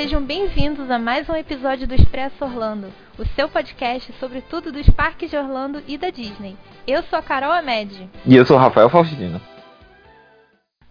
sejam 0.00 0.22
bem-vindos 0.22 0.90
a 0.90 0.98
mais 0.98 1.28
um 1.28 1.36
episódio 1.36 1.86
do 1.86 1.94
Expresso 1.94 2.42
Orlando, 2.42 2.86
o 3.18 3.26
seu 3.36 3.50
podcast 3.50 4.10
sobre 4.18 4.40
tudo 4.40 4.72
dos 4.72 4.88
parques 4.88 5.28
de 5.28 5.36
Orlando 5.36 5.82
e 5.86 5.98
da 5.98 6.08
Disney. 6.08 6.56
Eu 6.86 7.02
sou 7.02 7.18
a 7.18 7.22
Carol 7.22 7.52
Amed. 7.52 8.08
E 8.24 8.34
eu 8.34 8.46
sou 8.46 8.56
o 8.56 8.58
Rafael 8.58 8.88
Faustino. 8.88 9.38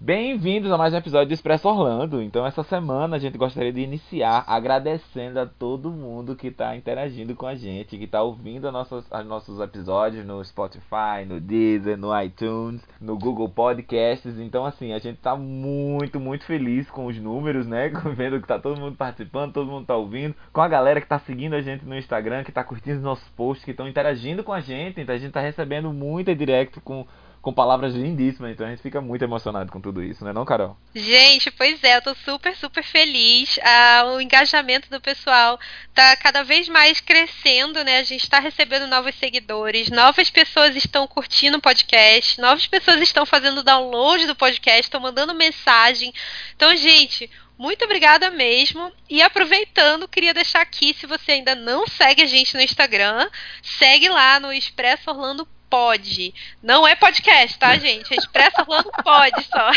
Bem-vindos 0.02 0.71
a 0.71 0.77
mais 0.77 0.94
um 0.94 0.98
episódio 0.98 1.27
do 1.27 1.34
Expresso 1.34 1.67
Orlando. 1.67 2.21
Então, 2.21 2.45
essa 2.45 2.63
semana 2.63 3.17
a 3.17 3.20
gente 3.20 3.38
gostaria 3.38 3.73
de 3.73 3.81
iniciar 3.81 4.45
agradecendo 4.48 5.41
a 5.41 5.45
todo 5.45 5.91
mundo 5.91 6.38
que 6.38 6.48
está 6.48 6.73
interagindo 6.73 7.35
com 7.35 7.45
a 7.45 7.53
gente, 7.53 7.98
que 7.98 8.05
está 8.05 8.21
ouvindo 8.21 8.71
nossos, 8.71 9.05
os 9.12 9.26
nossos 9.26 9.59
episódios 9.59 10.26
no 10.26 10.43
Spotify, 10.45 11.26
no 11.27 11.41
Deezer, 11.41 11.98
no 11.98 12.17
iTunes, 12.17 12.81
no 13.02 13.17
Google 13.17 13.49
Podcasts. 13.49 14.40
Então, 14.40 14.63
assim, 14.63 14.93
a 14.93 14.99
gente 14.99 15.17
está 15.17 15.35
muito, 15.35 16.18
muito 16.18 16.45
feliz 16.45 16.90
com 16.90 17.07
os 17.07 17.18
números, 17.20 17.68
né? 17.68 17.90
Vendo 18.16 18.38
que 18.38 18.45
está 18.45 18.57
todo 18.57 18.79
mundo 18.79 18.95
participando, 18.95 19.52
todo 19.52 19.70
mundo 19.70 19.81
está 19.81 19.98
ouvindo, 19.98 20.34
com 20.54 20.62
a 20.62 20.68
galera 20.70 21.02
que 21.02 21.07
está 21.07 21.20
seguindo 21.20 21.55
a 21.55 21.62
gente 21.62 21.84
no 21.84 21.98
Instagram, 21.98 22.45
que 22.45 22.52
está 22.52 22.63
curtindo 22.63 22.99
os 22.99 23.04
nossos 23.04 23.27
posts, 23.31 23.66
que 23.66 23.71
estão 23.71 23.85
interagindo 23.85 24.45
com 24.45 24.54
a 24.54 24.62
gente. 24.62 25.02
Então, 25.02 25.13
a 25.13 25.18
gente 25.18 25.27
está 25.27 25.41
recebendo 25.41 25.91
muita 25.91 26.34
direct 26.34 26.79
com 26.79 27.05
com 27.49 27.53
palavras 27.53 27.95
lindíssimas, 27.95 28.52
então 28.52 28.68
a 28.68 28.70
gente 28.70 28.84
fica 28.84 29.01
muito 29.01 29.24
emocionado 29.24 29.71
com 29.71 29.82
tudo 29.82 30.04
isso, 30.04 30.24
né 30.24 30.32
não, 30.32 30.46
Carol? 30.46 30.77
Gente, 30.93 31.49
pois 31.49 31.84
é, 31.84 31.98
eu 31.98 32.01
tô 32.04 32.13
super, 32.13 32.55
super 32.55 32.84
feliz. 32.84 33.60
Ah, 33.63 34.04
o 34.13 34.21
engajamento 34.21 34.87
do 34.87 35.01
pessoal 35.01 35.59
tá 35.96 36.15
cada 36.18 36.43
vez 36.43 36.70
mais 36.70 36.99
crescendo, 36.99 37.84
né? 37.84 37.98
A 37.98 38.04
gente 38.04 38.24
está 38.24 38.40
recebendo 38.40 38.85
novos 38.85 39.15
seguidores, 39.15 39.90
novas 39.90 40.29
pessoas 40.29 40.76
estão 40.76 41.07
curtindo 41.07 41.57
o 41.57 41.62
podcast, 41.62 42.40
novas 42.40 42.68
pessoas 42.68 43.01
estão 43.01 43.26
fazendo 43.26 43.63
download 43.63 44.27
do 44.27 44.35
podcast, 44.35 44.81
estão 44.81 45.02
mandando 45.02 45.34
mensagem. 45.34 46.13
Então, 46.55 46.76
gente, 46.76 47.31
muito 47.57 47.84
obrigada 47.84 48.29
mesmo. 48.29 48.91
E 49.09 49.24
aproveitando, 49.24 50.07
queria 50.07 50.35
deixar 50.35 50.62
aqui, 50.62 50.93
se 50.93 51.07
você 51.07 51.31
ainda 51.31 51.55
não 51.55 51.87
segue 51.87 52.21
a 52.21 52.27
gente 52.27 52.54
no 52.54 52.62
Instagram, 52.62 53.27
segue 53.63 54.07
lá 54.07 54.40
no 54.40 54.54
Expresso 54.54 55.09
Orlando 55.09 55.48
pode. 55.70 56.34
Não 56.62 56.87
é 56.87 56.95
podcast, 56.95 57.57
tá, 57.57 57.77
gente? 57.77 58.13
A 58.13 58.17
Expresso 58.17 58.62
Orlando 58.62 58.91
pode 59.03 59.43
só. 59.43 59.71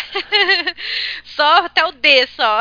só 1.36 1.66
até 1.66 1.84
o 1.84 1.92
D 1.92 2.26
só. 2.28 2.60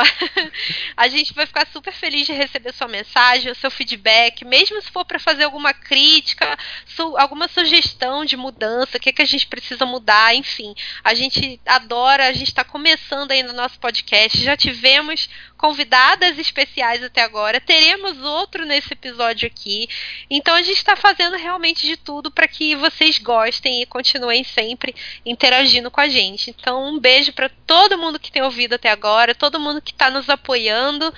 A 0.96 1.08
gente 1.08 1.32
vai 1.32 1.46
ficar 1.46 1.66
super 1.66 1.92
feliz 1.92 2.26
de 2.26 2.32
receber 2.32 2.72
sua 2.72 2.88
mensagem, 2.88 3.50
o 3.50 3.54
seu 3.54 3.70
feedback, 3.70 4.44
mesmo 4.44 4.80
se 4.82 4.90
for 4.90 5.04
para 5.04 5.18
fazer 5.18 5.44
alguma 5.44 5.72
crítica, 5.72 6.56
su 6.86 7.16
alguma 7.16 7.48
sugestão 7.48 8.24
de 8.24 8.36
mudança, 8.36 8.96
o 8.96 9.00
que, 9.00 9.08
é 9.08 9.12
que 9.12 9.22
a 9.22 9.26
gente 9.26 9.46
precisa 9.46 9.86
mudar, 9.86 10.34
enfim. 10.34 10.74
A 11.02 11.14
gente 11.14 11.60
adora, 11.66 12.26
a 12.26 12.32
gente 12.32 12.48
está 12.48 12.64
começando 12.64 13.30
aí 13.30 13.42
no 13.42 13.52
nosso 13.52 13.78
podcast. 13.78 14.42
Já 14.42 14.56
tivemos 14.56 15.28
convidadas 15.62 16.40
especiais 16.40 17.04
até 17.04 17.22
agora. 17.22 17.60
Teremos 17.60 18.18
outro 18.20 18.66
nesse 18.66 18.94
episódio 18.94 19.46
aqui. 19.46 19.88
Então 20.28 20.56
a 20.56 20.62
gente 20.62 20.76
está 20.76 20.96
fazendo 20.96 21.36
realmente 21.36 21.86
de 21.86 21.96
tudo 21.96 22.32
para 22.32 22.48
que 22.48 22.74
vocês 22.74 23.20
gostem 23.20 23.80
e 23.80 23.86
continuem 23.86 24.42
sempre 24.42 24.92
interagindo 25.24 25.88
com 25.88 26.00
a 26.00 26.08
gente. 26.08 26.50
Então 26.50 26.92
um 26.92 26.98
beijo 26.98 27.32
para 27.32 27.48
todo 27.64 27.96
mundo 27.96 28.18
que 28.18 28.32
tem 28.32 28.42
ouvido 28.42 28.74
até 28.74 28.90
agora, 28.90 29.36
todo 29.36 29.60
mundo 29.60 29.80
que 29.80 29.92
está 29.92 30.10
nos 30.10 30.28
apoiando. 30.28 31.14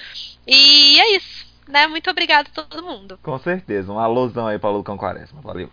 E 0.46 1.00
é 1.00 1.16
isso. 1.16 1.46
Né? 1.66 1.86
Muito 1.86 2.10
obrigado 2.10 2.48
a 2.48 2.62
todo 2.62 2.84
mundo. 2.84 3.18
Com 3.22 3.38
certeza. 3.38 3.90
Um 3.90 3.98
alusão 3.98 4.46
aí 4.46 4.58
para 4.58 4.68
Lucão 4.68 4.98
Quaresma. 4.98 5.40
Valeu. 5.40 5.70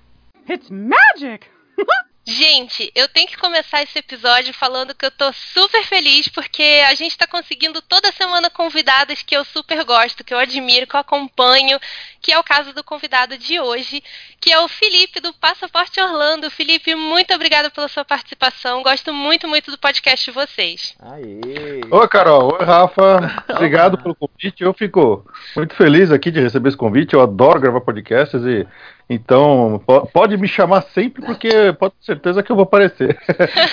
It's 0.49 0.69
magic! 0.69 1.45
Gente, 2.23 2.91
eu 2.93 3.07
tenho 3.07 3.27
que 3.27 3.35
começar 3.35 3.81
esse 3.81 3.97
episódio 3.97 4.53
falando 4.53 4.93
que 4.93 5.03
eu 5.03 5.09
tô 5.09 5.33
super 5.33 5.83
feliz 5.83 6.27
porque 6.27 6.61
a 6.87 6.93
gente 6.93 7.17
tá 7.17 7.25
conseguindo 7.25 7.81
toda 7.81 8.11
semana 8.11 8.47
convidadas 8.47 9.23
que 9.23 9.35
eu 9.35 9.43
super 9.43 9.83
gosto, 9.83 10.23
que 10.23 10.31
eu 10.31 10.37
admiro, 10.37 10.85
que 10.85 10.95
eu 10.95 10.99
acompanho, 10.99 11.79
que 12.21 12.31
é 12.31 12.37
o 12.37 12.43
caso 12.43 12.73
do 12.73 12.83
convidado 12.83 13.37
de 13.37 13.59
hoje, 13.59 14.03
que 14.39 14.51
é 14.51 14.59
o 14.59 14.67
Felipe 14.67 15.19
do 15.19 15.33
Passaporte 15.33 15.99
Orlando. 15.99 16.51
Felipe, 16.51 16.93
muito 16.93 17.33
obrigada 17.33 17.69
pela 17.69 17.87
sua 17.87 18.05
participação. 18.05 18.83
Gosto 18.83 19.11
muito, 19.13 19.47
muito 19.47 19.71
do 19.71 19.77
podcast 19.77 20.25
de 20.25 20.31
vocês. 20.31 20.95
Aê! 20.99 21.81
Oi, 21.89 22.07
Carol. 22.07 22.53
Oi, 22.53 22.65
Rafa. 22.65 23.43
Obrigado 23.49 23.97
pelo 23.97 24.15
convite. 24.15 24.63
Eu 24.63 24.73
fico 24.73 25.25
muito 25.55 25.75
feliz 25.75 26.11
aqui 26.11 26.29
de 26.29 26.39
receber 26.39 26.69
esse 26.69 26.77
convite. 26.77 27.13
Eu 27.13 27.21
adoro 27.21 27.59
gravar 27.59 27.81
podcasts 27.81 28.41
e 28.43 28.67
então, 29.13 29.83
pode 30.13 30.37
me 30.37 30.47
chamar 30.47 30.83
sempre, 30.93 31.21
porque 31.21 31.49
pode 31.77 31.93
ter 31.95 32.05
certeza 32.05 32.41
que 32.41 32.49
eu 32.49 32.55
vou 32.55 32.63
aparecer. 32.63 33.19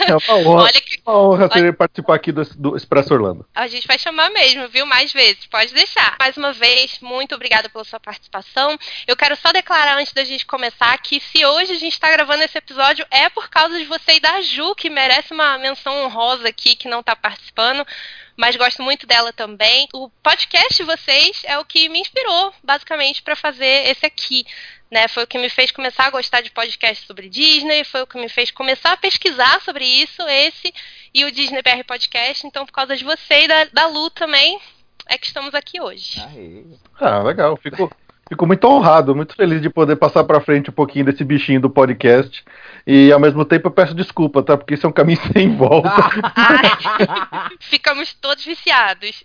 É 0.09 0.17
uma 0.17 0.39
honra, 0.39 0.65
olha 0.65 0.78
uma 1.09 1.19
honra 1.23 1.49
olha, 1.55 1.73
participar 1.73 2.15
aqui 2.15 2.31
do, 2.31 2.45
do 2.57 2.77
Expresso 2.77 3.15
Orlando. 3.15 3.47
A 3.55 3.67
gente 3.67 3.87
vai 3.87 3.99
chamar 3.99 4.31
mesmo, 4.31 4.69
viu? 4.69 4.85
Mais 4.85 5.13
vezes, 5.13 5.47
pode 5.47 5.73
deixar. 5.73 6.17
Mais 6.19 6.37
uma 6.37 6.53
vez, 6.53 6.99
muito 7.01 7.35
obrigada 7.35 7.69
pela 7.69 7.85
sua 7.85 7.99
participação. 7.99 8.79
Eu 9.07 9.17
quero 9.17 9.35
só 9.37 9.51
declarar 9.51 9.97
antes 9.99 10.13
da 10.13 10.25
gente 10.25 10.45
começar 10.45 10.97
que 10.99 11.21
se 11.21 11.45
hoje 11.45 11.73
a 11.73 11.79
gente 11.79 11.93
está 11.93 12.11
gravando 12.11 12.43
esse 12.43 12.59
episódio 12.59 13.07
é 13.11 13.29
por 13.31 13.49
causa 13.49 13.79
de 13.79 13.85
você 13.85 14.17
e 14.17 14.21
da 14.21 14.41
Ju, 14.43 14.75
que 14.75 14.91
merece 14.91 15.33
uma 15.33 15.59
menção 15.59 16.05
honrosa 16.05 16.49
aqui, 16.49 16.77
que 16.77 16.89
não 16.89 17.01
está 17.01 17.17
participando 17.17 17.87
mas 18.39 18.55
gosto 18.55 18.85
muito 18.85 19.05
dela 19.05 19.33
também. 19.33 19.89
O 19.93 20.09
podcast 20.23 20.77
de 20.77 20.85
vocês 20.85 21.43
é 21.45 21.59
o 21.59 21.65
que 21.65 21.89
me 21.89 21.99
inspirou, 21.99 22.55
basicamente, 22.63 23.21
para 23.21 23.35
fazer 23.35 23.91
esse 23.91 24.07
aqui. 24.07 24.47
Né, 24.91 25.07
foi 25.07 25.25
o 25.25 25.27
que 25.27 25.37
me 25.37 25.51
fez 25.51 25.71
começar 25.71 26.07
a 26.07 26.11
gostar 26.11 26.41
de 26.41 26.51
podcast 26.51 27.07
sobre 27.07 27.29
Disney, 27.29 27.85
foi 27.85 28.01
o 28.01 28.07
que 28.07 28.19
me 28.19 28.27
fez 28.27 28.51
começar 28.51 28.93
a 28.93 28.97
pesquisar 28.97 29.61
sobre 29.61 29.85
isso, 29.85 30.23
esse 30.23 30.73
e 31.13 31.27
o 31.27 31.33
Disney 31.33 31.61
BR 31.61 31.85
Podcast. 31.87 32.47
Então, 32.47 32.65
por 32.65 32.73
causa 32.73 32.97
de 32.97 33.05
você 33.05 33.45
e 33.45 33.49
da, 33.49 33.65
da 33.65 33.87
Lu 33.87 34.09
também, 34.09 34.59
é 35.07 35.19
que 35.19 35.27
estamos 35.27 35.55
aqui 35.55 35.79
hoje. 35.79 36.21
Aê. 36.21 36.65
Ah, 37.01 37.23
legal. 37.23 37.57
Fico, 37.59 37.91
fico 38.29 38.47
muito 38.47 38.67
honrado, 38.67 39.15
muito 39.15 39.35
feliz 39.35 39.61
de 39.63 39.71
poder 39.71 39.97
passar 39.97 40.25
para 40.25 40.41
frente 40.41 40.71
um 40.71 40.73
pouquinho 40.73 41.07
desse 41.07 41.25
bichinho 41.25 41.61
do 41.61 41.71
podcast 41.71 42.45
e 42.87 43.13
ao 43.13 43.21
mesmo 43.21 43.45
tempo 43.45 43.69
eu 43.69 43.71
peço 43.71 43.95
desculpa, 43.95 44.43
tá? 44.43 44.57
Porque 44.57 44.73
isso 44.73 44.87
é 44.87 44.89
um 44.89 44.93
caminho 44.93 45.21
sem 45.33 45.55
volta. 45.55 45.91
ficamos 47.61 48.15
todos 48.15 48.43
viciados. 48.43 49.23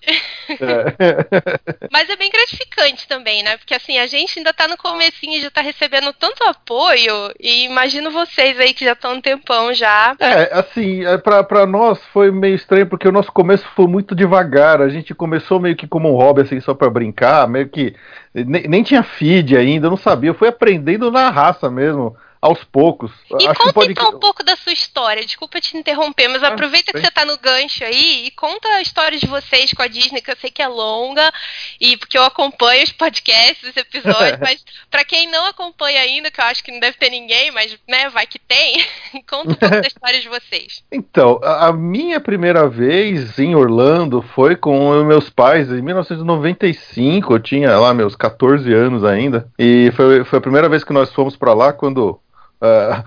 É. 0.50 1.88
Mas 1.90 2.10
é 2.10 2.16
bem 2.18 2.30
gratificante 2.30 3.08
também, 3.08 3.42
né? 3.42 3.56
Porque 3.56 3.74
assim, 3.74 3.98
a 3.98 4.06
gente 4.06 4.38
ainda 4.38 4.54
tá 4.54 4.68
no 4.68 4.76
comecinho 4.76 5.38
e 5.38 5.42
já 5.42 5.50
tá 5.50 5.62
recebendo 5.62 6.12
tanto 6.12 6.44
apoio. 6.44 7.14
E 7.40 7.64
imagino 7.64 8.12
vocês 8.12 8.60
aí 8.60 8.74
que 8.74 8.84
já 8.84 8.92
estão 8.92 9.14
um 9.14 9.22
tempão 9.22 9.74
já. 9.74 10.14
É, 10.20 10.60
assim, 10.60 11.06
é, 11.06 11.18
pra, 11.18 11.42
pra 11.42 11.66
nós 11.66 12.00
foi 12.12 12.32
meio 12.32 12.56
estranho 12.56 12.88
porque 12.88 13.08
o 13.08 13.14
nosso 13.14 13.32
começo 13.32 13.66
foi 13.76 13.88
muito 13.88 14.14
devagar. 14.14 14.82
A 14.82 14.90
gente 14.90 15.14
começou 15.16 15.60
meio 15.60 15.78
que 15.78 15.88
como 15.88 16.12
um 16.12 16.18
hobby, 16.18 16.42
assim, 16.42 16.60
só 16.60 16.74
pra 16.74 16.90
brincar, 16.90 17.48
meio 17.48 17.70
que. 17.70 17.96
Nem, 18.34 18.68
nem 18.68 18.84
tinha 18.84 19.04
feed 19.04 19.56
ainda, 19.56 19.88
eu 19.88 19.92
não 19.92 19.98
sabia. 19.98 20.30
Eu 20.30 20.34
fui 20.34 20.48
aprendendo 20.48 21.12
na 21.12 21.30
raça 21.30 21.70
mesmo 21.70 22.16
aos 22.44 22.62
poucos. 22.66 23.10
E 23.40 23.48
Acho 23.48 23.58
conta 23.58 23.74
pode... 23.74 23.92
então 23.94 24.10
um 24.10 24.20
pouco 24.20 24.44
da 24.44 24.58
sua 24.58 24.74
história. 24.74 25.24
Desculpa 25.24 25.62
te 25.62 25.78
interromper, 25.78 26.28
mas 26.28 26.44
ah, 26.44 26.50
aproveita 26.50 26.92
que 26.92 27.00
você 27.00 27.08
está 27.08 27.24
no 27.24 27.38
gancho 27.38 27.86
aí 27.86 28.26
e 28.26 28.32
conta 28.32 28.68
a 28.68 28.82
história 28.82 29.18
de 29.18 29.26
vocês 29.26 29.72
com 29.72 29.82
a 29.82 29.88
Disney, 29.88 30.22
que 30.22 30.30
eu 30.30 30.36
sei 30.36 30.52
que 30.52 30.62
é 30.62 30.68
longa, 30.68 31.32
e 31.80 31.96
porque 31.96 32.18
eu 32.18 32.24
acompanho 32.26 32.84
os 32.84 32.92
podcasts, 32.92 33.64
os 33.64 33.78
episódios, 33.78 34.40
mas 34.44 34.62
para 34.92 35.06
quem 35.06 35.32
não 35.32 35.46
acompanha 35.46 36.02
ainda, 36.02 36.30
que 36.30 36.42
eu 36.42 36.44
acho 36.44 36.62
que 36.62 36.72
não 36.74 36.82
deve 36.82 36.98
ter 36.98 37.10
ninguém, 37.10 37.50
mas 37.52 37.78
né, 37.88 38.10
vai 38.10 38.28
que 38.28 38.40
tem, 38.40 38.86
conta 39.26 39.52
um 39.52 39.56
pouco 39.56 39.82
da 39.82 39.88
história 39.88 40.20
de 40.20 40.28
vocês. 40.28 40.84
Então, 40.92 41.40
a 41.42 41.72
minha 41.72 42.20
primeira 42.20 42.68
vez 42.68 43.40
em 43.40 43.56
Orlando 43.56 44.22
foi 44.22 44.58
com 44.58 45.02
meus 45.06 45.30
pais 45.30 45.72
em 45.72 45.82
1995, 45.82 47.34
eu 47.34 47.40
tinha 47.40 47.80
lá 47.80 47.94
meus 47.94 48.18
14 48.18 48.74
anos 48.74 49.06
ainda, 49.06 49.48
e 49.58 49.94
foi, 49.96 50.26
foi 50.26 50.40
a 50.40 50.42
primeira 50.42 50.68
vez 50.68 50.84
que 50.84 50.92
nós 50.92 51.10
fomos 51.14 51.38
para 51.38 51.54
lá 51.54 51.72
quando 51.72 52.20
Uh, 52.64 53.04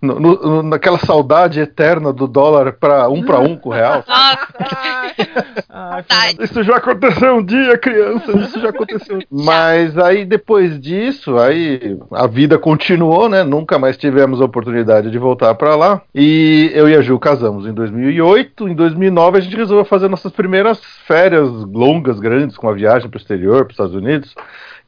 no, 0.00 0.20
no, 0.20 0.62
naquela 0.62 0.98
saudade 0.98 1.58
eterna 1.58 2.12
do 2.12 2.28
dólar 2.28 2.74
para 2.74 3.08
um 3.08 3.24
para 3.24 3.40
um 3.40 3.56
com 3.56 3.70
o 3.70 3.72
real. 3.72 4.04
isso 6.38 6.62
já 6.62 6.76
aconteceu 6.76 7.34
um 7.34 7.44
dia, 7.44 7.76
criança. 7.76 8.30
Isso 8.38 8.60
já 8.60 8.68
aconteceu. 8.68 9.18
Mas 9.28 9.98
aí 9.98 10.24
depois 10.24 10.80
disso, 10.80 11.36
aí 11.38 11.98
a 12.12 12.28
vida 12.28 12.56
continuou, 12.56 13.28
né? 13.28 13.42
Nunca 13.42 13.80
mais 13.80 13.96
tivemos 13.96 14.40
a 14.40 14.44
oportunidade 14.44 15.10
de 15.10 15.18
voltar 15.18 15.56
para 15.56 15.74
lá. 15.74 16.02
E 16.14 16.70
eu 16.72 16.88
e 16.88 16.94
a 16.94 17.02
Ju 17.02 17.18
casamos 17.18 17.66
em 17.66 17.72
2008. 17.72 18.68
Em 18.68 18.74
2009 18.74 19.38
a 19.38 19.40
gente 19.40 19.56
resolveu 19.56 19.84
fazer 19.84 20.08
nossas 20.08 20.30
primeiras 20.30 20.80
férias 21.06 21.48
longas, 21.48 22.20
grandes, 22.20 22.56
com 22.56 22.68
uma 22.68 22.74
viagem 22.74 23.10
para 23.10 23.18
o 23.18 23.20
exterior, 23.20 23.64
para 23.64 23.66
os 23.66 23.72
Estados 23.72 23.94
Unidos. 23.94 24.34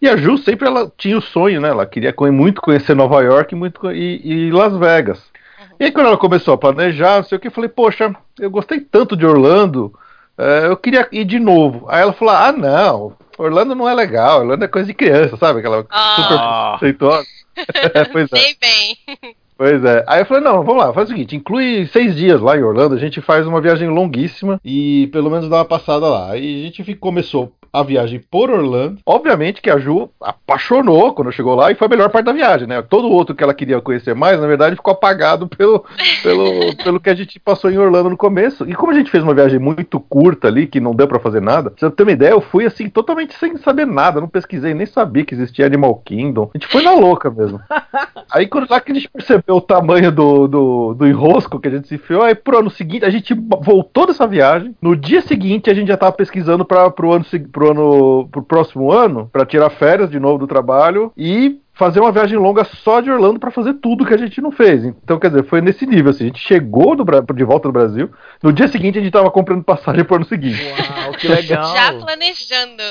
E 0.03 0.09
a 0.09 0.17
Ju 0.17 0.37
sempre 0.37 0.67
ela 0.67 0.93
tinha 0.99 1.17
o 1.17 1.23
sonho, 1.23 1.61
né? 1.61 1.69
Ela 1.69 1.87
queria 1.87 2.13
muito 2.33 2.61
conhecer 2.61 2.93
Nova 2.93 3.23
York 3.23 3.55
muito, 3.55 3.93
e, 3.93 4.21
e 4.25 4.51
Las 4.51 4.77
Vegas. 4.77 5.19
Uhum. 5.19 5.77
E 5.79 5.85
aí 5.85 5.93
quando 5.93 6.07
ela 6.07 6.19
começou 6.19 6.53
a 6.53 6.59
planejar, 6.59 7.19
não 7.19 7.25
sei 7.25 7.39
o 7.39 7.41
que, 7.41 7.47
eu 7.47 7.53
falei, 7.53 7.71
poxa, 7.71 8.13
eu 8.41 8.51
gostei 8.51 8.81
tanto 8.81 9.17
de 9.17 9.25
Orlando, 9.25 9.95
é, 10.37 10.67
eu 10.67 10.77
queria 10.77 11.07
ir 11.13 11.25
de 11.25 11.39
novo. 11.39 11.87
Aí 11.89 12.03
ela 12.03 12.13
falou, 12.13 12.35
ah 12.35 12.51
não, 12.51 13.17
Orlando 13.39 13.77
não 13.77 13.89
é 13.89 13.95
legal, 13.95 14.41
Orlando 14.41 14.65
é 14.65 14.69
coisa 14.69 14.89
de 14.89 14.95
criança, 14.95 15.37
sabe? 15.37 15.61
Aquela 15.61 15.87
oh. 15.89 16.23
super 16.23 16.39
conceituosa. 16.73 17.27
pois 18.11 18.33
é. 18.33 18.37
Sei 18.37 18.57
bem. 18.61 19.37
Pois 19.57 19.85
é. 19.85 20.05
Aí 20.07 20.21
eu 20.21 20.27
falei, 20.27 20.43
não, 20.43 20.63
vamos 20.63 20.83
lá, 20.83 20.93
faz 20.93 21.09
o 21.09 21.13
seguinte, 21.13 21.37
inclui 21.37 21.87
seis 21.87 22.17
dias 22.17 22.41
lá 22.41 22.57
em 22.57 22.63
Orlando, 22.63 22.95
a 22.95 22.99
gente 22.99 23.21
faz 23.21 23.47
uma 23.47 23.61
viagem 23.61 23.89
longuíssima 23.89 24.61
e 24.65 25.09
pelo 25.13 25.31
menos 25.31 25.49
dá 25.49 25.57
uma 25.57 25.65
passada 25.65 26.09
lá. 26.09 26.31
Aí 26.33 26.63
a 26.63 26.65
gente 26.65 26.95
começou 26.97 27.53
a 27.73 27.83
viagem 27.83 28.21
por 28.31 28.51
Orlando. 28.51 28.99
Obviamente 29.07 29.63
que 29.63 29.71
a 29.71 29.79
Ju 29.79 30.11
apaixonou 30.21 31.15
quando 31.15 31.33
chegou 31.33 31.55
lá 31.55 31.71
e 31.73 31.75
foi 31.75 31.87
a 31.87 31.91
melhor 31.91 32.11
parte 32.11 32.27
da 32.27 32.33
viagem, 32.33 32.69
né? 32.69 32.83
Todo 32.83 33.09
outro 33.09 33.35
que 33.35 33.43
ela 33.43 33.55
queria 33.55 33.81
conhecer 33.81 34.15
mais, 34.15 34.39
na 34.39 34.47
verdade, 34.47 34.77
ficou 34.77 34.93
apagado 34.93 35.49
pelo, 35.49 35.85
pelo, 36.23 36.77
pelo 36.77 37.01
que 37.01 37.09
a 37.09 37.15
gente 37.15 37.41
passou 37.41 37.71
em 37.71 37.79
Orlando 37.79 38.11
no 38.11 38.17
começo. 38.17 38.69
E 38.69 38.75
como 38.75 38.93
a 38.93 38.95
gente 38.95 39.11
fez 39.11 39.25
uma 39.25 39.35
viagem 39.35 39.59
muito 39.59 39.99
curta 39.99 40.49
ali, 40.49 40.67
que 40.67 40.81
não 40.81 40.95
deu 40.95 41.09
para 41.09 41.19
fazer 41.19 41.41
nada, 41.41 41.71
pra 41.71 41.89
você 41.89 41.95
ter 41.95 42.03
uma 42.03 42.13
ideia, 42.13 42.33
eu 42.33 42.43
fui 42.43 42.67
assim, 42.67 42.91
totalmente 42.91 43.35
sem 43.39 43.57
saber 43.57 43.87
nada, 43.87 44.21
não 44.21 44.29
pesquisei, 44.29 44.75
nem 44.75 44.87
sabia 44.87 45.25
que 45.25 45.35
existia 45.35 45.65
Animal 45.65 45.95
Kingdom. 46.05 46.51
A 46.55 46.59
gente 46.59 46.71
foi 46.71 46.83
na 46.83 46.93
louca 46.93 47.31
mesmo. 47.31 47.61
Aí 48.31 48.47
quando 48.47 48.69
lá 48.69 48.81
que 48.81 48.93
a 48.93 48.95
gente 48.95 49.09
percebeu 49.09 49.52
o 49.53 49.61
tamanho 49.61 50.11
do, 50.11 50.47
do, 50.47 50.95
do 50.95 51.07
enrosco 51.07 51.61
que 51.61 51.69
a 51.69 51.71
gente 51.71 51.89
se 51.89 51.95
enfiou, 51.95 52.23
aí 52.23 52.35
pro 52.35 52.59
ano 52.59 52.71
seguinte, 52.71 53.05
a 53.05 53.11
gente 53.11 53.35
voltou 53.35 54.07
dessa 54.07 54.27
viagem. 54.27 54.75
No 54.81 54.97
dia 54.97 55.21
seguinte, 55.21 55.71
a 55.71 55.75
gente 55.75 55.89
já 55.89 55.97
tava 55.97 56.13
pesquisando 56.13 56.65
para 56.65 56.91
pro 56.91 57.13
ano 57.13 57.25
pro 57.25 57.63
pro 57.63 57.71
ano 57.71 58.29
pro 58.31 58.43
próximo 58.43 58.91
ano 58.91 59.29
para 59.33 59.47
tirar 59.47 59.71
férias 59.71 60.11
de 60.11 60.19
novo 60.19 60.39
do 60.39 60.47
trabalho 60.47 61.13
e 61.17 61.61
fazer 61.75 62.01
uma 62.01 62.13
viagem 62.13 62.39
longa 62.39 62.65
só 62.65 63.01
de 63.01 63.11
Orlando 63.11 63.41
para 63.41 63.51
fazer 63.51 63.75
tudo 63.75 64.05
que 64.05 64.15
a 64.15 64.19
gente 64.19 64.41
não 64.41 64.51
fez. 64.51 64.85
Então, 64.85 65.19
quer 65.19 65.29
dizer, 65.29 65.45
foi 65.45 65.61
nesse 65.61 65.87
nível. 65.87 66.11
Assim, 66.11 66.25
a 66.25 66.27
gente 66.27 66.41
chegou 66.41 66.95
do, 66.95 67.05
de 67.35 67.45
volta 67.45 67.69
do 67.69 67.73
Brasil. 67.73 68.11
No 68.43 68.53
dia 68.53 68.69
seguinte, 68.69 68.99
a 68.99 69.01
gente 69.01 69.09
estava 69.09 69.31
comprando 69.31 69.65
passagem 69.65 70.05
para 70.05 70.13
o 70.13 70.17
ano 70.17 70.25
seguinte. 70.27 70.63
Uau, 70.63 71.13
que 71.13 71.29
legal! 71.29 71.75
já 71.75 71.93
planejando. 71.95 72.83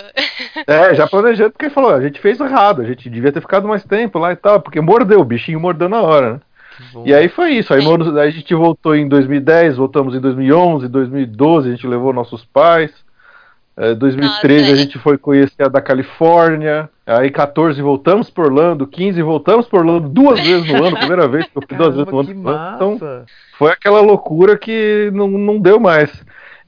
É, 0.68 0.96
já 0.96 1.08
planejando, 1.08 1.52
porque 1.52 1.70
falou, 1.70 1.92
a 1.92 2.02
gente 2.02 2.20
fez 2.20 2.40
errado, 2.40 2.82
a 2.82 2.86
gente 2.86 3.10
devia 3.10 3.32
ter 3.32 3.42
ficado 3.42 3.68
mais 3.68 3.84
tempo 3.84 4.20
lá 4.20 4.32
e 4.32 4.36
tal, 4.36 4.60
porque 4.60 4.82
mordeu, 4.82 5.20
o 5.20 5.26
bichinho 5.26 5.60
mordeu 5.60 5.88
na 5.88 6.02
hora, 6.02 6.34
né? 6.34 6.40
E 7.06 7.14
aí 7.14 7.28
foi 7.30 7.52
isso. 7.52 7.74
Aí, 7.74 7.82
aí 7.82 8.28
a 8.28 8.32
gente 8.32 8.54
voltou 8.54 8.96
em 8.96 9.08
2010, 9.08 9.78
voltamos 9.78 10.16
em 10.16 10.20
2011, 10.20 10.88
2012, 10.88 11.68
a 11.68 11.72
gente 11.72 11.88
levou 11.88 12.14
nossos 12.14 12.44
pais. 12.46 12.92
É, 13.78 13.96
2013 13.96 14.62
Nossa, 14.62 14.74
a 14.74 14.78
gente 14.78 15.00
foi 15.00 15.18
conhecer 15.18 15.64
a 15.64 15.68
da 15.68 15.82
Califórnia. 15.82 16.90
Aí 17.06 17.32
14 17.32 17.82
voltamos 17.82 18.30
por 18.30 18.46
Orlando, 18.46 18.86
15 18.86 19.22
voltamos 19.22 19.68
por 19.68 19.80
Orlando 19.80 20.10
duas 20.10 20.40
vezes 20.46 20.68
no 20.72 20.86
ano, 20.86 20.98
primeira 20.98 21.28
vez 21.28 21.46
que 21.48 21.58
eu 21.58 21.64
fui 21.68 21.78
duas 21.78 21.96
vezes 21.96 22.12
no 22.12 22.20
ano. 22.20 22.76
Então 22.76 23.00
foi 23.58 23.72
aquela 23.72 24.02
loucura 24.02 24.58
que 24.58 25.10
não, 25.14 25.28
não 25.28 25.60
deu 25.60 25.80
mais. 25.80 26.12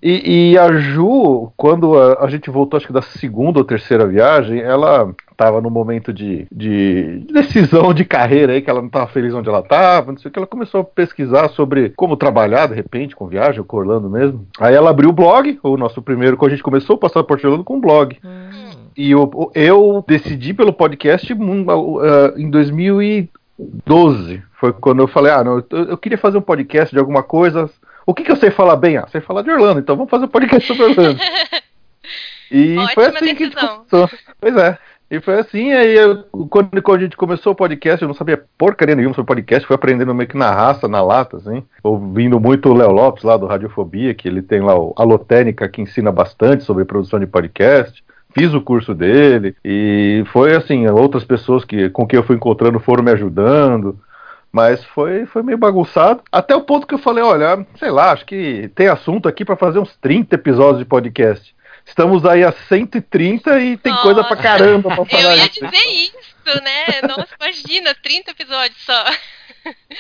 E, 0.04 0.52
e, 0.52 0.58
a 0.58 0.70
Ju, 0.74 1.54
quando 1.56 1.98
a, 1.98 2.26
a, 2.26 2.28
gente 2.28 2.50
voltou, 2.50 2.76
acho 2.76 2.88
que 2.88 2.92
da 2.92 3.02
segunda 3.02 3.60
ou 3.60 3.64
terceira 3.64 4.06
viagem, 4.06 4.60
ela 4.60 5.16
estava 5.32 5.62
no 5.62 5.70
momento 5.70 6.12
de, 6.12 6.46
de, 6.52 7.20
decisão 7.32 7.94
de 7.94 8.04
carreira 8.04 8.52
aí, 8.52 8.62
que 8.62 8.70
ela 8.70 8.82
não 8.82 8.88
estava 8.88 9.08
feliz 9.08 9.34
onde 9.34 9.48
ela 9.48 9.62
estava, 9.62 10.12
não 10.12 10.20
sei 10.20 10.28
o 10.28 10.32
que, 10.32 10.38
ela 10.38 10.46
começou 10.46 10.82
a 10.82 10.84
pesquisar 10.84 11.48
sobre 11.52 11.92
como 11.92 12.18
trabalhar, 12.18 12.68
de 12.68 12.76
repente, 12.76 13.16
com 13.16 13.28
viagem, 13.28 13.64
com 13.64 13.78
Orlando 13.78 14.10
mesmo. 14.10 14.46
Aí 14.60 14.76
ela 14.76 14.90
abriu 14.90 15.10
o 15.10 15.14
blog, 15.14 15.58
o 15.64 15.78
nosso 15.78 16.02
primeiro, 16.02 16.36
quando 16.36 16.52
a 16.52 16.56
gente 16.56 16.64
começou 16.64 16.98
o 16.98 17.00
Passaporte 17.00 17.48
Orlando 17.48 17.64
com 17.64 17.78
um 17.78 17.82
blog. 17.82 18.18
Hum. 18.26 18.50
E 18.98 19.10
eu, 19.10 19.52
eu 19.56 20.04
decidi 20.06 20.54
pelo 20.54 20.74
podcast 20.74 21.32
uh, 21.32 21.38
em 22.38 22.50
2012. 22.50 24.42
Foi 24.60 24.74
quando 24.74 25.02
eu 25.02 25.08
falei, 25.08 25.32
ah, 25.32 25.46
não, 25.46 25.64
eu, 25.70 25.86
eu 25.86 25.98
queria 25.98 26.18
fazer 26.18 26.38
um 26.38 26.42
podcast 26.42 26.94
de 26.94 27.00
alguma 27.00 27.24
coisa 27.24 27.70
o 28.06 28.14
que, 28.14 28.24
que 28.24 28.32
eu 28.32 28.36
sei 28.36 28.52
falar 28.52 28.76
bem? 28.76 28.98
Ah, 28.98 29.08
sei 29.12 29.22
falar 29.22 29.42
de 29.42 29.52
Orlando, 29.52 29.80
então 29.80 29.96
vamos 29.96 30.10
fazer 30.10 30.26
um 30.26 30.30
podcast 30.30 30.68
sobre 30.68 30.84
Orlando. 30.84 31.20
E 32.52 32.78
Ótima 32.78 32.92
foi 32.94 33.06
assim 33.06 33.34
decisão. 33.34 33.36
que 33.36 33.44
a 33.44 33.46
gente 33.46 33.90
começou. 33.90 34.20
Pois 34.40 34.56
é. 34.58 34.78
E 35.10 35.20
foi 35.20 35.40
assim, 35.40 35.72
aí 35.74 35.96
eu, 35.96 36.24
quando, 36.50 36.82
quando, 36.82 37.00
a 37.00 37.04
gente 37.04 37.18
começou 37.18 37.54
o 37.54 37.56
podcast, 37.56 38.02
eu 38.02 38.08
não 38.08 38.16
sabia 38.16 38.44
porcaria 38.58 38.96
nenhuma 38.96 39.14
sobre 39.14 39.28
podcast, 39.28 39.68
fui 39.68 39.76
aprendendo 39.76 40.14
meio 40.14 40.28
que 40.28 40.38
na 40.38 40.50
raça, 40.50 40.88
na 40.88 41.04
lata, 41.04 41.38
assim, 41.38 41.64
ouvindo 41.84 42.40
muito 42.40 42.70
o 42.70 42.74
Léo 42.74 42.92
Lopes 42.92 43.24
lá 43.24 43.38
do 43.38 43.46
Radiofobia, 43.46 44.16
que 44.16 44.28
ele 44.28 44.42
tem 44.42 44.62
lá 44.62 44.76
o 44.76 44.92
Alotênica, 44.98 45.70
que 45.70 45.82
ensina 45.82 46.12
bastante 46.12 46.64
sobre 46.64 46.84
produção 46.84 47.20
de 47.20 47.28
podcast. 47.28 48.04
Fiz 48.34 48.56
o 48.56 48.62
curso 48.62 48.96
dele, 48.96 49.56
e 49.64 50.24
foi 50.32 50.56
assim, 50.56 50.88
outras 50.88 51.24
pessoas 51.24 51.64
que, 51.64 51.92
com 51.92 52.08
quem 52.08 52.18
eu 52.18 52.24
fui 52.24 52.36
encontrando 52.36 52.80
foram 52.80 53.04
me 53.04 53.12
ajudando. 53.12 54.00
Mas 54.54 54.84
foi, 54.84 55.26
foi 55.26 55.42
meio 55.42 55.58
bagunçado. 55.58 56.22
Até 56.32 56.56
o 56.56 56.62
ponto 56.62 56.86
que 56.86 56.94
eu 56.94 57.00
falei, 57.00 57.24
olha, 57.24 57.66
sei 57.80 57.90
lá, 57.90 58.12
acho 58.12 58.24
que 58.24 58.70
tem 58.76 58.88
assunto 58.88 59.28
aqui 59.28 59.44
para 59.44 59.58
fazer 59.58 59.80
uns 59.80 59.98
30 59.98 60.36
episódios 60.36 60.78
de 60.78 60.86
podcast. 60.86 61.56
Estamos 61.84 62.24
aí 62.24 62.44
a 62.44 62.52
130 62.52 63.60
e 63.60 63.78
tem 63.78 63.92
Nossa. 63.92 64.04
coisa 64.04 64.24
pra 64.24 64.38
caramba 64.38 64.96
pra 64.96 65.06
falar. 65.10 65.24
Eu 65.24 65.38
ia 65.38 65.50
dizer 65.50 65.88
isso, 65.88 66.64
né? 66.64 67.02
Nossa, 67.02 67.30
imagina, 67.42 67.96
30 67.96 68.30
episódios 68.30 68.80
só. 68.86 69.04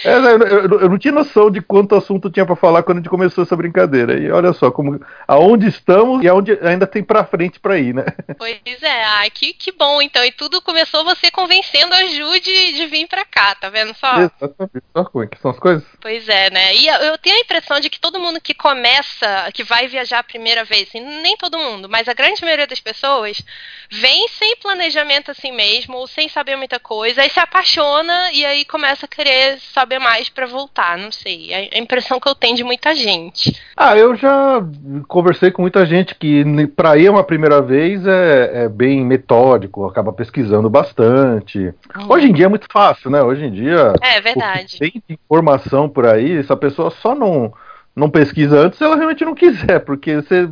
É, 0.03 0.13
eu, 0.15 0.21
eu, 0.21 0.79
eu, 0.81 0.89
não 0.89 0.97
tinha 0.97 1.13
noção 1.13 1.49
de 1.49 1.61
quanto 1.61 1.95
assunto 1.95 2.29
tinha 2.29 2.45
para 2.45 2.55
falar 2.55 2.83
quando 2.83 2.97
a 2.97 3.01
gente 3.01 3.09
começou 3.09 3.43
essa 3.43 3.55
brincadeira. 3.55 4.19
E 4.19 4.29
olha 4.31 4.51
só, 4.51 4.69
como, 4.71 4.99
aonde 5.27 5.67
estamos 5.67 6.23
e 6.23 6.27
aonde 6.27 6.57
ainda 6.61 6.85
tem 6.85 7.03
para 7.03 7.23
frente 7.23 7.59
para 7.59 7.77
ir, 7.77 7.93
né? 7.93 8.03
Pois 8.37 8.81
é, 8.81 9.03
ai, 9.03 9.29
que, 9.29 9.53
que 9.53 9.71
bom 9.71 10.01
então. 10.01 10.23
E 10.23 10.31
tudo 10.31 10.61
começou 10.61 11.03
você 11.05 11.31
convencendo 11.31 11.93
a 11.93 12.05
Ju 12.05 12.39
de, 12.41 12.73
de 12.73 12.85
vir 12.87 13.07
para 13.07 13.23
cá, 13.23 13.55
tá 13.55 13.69
vendo 13.69 13.93
só? 13.93 14.13
Exatamente, 14.19 14.83
só 14.91 15.05
como 15.05 15.23
é 15.23 15.27
que 15.27 15.39
são 15.39 15.51
as 15.51 15.59
coisas. 15.59 15.83
Pois 16.01 16.27
é, 16.27 16.49
né? 16.49 16.75
E 16.75 16.87
eu 16.87 17.17
tenho 17.19 17.37
a 17.37 17.41
impressão 17.41 17.79
de 17.79 17.89
que 17.89 17.99
todo 17.99 18.19
mundo 18.19 18.41
que 18.41 18.53
começa, 18.53 19.49
que 19.53 19.63
vai 19.63 19.87
viajar 19.87 20.19
a 20.19 20.23
primeira 20.23 20.63
vez, 20.63 20.89
assim, 20.89 20.99
nem 20.99 21.37
todo 21.37 21.57
mundo, 21.57 21.87
mas 21.87 22.07
a 22.07 22.13
grande 22.13 22.41
maioria 22.41 22.67
das 22.67 22.79
pessoas 22.79 23.43
vem 23.89 24.27
sem 24.27 24.57
planejamento 24.57 25.31
assim 25.31 25.51
mesmo, 25.51 25.97
ou 25.97 26.07
sem 26.07 26.27
saber 26.27 26.55
muita 26.55 26.79
coisa, 26.79 27.21
aí 27.21 27.29
se 27.29 27.39
apaixona 27.39 28.31
e 28.31 28.45
aí 28.45 28.65
começa 28.65 29.05
a 29.05 29.09
querer 29.09 29.52
saber 29.73 29.99
mais 29.99 30.29
para 30.29 30.45
voltar, 30.45 30.97
não 30.97 31.11
sei. 31.11 31.53
É 31.53 31.69
a 31.73 31.79
impressão 31.79 32.19
que 32.19 32.27
eu 32.27 32.35
tenho 32.35 32.55
de 32.55 32.63
muita 32.63 32.93
gente. 32.95 33.59
Ah, 33.75 33.97
eu 33.97 34.15
já 34.15 34.63
conversei 35.07 35.51
com 35.51 35.61
muita 35.61 35.85
gente 35.85 36.15
que 36.15 36.43
para 36.75 36.97
ir 36.97 37.09
uma 37.09 37.23
primeira 37.23 37.61
vez 37.61 38.05
é, 38.05 38.63
é, 38.63 38.69
bem 38.69 39.05
metódico, 39.05 39.85
acaba 39.85 40.13
pesquisando 40.13 40.69
bastante. 40.69 41.73
Hum. 41.97 42.05
Hoje 42.09 42.27
em 42.27 42.33
dia 42.33 42.45
é 42.45 42.49
muito 42.49 42.67
fácil, 42.71 43.09
né? 43.09 43.21
Hoje 43.21 43.45
em 43.45 43.51
dia. 43.51 43.93
É 44.01 44.21
verdade. 44.21 44.77
Tem 44.79 45.03
informação 45.09 45.89
por 45.89 46.05
aí, 46.05 46.37
essa 46.37 46.55
pessoa 46.55 46.91
só 46.91 47.15
não 47.15 47.53
não 47.95 48.09
pesquisa 48.09 48.57
antes 48.57 48.77
se 48.77 48.83
ela 48.83 48.95
realmente 48.95 49.23
não 49.23 49.35
quiser, 49.35 49.79
porque 49.79 50.15
você 50.15 50.49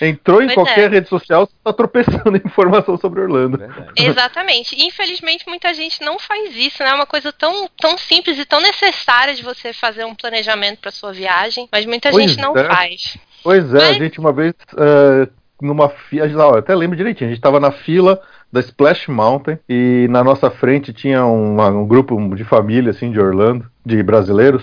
entrou 0.00 0.40
em 0.40 0.46
pois 0.46 0.54
qualquer 0.54 0.84
é. 0.84 0.94
rede 0.94 1.08
social, 1.08 1.46
você 1.46 1.52
está 1.56 1.72
tropeçando 1.72 2.36
em 2.38 2.42
informação 2.44 2.96
sobre 2.96 3.20
Orlando. 3.20 3.58
Verdade. 3.58 3.92
Exatamente. 3.96 4.80
Infelizmente, 4.80 5.44
muita 5.48 5.74
gente 5.74 6.02
não 6.02 6.18
faz 6.18 6.54
isso, 6.56 6.82
né? 6.82 6.90
É 6.90 6.94
uma 6.94 7.06
coisa 7.06 7.32
tão, 7.32 7.68
tão 7.80 7.98
simples 7.98 8.38
e 8.38 8.44
tão 8.44 8.60
necessária 8.60 9.34
de 9.34 9.42
você 9.42 9.72
fazer 9.72 10.04
um 10.04 10.14
planejamento 10.14 10.80
para 10.80 10.90
sua 10.92 11.12
viagem, 11.12 11.68
mas 11.70 11.84
muita 11.84 12.10
pois 12.10 12.30
gente 12.30 12.40
não 12.40 12.56
é. 12.56 12.64
faz. 12.64 13.18
Pois 13.42 13.74
é, 13.74 13.78
mas... 13.78 13.90
a 13.90 13.92
gente 13.92 14.20
uma 14.20 14.32
vez 14.32 14.54
uh, 14.72 15.30
numa 15.60 15.88
fila, 15.88 16.26
eu 16.26 16.58
até 16.58 16.74
lembro 16.74 16.96
direitinho, 16.96 17.28
a 17.28 17.30
gente 17.30 17.38
estava 17.38 17.58
na 17.58 17.72
fila 17.72 18.20
da 18.52 18.60
Splash 18.60 19.08
Mountain 19.08 19.58
e 19.68 20.06
na 20.08 20.22
nossa 20.22 20.48
frente 20.48 20.92
tinha 20.92 21.26
um, 21.26 21.60
um 21.60 21.86
grupo 21.86 22.16
de 22.36 22.44
família 22.44 22.90
assim 22.90 23.10
de 23.10 23.18
Orlando, 23.18 23.68
de 23.84 24.00
brasileiros 24.02 24.62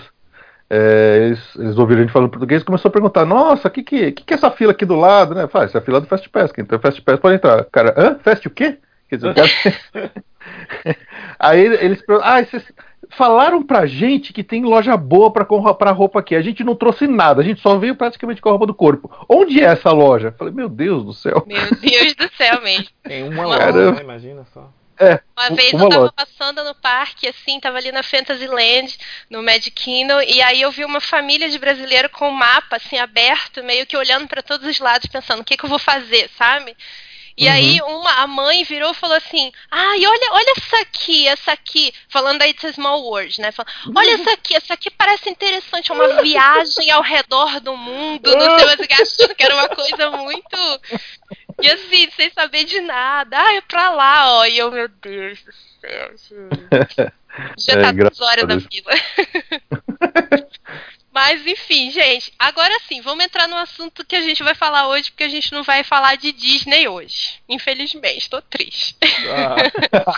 é, 0.74 1.26
eles, 1.26 1.56
eles, 1.56 1.76
ouviram 1.76 2.00
a 2.00 2.04
gente 2.04 2.12
falando 2.12 2.30
português 2.30 2.62
e 2.62 2.64
começou 2.64 2.88
a 2.88 2.92
perguntar: 2.92 3.26
Nossa, 3.26 3.68
o 3.68 3.70
que, 3.70 3.82
que, 3.82 4.12
que, 4.12 4.24
que 4.24 4.32
é 4.32 4.36
essa 4.36 4.50
fila 4.50 4.72
aqui 4.72 4.86
do 4.86 4.96
lado? 4.96 5.34
Né? 5.34 5.46
Fala, 5.46 5.66
essa 5.66 5.76
é 5.76 5.80
a 5.80 5.84
fila 5.84 6.00
do 6.00 6.06
Fast 6.06 6.26
Pass. 6.30 6.50
Então, 6.56 6.78
Fast 6.78 7.02
Pass 7.02 7.20
pode 7.20 7.36
entrar. 7.36 7.66
Cara, 7.70 7.94
hã? 7.94 8.18
Fast 8.22 8.48
o 8.48 8.50
quê? 8.50 8.78
Quer 9.06 9.16
dizer, 9.16 9.34
cara... 9.34 9.50
Aí 11.38 11.60
eles 11.60 12.02
Ah, 12.22 12.42
vocês 12.42 12.64
falaram 13.10 13.62
pra 13.62 13.84
gente 13.84 14.32
que 14.32 14.42
tem 14.42 14.64
loja 14.64 14.96
boa 14.96 15.30
pra, 15.30 15.44
pra 15.44 15.90
roupa 15.90 16.20
aqui. 16.20 16.34
A 16.34 16.42
gente 16.42 16.64
não 16.64 16.74
trouxe 16.74 17.06
nada, 17.06 17.42
a 17.42 17.44
gente 17.44 17.60
só 17.60 17.76
veio 17.76 17.94
praticamente 17.94 18.40
com 18.40 18.48
a 18.48 18.52
roupa 18.52 18.66
do 18.66 18.74
corpo. 18.74 19.10
Onde 19.28 19.60
é 19.60 19.64
essa 19.64 19.92
loja? 19.92 20.34
falei: 20.38 20.54
Meu 20.54 20.68
Deus 20.68 21.04
do 21.04 21.12
céu. 21.12 21.44
Meu 21.46 21.60
Deus 21.80 22.14
do 22.14 22.30
céu 22.34 22.62
mesmo. 22.62 22.88
Tem 23.02 23.28
uma 23.28 23.44
loja, 23.44 23.92
né? 23.92 24.00
Imagina 24.00 24.44
só. 24.54 24.70
É, 24.98 25.20
uma 25.36 25.56
vez 25.56 25.72
uma 25.72 25.84
eu 25.84 25.88
tava 25.88 26.00
loja. 26.02 26.12
passando 26.14 26.64
no 26.64 26.74
parque, 26.74 27.26
assim, 27.26 27.58
tava 27.58 27.78
ali 27.78 27.90
na 27.90 28.02
Fantasyland, 28.02 28.96
no 29.30 29.42
Magic 29.42 29.70
Kingdom, 29.70 30.20
e 30.20 30.40
aí 30.42 30.60
eu 30.60 30.70
vi 30.70 30.84
uma 30.84 31.00
família 31.00 31.48
de 31.48 31.58
brasileiro 31.58 32.08
com 32.10 32.28
um 32.28 32.32
mapa, 32.32 32.76
assim, 32.76 32.98
aberto, 32.98 33.64
meio 33.64 33.86
que 33.86 33.96
olhando 33.96 34.28
para 34.28 34.42
todos 34.42 34.68
os 34.68 34.78
lados, 34.78 35.08
pensando, 35.10 35.40
o 35.40 35.44
que, 35.44 35.56
que 35.56 35.64
eu 35.64 35.70
vou 35.70 35.78
fazer, 35.78 36.30
sabe? 36.36 36.76
E 37.36 37.46
uhum. 37.46 37.52
aí 37.52 37.80
uma, 37.82 38.10
a 38.22 38.26
mãe 38.26 38.62
virou 38.64 38.90
e 38.90 38.94
falou 38.94 39.16
assim: 39.16 39.50
Ai, 39.70 40.06
olha, 40.06 40.32
olha 40.32 40.52
essa 40.56 40.78
aqui, 40.80 41.26
essa 41.26 41.52
aqui, 41.52 41.92
falando 42.08 42.40
da 42.40 42.48
It's 42.48 42.64
a 42.64 42.72
Small 42.72 43.02
World, 43.02 43.40
né? 43.40 43.50
Falando, 43.52 43.72
olha 43.96 44.14
essa 44.14 44.32
aqui, 44.32 44.54
essa 44.54 44.74
aqui 44.74 44.90
parece 44.90 45.30
interessante, 45.30 45.90
é 45.90 45.94
uma 45.94 46.22
viagem 46.22 46.90
ao 46.90 47.02
redor 47.02 47.60
do 47.60 47.76
mundo, 47.76 48.30
não 48.36 48.58
sei, 48.58 48.66
mas 48.66 49.00
achando 49.00 49.34
que 49.34 49.44
era 49.44 49.54
uma 49.54 49.68
coisa 49.68 50.10
muito 50.10 50.80
e 51.60 51.70
assim, 51.70 52.10
sem 52.10 52.30
saber 52.30 52.64
de 52.64 52.80
nada. 52.80 53.36
Ah, 53.38 53.54
é 53.54 53.60
pra 53.60 53.90
lá, 53.90 54.38
ó. 54.38 54.44
E 54.46 54.58
eu, 54.58 54.70
meu 54.70 54.88
Deus 54.88 55.42
do 55.42 55.52
céu. 55.80 56.14
Já 57.58 57.72
é, 57.74 57.82
tá 57.82 57.92
duas 57.92 58.20
horas 58.20 58.46
na 58.46 58.60
fila. 58.60 58.92
Mas 61.12 61.46
enfim, 61.46 61.90
gente, 61.90 62.32
agora 62.38 62.74
sim, 62.88 63.02
vamos 63.02 63.24
entrar 63.24 63.46
no 63.46 63.56
assunto 63.56 64.04
que 64.04 64.16
a 64.16 64.22
gente 64.22 64.42
vai 64.42 64.54
falar 64.54 64.88
hoje, 64.88 65.10
porque 65.10 65.24
a 65.24 65.28
gente 65.28 65.52
não 65.52 65.62
vai 65.62 65.84
falar 65.84 66.16
de 66.16 66.32
Disney 66.32 66.88
hoje. 66.88 67.34
Infelizmente, 67.48 68.30
tô 68.30 68.40
triste. 68.40 68.96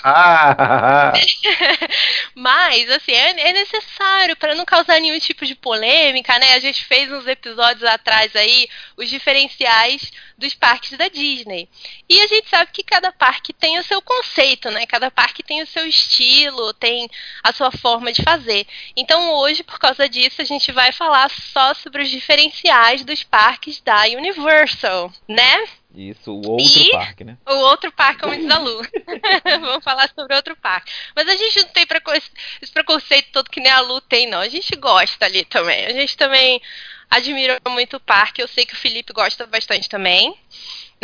Ah. 0.05 1.13
Mas, 2.35 2.91
assim, 2.91 3.13
é, 3.13 3.49
é 3.49 3.53
necessário 3.53 4.37
para 4.37 4.55
não 4.55 4.65
causar 4.65 5.01
nenhum 5.01 5.19
tipo 5.19 5.45
de 5.45 5.55
polêmica, 5.55 6.39
né? 6.39 6.55
A 6.55 6.61
gente 6.61 6.85
fez 6.85 7.11
uns 7.11 7.27
episódios 7.27 7.85
atrás 7.85 8.35
aí 8.37 8.69
os 8.97 9.09
diferenciais 9.09 10.13
dos 10.37 10.55
parques 10.55 10.97
da 10.97 11.09
Disney. 11.09 11.69
E 12.09 12.21
a 12.21 12.27
gente 12.27 12.49
sabe 12.49 12.71
que 12.73 12.83
cada 12.83 13.13
parque 13.13 13.53
tem 13.53 13.79
o 13.79 13.85
seu 13.85 14.01
conceito, 14.03 14.71
né? 14.71 14.87
Cada 14.87 15.11
parque 15.11 15.43
tem 15.43 15.63
o 15.63 15.67
seu 15.67 15.87
estilo, 15.87 16.73
tem 16.75 17.09
a 17.43 17.53
sua 17.53 17.71
forma 17.71 18.13
de 18.13 18.23
fazer. 18.23 18.67
Então 18.97 19.33
hoje, 19.35 19.63
por 19.63 19.79
causa 19.79 20.09
disso, 20.09 20.43
a 20.43 20.45
gente 20.45 20.71
vai 20.73 20.84
falar 20.93 21.31
só 21.31 21.75
sobre 21.75 22.03
os 22.03 22.11
diferenciais 22.11 23.05
dos 23.05 23.23
parques 23.23 23.81
da 23.81 24.03
Universal, 24.05 25.13
né? 25.29 25.65
Isso, 25.95 26.33
o 26.33 26.51
outro 26.51 26.83
e 26.83 26.91
parque, 26.91 27.25
né? 27.25 27.39
O 27.47 27.55
outro 27.55 27.93
parque, 27.93 28.21
como 28.21 28.37
diz 28.37 28.51
a 28.51 28.59
Lu. 28.59 28.83
Vamos 29.61 29.85
falar 29.85 30.11
sobre 30.13 30.35
outro 30.35 30.57
parque. 30.57 30.93
Mas 31.15 31.29
a 31.29 31.37
gente 31.37 31.63
não 31.63 31.69
tem 31.69 31.87
esse 32.61 32.73
preconceito 32.73 33.31
todo 33.33 33.51
que 33.51 33.61
nem 33.61 33.71
a 33.71 33.81
Lu 33.81 34.01
tem, 34.01 34.27
não. 34.27 34.41
A 34.41 34.49
gente 34.49 34.75
gosta 34.75 35.25
ali 35.25 35.45
também. 35.45 35.87
A 35.87 35.93
gente 35.93 36.17
também 36.17 36.61
admira 37.09 37.61
muito 37.69 37.97
o 37.97 38.01
parque. 38.01 38.43
Eu 38.43 38.49
sei 38.49 38.67
que 38.67 38.75
o 38.75 38.79
Felipe 38.79 39.13
gosta 39.13 39.47
bastante 39.47 39.89
também. 39.89 40.37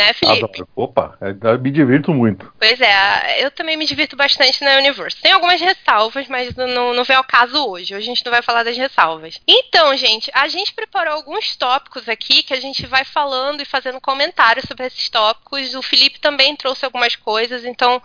Né, 0.01 0.15
Felipe? 0.15 0.45
Adoro. 0.45 0.69
Opa, 0.75 1.19
eu 1.21 1.59
me 1.59 1.71
divirto 1.71 2.15
muito. 2.15 2.51
Pois 2.59 2.81
é, 2.81 3.45
eu 3.45 3.51
também 3.51 3.77
me 3.77 3.85
divirto 3.85 4.17
bastante 4.17 4.65
na 4.65 4.79
Universe. 4.79 5.21
Tem 5.21 5.33
algumas 5.33 5.61
ressalvas, 5.61 6.27
mas 6.27 6.55
não, 6.57 6.95
não 6.95 7.05
vem 7.05 7.17
ao 7.17 7.25
caso 7.25 7.69
hoje. 7.69 7.95
Hoje 7.95 7.97
a 7.97 8.01
gente 8.01 8.25
não 8.25 8.33
vai 8.33 8.41
falar 8.41 8.63
das 8.63 8.79
ressalvas. 8.79 9.39
Então, 9.47 9.95
gente, 9.99 10.31
a 10.33 10.49
gente 10.49 10.73
preparou 10.73 11.13
alguns 11.13 11.55
tópicos 11.55 12.09
aqui 12.09 12.43
que 12.43 12.55
a 12.55 12.61
gente 12.61 12.87
vai 12.87 13.05
falando 13.05 13.61
e 13.61 13.67
fazendo 13.67 14.01
comentários 14.01 14.65
sobre 14.67 14.87
esses 14.87 15.11
tópicos. 15.11 15.75
O 15.75 15.83
Felipe 15.83 16.19
também 16.19 16.57
trouxe 16.57 16.87
algumas 16.87 17.15
coisas, 17.15 17.67
então 17.67 18.01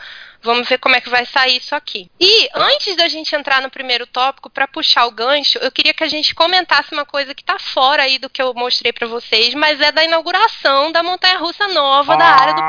Vamos 0.46 0.70
ver 0.70 0.78
como 0.78 0.96
é 0.96 1.02
que 1.02 1.10
vai 1.10 1.26
sair 1.26 1.58
isso 1.58 1.74
aqui. 1.74 2.08
E 2.20 2.48
antes 2.54 2.96
da 2.96 3.08
gente 3.08 3.36
entrar 3.36 3.64
no 3.64 3.70
primeiro 3.72 4.06
tópico, 4.06 4.48
para 4.48 4.68
puxar 4.68 5.08
o 5.08 5.12
gancho, 5.12 5.58
eu 5.58 5.72
queria 5.72 5.92
que 5.92 6.04
a 6.04 6.08
gente 6.08 6.36
comentasse 6.36 6.94
uma 6.94 7.04
coisa 7.04 7.34
que 7.34 7.44
tá 7.44 7.58
fora 7.58 8.04
aí 8.04 8.20
do 8.20 8.30
que 8.30 8.40
eu 8.40 8.54
mostrei 8.54 8.94
para 8.94 9.08
vocês, 9.08 9.56
mas 9.56 9.82
é 9.82 9.92
da 9.92 10.04
inauguração 10.04 10.92
da 10.92 11.02
montanha 11.02 11.40
russa 11.40 11.68
nova 11.70 11.85
ah. 11.86 12.16
da 12.16 12.26
área 12.26 12.54
do 12.54 12.62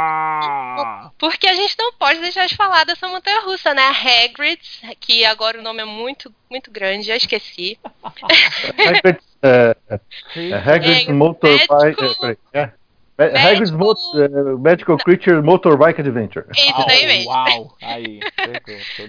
porque 1.19 1.47
a 1.47 1.55
gente 1.55 1.75
não 1.79 1.93
pode 1.95 2.21
deixar 2.21 2.47
de 2.47 2.57
falar 2.57 2.85
dessa 2.85 3.09
montanha 3.09 3.41
russa, 3.43 3.73
né? 3.73 3.83
A 3.83 3.91
Hagrid's, 3.91 4.81
que 5.01 5.25
agora 5.25 5.59
o 5.59 5.63
nome 5.63 5.83
é 5.83 5.85
muito 5.85 6.33
muito 6.51 6.71
grande, 6.71 7.07
já 7.07 7.17
esqueci. 7.17 7.79
Hagrid's, 8.03 9.25
uh, 9.43 10.71
Hagrid's 10.71 11.09
Motorbike. 11.09 12.39
É, 12.53 12.71
Hagrid's 13.19 13.71
uh, 13.71 14.59
Magical 14.59 14.99
Creature 14.99 15.43
Motorbike 15.43 16.01
Adventure. 16.01 16.45
Isso 16.55 16.87
daí 16.87 17.07
mesmo. 17.07 17.31
Uau, 17.31 17.77
aí, 17.81 18.21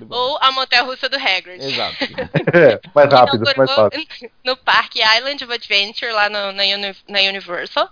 Ou 0.10 0.38
a 0.42 0.52
montanha 0.54 0.84
russa 0.84 1.10
do 1.10 1.18
Hagrid. 1.18 1.62
Exato. 1.62 1.98
é, 2.56 2.80
mais 2.96 3.12
rápido, 3.12 3.44
mais 3.58 3.72
fácil. 3.72 4.08
No 4.46 4.56
parque 4.56 5.02
Island 5.02 5.44
of 5.44 5.54
Adventure, 5.54 6.12
lá 6.14 6.30
no, 6.30 6.54
na, 6.54 6.64
na 7.10 7.20
Universal. 7.20 7.90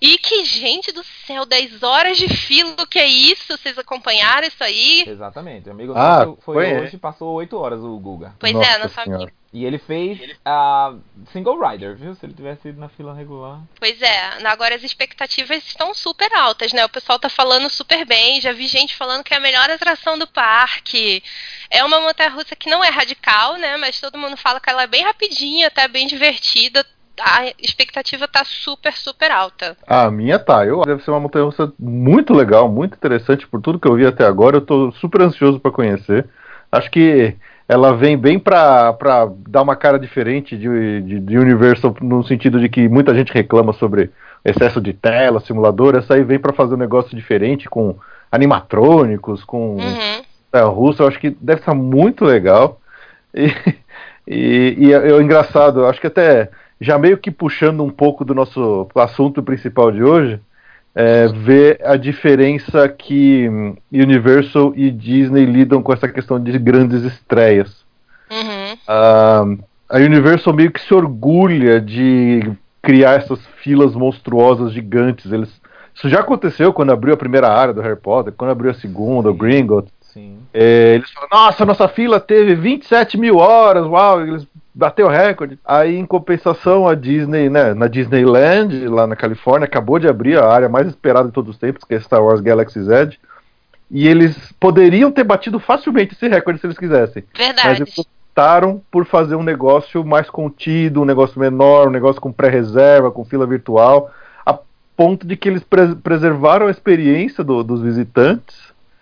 E 0.00 0.18
que, 0.18 0.44
gente 0.44 0.90
do 0.90 1.04
céu, 1.04 1.46
10 1.46 1.84
horas 1.84 2.18
de 2.18 2.28
fila, 2.28 2.74
o 2.80 2.86
que 2.86 2.98
é 2.98 3.06
isso? 3.06 3.56
Vocês 3.56 3.78
acompanharam 3.78 4.48
isso 4.48 4.64
aí? 4.64 5.04
Exatamente. 5.06 5.68
O 5.68 5.72
amigo 5.72 5.92
ah, 5.94 6.24
foi, 6.40 6.54
foi 6.54 6.80
hoje, 6.80 6.98
passou 6.98 7.34
8 7.34 7.56
horas 7.56 7.80
o 7.80 7.96
Guga. 8.00 8.34
Pois 8.40 8.52
Nossa 8.52 8.68
é, 8.68 8.78
não 8.78 8.88
sabia. 8.88 9.32
E 9.52 9.66
ele 9.66 9.78
fez 9.78 10.18
a 10.44 10.94
uh, 10.94 11.26
single 11.30 11.60
rider, 11.60 11.94
viu? 11.94 12.14
Se 12.14 12.24
ele 12.24 12.32
tivesse 12.32 12.68
ido 12.68 12.80
na 12.80 12.88
fila 12.88 13.14
regular. 13.14 13.60
Pois 13.78 14.00
é, 14.00 14.46
agora 14.46 14.74
as 14.74 14.82
expectativas 14.82 15.58
estão 15.58 15.92
super 15.92 16.32
altas, 16.32 16.72
né? 16.72 16.82
O 16.86 16.88
pessoal 16.88 17.18
tá 17.18 17.28
falando 17.28 17.68
super 17.68 18.06
bem, 18.06 18.40
já 18.40 18.52
vi 18.52 18.66
gente 18.66 18.96
falando 18.96 19.22
que 19.22 19.34
é 19.34 19.36
a 19.36 19.40
melhor 19.40 19.68
atração 19.68 20.18
do 20.18 20.26
parque. 20.26 21.22
É 21.70 21.84
uma 21.84 22.00
montanha 22.00 22.30
russa 22.30 22.56
que 22.56 22.70
não 22.70 22.82
é 22.82 22.88
radical, 22.88 23.56
né? 23.56 23.76
Mas 23.76 24.00
todo 24.00 24.18
mundo 24.18 24.38
fala 24.38 24.58
que 24.58 24.70
ela 24.70 24.84
é 24.84 24.86
bem 24.86 25.04
rapidinha, 25.04 25.66
até 25.66 25.86
bem 25.86 26.06
divertida 26.06 26.82
a 27.20 27.52
expectativa 27.58 28.26
tá 28.26 28.42
super, 28.44 28.92
super 28.94 29.30
alta. 29.30 29.76
A 29.86 30.10
minha 30.10 30.38
tá. 30.38 30.64
Eu 30.64 30.82
deve 30.82 31.02
ser 31.02 31.10
uma 31.10 31.20
montanha 31.20 31.44
russa 31.44 31.72
muito 31.78 32.32
legal, 32.32 32.68
muito 32.68 32.94
interessante 32.94 33.46
por 33.46 33.60
tudo 33.60 33.78
que 33.78 33.86
eu 33.86 33.94
vi 33.94 34.06
até 34.06 34.24
agora. 34.24 34.56
Eu 34.56 34.60
tô 34.62 34.90
super 34.92 35.20
ansioso 35.20 35.60
para 35.60 35.70
conhecer. 35.70 36.28
Acho 36.70 36.90
que 36.90 37.36
ela 37.72 37.96
vem 37.96 38.18
bem 38.18 38.38
pra, 38.38 38.92
pra 38.92 39.26
dar 39.48 39.62
uma 39.62 39.74
cara 39.74 39.98
diferente 39.98 40.58
de, 40.58 41.00
de, 41.00 41.20
de 41.20 41.38
Universal, 41.38 41.96
no 42.02 42.22
sentido 42.22 42.60
de 42.60 42.68
que 42.68 42.86
muita 42.86 43.14
gente 43.14 43.32
reclama 43.32 43.72
sobre 43.72 44.10
excesso 44.44 44.78
de 44.78 44.92
tela, 44.92 45.40
simulador. 45.40 45.96
Essa 45.96 46.14
aí 46.14 46.22
vem 46.22 46.38
para 46.38 46.52
fazer 46.52 46.74
um 46.74 46.78
negócio 46.78 47.16
diferente 47.16 47.70
com 47.70 47.96
animatrônicos, 48.30 49.42
com 49.42 49.76
uhum. 49.76 50.22
é, 50.52 50.60
russo. 50.60 51.02
Eu 51.02 51.08
acho 51.08 51.18
que 51.18 51.30
deve 51.30 51.60
estar 51.60 51.74
muito 51.74 52.26
legal. 52.26 52.78
E, 53.34 53.46
e, 54.28 54.74
e 54.78 54.92
é, 54.92 55.10
é 55.10 55.22
engraçado, 55.22 55.86
acho 55.86 55.98
que 55.98 56.08
até 56.08 56.50
já 56.78 56.98
meio 56.98 57.16
que 57.16 57.30
puxando 57.30 57.82
um 57.82 57.90
pouco 57.90 58.22
do 58.22 58.34
nosso 58.34 58.86
assunto 58.96 59.42
principal 59.42 59.90
de 59.90 60.04
hoje, 60.04 60.38
é, 60.94 61.26
ver 61.28 61.80
a 61.84 61.96
diferença 61.96 62.88
que 62.88 63.48
Universal 63.90 64.72
e 64.76 64.90
Disney 64.90 65.44
lidam 65.44 65.82
com 65.82 65.92
essa 65.92 66.08
questão 66.08 66.42
de 66.42 66.58
grandes 66.58 67.02
estreias. 67.02 67.82
Uhum. 68.30 69.58
Uh, 69.58 69.64
a 69.88 69.98
Universal 69.98 70.54
meio 70.54 70.70
que 70.70 70.80
se 70.80 70.94
orgulha 70.94 71.80
de 71.80 72.40
criar 72.80 73.14
essas 73.14 73.40
filas 73.62 73.94
monstruosas 73.94 74.72
gigantes. 74.72 75.30
Eles, 75.30 75.60
isso 75.94 76.08
já 76.08 76.20
aconteceu 76.20 76.72
quando 76.72 76.92
abriu 76.92 77.14
a 77.14 77.16
primeira 77.16 77.48
área 77.48 77.74
do 77.74 77.80
Harry 77.80 78.00
Potter, 78.00 78.32
quando 78.32 78.50
abriu 78.50 78.70
a 78.70 78.74
segunda, 78.74 79.30
o 79.30 79.34
Gringotts. 79.34 79.92
É, 80.52 80.94
eles 80.96 81.10
falam, 81.10 81.28
nossa, 81.32 81.64
nossa 81.64 81.88
fila 81.88 82.20
teve 82.20 82.54
27 82.54 83.16
mil 83.16 83.36
horas, 83.36 83.86
uau, 83.86 84.20
eles 84.20 84.46
bateu 84.74 85.08
recorde. 85.08 85.58
Aí, 85.64 85.96
em 85.96 86.06
compensação, 86.06 86.88
a 86.88 86.94
Disney, 86.94 87.48
né, 87.48 87.74
na 87.74 87.86
Disneyland, 87.86 88.88
lá 88.88 89.06
na 89.06 89.16
Califórnia, 89.16 89.66
acabou 89.66 89.98
de 89.98 90.08
abrir 90.08 90.38
a 90.38 90.46
área 90.46 90.68
mais 90.68 90.86
esperada 90.86 91.28
de 91.28 91.34
todos 91.34 91.50
os 91.50 91.58
tempos, 91.58 91.84
que 91.84 91.94
é 91.94 92.00
Star 92.00 92.22
Wars 92.22 92.40
Galaxy's 92.40 92.88
Edge. 92.88 93.18
E 93.90 94.08
eles 94.08 94.52
poderiam 94.58 95.12
ter 95.12 95.24
batido 95.24 95.60
facilmente 95.60 96.14
esse 96.14 96.26
recorde 96.26 96.58
se 96.58 96.66
eles 96.66 96.78
quisessem. 96.78 97.22
Verdade. 97.36 97.68
Mas 97.68 97.80
eles 97.80 97.98
optaram 97.98 98.80
por 98.90 99.04
fazer 99.04 99.34
um 99.34 99.42
negócio 99.42 100.02
mais 100.02 100.30
contido, 100.30 101.02
um 101.02 101.04
negócio 101.04 101.38
menor, 101.38 101.88
um 101.88 101.90
negócio 101.90 102.20
com 102.20 102.32
pré-reserva, 102.32 103.10
com 103.10 103.26
fila 103.26 103.46
virtual, 103.46 104.10
a 104.46 104.58
ponto 104.96 105.26
de 105.26 105.36
que 105.36 105.46
eles 105.46 105.62
pre 105.62 105.94
preservaram 105.96 106.68
a 106.68 106.70
experiência 106.70 107.44
do, 107.44 107.62
dos 107.62 107.82
visitantes 107.82 108.56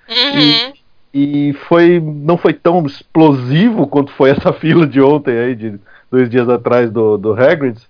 uhum. 0.09 0.39
e 0.41 0.80
e 1.13 1.53
foi 1.69 2.01
não 2.01 2.37
foi 2.37 2.53
tão 2.53 2.85
explosivo 2.87 3.87
quanto 3.87 4.13
foi 4.13 4.31
essa 4.31 4.53
fila 4.55 4.87
de 4.87 5.01
ontem 5.01 5.37
aí 5.37 5.55
de 5.55 5.79
dois 6.11 6.31
dias 6.31 6.49
atrás 6.49 6.91
do 6.91 7.17
do 7.19 7.33
Hagrid's. 7.33 7.89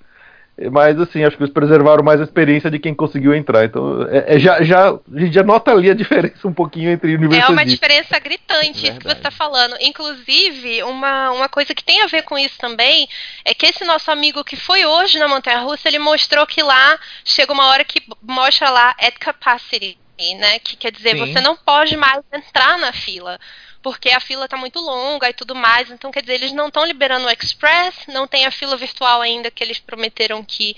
Mas 0.70 1.00
assim 1.00 1.24
acho 1.24 1.38
que 1.38 1.42
eles 1.42 1.54
preservaram 1.54 2.04
mais 2.04 2.20
a 2.20 2.24
experiência 2.24 2.70
de 2.70 2.78
quem 2.78 2.94
conseguiu 2.94 3.34
entrar. 3.34 3.64
Então 3.64 4.06
é, 4.10 4.36
é 4.36 4.38
já 4.38 4.62
já 4.62 4.90
a 4.90 5.00
gente 5.18 5.32
já 5.32 5.42
nota 5.42 5.70
ali 5.70 5.90
a 5.90 5.94
diferença 5.94 6.46
um 6.46 6.52
pouquinho 6.52 6.90
entre 6.90 7.14
universidades 7.14 7.48
é 7.48 7.52
uma 7.52 7.64
diferença 7.64 8.18
gritante 8.18 8.86
isso 8.86 8.98
que 8.98 9.06
você 9.06 9.16
está 9.16 9.30
falando. 9.30 9.74
Inclusive 9.80 10.82
uma 10.82 11.30
uma 11.32 11.48
coisa 11.48 11.74
que 11.74 11.84
tem 11.84 12.02
a 12.02 12.06
ver 12.06 12.22
com 12.22 12.38
isso 12.38 12.58
também 12.58 13.08
é 13.44 13.54
que 13.54 13.66
esse 13.66 13.84
nosso 13.84 14.10
amigo 14.10 14.44
que 14.44 14.56
foi 14.56 14.84
hoje 14.84 15.18
na 15.18 15.28
montanha 15.28 15.60
russa 15.60 15.88
ele 15.88 15.98
mostrou 15.98 16.46
que 16.46 16.62
lá 16.62 16.98
chega 17.24 17.52
uma 17.52 17.68
hora 17.68 17.84
que 17.84 18.02
mostra 18.22 18.68
lá 18.68 18.94
at 18.98 19.14
capacity 19.18 20.00
né? 20.36 20.58
Que 20.58 20.76
quer 20.76 20.92
dizer, 20.92 21.16
Sim. 21.16 21.26
você 21.26 21.40
não 21.40 21.56
pode 21.56 21.96
mais 21.96 22.22
entrar 22.32 22.78
na 22.78 22.92
fila 22.92 23.38
porque 23.82 24.10
a 24.10 24.20
fila 24.20 24.44
está 24.44 24.56
muito 24.56 24.78
longa 24.78 25.28
e 25.28 25.32
tudo 25.32 25.54
mais. 25.54 25.90
Então, 25.90 26.10
quer 26.10 26.20
dizer, 26.20 26.34
eles 26.34 26.52
não 26.52 26.68
estão 26.68 26.84
liberando 26.84 27.26
o 27.26 27.30
Express, 27.30 27.94
não 28.08 28.26
tem 28.26 28.46
a 28.46 28.50
fila 28.50 28.76
virtual 28.76 29.22
ainda 29.22 29.50
que 29.50 29.64
eles 29.64 29.78
prometeram 29.78 30.44
que 30.44 30.76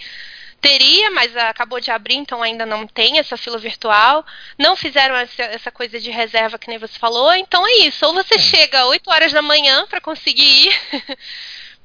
teria, 0.60 1.10
mas 1.10 1.36
acabou 1.36 1.80
de 1.80 1.90
abrir, 1.90 2.14
então 2.14 2.40
ainda 2.40 2.64
não 2.64 2.86
tem 2.86 3.18
essa 3.18 3.36
fila 3.36 3.58
virtual. 3.58 4.24
Não 4.56 4.76
fizeram 4.76 5.16
essa, 5.16 5.42
essa 5.42 5.70
coisa 5.72 5.98
de 5.98 6.10
reserva 6.10 6.58
que 6.58 6.68
nem 6.68 6.78
você 6.78 6.98
falou. 6.98 7.34
Então 7.34 7.66
é 7.66 7.72
isso. 7.78 8.06
Ou 8.06 8.14
você 8.14 8.36
é. 8.36 8.38
chega 8.38 8.86
8 8.86 9.10
horas 9.10 9.32
da 9.32 9.42
manhã 9.42 9.84
para 9.88 10.00
conseguir 10.00 10.68
ir 10.68 11.18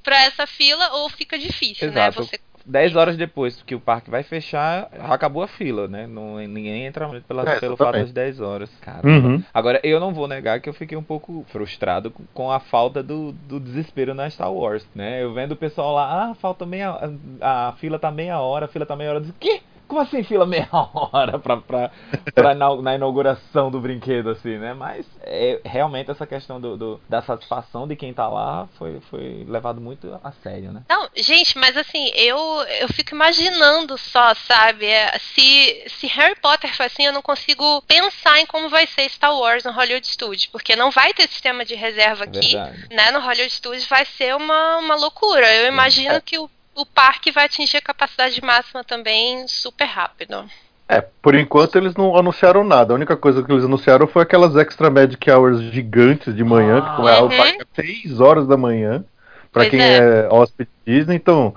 para 0.03 0.23
essa 0.23 0.45
fila, 0.45 0.93
ou 0.93 1.09
fica 1.09 1.37
difícil, 1.37 1.91
né? 1.91 2.07
Exato. 2.07 2.21
né? 2.21 2.27
Você 2.27 2.39
10 2.67 2.95
horas 2.95 3.17
depois 3.17 3.61
que 3.63 3.73
o 3.73 3.79
parque 3.79 4.11
vai 4.11 4.23
fechar, 4.23 4.89
acabou 4.99 5.41
a 5.41 5.47
fila, 5.47 5.87
né? 5.87 6.05
Não, 6.05 6.37
ninguém 6.37 6.85
entra 6.85 7.07
pela, 7.21 7.49
é, 7.49 7.59
pelo 7.59 7.77
fato 7.77 7.93
das 7.93 8.11
10 8.11 8.41
horas. 8.41 8.69
Uhum. 9.03 9.41
Agora, 9.53 9.79
eu 9.83 9.99
não 9.99 10.13
vou 10.13 10.27
negar 10.27 10.59
que 10.59 10.67
eu 10.67 10.73
fiquei 10.73 10.97
um 10.97 11.03
pouco 11.03 11.45
frustrado 11.47 12.13
com 12.33 12.51
a 12.51 12.59
falta 12.59 13.01
do, 13.01 13.31
do 13.31 13.59
desespero 13.59 14.13
na 14.13 14.29
Star 14.29 14.51
Wars, 14.51 14.85
né? 14.93 15.23
Eu 15.23 15.33
vendo 15.33 15.53
o 15.53 15.55
pessoal 15.55 15.95
lá, 15.95 16.29
ah, 16.29 16.35
falta 16.35 16.65
meia 16.65 16.97
a, 17.39 17.69
a 17.69 17.71
fila 17.73 17.97
tá 17.97 18.11
meia 18.11 18.39
hora, 18.39 18.65
a 18.65 18.69
fila 18.69 18.85
tá 18.85 18.95
meia 18.95 19.11
hora. 19.11 19.19
Eu 19.19 19.21
disse, 19.21 19.35
quê? 19.39 19.61
Como 19.87 20.01
assim 20.01 20.23
fila 20.23 20.45
meia 20.45 20.67
hora 20.71 21.39
pra, 21.39 21.57
pra, 21.57 21.91
pra 22.33 22.53
na 22.53 22.95
inauguração 22.95 23.71
do 23.71 23.79
brinquedo, 23.79 24.29
assim, 24.29 24.57
né? 24.57 24.73
Mas 24.73 25.05
é, 25.21 25.59
realmente 25.63 26.11
essa 26.11 26.27
questão 26.27 26.59
do, 26.59 26.77
do, 26.77 27.01
da 27.07 27.21
satisfação 27.21 27.87
de 27.87 27.95
quem 27.95 28.13
tá 28.13 28.27
lá 28.27 28.67
foi, 28.77 28.99
foi 29.09 29.45
levado 29.47 29.79
muito 29.79 30.19
a 30.23 30.31
sério, 30.31 30.71
né? 30.71 30.83
Não, 30.89 31.09
gente, 31.15 31.57
mas 31.57 31.77
assim, 31.77 32.11
eu, 32.15 32.37
eu 32.79 32.87
fico 32.89 33.15
imaginando 33.15 33.97
só, 33.97 34.33
sabe? 34.35 34.85
É, 34.85 35.17
se, 35.19 35.83
se 35.87 36.07
Harry 36.07 36.35
Potter 36.39 36.75
foi 36.75 36.85
assim, 36.85 37.05
eu 37.05 37.13
não 37.13 37.21
consigo 37.21 37.81
pensar 37.83 38.39
em 38.39 38.45
como 38.45 38.69
vai 38.69 38.85
ser 38.87 39.09
Star 39.09 39.35
Wars 39.35 39.63
no 39.63 39.71
Hollywood 39.71 40.05
Studios, 40.05 40.45
porque 40.45 40.75
não 40.75 40.91
vai 40.91 41.13
ter 41.13 41.27
sistema 41.27 41.63
de 41.63 41.75
reserva 41.75 42.25
aqui, 42.25 42.53
Verdade. 42.53 42.87
né? 42.91 43.11
No 43.11 43.19
Hollywood 43.19 43.51
Studios 43.51 43.87
vai 43.87 44.05
ser 44.05 44.35
uma, 44.35 44.77
uma 44.77 44.95
loucura. 44.95 45.53
Eu 45.55 45.67
imagino 45.67 46.15
é. 46.15 46.21
que 46.21 46.37
o 46.37 46.49
o 46.77 46.85
parque 46.85 47.31
vai 47.31 47.45
atingir 47.45 47.77
a 47.77 47.81
capacidade 47.81 48.41
máxima 48.43 48.83
também 48.83 49.47
super 49.47 49.85
rápido. 49.85 50.45
É, 50.87 51.01
por 51.21 51.35
enquanto 51.35 51.75
eles 51.75 51.95
não 51.95 52.15
anunciaram 52.15 52.63
nada. 52.63 52.93
A 52.93 52.95
única 52.95 53.17
coisa 53.17 53.43
que 53.43 53.51
eles 53.51 53.65
anunciaram 53.65 54.07
foi 54.07 54.21
aquelas 54.21 54.55
extra 54.55 54.89
magic 54.89 55.29
hours 55.29 55.59
gigantes 55.59 56.33
de 56.33 56.43
manhã, 56.43 56.81
ah, 56.81 56.95
que 56.95 57.07
é 57.09 57.21
uhum. 57.21 57.27
vai 57.27 57.57
3 57.75 58.21
horas 58.21 58.47
da 58.47 58.55
manhã, 58.55 59.03
para 59.51 59.69
quem 59.69 59.81
é. 59.81 59.97
é 59.97 60.29
hóspede 60.31 60.69
Disney. 60.85 61.15
Então, 61.15 61.53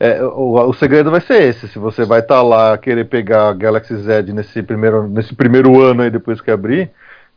é, 0.00 0.20
o, 0.24 0.68
o, 0.68 0.72
segredo 0.72 1.12
vai 1.12 1.20
ser 1.20 1.42
esse. 1.42 1.68
Se 1.68 1.78
você 1.78 2.04
vai 2.04 2.20
estar 2.20 2.36
tá 2.36 2.42
lá 2.42 2.76
querer 2.76 3.04
pegar 3.04 3.50
a 3.50 3.52
Galaxy 3.52 3.94
Z 3.94 4.22
nesse 4.32 4.60
primeiro, 4.62 5.06
nesse 5.06 5.32
primeiro 5.32 5.80
ano 5.80 6.02
aí 6.02 6.10
depois 6.10 6.40
que 6.40 6.50
abrir, 6.50 6.90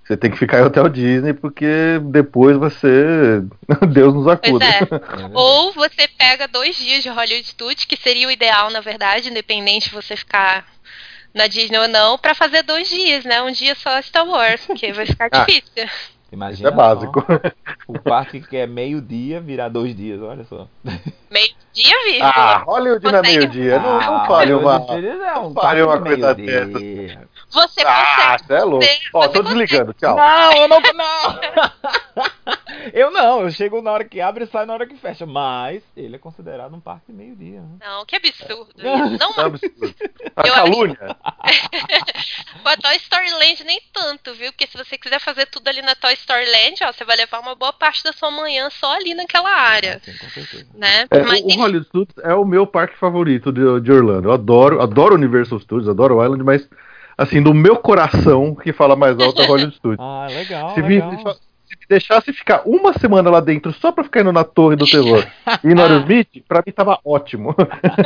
você 0.06 0.16
tem 0.16 0.30
que 0.30 0.38
ficar 0.38 0.60
em 0.60 0.64
hotel 0.64 0.88
Disney 0.88 1.34
porque 1.34 2.00
depois 2.04 2.56
você. 2.58 3.42
Deus 3.92 4.14
nos 4.14 4.28
acuda. 4.28 4.64
É. 4.64 4.82
Ou 5.34 5.74
você 5.74 6.08
pega 6.08 6.48
dois 6.48 6.78
dias 6.78 7.02
de 7.02 7.10
Hollywood 7.10 7.48
Studios, 7.48 7.86
que 7.86 7.98
seria 7.98 8.28
o 8.28 8.32
ideal, 8.32 8.70
na 8.70 8.82
verdade, 8.82 9.30
independente 9.30 9.90
de 9.90 9.96
você 9.96 10.16
ficar 10.16 10.64
na 11.34 11.48
Disney 11.48 11.78
ou 11.78 11.88
não, 11.88 12.18
para 12.18 12.34
fazer 12.34 12.64
dois 12.64 12.88
dias, 12.88 13.26
né? 13.26 13.42
Um 13.42 13.52
dia 13.52 13.76
só 13.76 14.02
Star 14.02 14.26
Wars, 14.26 14.66
porque 14.66 14.94
vai 14.94 15.06
ficar 15.06 15.28
ah. 15.34 15.44
difícil. 15.44 15.90
Imagina. 16.32 16.70
Isso 16.70 16.74
é 16.74 16.78
básico. 16.78 17.26
o 17.88 18.00
parque 18.00 18.40
que 18.42 18.56
é 18.56 18.68
meio-dia 18.68 19.42
virar 19.42 19.70
dois 19.70 19.96
dias, 19.96 20.22
olha 20.22 20.46
só. 20.46 20.68
Meio-dia, 21.36 21.96
viu? 22.06 22.24
Ah, 22.24 22.64
Hollywood 22.66 23.04
não 23.04 23.20
é 23.20 23.22
meio-dia. 23.22 23.80
Não, 23.80 24.00
não 24.00 24.16
ah, 24.16 24.28
fale 24.28 24.54
uma, 24.54 24.76
é 24.76 25.40
um 25.40 25.54
fale 25.54 25.82
uma 25.82 26.02
coisa 26.02 26.34
dessa. 26.34 26.80
Você 27.50 27.82
ah, 27.86 28.38
consegue. 28.38 28.54
Ah, 28.54 28.56
é 28.56 28.64
louco. 28.64 28.86
Ó, 29.14 29.28
tô 29.28 29.44
desligando, 29.44 29.94
tchau. 29.94 30.16
Não, 30.16 30.52
eu 30.54 30.68
não. 30.68 30.80
Não! 30.80 31.40
eu 32.94 33.12
não, 33.12 33.42
eu 33.42 33.52
chego 33.52 33.82
na 33.82 33.92
hora 33.92 34.06
que 34.06 34.22
abre 34.22 34.46
e 34.46 34.48
saio 34.48 34.66
na 34.66 34.74
hora 34.74 34.88
que 34.88 34.96
fecha. 34.96 35.26
Mas 35.26 35.84
ele 35.96 36.16
é 36.16 36.20
considerado 36.20 36.74
um 36.74 36.80
parque 36.80 37.12
meio-dia. 37.12 37.62
Né? 37.62 37.78
Não, 37.82 38.06
que 38.06 38.16
absurdo. 38.16 38.74
Isso. 38.80 39.18
Não, 39.20 39.32
é 39.38 39.46
absurdo. 39.46 39.96
A 40.36 40.44
calúnia. 40.44 41.18
Com 42.62 42.70
a 42.70 42.78
Toy 42.78 42.96
Story 42.96 43.32
Land 43.32 43.64
nem 43.64 43.82
tanto, 43.94 44.34
viu? 44.34 44.52
Porque 44.52 44.68
se 44.68 44.78
você 44.78 44.98
quiser 44.98 45.20
fazer 45.20 45.46
tudo 45.48 45.68
ali 45.68 45.82
na 45.82 45.96
Toy 45.96 46.14
Story 46.14 46.46
Land, 46.46 46.84
ó, 46.84 46.92
você 46.92 47.04
vai 47.04 47.18
levar 47.18 47.40
uma 47.40 47.56
boa 47.56 47.74
parte 47.74 48.04
da 48.04 48.14
sua 48.14 48.32
manhã 48.32 48.70
só 48.70 48.94
ali 48.96 49.14
naquela 49.14 49.50
área. 49.50 50.02
sim, 50.04 50.18
com 50.18 50.30
certeza. 50.30 50.68
Né? 50.74 51.08
É, 51.10 51.20
Mas, 51.28 51.42
o, 51.42 51.48
o 51.48 51.62
Hollywood 51.62 51.88
Studios 51.88 52.18
é 52.24 52.34
o 52.34 52.46
meu 52.46 52.66
parque 52.66 52.98
favorito 52.98 53.52
de, 53.52 53.82
de 53.82 53.92
Orlando. 53.92 54.30
Eu 54.30 54.32
adoro, 54.34 54.82
adoro 54.82 55.16
Universal 55.16 55.60
Studios, 55.60 55.90
adoro 55.90 56.18
o 56.18 56.24
Island, 56.24 56.44
mas 56.44 56.70
assim, 57.18 57.42
do 57.42 57.54
meu 57.54 57.78
coração, 57.78 58.56
que 58.56 58.74
fala 58.74 58.96
mais 58.96 59.20
alto 59.20 59.42
é 59.42 59.46
Hollywood 59.46 59.76
Studios. 59.78 60.00
Ah, 60.00 60.28
legal. 60.30 60.74
Se, 60.74 60.82
legal. 60.82 61.36
Se 61.86 61.90
deixasse 61.90 62.34
ficar 62.34 62.64
uma 62.66 62.98
semana 62.98 63.30
lá 63.30 63.40
dentro 63.40 63.72
só 63.72 63.92
pra 63.92 64.04
ficar 64.04 64.22
indo 64.22 64.34
na 64.34 64.44
Torre 64.44 64.76
do 64.76 64.88
Terror 64.88 65.24
e 65.64 65.76
no 65.76 65.82
Aerosmith, 65.86 66.44
pra 66.48 66.64
mim 66.66 66.72
tava 66.72 67.00
ótimo. 67.06 67.56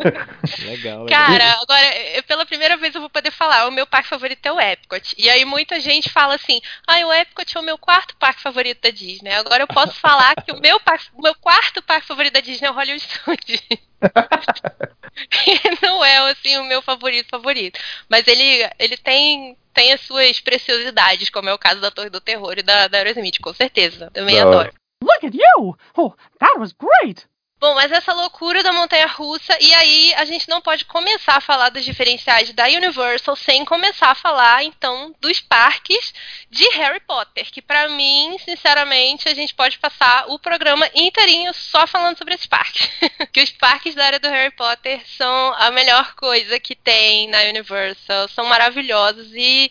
legal, 0.65 1.05
legal. 1.05 1.07
Cara, 1.07 1.62
agora, 1.62 1.88
pela 2.27 2.45
primeira 2.45 2.75
vez 2.75 2.93
eu 2.93 3.00
vou 3.00 3.09
poder 3.09 3.31
falar, 3.31 3.67
o 3.67 3.71
meu 3.71 3.88
parque 3.88 4.09
favorito 4.09 4.45
é 4.45 4.51
o 4.51 4.59
Epcot. 4.59 5.15
E 5.17 5.29
aí 5.29 5.45
muita 5.45 5.79
gente 5.79 6.09
fala 6.09 6.36
assim, 6.36 6.59
ah, 6.86 7.00
o 7.07 7.13
Epcot 7.13 7.55
é 7.55 7.59
o 7.59 7.63
meu 7.63 7.77
quarto 7.77 8.17
parque 8.17 8.41
favorito 8.41 8.81
da 8.81 8.89
Disney. 8.89 9.31
Agora 9.31 9.63
eu 9.63 9.67
posso 9.67 9.93
falar 9.93 10.36
que 10.36 10.51
o 10.51 10.59
meu, 10.59 10.77
parque, 10.81 11.05
o 11.15 11.21
meu 11.21 11.36
quarto 11.36 11.81
parque 11.81 12.05
favorito 12.05 12.33
da 12.33 12.41
Disney 12.41 12.67
é 12.67 12.71
o 12.71 12.75
Hollywood 12.75 13.01
Studios. 13.01 13.62
não 15.81 16.03
é 16.03 16.17
assim 16.32 16.58
o 16.58 16.65
meu 16.65 16.82
favorito 16.82 17.30
favorito, 17.30 17.80
mas 18.10 18.27
ele 18.27 18.69
ele 18.80 18.97
tem 18.97 19.58
tem 19.79 19.93
as 19.93 20.01
suas 20.01 20.41
preciosidades, 20.41 21.29
como 21.29 21.47
é 21.47 21.53
o 21.53 21.57
caso 21.57 21.79
da 21.79 21.89
Torre 21.89 22.09
do 22.09 22.19
Terror 22.19 22.53
e 22.57 22.61
da, 22.61 22.89
da 22.89 22.97
Aerosmith, 22.97 23.39
com 23.39 23.53
certeza. 23.53 24.11
Também 24.11 24.35
não. 24.35 24.49
adoro. 24.49 24.73
Look 25.01 25.25
at 25.25 25.33
you! 25.33 25.77
Oh, 25.95 26.13
that 26.37 26.59
was 26.59 26.73
great! 26.73 27.25
Bom, 27.60 27.76
mas 27.76 27.91
essa 27.91 28.13
loucura 28.13 28.63
da 28.63 28.72
montanha 28.72 29.06
russa, 29.06 29.58
e 29.60 29.74
aí 29.74 30.13
a 30.13 30.24
gente 30.24 30.48
não 30.48 30.62
pode 30.62 30.86
começar 30.86 31.36
a 31.36 31.41
falar 31.41 31.67
dos 31.67 31.84
diferenciais 31.84 32.54
da 32.54 32.63
Universal 32.67 33.36
sem 33.36 33.65
começar 33.65 34.12
a 34.12 34.15
falar, 34.15 34.63
então, 34.63 35.13
dos 35.19 35.41
parques 35.41 36.13
de 36.50 36.63
Harry 36.78 37.02
Potter, 37.02 37.52
que 37.52 37.62
para 37.62 37.89
mim, 37.89 38.38
sinceramente, 38.45 39.28
a 39.28 39.34
gente 39.34 39.54
pode 39.54 39.78
passar 39.78 40.30
o 40.30 40.39
programa 40.39 40.89
inteirinho 40.95 41.54
só 41.54 41.86
falando 41.86 42.17
sobre 42.17 42.36
esses 42.36 42.48
parques. 42.48 42.89
que 43.34 43.43
os 43.43 43.52
parques 43.52 43.93
da 43.93 44.06
área 44.06 44.22
do 44.22 44.30
Harry 44.30 44.52
Potter 44.52 45.02
são 45.17 45.54
a 45.58 45.69
melhor 45.69 46.15
coisa 46.15 46.62
que 46.62 46.76
tem 46.76 47.28
na 47.28 47.41
Universal, 47.41 48.30
são 48.30 48.45
maravilhosos 48.45 49.34
e 49.36 49.69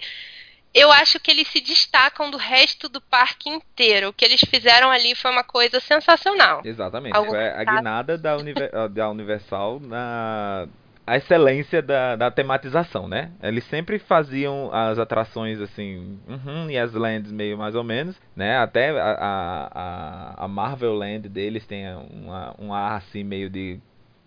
eu 0.75 0.93
acho 0.93 1.19
que 1.19 1.31
eles 1.31 1.49
se 1.49 1.61
destacam 1.61 2.31
do 2.31 2.37
resto 2.37 2.89
do 2.89 3.01
parque 3.01 3.49
inteiro. 3.49 4.09
O 4.09 4.13
que 4.13 4.25
eles 4.25 4.41
fizeram 4.41 4.91
ali 4.91 5.15
foi 5.15 5.31
uma 5.31 5.45
coisa 5.45 5.81
sensacional. 5.81 6.63
Exatamente. 6.65 7.17
Algum 7.17 7.31
foi 7.31 7.49
a 7.49 7.65
guinada 7.65 8.19
da, 8.19 8.37
Univer 8.37 8.71
da 8.91 9.11
Universal 9.11 9.81
na 9.81 10.69
a 11.07 11.17
excelência 11.17 11.81
da, 11.81 12.17
da 12.17 12.31
tematização, 12.31 13.09
né? 13.09 13.31
Eles 13.43 13.65
sempre 13.65 13.99
faziam 13.99 14.71
as 14.71 14.99
atrações 14.99 15.59
assim, 15.59 16.19
uhum, 16.29 16.71
e 16.71 16.77
as 16.77 16.93
lands 16.93 17.33
meio 17.33 17.57
mais 17.57 17.75
ou 17.75 17.83
menos, 17.83 18.21
né? 18.37 18.59
Até 18.59 18.91
a, 18.91 19.71
a, 19.73 20.45
a 20.45 20.49
Marvel 20.49 20.93
Land 20.93 21.31
deles 21.31 21.67
tem 21.67 21.87
uma, 22.11 22.55
um 22.59 22.75
ar 22.75 22.99
assim 22.99 23.25
meio 23.25 23.49
de 23.49 23.81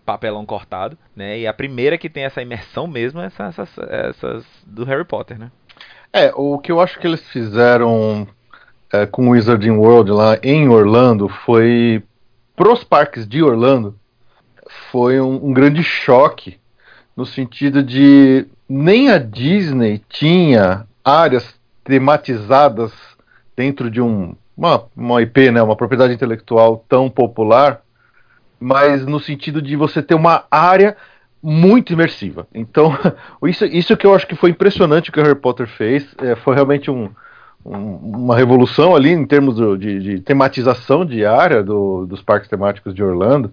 papelão 0.04 0.44
cortado, 0.44 0.98
né? 1.14 1.38
E 1.38 1.46
a 1.46 1.52
primeira 1.52 1.96
que 1.96 2.10
tem 2.10 2.24
essa 2.24 2.42
imersão 2.42 2.88
mesmo 2.88 3.20
é 3.20 3.26
essas, 3.26 3.58
essas, 3.58 3.88
essas 3.88 4.46
do 4.66 4.84
Harry 4.84 5.04
Potter, 5.04 5.38
né? 5.38 5.52
É, 6.12 6.30
o 6.34 6.58
que 6.58 6.70
eu 6.70 6.80
acho 6.80 6.98
que 6.98 7.06
eles 7.06 7.22
fizeram 7.28 8.28
é, 8.92 9.06
com 9.06 9.28
o 9.28 9.30
Wizarding 9.30 9.70
World 9.70 10.10
lá 10.10 10.38
em 10.42 10.68
Orlando 10.68 11.28
foi 11.28 12.02
pros 12.54 12.84
parques 12.84 13.26
de 13.26 13.42
Orlando 13.42 13.98
foi 14.90 15.18
um, 15.18 15.46
um 15.46 15.52
grande 15.52 15.82
choque 15.82 16.58
no 17.16 17.24
sentido 17.24 17.82
de 17.82 18.46
nem 18.68 19.10
a 19.10 19.16
Disney 19.16 20.02
tinha 20.08 20.86
áreas 21.02 21.54
tematizadas 21.82 22.92
dentro 23.56 23.90
de 23.90 24.00
um, 24.00 24.36
uma, 24.56 24.84
uma 24.94 25.22
IP, 25.22 25.50
né, 25.50 25.62
uma 25.62 25.76
propriedade 25.76 26.12
intelectual 26.12 26.84
tão 26.88 27.08
popular, 27.08 27.80
mas 28.60 29.04
no 29.06 29.18
sentido 29.18 29.60
de 29.60 29.76
você 29.76 30.02
ter 30.02 30.14
uma 30.14 30.44
área 30.50 30.96
muito 31.42 31.92
imersiva. 31.92 32.46
Então, 32.54 32.96
isso, 33.44 33.64
isso 33.66 33.96
que 33.96 34.06
eu 34.06 34.14
acho 34.14 34.26
que 34.26 34.36
foi 34.36 34.50
impressionante 34.50 35.10
que 35.10 35.18
o 35.18 35.22
Harry 35.22 35.38
Potter 35.38 35.66
fez. 35.66 36.06
É, 36.18 36.36
foi 36.36 36.54
realmente 36.54 36.90
um, 36.90 37.10
um, 37.64 37.96
uma 37.96 38.36
revolução 38.36 38.94
ali 38.94 39.10
em 39.10 39.26
termos 39.26 39.56
do, 39.56 39.76
de, 39.76 40.00
de, 40.00 40.20
tematização 40.20 41.04
de 41.04 41.24
área 41.24 41.62
do, 41.62 42.06
dos 42.06 42.22
parques 42.22 42.48
temáticos 42.48 42.94
de 42.94 43.02
Orlando. 43.02 43.52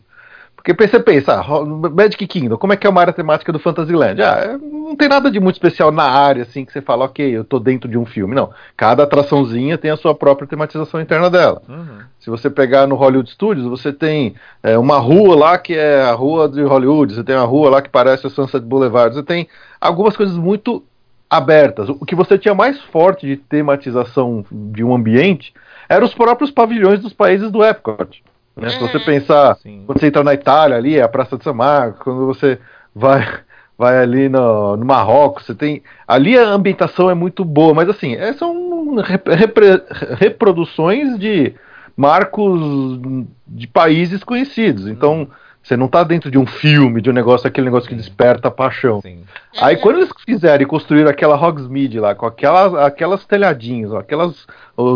Porque 0.73 0.87
você 0.87 0.99
pensa, 0.99 1.33
ah, 1.33 1.65
Magic 1.89 2.27
Kingdom, 2.27 2.57
como 2.57 2.73
é 2.73 2.77
que 2.77 2.85
é 2.85 2.89
uma 2.89 3.01
área 3.01 3.11
temática 3.11 3.51
do 3.51 3.57
Fantasyland? 3.57 4.21
Ah, 4.21 4.39
é, 4.39 4.57
não 4.57 4.95
tem 4.95 5.09
nada 5.09 5.31
de 5.31 5.39
muito 5.39 5.55
especial 5.55 5.91
na 5.91 6.03
área, 6.03 6.43
assim, 6.43 6.63
que 6.63 6.71
você 6.71 6.79
fala, 6.81 7.05
ok, 7.05 7.25
eu 7.27 7.43
tô 7.43 7.59
dentro 7.59 7.89
de 7.89 7.97
um 7.97 8.05
filme. 8.05 8.35
Não, 8.35 8.51
cada 8.77 9.03
atraçãozinha 9.03 9.77
tem 9.77 9.89
a 9.89 9.97
sua 9.97 10.13
própria 10.13 10.47
tematização 10.47 11.01
interna 11.01 11.29
dela. 11.29 11.61
Uhum. 11.67 11.99
Se 12.19 12.29
você 12.29 12.49
pegar 12.49 12.85
no 12.85 12.95
Hollywood 12.95 13.31
Studios, 13.31 13.65
você 13.67 13.91
tem 13.91 14.35
é, 14.61 14.77
uma 14.77 14.99
rua 14.99 15.35
lá 15.35 15.57
que 15.57 15.73
é 15.73 16.03
a 16.03 16.13
rua 16.13 16.47
de 16.47 16.61
Hollywood, 16.61 17.15
você 17.15 17.23
tem 17.23 17.35
uma 17.35 17.45
rua 17.45 17.69
lá 17.71 17.81
que 17.81 17.89
parece 17.89 18.27
a 18.27 18.29
Sunset 18.29 18.63
Boulevard, 18.63 19.15
você 19.15 19.23
tem 19.23 19.47
algumas 19.81 20.15
coisas 20.15 20.37
muito 20.37 20.83
abertas. 21.29 21.89
O 21.89 22.05
que 22.05 22.15
você 22.15 22.37
tinha 22.37 22.53
mais 22.53 22.79
forte 22.83 23.25
de 23.25 23.37
tematização 23.37 24.45
de 24.51 24.83
um 24.83 24.93
ambiente 24.93 25.51
eram 25.87 26.05
os 26.05 26.13
próprios 26.13 26.51
pavilhões 26.51 26.99
dos 26.99 27.13
países 27.13 27.51
do 27.51 27.63
Epcot. 27.63 28.23
Né? 28.59 28.69
Se 28.69 28.79
você 28.79 28.97
uhum. 28.97 29.05
pensar, 29.05 29.55
Sim. 29.57 29.83
quando 29.85 29.99
você 29.99 30.07
entra 30.07 30.23
na 30.23 30.33
Itália 30.33 30.77
ali, 30.77 30.97
é 30.97 31.01
a 31.01 31.07
Praça 31.07 31.37
de 31.37 31.43
São 31.43 31.53
Marcos, 31.53 32.01
quando 32.01 32.25
você 32.25 32.59
vai 32.93 33.25
vai 33.79 33.97
ali 33.97 34.27
no, 34.27 34.75
no 34.75 34.85
Marrocos, 34.85 35.45
você 35.45 35.55
tem. 35.55 35.81
Ali 36.05 36.37
a 36.37 36.49
ambientação 36.49 37.09
é 37.09 37.13
muito 37.13 37.45
boa, 37.45 37.73
mas 37.73 37.87
assim, 37.87 38.13
é, 38.13 38.33
são 38.33 38.95
repre, 38.97 39.81
reproduções 40.17 41.17
de 41.17 41.53
marcos 41.95 42.99
de 43.47 43.67
países 43.67 44.21
conhecidos. 44.21 44.85
Então, 44.85 45.19
uhum. 45.19 45.27
você 45.63 45.77
não 45.77 45.85
está 45.85 46.03
dentro 46.03 46.29
de 46.29 46.37
um 46.37 46.45
filme, 46.45 47.01
de 47.01 47.09
um 47.09 47.13
negócio, 47.13 47.47
aquele 47.47 47.65
negócio 47.65 47.87
que 47.87 47.95
desperta 47.95 48.51
paixão. 48.51 48.99
Sim. 49.01 49.23
Aí 49.61 49.77
quando 49.77 49.97
eles 49.97 50.09
fizerem 50.25 50.67
construir 50.67 51.07
aquela 51.07 51.35
Hogsmeade 51.35 52.01
lá, 52.01 52.13
com 52.13 52.25
aquelas, 52.25 52.73
aquelas 52.75 53.25
telhadinhas, 53.25 53.93
aquelas 53.93 54.45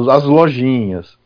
as 0.10 0.24
lojinhas, 0.26 1.18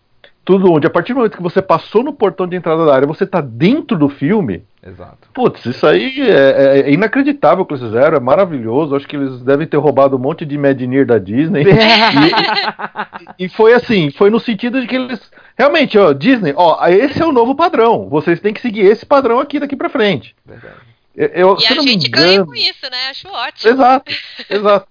tudo 0.47 0.71
onde, 0.71 0.88
a 0.88 0.89
partir 0.89 1.12
do 1.12 1.17
momento 1.17 1.36
que 1.36 1.43
você 1.43 1.62
passou 1.62 2.01
no 2.01 2.13
portão 2.13 2.47
de 2.47 2.55
entrada 2.55 2.86
da 2.86 2.95
área, 2.95 3.05
você 3.05 3.27
tá 3.27 3.41
dentro 3.41 3.97
do 3.97 4.07
filme. 4.07 4.63
Exato. 4.81 5.27
Putz, 5.33 5.65
isso 5.65 5.86
aí 5.86 6.21
é, 6.21 6.29
é, 6.29 6.79
é 6.89 6.93
inacreditável 6.93 7.65
que 7.65 7.73
eles 7.73 7.83
fizeram, 7.83 8.15
é 8.15 8.19
maravilhoso. 8.21 8.95
Acho 8.95 9.05
que 9.05 9.17
eles 9.17 9.41
devem 9.41 9.67
ter 9.67 9.75
roubado 9.75 10.15
um 10.15 10.19
monte 10.19 10.45
de 10.45 10.55
Imagineer 10.55 11.05
da 11.05 11.17
Disney. 11.17 11.65
e, 13.38 13.43
e, 13.43 13.49
foi 13.49 13.73
assim, 13.73 14.10
foi 14.10 14.29
no 14.29 14.39
sentido 14.39 14.79
de 14.79 14.88
que 14.88 14.95
eles. 14.95 15.19
Realmente, 15.57 15.97
ó, 15.97 16.13
Disney, 16.13 16.53
ó, 16.55 16.79
esse 16.88 17.21
é 17.21 17.25
o 17.25 17.33
novo 17.33 17.53
padrão. 17.53 18.07
Vocês 18.07 18.39
têm 18.39 18.53
que 18.53 18.62
seguir 18.62 18.86
esse 18.86 19.05
padrão 19.05 19.41
aqui 19.41 19.60
daqui 19.60 19.75
pra 19.75 19.89
frente. 19.89 20.33
Verdade. 20.45 20.75
Eu, 21.13 21.57
e 21.60 21.65
a 21.65 21.81
gente 21.81 22.07
engano... 22.07 22.25
ganha 22.25 22.45
com 22.45 22.55
isso, 22.55 22.89
né? 22.89 23.10
Acho 23.10 23.27
ótimo. 23.27 23.73
Exato, 23.73 24.13
exato. 24.49 24.88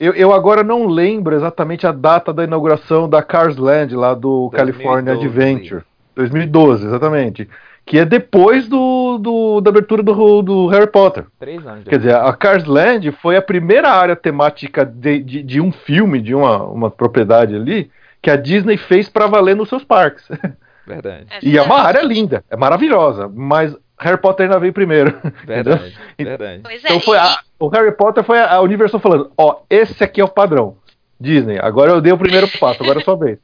Eu, 0.00 0.12
eu, 0.14 0.32
agora 0.32 0.62
não 0.62 0.86
lembro 0.86 1.34
exatamente 1.34 1.86
a 1.86 1.92
data 1.92 2.32
da 2.32 2.44
inauguração 2.44 3.08
da 3.08 3.22
Cars 3.22 3.56
Land 3.56 3.94
lá 3.96 4.14
do 4.14 4.48
2012. 4.50 4.56
California 4.56 5.12
Adventure. 5.12 5.82
2012, 6.14 6.86
exatamente. 6.86 7.48
Que 7.84 7.98
é 7.98 8.04
depois 8.04 8.68
do, 8.68 9.18
do 9.18 9.60
da 9.60 9.70
abertura 9.70 10.02
do, 10.02 10.42
do, 10.42 10.66
Harry 10.68 10.86
Potter. 10.86 11.24
Três 11.38 11.66
anos. 11.66 11.84
Quer 11.84 11.98
dizer, 11.98 12.14
a 12.14 12.32
Cars 12.32 12.64
Land 12.64 13.10
foi 13.12 13.36
a 13.36 13.42
primeira 13.42 13.90
área 13.90 14.14
temática 14.14 14.84
de, 14.84 15.20
de, 15.20 15.42
de 15.42 15.60
um 15.60 15.72
filme, 15.72 16.20
de 16.20 16.34
uma, 16.34 16.62
uma 16.64 16.90
propriedade 16.90 17.54
ali, 17.56 17.90
que 18.22 18.30
a 18.30 18.36
Disney 18.36 18.76
fez 18.76 19.08
para 19.08 19.26
valer 19.26 19.56
nos 19.56 19.68
seus 19.68 19.84
parques. 19.84 20.28
Verdade. 20.86 21.26
É 21.30 21.38
e 21.42 21.58
é 21.58 21.62
uma 21.62 21.80
área 21.80 22.02
linda, 22.02 22.42
é 22.48 22.56
maravilhosa, 22.56 23.30
mas 23.32 23.76
Harry 24.00 24.18
Potter 24.18 24.46
ainda 24.46 24.58
veio 24.58 24.72
primeiro. 24.72 25.18
Verdade, 25.44 25.98
verdade. 26.18 26.60
Pois 26.62 26.84
é, 26.84 26.88
então 26.88 27.00
foi 27.00 27.18
a, 27.18 27.40
o 27.58 27.68
Harry 27.68 27.92
Potter 27.92 28.22
foi 28.22 28.38
a, 28.38 28.54
a 28.54 28.60
Universal 28.60 29.00
falando, 29.00 29.32
ó, 29.36 29.60
esse 29.68 30.02
aqui 30.02 30.20
é 30.20 30.24
o 30.24 30.28
padrão. 30.28 30.76
Disney, 31.20 31.58
agora 31.60 31.90
eu 31.90 32.00
dei 32.00 32.12
o 32.12 32.18
primeiro 32.18 32.46
passo, 32.58 32.82
agora 32.82 33.00
é 33.00 33.04
sua 33.04 33.16
vez. 33.16 33.38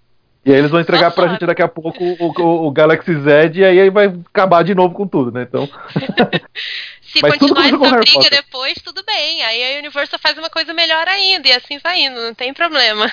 E 0.47 0.53
aí 0.53 0.59
eles 0.59 0.71
vão 0.71 0.81
entregar 0.81 1.11
Só 1.11 1.23
pra 1.23 1.33
gente 1.33 1.47
daqui 1.47 1.62
a 1.62 1.69
pouco 1.69 2.05
o, 2.05 2.27
o, 2.27 2.67
o, 2.67 2.71
Galaxy 2.71 3.14
Z 3.14 3.53
e 3.55 3.64
aí 3.64 3.88
vai 3.88 4.14
acabar 4.31 4.62
de 4.62 4.75
novo 4.75 4.95
com 4.95 5.09
tudo, 5.09 5.33
né? 5.33 5.43
Então. 5.43 5.67
Se 7.03 7.23
Mas 7.23 7.38
continuar 7.38 7.67
essa 7.67 7.77
briga 7.77 8.12
Potter. 8.12 8.31
depois, 8.31 8.75
tudo 8.85 9.03
bem. 9.05 9.40
Aí 9.45 9.77
a 9.77 9.79
Universal 9.79 10.19
faz 10.19 10.37
uma 10.37 10.51
coisa 10.51 10.75
melhor 10.75 11.07
ainda, 11.07 11.47
e 11.47 11.53
assim 11.53 11.79
vai 11.79 12.01
indo, 12.01 12.21
não 12.21 12.35
tem 12.35 12.53
problema. 12.53 13.07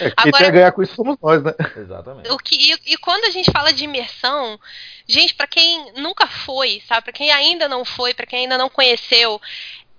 É, 0.00 0.10
quem 0.10 0.32
Agora, 0.32 0.50
ganhar 0.50 0.70
com 0.70 0.82
isso 0.82 0.94
somos 0.94 1.16
nós, 1.20 1.42
né? 1.42 1.52
Exatamente. 1.76 2.30
O 2.30 2.38
que, 2.38 2.54
e, 2.54 2.92
e 2.92 2.96
quando 2.98 3.24
a 3.24 3.30
gente 3.30 3.50
fala 3.50 3.72
de 3.72 3.82
imersão, 3.82 4.60
gente, 5.06 5.34
para 5.34 5.46
quem 5.46 5.92
nunca 5.92 6.26
foi, 6.26 6.82
sabe, 6.86 7.04
para 7.04 7.12
quem 7.12 7.30
ainda 7.30 7.68
não 7.68 7.84
foi, 7.84 8.14
para 8.14 8.26
quem 8.26 8.40
ainda 8.40 8.58
não 8.58 8.68
conheceu, 8.68 9.40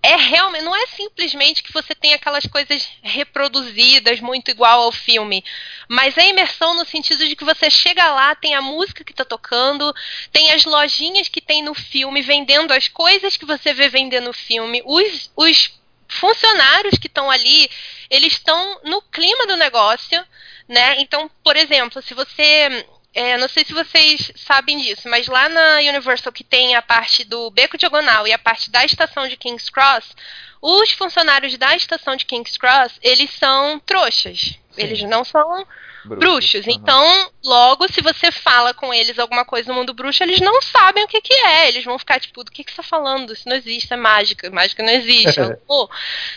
é 0.01 0.15
realmente 0.15 0.63
não 0.63 0.75
é 0.75 0.85
simplesmente 0.87 1.63
que 1.63 1.73
você 1.73 1.95
tem 1.95 2.13
aquelas 2.13 2.45
coisas 2.45 2.87
reproduzidas 3.01 4.19
muito 4.19 4.51
igual 4.51 4.83
ao 4.83 4.91
filme, 4.91 5.43
mas 5.87 6.17
é 6.17 6.29
imersão 6.29 6.75
no 6.75 6.85
sentido 6.85 7.27
de 7.27 7.35
que 7.35 7.43
você 7.43 7.69
chega 7.69 8.11
lá, 8.11 8.35
tem 8.35 8.53
a 8.53 8.61
música 8.61 9.03
que 9.03 9.11
está 9.11 9.25
tocando, 9.25 9.93
tem 10.31 10.51
as 10.51 10.65
lojinhas 10.65 11.27
que 11.27 11.41
tem 11.41 11.63
no 11.63 11.73
filme 11.73 12.21
vendendo 12.21 12.71
as 12.71 12.87
coisas 12.87 13.35
que 13.35 13.45
você 13.45 13.73
vê 13.73 13.89
vender 13.89 14.21
no 14.21 14.33
filme, 14.33 14.81
os, 14.85 15.31
os 15.35 15.77
funcionários 16.07 16.97
que 16.97 17.07
estão 17.07 17.29
ali, 17.29 17.69
eles 18.09 18.33
estão 18.33 18.79
no 18.83 19.01
clima 19.01 19.45
do 19.45 19.57
negócio, 19.57 20.23
né? 20.67 21.01
Então, 21.01 21.29
por 21.43 21.55
exemplo, 21.55 22.01
se 22.01 22.13
você 22.13 22.85
é, 23.17 23.35
não 23.35 23.49
sei 23.49 23.65
se 23.65 23.73
vocês 23.73 24.31
sabem 24.35 24.77
disso, 24.77 25.09
mas 25.09 25.25
lá 25.25 25.49
na 25.49 25.77
Universal 25.79 26.31
que 26.31 26.43
tem 26.43 26.75
a 26.75 26.83
parte 26.83 27.23
do 27.23 27.49
Beco 27.49 27.75
Diagonal 27.75 28.27
e 28.27 28.31
a 28.31 28.37
parte 28.37 28.69
da 28.69 28.85
estação 28.85 29.27
de 29.27 29.35
King's 29.35 29.71
Cross, 29.71 30.15
os 30.61 30.91
funcionários 30.91 31.57
da 31.57 31.75
estação 31.75 32.15
de 32.15 32.25
King's 32.25 32.57
Cross, 32.57 32.99
eles 33.01 33.31
são 33.31 33.79
trouxas. 33.79 34.39
Sim. 34.39 34.59
Eles 34.77 35.01
não 35.01 35.25
são 35.25 35.65
bruxos. 36.05 36.19
bruxos. 36.19 36.67
Uhum. 36.67 36.73
Então, 36.73 37.31
logo, 37.43 37.91
se 37.91 38.01
você 38.01 38.31
fala 38.31 38.71
com 38.71 38.93
eles 38.93 39.17
alguma 39.17 39.43
coisa 39.43 39.67
no 39.73 39.79
mundo 39.79 39.95
bruxo, 39.95 40.21
eles 40.21 40.39
não 40.39 40.61
sabem 40.61 41.03
o 41.03 41.07
que, 41.07 41.19
que 41.19 41.33
é. 41.33 41.69
Eles 41.69 41.83
vão 41.83 41.97
ficar 41.97 42.19
tipo, 42.19 42.43
do 42.43 42.51
que, 42.51 42.63
que 42.63 42.69
você 42.69 42.77
tá 42.77 42.83
falando? 42.83 43.33
Isso 43.33 43.49
não 43.49 43.55
existe, 43.55 43.91
é 43.91 43.97
mágica. 43.97 44.51
Mágica 44.51 44.83
não 44.83 44.93
existe. 44.93 45.39
oh, 45.67 45.89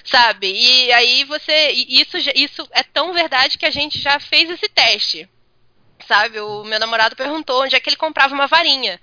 sabe? 0.03 0.51
E 0.51 0.91
aí 0.93 1.25
você. 1.25 1.73
Isso, 1.73 2.17
isso 2.35 2.67
é 2.71 2.83
tão 2.83 3.13
verdade 3.13 3.59
que 3.59 3.67
a 3.67 3.71
gente 3.71 4.01
já 4.01 4.19
fez 4.19 4.49
esse 4.49 4.67
teste 4.71 5.29
sabe? 6.11 6.41
O 6.41 6.65
meu 6.65 6.81
namorado 6.81 7.15
perguntou 7.15 7.63
onde 7.63 7.77
é 7.77 7.81
que 7.81 7.89
ele 7.89 7.97
comprava 7.97 8.35
uma 8.35 8.49
varinha. 8.49 9.01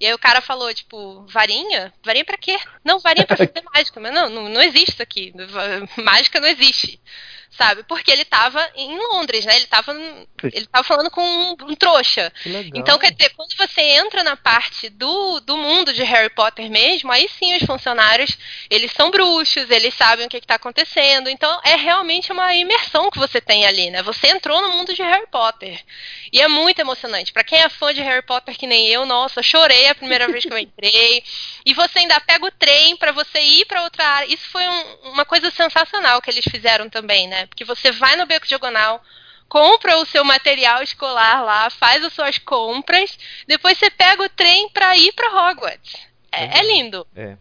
E 0.00 0.06
aí 0.06 0.14
o 0.14 0.18
cara 0.18 0.40
falou, 0.40 0.72
tipo, 0.72 1.26
varinha? 1.28 1.92
Varinha 2.02 2.24
para 2.24 2.38
quê? 2.38 2.58
Não, 2.82 2.98
varinha 2.98 3.26
pra 3.26 3.36
fazer 3.36 3.62
mágica. 3.74 4.00
Mas 4.00 4.14
não, 4.14 4.30
não, 4.30 4.48
não 4.48 4.62
existe 4.62 4.92
isso 4.92 5.02
aqui. 5.02 5.34
Mágica 6.02 6.40
não 6.40 6.48
existe 6.48 6.98
sabe? 7.56 7.82
Porque 7.84 8.10
ele 8.10 8.22
estava 8.22 8.66
em 8.74 8.96
Londres, 8.98 9.44
né? 9.44 9.56
Ele 9.56 9.64
estava 9.64 9.92
ele 10.52 10.66
tava 10.66 10.84
falando 10.84 11.10
com 11.10 11.22
um, 11.22 11.56
um 11.70 11.74
trouxa. 11.74 12.32
Então, 12.78 12.98
quer 12.98 13.12
dizer, 13.12 13.30
quando 13.30 13.56
você 13.56 13.80
entra 13.80 14.22
na 14.22 14.36
parte 14.36 14.88
do, 14.88 15.40
do 15.40 15.56
mundo 15.56 15.92
de 15.92 16.02
Harry 16.02 16.30
Potter 16.30 16.70
mesmo, 16.70 17.10
aí 17.10 17.28
sim 17.28 17.56
os 17.56 17.62
funcionários, 17.64 18.36
eles 18.70 18.92
são 18.92 19.10
bruxos, 19.10 19.70
eles 19.70 19.94
sabem 19.94 20.26
o 20.26 20.28
que 20.28 20.36
está 20.36 20.56
acontecendo. 20.56 21.28
Então, 21.28 21.60
é 21.64 21.76
realmente 21.76 22.30
uma 22.32 22.54
imersão 22.54 23.10
que 23.10 23.18
você 23.18 23.40
tem 23.40 23.64
ali, 23.64 23.90
né? 23.90 24.02
Você 24.02 24.28
entrou 24.28 24.60
no 24.62 24.70
mundo 24.70 24.94
de 24.94 25.02
Harry 25.02 25.26
Potter. 25.30 25.82
E 26.32 26.40
é 26.40 26.48
muito 26.48 26.78
emocionante. 26.78 27.32
Para 27.32 27.44
quem 27.44 27.58
é 27.58 27.68
fã 27.68 27.92
de 27.94 28.02
Harry 28.02 28.22
Potter 28.22 28.56
que 28.56 28.66
nem 28.66 28.88
eu, 28.88 29.06
nossa, 29.06 29.42
chorei 29.42 29.88
a 29.88 29.94
primeira 29.94 30.26
vez 30.28 30.44
que 30.44 30.52
eu 30.52 30.58
entrei. 30.58 31.22
E 31.64 31.72
você 31.74 32.00
ainda 32.00 32.20
pega 32.20 32.46
o 32.46 32.50
trem 32.50 32.96
para 32.96 33.12
você 33.12 33.40
ir 33.40 33.64
para 33.64 33.82
outra 33.82 34.04
área. 34.04 34.32
Isso 34.32 34.48
foi 34.50 34.66
um, 34.66 35.10
uma 35.12 35.24
coisa 35.24 35.50
sensacional 35.50 36.20
que 36.20 36.30
eles 36.30 36.44
fizeram 36.44 36.88
também, 36.88 37.26
né? 37.26 37.45
Porque 37.46 37.64
você 37.64 37.92
vai 37.92 38.16
no 38.16 38.26
beco 38.26 38.46
diagonal, 38.46 39.02
compra 39.48 39.96
o 39.98 40.06
seu 40.06 40.24
material 40.24 40.82
escolar 40.82 41.42
lá, 41.42 41.70
faz 41.70 42.04
as 42.04 42.12
suas 42.12 42.38
compras, 42.38 43.18
depois 43.46 43.78
você 43.78 43.90
pega 43.90 44.22
o 44.22 44.28
trem 44.28 44.68
para 44.70 44.96
ir 44.96 45.12
para 45.12 45.50
Hogwarts. 45.50 46.06
É, 46.32 46.58
é, 46.58 46.62
lindo. 46.62 47.06
É. 47.14 47.36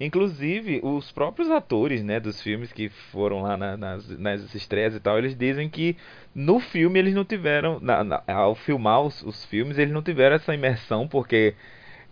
Inclusive, 0.00 0.80
os 0.82 1.12
próprios 1.12 1.50
atores 1.50 2.02
né, 2.02 2.18
dos 2.18 2.40
filmes 2.40 2.72
que 2.72 2.88
foram 2.88 3.42
lá 3.42 3.54
na, 3.54 3.76
nas, 3.76 4.08
nas 4.18 4.54
estreias 4.54 4.94
e 4.94 5.00
tal, 5.00 5.18
eles 5.18 5.36
dizem 5.36 5.68
que 5.68 5.94
no 6.34 6.58
filme 6.58 6.98
eles 6.98 7.14
não 7.14 7.24
tiveram, 7.24 7.78
na, 7.80 8.02
na, 8.02 8.22
ao 8.26 8.54
filmar 8.54 9.02
os, 9.02 9.22
os, 9.22 9.44
filmes, 9.44 9.76
eles 9.76 9.92
não 9.92 10.02
tiveram 10.02 10.36
essa 10.36 10.54
imersão, 10.54 11.06
porque 11.06 11.54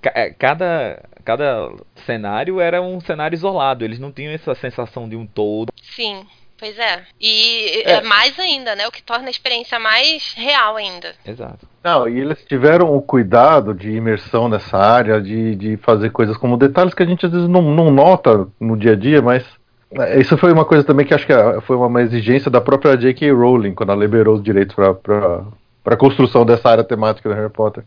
é, 0.02 0.30
cada, 0.30 1.02
cada 1.24 1.72
cenário 2.04 2.60
era 2.60 2.82
um 2.82 3.00
cenário 3.00 3.34
isolado, 3.34 3.86
eles 3.86 3.98
não 3.98 4.12
tinham 4.12 4.34
essa 4.34 4.54
sensação 4.54 5.08
de 5.08 5.16
um 5.16 5.26
todo. 5.26 5.72
Sim. 5.80 6.26
Pois 6.58 6.76
é. 6.78 7.02
E 7.20 7.82
é. 7.84 7.92
é. 7.92 8.00
mais 8.02 8.38
ainda, 8.38 8.74
né? 8.74 8.86
O 8.86 8.92
que 8.92 9.02
torna 9.02 9.28
a 9.28 9.30
experiência 9.30 9.78
mais 9.78 10.34
real 10.36 10.76
ainda. 10.76 11.14
Exato. 11.24 11.66
Não, 11.82 12.08
e 12.08 12.18
eles 12.18 12.44
tiveram 12.44 12.94
o 12.94 13.00
cuidado 13.00 13.72
de 13.72 13.90
imersão 13.90 14.48
nessa 14.48 14.76
área, 14.76 15.20
de, 15.20 15.54
de 15.54 15.76
fazer 15.76 16.10
coisas 16.10 16.36
como 16.36 16.56
detalhes 16.56 16.92
que 16.92 17.02
a 17.02 17.06
gente 17.06 17.24
às 17.24 17.32
vezes 17.32 17.48
não, 17.48 17.62
não 17.62 17.90
nota 17.90 18.46
no 18.60 18.76
dia 18.76 18.92
a 18.92 18.96
dia, 18.96 19.22
mas 19.22 19.44
é, 19.92 20.20
isso 20.20 20.36
foi 20.36 20.52
uma 20.52 20.64
coisa 20.64 20.84
também 20.84 21.06
que 21.06 21.14
acho 21.14 21.24
que 21.24 21.32
é, 21.32 21.60
foi 21.62 21.76
uma 21.76 22.02
exigência 22.02 22.50
da 22.50 22.60
própria 22.60 22.96
J.K. 22.96 23.30
Rowling, 23.32 23.74
quando 23.74 23.90
ela 23.90 24.00
liberou 24.00 24.34
os 24.34 24.42
direitos 24.42 24.74
para 24.74 25.44
a 25.84 25.96
construção 25.96 26.44
dessa 26.44 26.68
área 26.68 26.84
temática 26.84 27.28
do 27.28 27.34
Harry 27.34 27.50
Potter. 27.50 27.84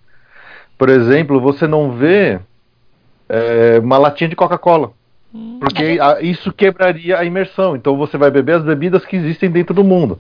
Por 0.77 0.89
exemplo, 0.89 1.39
você 1.39 1.67
não 1.67 1.91
vê 1.91 2.39
é, 3.29 3.79
uma 3.79 3.97
latinha 3.97 4.29
de 4.29 4.35
Coca-Cola. 4.35 4.91
Porque 5.59 5.97
a, 6.01 6.21
isso 6.21 6.51
quebraria 6.51 7.17
a 7.17 7.23
imersão. 7.23 7.75
Então 7.75 7.97
você 7.97 8.17
vai 8.17 8.29
beber 8.29 8.57
as 8.57 8.63
bebidas 8.63 9.05
que 9.05 9.15
existem 9.15 9.49
dentro 9.49 9.73
do 9.73 9.83
mundo. 9.83 10.19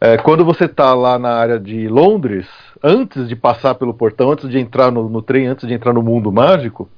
É, 0.00 0.16
quando 0.18 0.44
você 0.44 0.64
está 0.64 0.92
lá 0.94 1.18
na 1.18 1.30
área 1.30 1.58
de 1.58 1.88
Londres, 1.88 2.46
antes 2.82 3.28
de 3.28 3.36
passar 3.36 3.76
pelo 3.76 3.94
portão, 3.94 4.32
antes 4.32 4.48
de 4.50 4.58
entrar 4.58 4.90
no, 4.90 5.08
no, 5.08 5.22
trem, 5.22 5.46
antes 5.46 5.66
de 5.66 5.72
entrar 5.72 5.92
no 5.92 6.02
mundo 6.02 6.30
mágico, 6.30 6.88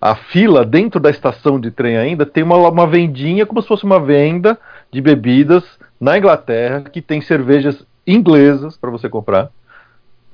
a 0.00 0.14
fila 0.14 0.64
dentro 0.64 1.00
da 1.00 1.10
estação 1.10 1.58
de 1.58 1.70
trem 1.70 1.96
ainda 1.96 2.24
tem 2.24 2.42
uma, 2.42 2.56
uma 2.56 2.86
vendinha, 2.86 3.46
como 3.46 3.60
se 3.60 3.68
fosse 3.68 3.84
uma 3.84 3.98
venda 3.98 4.58
de 4.92 5.00
bebidas 5.00 5.64
na 6.00 6.16
Inglaterra, 6.16 6.82
que 6.82 7.02
tem 7.02 7.20
cervejas 7.20 7.84
inglesas 8.06 8.76
para 8.76 8.90
você 8.90 9.08
comprar. 9.08 9.50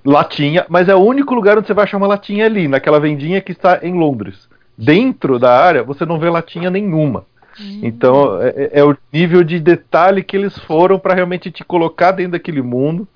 Latinha, 0.04 0.64
mas 0.68 0.88
é 0.88 0.94
o 0.94 1.00
único 1.00 1.34
lugar 1.34 1.58
onde 1.58 1.66
você 1.66 1.74
vai 1.74 1.84
achar 1.84 1.96
uma 1.96 2.06
latinha 2.06 2.44
ali, 2.46 2.68
naquela 2.68 3.00
vendinha 3.00 3.40
que 3.40 3.52
está 3.52 3.80
em 3.82 3.94
Londres 3.94 4.48
dentro 4.76 5.38
da 5.38 5.58
área, 5.58 5.82
você 5.82 6.04
não 6.04 6.18
vê 6.18 6.28
latinha 6.28 6.70
nenhuma. 6.70 7.24
Hum. 7.58 7.80
Então, 7.82 8.40
é, 8.42 8.48
é, 8.48 8.70
é, 8.80 8.84
o 8.84 8.96
nível 9.12 9.42
de 9.42 9.58
detalhe 9.58 10.22
que 10.22 10.36
eles 10.36 10.56
foram 10.58 10.98
para 10.98 11.14
realmente 11.14 11.50
te 11.50 11.64
colocar 11.64 12.12
dentro 12.12 12.32
daquele 12.32 12.60
mundo. 12.60 13.08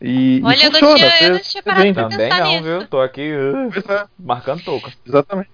E, 0.00 0.40
Olha, 0.44 0.56
e 0.56 0.70
funciona, 0.70 0.78
eu 0.78 0.88
não 0.88 0.96
tinha, 0.96 1.28
eu 1.28 1.32
não 1.32 1.40
tinha 1.40 1.62
parado 1.62 1.94
pra 1.94 2.08
Também 2.08 2.28
não, 2.28 2.52
nisso. 2.52 2.62
viu? 2.62 2.86
Tô 2.86 3.00
aqui 3.00 3.32
uh, 3.32 3.92
é. 3.92 4.06
marcando 4.18 4.62
touca. 4.62 4.92
Exatamente. 5.06 5.50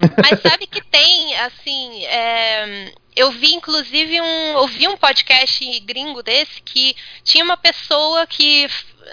Mas 0.00 0.40
sabe 0.42 0.66
que 0.66 0.82
tem, 0.82 1.34
assim, 1.38 2.04
é, 2.04 2.92
eu 3.14 3.30
vi 3.30 3.54
inclusive 3.54 4.20
um, 4.20 4.56
ouvi 4.56 4.86
um 4.86 4.96
podcast 4.96 5.80
gringo 5.80 6.22
desse 6.22 6.60
que 6.62 6.94
tinha 7.24 7.42
uma 7.42 7.56
pessoa 7.56 8.26
que, 8.26 8.66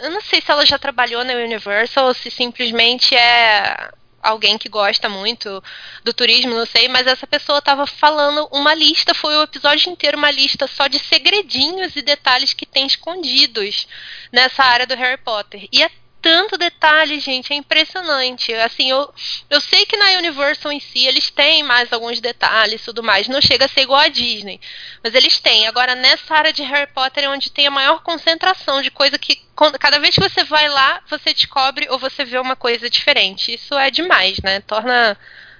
eu 0.03 0.11
não 0.11 0.21
sei 0.21 0.41
se 0.41 0.51
ela 0.51 0.65
já 0.65 0.77
trabalhou 0.77 1.23
na 1.23 1.33
Universal 1.33 2.07
ou 2.07 2.13
se 2.13 2.29
simplesmente 2.29 3.15
é 3.15 3.91
alguém 4.23 4.57
que 4.57 4.69
gosta 4.69 5.09
muito 5.09 5.61
do 6.03 6.13
turismo, 6.13 6.55
não 6.55 6.65
sei, 6.65 6.87
mas 6.87 7.05
essa 7.05 7.27
pessoa 7.27 7.59
estava 7.59 7.85
falando 7.85 8.47
uma 8.51 8.73
lista, 8.73 9.13
foi 9.13 9.35
o 9.35 9.43
episódio 9.43 9.91
inteiro 9.91 10.17
uma 10.17 10.31
lista 10.31 10.65
só 10.65 10.87
de 10.87 10.97
segredinhos 10.97 11.95
e 11.95 12.01
detalhes 12.01 12.53
que 12.53 12.65
tem 12.65 12.87
escondidos 12.87 13.87
nessa 14.31 14.63
área 14.63 14.87
do 14.87 14.95
Harry 14.95 15.21
Potter. 15.21 15.67
E 15.71 15.83
é 15.83 15.91
tanto 16.23 16.57
detalhe, 16.57 17.19
gente, 17.19 17.51
é 17.51 17.55
impressionante. 17.57 18.53
Assim, 18.53 18.89
eu, 18.89 19.13
eu 19.49 19.59
sei 19.59 19.85
que 19.85 19.97
na 19.97 20.17
Universal 20.17 20.71
em 20.71 20.79
si 20.79 21.05
eles 21.05 21.29
têm 21.29 21.61
mais 21.63 21.91
alguns 21.91 22.21
detalhes 22.21 22.81
e 22.81 22.85
tudo 22.85 23.03
mais. 23.03 23.27
Não 23.27 23.41
chega 23.41 23.65
a 23.65 23.67
ser 23.67 23.81
igual 23.81 23.99
a 23.99 24.07
Disney. 24.07 24.59
Mas 25.03 25.13
eles 25.13 25.37
têm. 25.39 25.67
Agora, 25.67 25.95
nessa 25.95 26.33
área 26.33 26.53
de 26.53 26.63
Harry 26.63 26.89
Potter 26.93 27.25
é 27.25 27.29
onde 27.29 27.51
tem 27.51 27.67
a 27.67 27.71
maior 27.71 28.01
concentração 28.01 28.81
de 28.81 28.89
coisa 28.89 29.19
que. 29.19 29.43
Cada 29.79 29.99
vez 29.99 30.15
que 30.15 30.21
você 30.21 30.45
vai 30.45 30.67
lá, 30.69 31.01
você 31.09 31.33
descobre 31.33 31.87
ou 31.89 31.99
você 31.99 32.23
vê 32.23 32.39
uma 32.39 32.55
coisa 32.55 32.89
diferente. 32.89 33.53
Isso 33.53 33.75
é 33.75 33.91
demais, 33.91 34.39
né? 34.41 34.61
Torna 34.61 35.17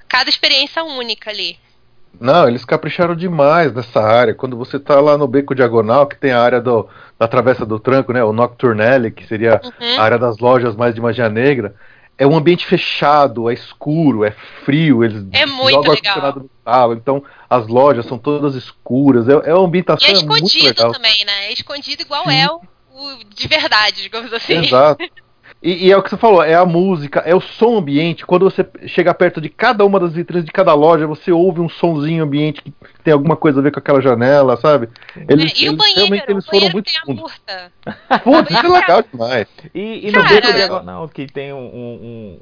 cada 0.08 0.30
experiência 0.30 0.84
única 0.84 1.30
ali. 1.30 1.60
Não, 2.20 2.48
eles 2.48 2.64
capricharam 2.64 3.16
demais 3.16 3.74
nessa 3.74 4.00
área. 4.00 4.34
Quando 4.34 4.56
você 4.56 4.80
tá 4.80 5.00
lá 5.02 5.18
no 5.18 5.28
Beco 5.28 5.54
Diagonal, 5.54 6.08
que 6.08 6.16
tem 6.16 6.32
a 6.32 6.42
área 6.42 6.62
do, 6.62 6.88
da 7.24 7.28
Travessa 7.28 7.66
do 7.66 7.80
Tranco, 7.80 8.12
né? 8.12 8.22
O 8.24 8.34
Nocturnelle, 8.34 9.10
que 9.10 9.26
seria 9.26 9.62
uhum. 9.64 10.00
a 10.00 10.04
área 10.04 10.20
das 10.20 10.40
lojas 10.40 10.76
mais 10.76 10.94
de 10.94 11.00
magia 11.00 11.30
negra. 11.30 11.74
É 12.18 12.28
um 12.28 12.36
ambiente 12.36 12.66
fechado, 12.66 13.50
é 13.50 13.54
escuro, 13.54 14.24
é 14.24 14.32
frio, 14.66 15.04
eles 15.04 15.26
é 15.32 15.46
muito 15.46 15.72
jogam 15.72 15.94
legal. 15.94 16.36
no 16.36 16.50
sala, 16.64 16.94
então 16.94 17.24
as 17.50 17.68
lojas 17.68 18.06
são 18.06 18.20
todas 18.20 18.54
escuras, 18.54 19.28
é, 19.28 19.50
é 19.50 19.54
uma 19.54 19.66
ambientação 19.66 20.08
e 20.08 20.12
é 20.12 20.16
escondido 20.16 20.92
também, 20.92 21.26
né? 21.26 21.48
É 21.48 21.54
escondido 21.54 22.04
igual 22.04 22.24
Sim. 22.26 22.36
é 22.36 22.48
o, 22.52 22.62
o 22.94 23.24
de 23.24 23.48
verdade, 23.48 24.04
digamos 24.04 24.32
assim. 24.32 24.54
Exato. 24.54 25.04
E, 25.64 25.88
e, 25.88 25.92
é 25.94 25.98
o 25.98 26.04
que 26.04 26.10
você 26.10 26.18
falou, 26.18 26.44
é 26.44 26.56
a 26.56 26.66
música, 26.66 27.22
é 27.22 27.34
o 27.34 27.40
som 27.40 27.78
ambiente. 27.78 28.26
Quando 28.26 28.44
você 28.44 28.68
chega 28.86 29.14
perto 29.14 29.40
de 29.40 29.48
cada 29.48 29.86
uma 29.86 29.98
das 29.98 30.12
vitrines 30.12 30.44
de 30.44 30.52
cada 30.52 30.74
loja, 30.74 31.08
você 31.08 31.32
ouve 31.32 31.62
um 31.62 31.70
sonzinho 31.70 32.26
ambiente 32.26 32.62
que 32.62 32.74
tem 33.02 33.14
alguma 33.14 33.38
coisa 33.38 33.62
a 33.62 33.64
ver 33.64 33.72
com 33.72 33.80
aquela 33.80 34.02
janela, 34.02 34.58
sabe? 34.58 34.90
Eles, 35.30 35.54
é, 35.54 35.64
e 35.64 35.70
o 35.70 35.78
banheiro, 35.78 36.02
realmente 36.02 36.26
eles 36.28 36.46
foram 36.46 36.70
muito 36.70 36.92
tem 36.92 36.98
a 36.98 38.20
Putz, 38.20 38.52
isso 38.52 38.66
é 38.66 38.70
legal 38.70 39.04
demais. 39.10 39.48
E, 39.74 40.10
e 40.10 40.12
no 40.12 40.28
Beco 40.28 40.54
Diagonal, 40.54 41.08
que 41.08 41.28
tem 41.28 41.54
um, 41.54 41.60
um 41.66 42.40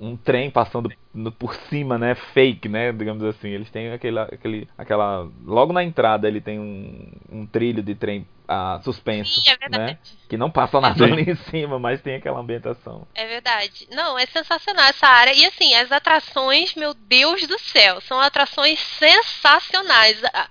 um 0.00 0.16
trem 0.16 0.50
passando 0.50 0.90
no, 1.12 1.30
por 1.30 1.54
cima, 1.54 1.98
né? 1.98 2.14
Fake, 2.14 2.68
né? 2.68 2.90
Digamos 2.90 3.22
assim. 3.22 3.48
Eles 3.48 3.70
têm 3.70 3.92
aquele, 3.92 4.18
aquele, 4.18 4.68
aquela. 4.78 5.28
Logo 5.44 5.74
na 5.74 5.84
entrada 5.84 6.26
ele 6.26 6.40
tem 6.40 6.58
um, 6.58 7.12
um 7.30 7.46
trilho 7.46 7.82
de 7.82 7.94
trem 7.94 8.26
ah, 8.48 8.80
suspenso, 8.82 9.42
Sim, 9.42 9.50
é 9.60 9.68
né? 9.68 9.98
Que 10.28 10.36
não 10.36 10.50
passa 10.50 10.80
nada 10.80 11.04
ali 11.04 11.30
em 11.30 11.36
cima, 11.36 11.78
mas 11.78 12.00
tem 12.00 12.16
aquela 12.16 12.40
ambientação. 12.40 13.06
É 13.14 13.26
verdade. 13.26 13.86
Não, 13.92 14.18
é 14.18 14.24
sensacional 14.26 14.86
essa 14.86 15.06
área. 15.06 15.34
E 15.34 15.44
assim, 15.44 15.74
as 15.74 15.92
atrações, 15.92 16.74
meu 16.74 16.94
Deus 16.94 17.46
do 17.46 17.58
céu, 17.58 18.00
são 18.00 18.18
atrações 18.18 18.80
sensacionais. 18.80 20.20
A, 20.24 20.48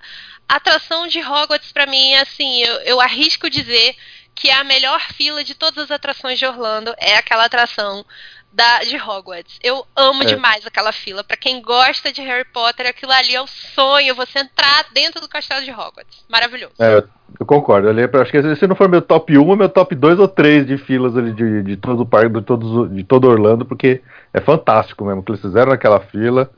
atração 0.48 1.06
de 1.06 1.20
Hogwarts 1.20 1.70
para 1.70 1.86
mim, 1.86 2.14
assim, 2.14 2.62
eu, 2.62 2.74
eu 2.80 3.00
arrisco 3.00 3.48
dizer 3.48 3.94
que 4.34 4.48
é 4.48 4.54
a 4.54 4.64
melhor 4.64 5.00
fila 5.12 5.44
de 5.44 5.54
todas 5.54 5.84
as 5.84 5.90
atrações 5.90 6.38
de 6.38 6.46
Orlando 6.46 6.94
é 6.98 7.14
aquela 7.14 7.44
atração 7.44 8.04
da, 8.52 8.80
de 8.80 8.96
Hogwarts. 8.96 9.58
Eu 9.62 9.86
amo 9.96 10.22
é. 10.22 10.26
demais 10.26 10.66
aquela 10.66 10.92
fila. 10.92 11.22
Para 11.22 11.36
quem 11.36 11.62
gosta 11.62 12.12
de 12.12 12.20
Harry 12.20 12.44
Potter, 12.44 12.86
aquilo 12.86 13.12
ali 13.12 13.34
é 13.34 13.40
o 13.40 13.46
sonho. 13.46 14.14
Você 14.14 14.40
entrar 14.40 14.86
dentro 14.92 15.20
do 15.20 15.28
castelo 15.28 15.64
de 15.64 15.70
Hogwarts. 15.70 16.24
Maravilhoso. 16.28 16.74
É, 16.78 17.04
eu 17.38 17.46
concordo. 17.46 17.88
Ali, 17.88 18.02
acho 18.02 18.30
que 18.30 18.56
se 18.56 18.66
não 18.66 18.74
for 18.74 18.88
meu 18.88 19.02
top 19.02 19.36
1, 19.36 19.52
é 19.52 19.56
meu 19.56 19.68
top 19.68 19.94
2 19.94 20.18
ou 20.18 20.28
3 20.28 20.66
de 20.66 20.76
filas 20.78 21.16
ali 21.16 21.32
de, 21.32 21.62
de 21.62 21.76
todo 21.76 22.02
o 22.02 22.06
parque, 22.06 22.28
de, 22.28 22.42
todos, 22.42 22.92
de 22.94 23.04
todo 23.04 23.28
Orlando, 23.28 23.64
porque 23.64 24.02
é 24.32 24.40
fantástico 24.40 25.04
mesmo 25.04 25.20
o 25.20 25.24
que 25.24 25.32
eles 25.32 25.40
fizeram 25.40 25.70
naquela 25.70 26.00
fila. 26.00 26.50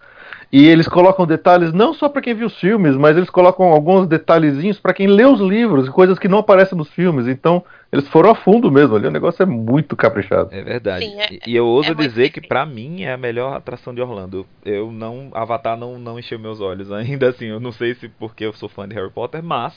E 0.53 0.67
eles 0.67 0.87
colocam 0.87 1.27
detalhes 1.27 1.73
não 1.73 1.95
só 1.95 2.11
para 2.11 2.21
quem 2.21 2.35
viu 2.35 2.47
os 2.47 2.61
filmes, 2.61 2.95
mas 2.95 3.17
eles 3.17 3.31
colocam 3.31 3.73
alguns 3.73 4.07
detalhezinhos 4.07 4.79
para 4.79 4.93
quem 4.93 5.07
lê 5.07 5.25
os 5.25 5.41
livros, 5.41 5.89
coisas 5.89 6.19
que 6.19 6.29
não 6.29 6.39
aparecem 6.39 6.77
nos 6.77 6.91
filmes. 6.91 7.27
Então, 7.27 7.65
eles 7.91 8.07
foram 8.09 8.31
a 8.31 8.35
fundo 8.35 8.71
mesmo 8.71 8.95
ali, 8.95 9.07
o 9.07 9.11
negócio 9.11 9.43
é 9.43 9.47
muito 9.47 9.97
caprichado. 9.97 10.51
É 10.53 10.63
verdade. 10.63 11.07
Sim, 11.07 11.19
é, 11.19 11.39
e 11.47 11.57
eu 11.57 11.65
ouso 11.65 11.93
é 11.93 11.95
dizer 11.95 12.29
que 12.29 12.41
para 12.41 12.67
mim 12.67 13.03
é 13.03 13.15
a 13.15 13.17
melhor 13.17 13.57
atração 13.57 13.95
de 13.95 14.03
Orlando. 14.03 14.47
Eu 14.63 14.93
não 14.93 15.31
Avatar 15.33 15.75
não 15.75 15.99
não 15.99 16.19
encheu 16.19 16.39
meus 16.39 16.61
olhos 16.61 16.93
ainda 16.93 17.31
assim. 17.31 17.47
Eu 17.47 17.59
não 17.59 17.73
sei 17.73 17.95
se 17.95 18.09
porque 18.11 18.45
eu 18.45 18.53
sou 18.53 18.69
fã 18.69 18.87
de 18.87 18.95
Harry 18.95 19.11
Potter, 19.11 19.43
mas 19.43 19.75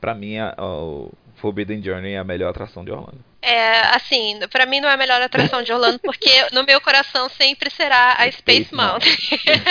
para 0.00 0.14
mim 0.14 0.36
a, 0.36 0.54
a, 0.56 1.08
Forbidden 1.36 1.82
Journey 1.82 2.12
é 2.12 2.18
a 2.18 2.24
melhor 2.24 2.50
atração 2.50 2.84
de 2.84 2.90
Orlando. 2.90 3.29
É, 3.42 3.80
assim, 3.96 4.38
para 4.50 4.66
mim 4.66 4.80
não 4.80 4.88
é 4.88 4.92
a 4.92 4.98
melhor 4.98 5.20
atração 5.22 5.62
de 5.62 5.72
Orlando, 5.72 5.98
porque 5.98 6.30
no 6.52 6.62
meu 6.62 6.80
coração 6.80 7.28
sempre 7.30 7.70
será 7.70 8.16
a 8.18 8.30
Space, 8.30 8.74
Mountain. 8.74 9.16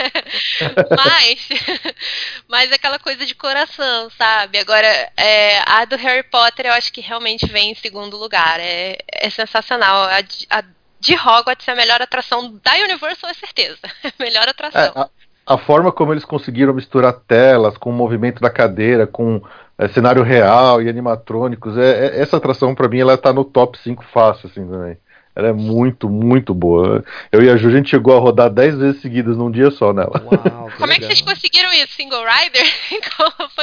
mas, 0.97 1.49
mas 2.47 2.71
aquela 2.71 2.97
coisa 2.97 3.25
de 3.25 3.35
coração, 3.35 4.09
sabe? 4.17 4.57
Agora, 4.57 4.87
é, 5.15 5.59
a 5.67 5.85
do 5.85 5.95
Harry 5.97 6.23
Potter 6.23 6.65
eu 6.65 6.73
acho 6.73 6.91
que 6.91 7.01
realmente 7.01 7.45
vem 7.45 7.71
em 7.71 7.75
segundo 7.75 8.17
lugar. 8.17 8.59
É, 8.59 8.97
é 9.07 9.29
sensacional. 9.29 10.05
A, 10.05 10.57
a 10.57 10.63
de 10.99 11.15
Hogwarts 11.15 11.67
é 11.67 11.71
a 11.71 11.75
melhor 11.75 12.01
atração 12.01 12.59
da 12.63 12.73
Universal, 12.73 13.29
é 13.29 13.33
certeza. 13.33 13.79
melhor 14.19 14.47
atração. 14.49 14.93
É, 14.95 14.99
a, 14.99 15.09
a 15.45 15.57
forma 15.57 15.91
como 15.91 16.11
eles 16.11 16.25
conseguiram 16.25 16.73
misturar 16.73 17.13
telas 17.13 17.77
com 17.77 17.91
o 17.91 17.93
movimento 17.93 18.41
da 18.41 18.49
cadeira, 18.49 19.07
com 19.07 19.41
é, 19.79 19.87
cenário 19.87 20.21
real 20.21 20.81
e 20.81 20.89
animatrônicos. 20.89 21.77
É, 21.77 22.07
é 22.07 22.21
essa 22.21 22.35
atração, 22.35 22.75
para 22.75 22.89
mim, 22.89 22.99
ela 22.99 23.17
tá 23.17 23.31
no 23.31 23.45
top 23.45 23.77
5 23.79 24.03
fácil, 24.03 24.49
assim, 24.49 24.67
também. 24.67 24.97
Ela 25.39 25.49
é 25.49 25.53
muito, 25.53 26.09
muito 26.09 26.53
boa. 26.53 27.01
Eu 27.31 27.41
e 27.41 27.49
a 27.49 27.55
Ju, 27.55 27.69
a 27.69 27.71
gente 27.71 27.89
chegou 27.89 28.15
a 28.15 28.19
rodar 28.19 28.49
10 28.49 28.77
vezes 28.77 29.01
seguidas 29.01 29.37
num 29.37 29.49
dia 29.49 29.71
só 29.71 29.93
nela. 29.93 30.21
Uau, 30.25 30.69
Como 30.77 30.91
é 30.91 30.95
que 30.95 31.05
vocês 31.05 31.21
conseguiram 31.21 31.71
isso? 31.71 31.93
Single 31.93 32.23
rider? 32.25 32.65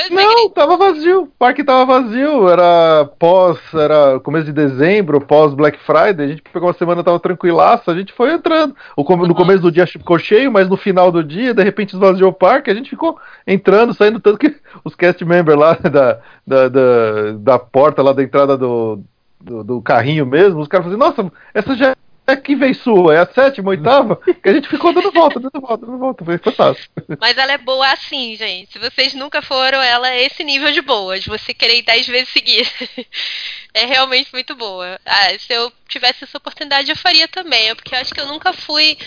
Não, 0.11 0.49
tava 0.49 0.77
vazio. 0.79 1.25
O 1.25 1.27
parque 1.27 1.63
tava 1.63 1.85
vazio. 1.85 2.49
Era 2.49 3.05
pós, 3.19 3.59
era 3.75 4.19
começo 4.21 4.47
de 4.47 4.53
dezembro, 4.53 5.21
pós 5.21 5.53
Black 5.53 5.79
Friday. 5.81 6.25
A 6.25 6.29
gente 6.29 6.43
pegou 6.43 6.69
uma 6.69 6.75
semana, 6.75 7.05
tava 7.05 7.21
tranquilaça. 7.21 7.93
A 7.93 7.95
gente 7.95 8.13
foi 8.13 8.33
entrando. 8.33 8.75
No 8.97 9.35
começo 9.35 9.61
do 9.61 9.71
dia 9.71 9.87
ficou 9.87 10.19
cheio, 10.19 10.51
mas 10.51 10.69
no 10.69 10.77
final 10.79 11.13
do 11.13 11.23
dia, 11.23 11.53
de 11.53 11.63
repente 11.63 11.93
esvaziou 11.93 12.31
o 12.31 12.35
parque. 12.35 12.71
A 12.71 12.75
gente 12.75 12.89
ficou 12.89 13.19
entrando, 13.47 13.93
saindo. 13.93 14.19
Tanto 14.19 14.39
que 14.39 14.57
os 14.83 14.95
cast 14.95 15.23
members 15.25 15.59
lá 15.59 15.75
da, 15.75 16.19
da, 16.47 16.69
da, 16.69 17.33
da 17.39 17.59
porta, 17.59 18.03
lá 18.03 18.15
da 18.15 18.23
entrada 18.23 18.57
do 18.57 19.05
do, 19.41 19.63
do 19.63 19.83
carrinho 19.83 20.27
mesmo, 20.27 20.61
os 20.61 20.69
caras 20.69 20.87
falam 20.87 21.09
assim, 21.09 21.23
nossa, 21.23 21.33
essa 21.55 21.77
já 21.77 21.97
é 22.27 22.35
que 22.35 22.57
vez 22.57 22.79
sua, 22.79 23.15
é 23.15 23.19
a 23.19 23.27
sétima, 23.27 23.71
oitava, 23.71 24.17
que 24.17 24.49
a 24.49 24.53
gente 24.53 24.69
ficou 24.69 24.93
dando 24.93 25.13
volta, 25.13 25.39
dando 25.39 25.61
volta, 25.61 25.87
dando 25.87 25.99
volta, 25.99 26.25
foi 26.25 26.39
fantástico. 26.39 26.93
Mas 27.21 27.39
ela 27.39 27.53
é 27.53 27.59
boa 27.59 27.87
assim, 27.93 28.35
gente. 28.35 28.73
Se 28.73 28.79
vocês 28.81 29.15
nunca 29.15 29.41
foram, 29.41 29.81
ela 29.81 30.11
é 30.11 30.25
esse 30.25 30.43
nível 30.43 30.73
de 30.73 30.83
boa, 30.83 31.21
de 31.21 31.29
você 31.29 31.55
querer 31.55 31.79
ir 31.79 31.83
dez 31.83 32.07
vezes 32.07 32.31
seguidas. 32.31 32.73
é 33.73 33.87
realmente 33.87 34.33
muito 34.33 34.57
boa. 34.57 34.99
Ah, 35.07 35.39
se 35.39 35.53
eu 35.53 35.73
tivesse 35.89 36.25
essa 36.25 36.37
oportunidade, 36.39 36.91
eu 36.91 36.97
faria 36.97 37.29
também, 37.29 37.73
porque 37.77 37.95
eu 37.95 38.01
acho 38.01 38.13
que 38.13 38.21
eu 38.21 38.27
nunca 38.27 38.53
fui 38.53 38.99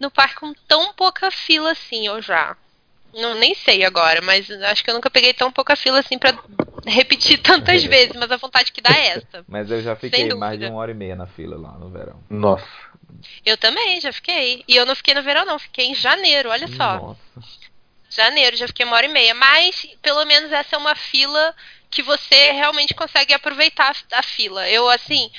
no 0.00 0.10
parque 0.10 0.36
com 0.36 0.54
tão 0.66 0.94
pouca 0.94 1.30
fila 1.30 1.72
assim, 1.72 2.08
ou 2.08 2.22
já. 2.22 2.56
Não, 3.14 3.34
nem 3.34 3.54
sei 3.54 3.84
agora, 3.84 4.22
mas 4.22 4.50
acho 4.50 4.82
que 4.82 4.88
eu 4.88 4.94
nunca 4.94 5.10
peguei 5.10 5.34
tão 5.34 5.52
pouca 5.52 5.76
fila 5.76 6.00
assim 6.00 6.18
pra 6.18 6.32
repetir 6.86 7.38
tantas 7.38 7.82
vezes, 7.84 8.14
mas 8.14 8.30
a 8.30 8.36
vontade 8.36 8.72
que 8.72 8.80
dá 8.80 8.90
é 8.90 9.08
essa. 9.08 9.44
Mas 9.48 9.70
eu 9.70 9.82
já 9.82 9.96
fiquei 9.96 10.32
mais 10.34 10.58
de 10.58 10.66
uma 10.66 10.78
hora 10.78 10.90
e 10.90 10.94
meia 10.94 11.16
na 11.16 11.26
fila 11.26 11.56
lá 11.56 11.72
no 11.78 11.88
verão. 11.90 12.22
Nossa. 12.28 12.66
Eu 13.44 13.56
também, 13.56 14.00
já 14.00 14.12
fiquei. 14.12 14.64
E 14.66 14.76
eu 14.76 14.86
não 14.86 14.94
fiquei 14.94 15.14
no 15.14 15.22
verão, 15.22 15.44
não, 15.44 15.58
fiquei 15.58 15.86
em 15.86 15.94
janeiro, 15.94 16.50
olha 16.50 16.68
só. 16.68 16.98
Nossa. 16.98 17.20
Janeiro, 18.10 18.56
já 18.56 18.66
fiquei 18.66 18.84
uma 18.84 18.96
hora 18.96 19.06
e 19.06 19.12
meia. 19.12 19.34
Mas, 19.34 19.86
pelo 20.02 20.24
menos, 20.24 20.52
essa 20.52 20.76
é 20.76 20.78
uma 20.78 20.94
fila 20.94 21.54
que 21.90 22.02
você 22.02 22.52
realmente 22.52 22.94
consegue 22.94 23.32
aproveitar 23.32 23.94
a 24.12 24.22
fila. 24.22 24.68
Eu, 24.68 24.88
assim, 24.88 25.30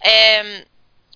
é, 0.00 0.64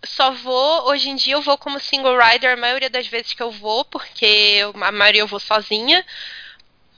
só 0.05 0.31
vou, 0.31 0.89
hoje 0.89 1.09
em 1.11 1.17
dia 1.17 1.35
eu 1.35 1.43
vou 1.43 1.59
como 1.59 1.81
single 1.81 2.19
rider 2.19 2.53
a 2.53 2.57
maioria 2.57 2.89
das 2.89 3.07
vezes 3.07 3.33
que 3.35 3.43
eu 3.43 3.51
vou, 3.51 3.85
porque 3.85 4.25
eu, 4.25 4.73
a 4.83 4.93
maioria 4.93 5.23
eu 5.23 5.27
vou 5.27 5.41
sozinha. 5.41 6.05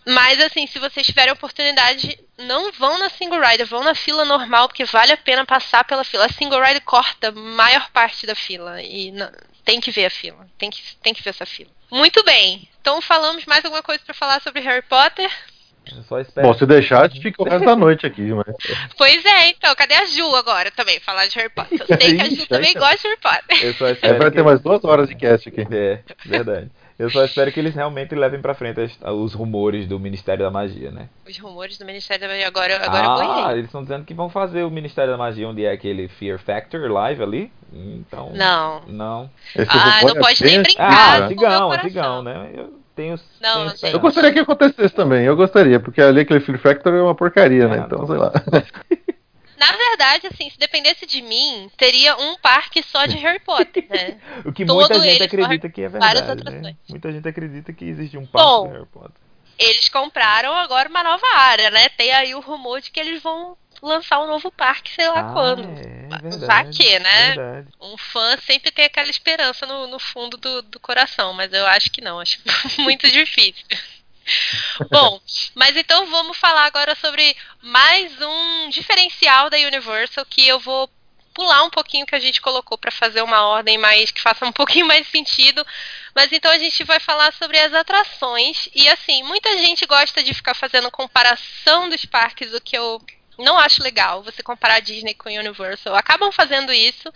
Mas 0.08 0.40
assim, 0.40 0.66
se 0.66 0.78
vocês 0.78 1.06
tiverem 1.06 1.34
oportunidade, 1.34 2.18
não 2.38 2.72
vão 2.72 2.98
na 2.98 3.10
single 3.10 3.42
rider, 3.42 3.66
vão 3.66 3.84
na 3.84 3.94
fila 3.94 4.24
normal, 4.24 4.66
porque 4.66 4.86
vale 4.86 5.12
a 5.12 5.18
pena 5.18 5.44
passar 5.44 5.84
pela 5.84 6.02
fila. 6.02 6.24
A 6.24 6.32
single 6.32 6.62
rider 6.62 6.80
corta 6.82 7.28
a 7.28 7.32
maior 7.32 7.90
parte 7.90 8.26
da 8.26 8.34
fila 8.34 8.80
e 8.80 9.10
não, 9.12 9.30
tem 9.66 9.82
que 9.82 9.90
ver 9.90 10.06
a 10.06 10.10
fila, 10.10 10.48
tem 10.56 10.70
que, 10.70 10.82
tem 11.02 11.12
que 11.12 11.22
ver 11.22 11.28
essa 11.30 11.44
fila. 11.44 11.70
Muito 11.90 12.24
bem. 12.24 12.66
Então 12.80 13.02
falamos 13.02 13.44
mais 13.44 13.62
alguma 13.62 13.82
coisa 13.82 14.02
para 14.02 14.14
falar 14.14 14.40
sobre 14.40 14.62
Harry 14.62 14.80
Potter? 14.80 15.30
Só 16.08 16.20
espero. 16.20 16.46
Bom, 16.46 16.54
se 16.54 16.64
deixar, 16.64 17.04
a 17.04 17.08
gente 17.08 17.20
fica 17.20 17.42
o 17.42 17.48
resto 17.48 17.66
da 17.66 17.76
noite 17.76 18.06
aqui. 18.06 18.32
Mas... 18.32 18.46
Pois 18.96 19.24
é, 19.26 19.48
então, 19.48 19.74
cadê 19.74 19.94
a 19.94 20.06
Ju 20.06 20.34
agora 20.36 20.70
também, 20.70 21.00
falar 21.00 21.26
de 21.26 21.36
Harry 21.36 21.50
Potter? 21.50 21.80
Eu 21.80 22.00
sei 22.00 22.16
que 22.16 22.22
a 22.22 22.30
Ju 22.30 22.46
também 22.46 22.72
gosta 22.74 22.96
de 22.96 23.08
Harry 23.08 23.20
Potter. 23.20 23.64
Eu 23.64 23.74
só 23.74 23.88
espero 23.92 24.14
é, 24.14 24.18
vai 24.18 24.30
ter 24.30 24.42
mais 24.42 24.60
duas 24.60 24.82
horas 24.84 25.08
de 25.08 25.14
cast 25.14 25.48
aqui. 25.48 25.66
É, 25.70 26.00
verdade. 26.24 26.70
Eu 26.98 27.08
só 27.10 27.24
espero 27.24 27.52
que 27.52 27.60
eles 27.60 27.74
realmente 27.74 28.12
levem 28.14 28.40
pra 28.40 28.54
frente 28.54 28.80
as, 28.80 28.98
os 29.14 29.32
rumores 29.32 29.86
do 29.86 30.00
Ministério 30.00 30.44
da 30.44 30.50
Magia, 30.50 30.90
né? 30.90 31.08
Os 31.28 31.38
rumores 31.38 31.78
do 31.78 31.84
Ministério 31.84 32.22
da 32.22 32.28
Magia, 32.28 32.48
agora, 32.48 32.76
agora 32.84 33.46
ah, 33.46 33.52
eu 33.52 33.58
eles 33.58 33.66
estão 33.66 33.82
dizendo 33.82 34.04
que 34.04 34.12
vão 34.12 34.28
fazer 34.28 34.64
o 34.64 34.70
Ministério 34.70 35.12
da 35.12 35.16
Magia 35.16 35.48
onde 35.48 35.64
é 35.64 35.70
aquele 35.70 36.08
Fear 36.08 36.40
Factor 36.40 36.90
live 36.90 37.22
ali. 37.22 37.52
Então. 37.72 38.32
Não. 38.34 38.82
Não. 38.88 39.30
Esse 39.54 39.70
ah, 39.70 40.00
não 40.02 40.14
pode 40.16 40.42
nem 40.42 40.60
brincar. 40.60 40.90
Ah, 40.90 41.24
antigão, 41.24 41.70
antigão, 41.70 42.22
né? 42.22 42.50
Eu 42.52 42.72
tenho. 42.96 43.16
Não, 43.40 43.70
tenho 43.70 43.94
eu 43.94 44.00
gostaria 44.00 44.32
que 44.32 44.40
acontecesse 44.40 44.92
também, 44.92 45.24
eu 45.24 45.36
gostaria, 45.36 45.78
porque 45.78 46.02
ali 46.02 46.22
aquele 46.22 46.40
Fear 46.40 46.58
Factor 46.58 46.94
é 46.94 47.02
uma 47.02 47.14
porcaria, 47.14 47.68
né? 47.68 47.76
é, 47.76 47.78
né? 47.78 47.84
Então, 47.86 48.06
sei 48.06 48.16
lá. 48.16 48.32
Na 49.58 49.72
verdade, 49.72 50.28
assim, 50.28 50.48
se 50.48 50.58
dependesse 50.58 51.04
de 51.04 51.20
mim, 51.20 51.68
teria 51.76 52.16
um 52.16 52.36
parque 52.36 52.82
só 52.82 53.06
de 53.06 53.16
Harry 53.16 53.40
Potter, 53.40 53.84
né? 53.90 54.20
o 54.46 54.52
que 54.52 54.64
Todo 54.64 54.76
muita 54.76 55.00
gente 55.00 55.22
acredita 55.22 55.68
que 55.68 55.82
é 55.82 55.88
verdade. 55.88 56.44
Né? 56.44 56.76
Muita 56.88 57.12
gente 57.12 57.28
acredita 57.28 57.72
que 57.72 57.84
existe 57.84 58.16
um 58.16 58.24
parque 58.24 58.48
Bom, 58.48 58.68
do 58.68 58.72
Harry 58.72 58.86
Potter. 58.86 59.20
Eles 59.58 59.88
compraram 59.88 60.54
agora 60.54 60.88
uma 60.88 61.02
nova 61.02 61.26
área, 61.34 61.70
né? 61.70 61.88
Tem 61.88 62.12
aí 62.12 62.34
o 62.36 62.40
rumor 62.40 62.80
de 62.80 62.92
que 62.92 63.00
eles 63.00 63.20
vão 63.20 63.56
lançar 63.82 64.20
um 64.22 64.26
novo 64.26 64.50
parque, 64.52 64.92
sei 64.92 65.08
lá 65.08 65.20
Ah, 65.20 65.32
quando. 65.32 65.62
É, 65.62 66.08
Vai 66.08 66.20
verdade, 66.20 66.78
que, 66.78 66.98
né? 67.00 67.26
Verdade. 67.34 67.68
Um 67.80 67.96
fã 67.96 68.36
sempre 68.38 68.70
tem 68.70 68.84
aquela 68.84 69.10
esperança 69.10 69.66
no, 69.66 69.88
no 69.88 69.98
fundo 69.98 70.36
do, 70.36 70.62
do 70.62 70.78
coração, 70.80 71.32
mas 71.32 71.52
eu 71.52 71.66
acho 71.66 71.90
que 71.90 72.00
não, 72.00 72.20
acho 72.20 72.40
muito 72.78 73.10
difícil. 73.10 73.64
Bom, 74.90 75.20
mas 75.54 75.76
então 75.76 76.06
vamos 76.06 76.36
falar 76.36 76.64
agora 76.64 76.94
sobre 76.94 77.36
mais 77.62 78.12
um 78.20 78.68
diferencial 78.70 79.50
da 79.50 79.56
Universal 79.56 80.24
que 80.26 80.46
eu 80.46 80.58
vou 80.60 80.90
pular 81.34 81.62
um 81.62 81.70
pouquinho 81.70 82.04
que 82.04 82.16
a 82.16 82.18
gente 82.20 82.40
colocou 82.40 82.76
para 82.76 82.90
fazer 82.90 83.22
uma 83.22 83.46
ordem 83.46 83.78
mais 83.78 84.10
que 84.10 84.20
faça 84.20 84.44
um 84.44 84.50
pouquinho 84.52 84.86
mais 84.86 85.06
sentido. 85.06 85.64
Mas 86.14 86.32
então 86.32 86.50
a 86.50 86.58
gente 86.58 86.82
vai 86.84 86.98
falar 86.98 87.32
sobre 87.34 87.58
as 87.58 87.72
atrações 87.72 88.68
e 88.74 88.88
assim, 88.88 89.22
muita 89.22 89.56
gente 89.58 89.86
gosta 89.86 90.22
de 90.22 90.34
ficar 90.34 90.54
fazendo 90.54 90.90
comparação 90.90 91.88
dos 91.88 92.04
parques, 92.04 92.52
o 92.52 92.60
que 92.60 92.76
eu 92.76 93.00
não 93.38 93.56
acho 93.56 93.82
legal, 93.82 94.22
você 94.22 94.42
comparar 94.42 94.80
Disney 94.80 95.14
com 95.14 95.28
Universal. 95.28 95.94
Acabam 95.94 96.32
fazendo 96.32 96.72
isso, 96.72 97.12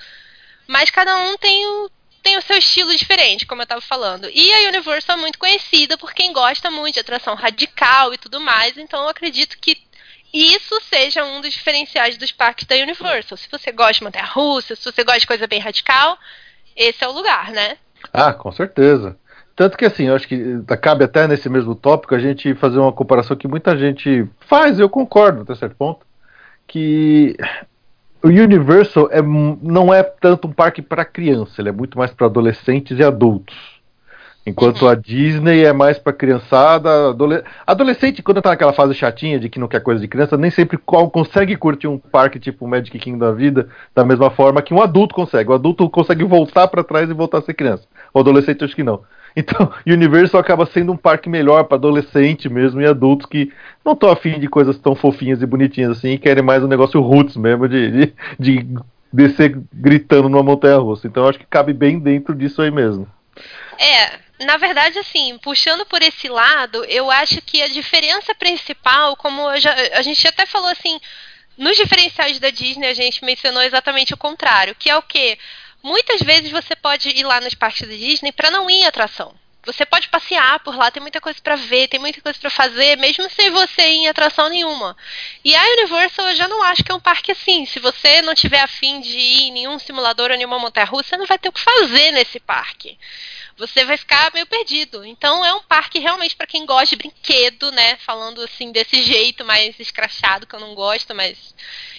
mas 0.68 0.88
cada 0.88 1.16
um 1.16 1.36
tem 1.36 1.66
o 1.66 1.90
tem 2.22 2.38
o 2.38 2.42
seu 2.42 2.56
estilo 2.56 2.94
diferente, 2.96 3.46
como 3.46 3.62
eu 3.62 3.64
estava 3.64 3.80
falando. 3.80 4.28
E 4.32 4.52
a 4.52 4.68
Universal 4.68 5.16
é 5.16 5.20
muito 5.20 5.38
conhecida 5.38 5.98
por 5.98 6.12
quem 6.12 6.32
gosta 6.32 6.70
muito 6.70 6.94
de 6.94 7.00
atração 7.00 7.34
radical 7.34 8.14
e 8.14 8.18
tudo 8.18 8.40
mais, 8.40 8.76
então 8.78 9.02
eu 9.02 9.08
acredito 9.08 9.58
que 9.58 9.76
isso 10.32 10.80
seja 10.88 11.24
um 11.24 11.40
dos 11.40 11.52
diferenciais 11.52 12.16
dos 12.16 12.32
parques 12.32 12.66
da 12.66 12.76
Universal. 12.76 13.36
Se 13.36 13.48
você 13.50 13.70
gosta 13.70 13.94
de 13.94 14.04
montanha 14.04 14.24
russa, 14.24 14.74
se 14.74 14.84
você 14.84 15.04
gosta 15.04 15.20
de 15.20 15.26
coisa 15.26 15.46
bem 15.46 15.60
radical, 15.60 16.16
esse 16.74 17.04
é 17.04 17.08
o 17.08 17.12
lugar, 17.12 17.50
né? 17.50 17.76
Ah, 18.12 18.32
com 18.32 18.50
certeza. 18.50 19.16
Tanto 19.54 19.76
que 19.76 19.84
assim, 19.84 20.06
eu 20.06 20.16
acho 20.16 20.26
que 20.26 20.62
cabe 20.80 21.04
até 21.04 21.28
nesse 21.28 21.48
mesmo 21.48 21.74
tópico 21.74 22.14
a 22.14 22.18
gente 22.18 22.54
fazer 22.54 22.78
uma 22.78 22.92
comparação 22.92 23.36
que 23.36 23.46
muita 23.46 23.76
gente 23.76 24.26
faz, 24.40 24.78
eu 24.78 24.88
concordo 24.88 25.42
até 25.42 25.54
certo 25.54 25.76
ponto, 25.76 26.06
que 26.66 27.36
o 28.22 28.28
Universal 28.28 29.08
é, 29.10 29.20
não 29.20 29.92
é 29.92 30.02
tanto 30.02 30.48
um 30.48 30.52
parque 30.52 30.80
para 30.80 31.04
criança, 31.04 31.60
ele 31.60 31.68
é 31.68 31.72
muito 31.72 31.98
mais 31.98 32.12
para 32.12 32.26
adolescentes 32.26 32.98
e 32.98 33.02
adultos. 33.02 33.82
Enquanto 34.44 34.88
a 34.88 34.96
Disney 34.96 35.64
é 35.64 35.72
mais 35.72 35.98
para 35.98 36.12
criançada, 36.12 37.10
adole... 37.10 37.44
adolescente 37.64 38.22
quando 38.22 38.42
tá 38.42 38.50
naquela 38.50 38.72
fase 38.72 38.92
chatinha 38.92 39.38
de 39.38 39.48
que 39.48 39.58
não 39.58 39.68
quer 39.68 39.80
coisa 39.80 40.00
de 40.00 40.08
criança, 40.08 40.36
nem 40.36 40.50
sempre 40.50 40.76
consegue 40.78 41.56
curtir 41.56 41.86
um 41.86 41.96
parque 41.96 42.40
tipo 42.40 42.64
o 42.64 42.68
Magic 42.68 42.98
Kingdom 42.98 43.18
da 43.18 43.30
vida 43.30 43.68
da 43.94 44.04
mesma 44.04 44.30
forma 44.30 44.60
que 44.60 44.74
um 44.74 44.82
adulto 44.82 45.14
consegue. 45.14 45.50
O 45.50 45.54
adulto 45.54 45.88
consegue 45.88 46.24
voltar 46.24 46.66
para 46.66 46.82
trás 46.82 47.08
e 47.08 47.14
voltar 47.14 47.38
a 47.38 47.42
ser 47.42 47.54
criança. 47.54 47.84
O 48.12 48.18
adolescente 48.18 48.64
acho 48.64 48.74
que 48.74 48.82
não. 48.82 49.02
Então, 49.36 49.72
Universal 49.86 50.40
acaba 50.40 50.66
sendo 50.66 50.92
um 50.92 50.96
parque 50.96 51.28
melhor 51.28 51.64
para 51.64 51.76
adolescente 51.76 52.48
mesmo 52.48 52.80
e 52.80 52.86
adultos 52.86 53.26
que 53.26 53.52
não 53.84 53.92
estão 53.92 54.10
afim 54.10 54.38
de 54.38 54.48
coisas 54.48 54.78
tão 54.78 54.94
fofinhas 54.94 55.42
e 55.42 55.46
bonitinhas 55.46 55.98
assim 55.98 56.10
e 56.10 56.18
querem 56.18 56.42
mais 56.42 56.62
um 56.62 56.68
negócio 56.68 57.00
roots 57.00 57.36
mesmo 57.36 57.68
de, 57.68 57.90
de, 57.90 58.14
de 58.38 58.66
descer 59.12 59.60
gritando 59.72 60.28
numa 60.28 60.42
montanha 60.42 60.78
russa. 60.78 61.06
Então, 61.06 61.28
acho 61.28 61.38
que 61.38 61.46
cabe 61.46 61.72
bem 61.72 61.98
dentro 61.98 62.34
disso 62.34 62.62
aí 62.62 62.70
mesmo. 62.70 63.06
É, 63.78 64.44
na 64.44 64.56
verdade, 64.56 64.98
assim, 64.98 65.38
puxando 65.38 65.84
por 65.86 66.02
esse 66.02 66.28
lado, 66.28 66.84
eu 66.84 67.10
acho 67.10 67.40
que 67.42 67.62
a 67.62 67.68
diferença 67.68 68.34
principal, 68.34 69.16
como 69.16 69.56
já, 69.58 69.74
a 69.94 70.02
gente 70.02 70.26
até 70.26 70.46
falou 70.46 70.68
assim, 70.68 70.98
nos 71.56 71.76
diferenciais 71.76 72.38
da 72.38 72.50
Disney 72.50 72.88
a 72.88 72.94
gente 72.94 73.24
mencionou 73.24 73.62
exatamente 73.62 74.14
o 74.14 74.16
contrário, 74.16 74.74
que 74.74 74.90
é 74.90 74.96
o 74.96 75.02
que 75.02 75.38
muitas 75.82 76.20
vezes 76.20 76.50
você 76.50 76.76
pode 76.76 77.08
ir 77.08 77.24
lá 77.24 77.40
nos 77.40 77.54
parques 77.54 77.86
da 77.86 77.94
Disney 77.94 78.32
para 78.32 78.50
não 78.50 78.68
ir 78.70 78.80
em 78.80 78.86
atração. 78.86 79.34
Você 79.64 79.86
pode 79.86 80.08
passear 80.08 80.58
por 80.60 80.74
lá, 80.74 80.90
tem 80.90 81.00
muita 81.00 81.20
coisa 81.20 81.38
para 81.40 81.54
ver, 81.54 81.86
tem 81.86 82.00
muita 82.00 82.20
coisa 82.20 82.36
para 82.36 82.50
fazer, 82.50 82.96
mesmo 82.98 83.30
sem 83.30 83.48
você 83.50 83.82
ir 83.82 83.98
em 83.98 84.08
atração 84.08 84.48
nenhuma. 84.48 84.96
E 85.44 85.54
a 85.54 85.62
Universal 85.62 86.30
eu 86.30 86.34
já 86.34 86.48
não 86.48 86.62
acho 86.64 86.82
que 86.82 86.90
é 86.90 86.94
um 86.94 87.00
parque 87.00 87.30
assim. 87.30 87.64
Se 87.66 87.78
você 87.78 88.22
não 88.22 88.34
tiver 88.34 88.60
afim 88.60 89.00
de 89.00 89.16
ir 89.16 89.42
em 89.42 89.52
nenhum 89.52 89.78
simulador 89.78 90.32
ou 90.32 90.36
nenhuma 90.36 90.58
montanha-russa, 90.58 91.10
você 91.10 91.16
não 91.16 91.26
vai 91.26 91.38
ter 91.38 91.48
o 91.48 91.52
que 91.52 91.60
fazer 91.60 92.10
nesse 92.10 92.40
parque 92.40 92.98
você 93.56 93.84
vai 93.84 93.96
ficar 93.96 94.32
meio 94.32 94.46
perdido. 94.46 95.04
Então 95.04 95.44
é 95.44 95.52
um 95.54 95.62
parque 95.62 95.98
realmente 95.98 96.36
para 96.36 96.46
quem 96.46 96.66
gosta 96.66 96.86
de 96.86 96.96
brinquedo, 96.96 97.70
né? 97.72 97.96
Falando 97.98 98.42
assim 98.42 98.72
desse 98.72 99.02
jeito 99.02 99.44
mais 99.44 99.78
escrachado 99.78 100.46
que 100.46 100.54
eu 100.54 100.60
não 100.60 100.74
gosto, 100.74 101.14
mas 101.14 101.54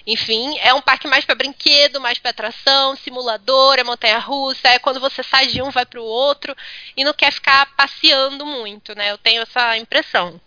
enfim, 0.06 0.58
é 0.60 0.74
um 0.74 0.82
parque 0.82 1.08
mais 1.08 1.26
para 1.26 1.36
brinquedo, 1.36 2.02
mais 2.02 2.20
para 2.20 2.32
atração, 2.32 2.96
simulador, 2.96 3.80
é 3.80 3.84
montanha 3.84 4.20
russa, 4.20 4.68
é 4.68 4.80
quando 4.80 5.00
você 5.00 5.24
sai 5.24 5.48
de 5.48 5.62
um 5.62 5.70
vai 5.70 5.86
para 5.86 6.02
o 6.02 6.06
outro 6.06 6.56
e 6.96 7.04
não 7.04 7.14
quer 7.14 7.32
ficar 7.32 7.74
passeando 7.76 8.46
muito, 8.46 8.96
né? 8.96 9.12
Eu 9.12 9.18
tenho 9.18 9.42
essa 9.42 9.78
impressão. 9.78 10.40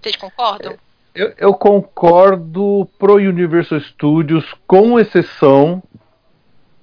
Vocês 0.00 0.16
concordam? 0.16 0.78
Eu, 1.14 1.34
eu 1.36 1.54
concordo 1.54 2.88
pro 2.98 3.14
Universal 3.16 3.80
Studios, 3.80 4.44
com 4.66 4.98
exceção 5.00 5.82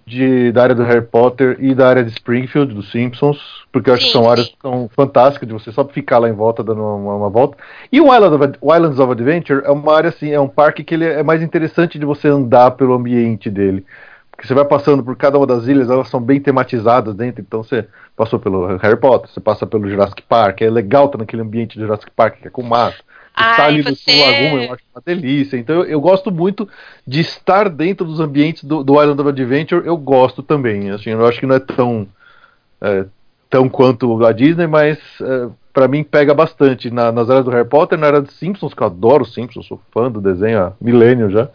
de, 0.06 0.52
da 0.52 0.62
área 0.64 0.76
do 0.76 0.84
Harry 0.84 1.06
Potter 1.06 1.58
e 1.60 1.74
da 1.74 1.88
área 1.88 2.04
de 2.04 2.12
Springfield, 2.12 2.74
dos 2.74 2.92
Simpsons, 2.92 3.40
porque 3.72 3.90
eu 3.90 3.96
acho 3.96 4.04
Sim, 4.04 4.08
que 4.08 4.14
são 4.14 4.30
áreas 4.30 4.48
que 4.48 4.58
são 4.62 4.90
fantásticas 4.96 5.48
de 5.48 5.54
você 5.54 5.72
só 5.72 5.84
ficar 5.86 6.20
lá 6.20 6.30
em 6.30 6.34
volta 6.34 6.64
dando 6.64 6.82
uma, 6.82 7.16
uma 7.16 7.30
volta. 7.30 7.58
E 7.92 8.00
o 8.00 8.14
Island 8.14 8.36
of, 8.36 8.58
o 8.62 8.76
Islands 8.76 9.00
of 9.00 9.12
Adventure 9.12 9.64
é 9.66 9.72
uma 9.72 9.96
área 9.96 10.10
assim, 10.10 10.32
é 10.32 10.40
um 10.40 10.48
parque 10.48 10.84
que 10.84 10.94
ele 10.94 11.06
é 11.06 11.24
mais 11.24 11.42
interessante 11.42 11.98
de 11.98 12.06
você 12.06 12.28
andar 12.28 12.72
pelo 12.72 12.94
ambiente 12.94 13.50
dele. 13.50 13.84
Porque 14.30 14.48
você 14.48 14.54
vai 14.54 14.66
passando 14.66 15.02
por 15.02 15.16
cada 15.16 15.38
uma 15.38 15.48
das 15.48 15.66
ilhas, 15.66 15.90
elas 15.90 16.10
são 16.10 16.22
bem 16.22 16.42
tematizadas 16.42 17.16
dentro, 17.16 17.42
então 17.42 17.64
você 17.64 17.88
passou 18.18 18.38
pelo 18.38 18.78
Harry 18.78 18.98
Potter, 18.98 19.30
você 19.30 19.40
passa 19.40 19.66
pelo 19.66 19.90
Jurassic 19.90 20.22
Park, 20.24 20.62
é 20.62 20.70
legal 20.70 21.06
estar 21.06 21.18
naquele 21.18 21.42
ambiente 21.42 21.76
de 21.76 21.86
Jurassic 21.86 22.12
Park, 22.12 22.42
que 22.42 22.48
é 22.50 22.52
com 22.52 22.62
mato. 22.62 23.04
Ai, 23.36 23.66
ali 23.68 23.78
no 23.84 23.96
você- 23.96 23.96
Sul 23.96 24.20
Lagoon 24.20 24.60
eu 24.64 24.74
acho 24.74 24.84
uma 24.94 25.02
delícia. 25.06 25.58
Então 25.58 25.76
eu, 25.76 25.86
eu 25.86 26.02
gosto 26.02 26.32
muito 26.32 26.68
de 27.06 27.20
estar 27.20 27.70
dentro 27.70 28.06
dos 28.06 28.20
ambientes 28.20 28.64
do, 28.64 28.84
do 28.84 28.94
Island 29.02 29.20
of 29.22 29.30
Adventure, 29.30 29.86
eu 29.86 29.98
gosto 29.98 30.42
também. 30.42 30.90
Assim, 30.92 31.10
eu 31.12 31.26
acho 31.26 31.40
que 31.40 31.46
não 31.46 31.56
é 31.56 31.60
tão, 31.60 32.08
é, 32.82 33.06
tão 33.50 33.68
quanto 33.70 34.24
a 34.26 34.32
Disney, 34.32 34.68
mas 34.68 34.98
é, 35.22 35.50
para 35.76 35.90
mim 35.90 36.06
pega 36.06 36.34
bastante. 36.34 36.90
Na, 36.90 37.12
nas 37.12 37.30
áreas 37.30 37.44
do 37.44 37.52
Harry 37.52 37.68
Potter, 37.68 38.00
na 38.00 38.08
área 38.08 38.22
dos 38.22 38.34
Simpsons, 38.40 38.74
que 38.74 38.82
eu 38.82 38.88
adoro 38.88 39.26
Simpsons, 39.26 39.68
sou 39.68 39.80
fã 39.92 40.10
do 40.10 40.22
desenho 40.22 40.60
há 40.60 40.74
milênio 40.80 41.30
já. 41.30 41.50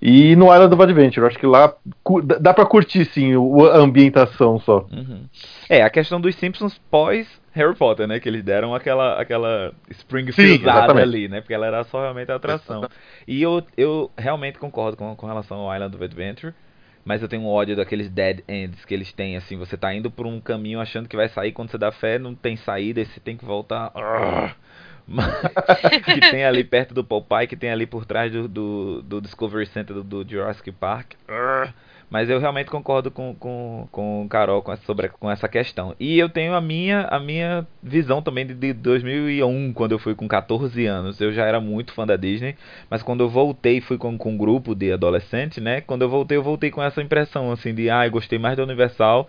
E 0.00 0.34
no 0.34 0.46
Island 0.46 0.72
of 0.72 0.82
Adventure, 0.82 1.20
eu 1.20 1.26
acho 1.26 1.38
que 1.38 1.46
lá 1.46 1.74
dá 2.40 2.54
pra 2.54 2.64
curtir 2.64 3.04
sim 3.04 3.34
a 3.34 3.76
ambientação 3.76 4.58
só. 4.58 4.86
Uhum. 4.90 5.24
É, 5.68 5.82
a 5.82 5.90
questão 5.90 6.18
dos 6.18 6.34
Simpsons 6.36 6.80
pós 6.90 7.28
Harry 7.52 7.74
Potter, 7.74 8.06
né? 8.06 8.18
Que 8.18 8.28
eles 8.28 8.42
deram 8.42 8.74
aquela, 8.74 9.20
aquela 9.20 9.72
Springfieldada 9.90 11.00
ali, 11.00 11.28
né? 11.28 11.40
Porque 11.40 11.52
ela 11.52 11.66
era 11.66 11.84
só 11.84 12.00
realmente 12.00 12.32
a 12.32 12.36
atração. 12.36 12.88
E 13.26 13.42
eu, 13.42 13.62
eu 13.76 14.10
realmente 14.16 14.58
concordo 14.58 14.96
com, 14.96 15.14
com 15.14 15.26
relação 15.26 15.58
ao 15.58 15.74
Island 15.74 15.94
of 15.94 16.04
Adventure. 16.04 16.54
Mas 17.08 17.22
eu 17.22 17.28
tenho 17.28 17.40
um 17.40 17.48
ódio 17.48 17.74
daqueles 17.74 18.10
dead 18.10 18.40
ends 18.46 18.84
que 18.84 18.92
eles 18.92 19.10
têm, 19.14 19.34
assim, 19.34 19.56
você 19.56 19.78
tá 19.78 19.94
indo 19.94 20.10
por 20.10 20.26
um 20.26 20.38
caminho 20.42 20.78
achando 20.78 21.08
que 21.08 21.16
vai 21.16 21.26
sair, 21.26 21.52
quando 21.52 21.70
você 21.70 21.78
dá 21.78 21.90
fé, 21.90 22.18
não 22.18 22.34
tem 22.34 22.54
saída, 22.54 23.00
e 23.00 23.06
você 23.06 23.18
tem 23.18 23.34
que 23.34 23.46
voltar. 23.46 23.90
Mas- 25.06 25.40
que 26.04 26.20
tem 26.30 26.44
ali 26.44 26.62
perto 26.62 26.92
do 26.92 27.02
Popeye, 27.02 27.46
que 27.48 27.56
tem 27.56 27.70
ali 27.70 27.86
por 27.86 28.04
trás 28.04 28.30
do, 28.30 28.46
do, 28.46 29.00
do 29.00 29.20
Discovery 29.22 29.64
Center 29.68 29.96
do, 29.96 30.04
do 30.04 30.30
Jurassic 30.30 30.70
Park. 30.70 31.14
Mas 32.10 32.30
eu 32.30 32.38
realmente 32.38 32.70
concordo 32.70 33.10
com, 33.10 33.34
com, 33.34 33.86
com 33.92 34.24
o 34.24 34.28
Carol 34.28 34.62
com 34.62 34.72
essa, 34.72 34.82
sobre, 34.84 35.08
com 35.08 35.30
essa 35.30 35.46
questão. 35.48 35.94
E 36.00 36.18
eu 36.18 36.28
tenho 36.28 36.54
a 36.54 36.60
minha, 36.60 37.02
a 37.02 37.20
minha 37.20 37.66
visão 37.82 38.22
também 38.22 38.46
de, 38.46 38.54
de 38.54 38.72
2001, 38.72 39.72
quando 39.74 39.92
eu 39.92 39.98
fui 39.98 40.14
com 40.14 40.26
14 40.26 40.86
anos. 40.86 41.20
Eu 41.20 41.32
já 41.32 41.44
era 41.44 41.60
muito 41.60 41.92
fã 41.92 42.06
da 42.06 42.16
Disney, 42.16 42.56
mas 42.88 43.02
quando 43.02 43.20
eu 43.20 43.28
voltei, 43.28 43.80
fui 43.80 43.98
com, 43.98 44.16
com 44.16 44.32
um 44.32 44.38
grupo 44.38 44.74
de 44.74 44.92
adolescentes, 44.92 45.62
né? 45.62 45.80
Quando 45.82 46.02
eu 46.02 46.08
voltei, 46.08 46.38
eu 46.38 46.42
voltei 46.42 46.70
com 46.70 46.82
essa 46.82 47.02
impressão, 47.02 47.52
assim, 47.52 47.74
de, 47.74 47.90
ah, 47.90 48.08
gostei 48.08 48.38
mais 48.38 48.56
da 48.56 48.62
Universal, 48.62 49.28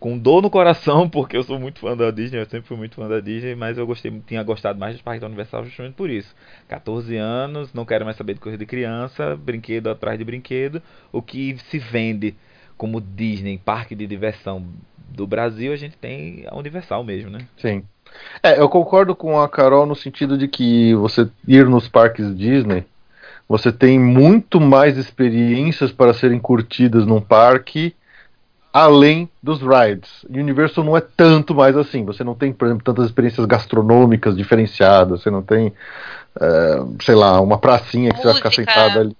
com 0.00 0.18
dor 0.18 0.42
no 0.42 0.50
coração, 0.50 1.06
porque 1.10 1.36
eu 1.36 1.42
sou 1.42 1.60
muito 1.60 1.78
fã 1.78 1.96
da 1.96 2.10
Disney, 2.10 2.40
eu 2.40 2.46
sempre 2.46 2.66
fui 2.66 2.76
muito 2.76 2.96
fã 2.96 3.06
da 3.06 3.20
Disney, 3.20 3.54
mas 3.54 3.76
eu 3.78 3.86
gostei, 3.86 4.10
tinha 4.26 4.42
gostado 4.42 4.78
mais 4.78 4.94
dos 4.94 5.02
parques 5.02 5.20
da 5.20 5.26
Universal 5.26 5.64
justamente 5.64 5.94
por 5.94 6.08
isso. 6.08 6.34
14 6.66 7.16
anos, 7.16 7.72
não 7.74 7.84
quero 7.84 8.04
mais 8.04 8.16
saber 8.16 8.34
de 8.34 8.40
coisa 8.40 8.56
de 8.56 8.64
criança, 8.64 9.36
brinquedo 9.36 9.90
atrás 9.90 10.18
de 10.18 10.24
brinquedo, 10.24 10.82
o 11.12 11.20
que 11.20 11.56
se 11.68 11.78
vende 11.78 12.34
como 12.76 13.00
Disney, 13.00 13.58
parque 13.58 13.94
de 13.94 14.06
diversão 14.06 14.66
do 15.10 15.26
Brasil, 15.26 15.72
a 15.72 15.76
gente 15.76 15.98
tem 15.98 16.44
a 16.48 16.56
Universal 16.56 17.04
mesmo, 17.04 17.30
né? 17.30 17.40
Sim. 17.58 17.84
É, 18.42 18.58
eu 18.58 18.68
concordo 18.68 19.14
com 19.14 19.38
a 19.38 19.48
Carol 19.48 19.84
no 19.84 19.94
sentido 19.94 20.38
de 20.38 20.48
que 20.48 20.94
você 20.94 21.28
ir 21.46 21.66
nos 21.66 21.88
parques 21.88 22.34
Disney, 22.34 22.84
você 23.46 23.70
tem 23.70 23.98
muito 23.98 24.60
mais 24.60 24.96
experiências 24.96 25.92
para 25.92 26.14
serem 26.14 26.38
curtidas 26.38 27.04
num 27.04 27.20
parque 27.20 27.94
além 28.72 29.28
dos 29.42 29.60
rides. 29.60 30.24
Universal 30.28 30.84
não 30.84 30.96
é 30.96 31.00
tanto 31.00 31.54
mais 31.54 31.76
assim. 31.76 32.04
Você 32.04 32.22
não 32.22 32.34
tem, 32.34 32.52
por 32.52 32.66
exemplo, 32.66 32.84
tantas 32.84 33.06
experiências 33.06 33.46
gastronômicas 33.46 34.36
diferenciadas. 34.36 35.22
Você 35.22 35.30
não 35.30 35.42
tem, 35.42 35.72
eh, 36.40 36.82
sei 37.02 37.14
lá, 37.14 37.40
uma 37.40 37.58
pracinha 37.58 38.10
que 38.12 38.18
você 38.18 38.26
vai 38.26 38.34
ficar 38.36 38.48
Música. 38.50 38.72
sentado 38.72 39.00
ali. 39.00 39.16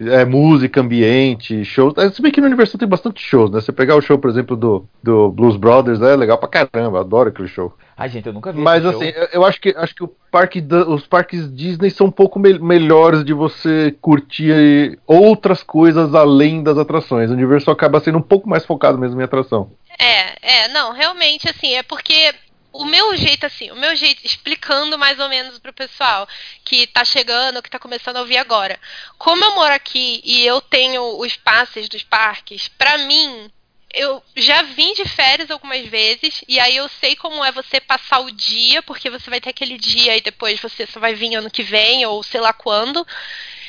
É, 0.00 0.24
música, 0.24 0.80
ambiente, 0.80 1.64
shows. 1.64 1.94
É, 1.96 2.10
se 2.10 2.20
bem 2.20 2.30
que 2.30 2.40
no 2.40 2.46
Universal 2.46 2.78
tem 2.78 2.88
bastante 2.88 3.22
shows, 3.22 3.50
né? 3.50 3.60
Você 3.60 3.72
pegar 3.72 3.96
o 3.96 4.00
show, 4.00 4.18
por 4.18 4.30
exemplo, 4.30 4.56
do, 4.56 4.86
do 5.02 5.30
Blues 5.30 5.56
Brothers, 5.56 6.00
é 6.02 6.14
legal 6.14 6.38
pra 6.38 6.48
caramba, 6.48 7.00
adoro 7.00 7.30
aquele 7.30 7.48
show. 7.48 7.72
Ai, 7.96 8.10
gente, 8.10 8.26
eu 8.26 8.32
nunca 8.32 8.52
vi 8.52 8.60
Mas 8.60 8.84
assim, 8.84 9.10
show. 9.10 9.28
eu 9.32 9.44
acho 9.44 9.58
que, 9.58 9.74
acho 9.76 9.94
que 9.94 10.04
o 10.04 10.10
parque 10.30 10.60
da, 10.60 10.86
os 10.86 11.06
parques 11.06 11.54
Disney 11.54 11.90
são 11.90 12.08
um 12.08 12.10
pouco 12.10 12.38
me 12.38 12.58
melhores 12.58 13.24
de 13.24 13.32
você 13.32 13.96
curtir 14.02 14.98
outras 15.06 15.62
coisas 15.62 16.14
além 16.14 16.62
das 16.62 16.76
atrações. 16.76 17.30
O 17.30 17.34
Universal 17.34 17.72
acaba 17.72 18.00
sendo 18.00 18.18
um 18.18 18.22
pouco 18.22 18.48
mais 18.48 18.66
focado 18.66 18.98
mesmo 18.98 19.18
em 19.20 19.24
atração. 19.24 19.70
É, 19.98 20.64
é, 20.64 20.68
não, 20.68 20.92
realmente, 20.92 21.48
assim, 21.48 21.72
é 21.74 21.82
porque 21.82 22.34
o 22.80 22.84
meu 22.84 23.16
jeito, 23.16 23.46
assim, 23.46 23.70
o 23.70 23.76
meu 23.76 23.94
jeito, 23.96 24.24
explicando 24.24 24.98
mais 24.98 25.18
ou 25.18 25.28
menos 25.28 25.58
pro 25.58 25.72
pessoal 25.72 26.28
que 26.64 26.86
tá 26.86 27.04
chegando, 27.04 27.62
que 27.62 27.70
tá 27.70 27.78
começando 27.78 28.16
a 28.16 28.20
ouvir 28.20 28.36
agora. 28.36 28.78
Como 29.18 29.44
eu 29.44 29.54
moro 29.54 29.74
aqui 29.74 30.20
e 30.24 30.44
eu 30.44 30.60
tenho 30.60 31.18
os 31.18 31.36
passes 31.36 31.88
dos 31.88 32.02
parques, 32.02 32.68
pra 32.68 32.98
mim, 32.98 33.50
eu 33.92 34.22
já 34.36 34.62
vim 34.62 34.92
de 34.94 35.04
férias 35.06 35.50
algumas 35.50 35.86
vezes, 35.86 36.44
e 36.46 36.60
aí 36.60 36.76
eu 36.76 36.88
sei 36.88 37.16
como 37.16 37.44
é 37.44 37.50
você 37.50 37.80
passar 37.80 38.20
o 38.20 38.30
dia, 38.30 38.82
porque 38.82 39.08
você 39.08 39.30
vai 39.30 39.40
ter 39.40 39.50
aquele 39.50 39.78
dia 39.78 40.16
e 40.16 40.20
depois 40.20 40.60
você 40.60 40.86
só 40.86 41.00
vai 41.00 41.14
vir 41.14 41.34
ano 41.34 41.50
que 41.50 41.62
vem, 41.62 42.04
ou 42.04 42.22
sei 42.22 42.40
lá 42.40 42.52
quando. 42.52 43.06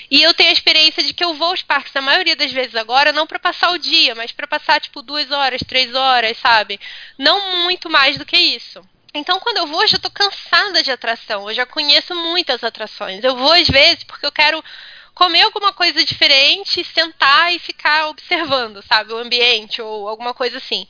E 0.09 0.23
eu 0.23 0.33
tenho 0.33 0.49
a 0.49 0.53
experiência 0.53 1.03
de 1.03 1.13
que 1.13 1.23
eu 1.23 1.33
vou 1.33 1.49
aos 1.49 1.61
parques 1.61 1.95
a 1.95 2.01
maioria 2.01 2.35
das 2.35 2.51
vezes 2.51 2.75
agora, 2.75 3.11
não 3.11 3.27
para 3.27 3.39
passar 3.39 3.71
o 3.71 3.77
dia, 3.77 4.15
mas 4.15 4.31
para 4.31 4.47
passar 4.47 4.79
tipo 4.79 5.01
duas 5.01 5.31
horas, 5.31 5.61
três 5.67 5.93
horas, 5.93 6.37
sabe? 6.37 6.79
Não 7.17 7.63
muito 7.63 7.89
mais 7.89 8.17
do 8.17 8.25
que 8.25 8.37
isso. 8.37 8.81
Então, 9.17 9.39
quando 9.39 9.57
eu 9.57 9.67
vou, 9.67 9.81
eu 9.81 9.87
já 9.87 9.97
tô 9.97 10.09
cansada 10.09 10.83
de 10.83 10.91
atração. 10.91 11.49
Eu 11.49 11.55
já 11.55 11.65
conheço 11.65 12.13
muitas 12.13 12.63
atrações. 12.63 13.23
Eu 13.23 13.35
vou 13.35 13.51
às 13.51 13.67
vezes 13.67 14.03
porque 14.03 14.25
eu 14.25 14.31
quero 14.31 14.63
comer 15.13 15.41
alguma 15.41 15.73
coisa 15.73 16.05
diferente, 16.05 16.83
sentar 16.83 17.51
e 17.51 17.57
ficar 17.57 18.07
observando, 18.09 18.83
sabe, 18.83 19.11
o 19.11 19.17
ambiente 19.17 19.81
ou 19.81 20.07
alguma 20.07 20.33
coisa 20.33 20.57
assim. 20.59 20.87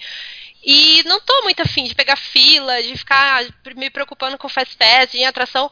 E 0.62 1.02
não 1.06 1.22
tô 1.22 1.44
muito 1.44 1.62
afim 1.62 1.86
de 1.86 1.96
pegar 1.96 2.18
fila, 2.18 2.84
de 2.84 2.98
ficar 2.98 3.46
me 3.76 3.90
preocupando 3.90 4.38
com 4.38 4.50
fast 4.50 4.76
pass, 4.76 5.14
em 5.14 5.26
atração. 5.26 5.72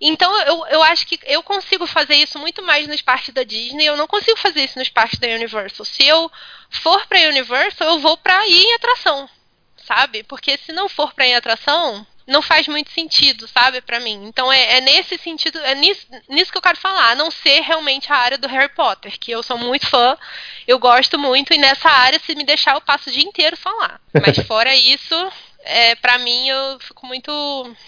Então 0.00 0.30
eu, 0.42 0.66
eu 0.68 0.82
acho 0.84 1.04
que 1.08 1.18
eu 1.24 1.42
consigo 1.42 1.84
fazer 1.84 2.14
isso 2.14 2.38
muito 2.38 2.62
mais 2.62 2.86
nos 2.86 3.02
parques 3.02 3.34
da 3.34 3.42
Disney. 3.42 3.86
Eu 3.86 3.96
não 3.96 4.06
consigo 4.06 4.38
fazer 4.38 4.62
isso 4.62 4.78
nos 4.78 4.88
parques 4.88 5.18
da 5.18 5.26
Universal. 5.26 5.84
Se 5.84 6.06
eu 6.06 6.30
for 6.70 7.04
pra 7.08 7.18
Universal, 7.28 7.88
eu 7.88 7.98
vou 7.98 8.16
pra 8.16 8.46
ir 8.46 8.62
em 8.62 8.74
atração, 8.74 9.28
sabe? 9.86 10.22
Porque 10.22 10.58
se 10.58 10.72
não 10.72 10.88
for 10.88 11.12
pra 11.14 11.26
ir 11.26 11.30
em 11.30 11.36
atração, 11.36 12.06
não 12.26 12.42
faz 12.42 12.66
muito 12.66 12.90
sentido, 12.90 13.46
sabe, 13.46 13.80
para 13.80 14.00
mim. 14.00 14.24
Então 14.24 14.52
é, 14.52 14.78
é, 14.78 14.80
nesse 14.80 15.16
sentido, 15.16 15.58
é 15.60 15.74
nisso, 15.74 16.06
nisso 16.28 16.50
que 16.50 16.58
eu 16.58 16.62
quero 16.62 16.78
falar, 16.78 17.12
a 17.12 17.14
não 17.14 17.30
ser 17.30 17.60
realmente 17.60 18.12
a 18.12 18.16
área 18.16 18.38
do 18.38 18.48
Harry 18.48 18.72
Potter, 18.74 19.16
que 19.18 19.30
eu 19.30 19.42
sou 19.42 19.56
muito 19.56 19.86
fã, 19.86 20.16
eu 20.66 20.78
gosto 20.78 21.18
muito, 21.18 21.54
e 21.54 21.58
nessa 21.58 21.88
área, 21.88 22.18
se 22.18 22.34
me 22.34 22.44
deixar, 22.44 22.74
eu 22.74 22.80
passo 22.80 23.08
o 23.08 23.12
dia 23.12 23.22
inteiro 23.22 23.56
só 23.56 23.70
lá. 23.70 24.00
Mas 24.12 24.38
fora 24.46 24.74
isso, 24.74 25.14
é, 25.64 25.94
para 25.94 26.18
mim 26.18 26.48
eu 26.48 26.78
fico 26.80 27.06
muito. 27.06 27.30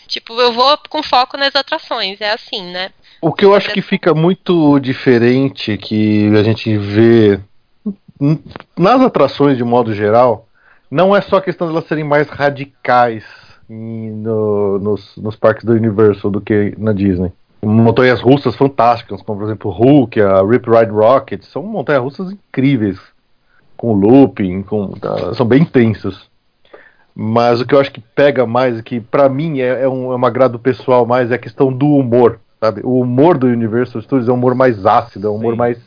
Tipo, 0.07 0.41
eu 0.41 0.53
vou 0.53 0.79
com 0.89 1.03
foco 1.03 1.37
nas 1.37 1.55
atrações, 1.55 2.21
é 2.21 2.31
assim, 2.31 2.63
né? 2.63 2.91
O 3.21 3.33
que 3.33 3.45
eu 3.45 3.55
acho 3.55 3.71
que 3.71 3.83
fica 3.83 4.15
muito 4.15 4.79
diferente 4.79 5.77
que 5.77 6.29
a 6.37 6.43
gente 6.45 6.77
vê 6.77 7.41
nas 8.77 9.01
atrações 9.01 9.57
de 9.57 9.65
modo 9.65 9.95
geral, 9.95 10.48
não 10.91 11.15
é 11.15 11.21
só 11.21 11.37
a 11.37 11.43
questão 11.43 11.67
de 11.67 11.73
elas 11.73 11.87
serem 11.87 12.05
mais 12.05 12.29
radicais 12.29 13.25
no, 13.69 14.79
nos, 14.79 15.17
nos 15.17 15.37
parques 15.37 15.65
da 15.65 15.73
Universal 15.73 16.31
do 16.31 16.41
que 16.41 16.75
na 16.79 16.93
Disney. 16.93 17.33
Montanhas 17.63 18.21
russas 18.21 18.55
fantásticas, 18.55 19.21
como 19.23 19.41
por 19.41 19.47
exemplo 19.47 19.71
Hulk, 19.71 20.21
a 20.21 20.43
Rip 20.43 20.71
Ride 20.71 20.93
Rocket, 20.93 21.43
são 21.43 21.63
montanhas 21.63 22.03
russas 22.03 22.31
incríveis, 22.31 22.99
com 23.77 23.93
looping, 23.93 24.63
com, 24.63 24.91
tá, 24.93 25.35
são 25.35 25.45
bem 25.45 25.63
intensas. 25.63 26.29
Mas 27.15 27.61
o 27.61 27.67
que 27.67 27.75
eu 27.75 27.81
acho 27.81 27.91
que 27.91 28.01
pega 28.01 28.47
mais, 28.47 28.81
que 28.81 29.01
para 29.01 29.29
mim 29.29 29.59
é, 29.59 29.83
é, 29.83 29.89
um, 29.89 30.13
é 30.13 30.17
um 30.17 30.25
agrado 30.25 30.57
pessoal 30.59 31.05
mais, 31.05 31.33
é 31.33 31.35
a 31.35 31.39
questão 31.39 31.73
do 31.73 31.97
humor. 31.97 32.39
Sabe? 32.61 32.81
O 32.85 33.01
humor 33.01 33.37
do 33.37 33.49
Universal 33.49 34.03
Studios 34.03 34.29
é 34.29 34.33
um 34.33 34.37
humor 34.37 34.55
mais 34.55 34.87
ácido, 34.87 35.27
é 35.27 35.31
um 35.31 35.35
humor 35.35 35.57
mais 35.57 35.79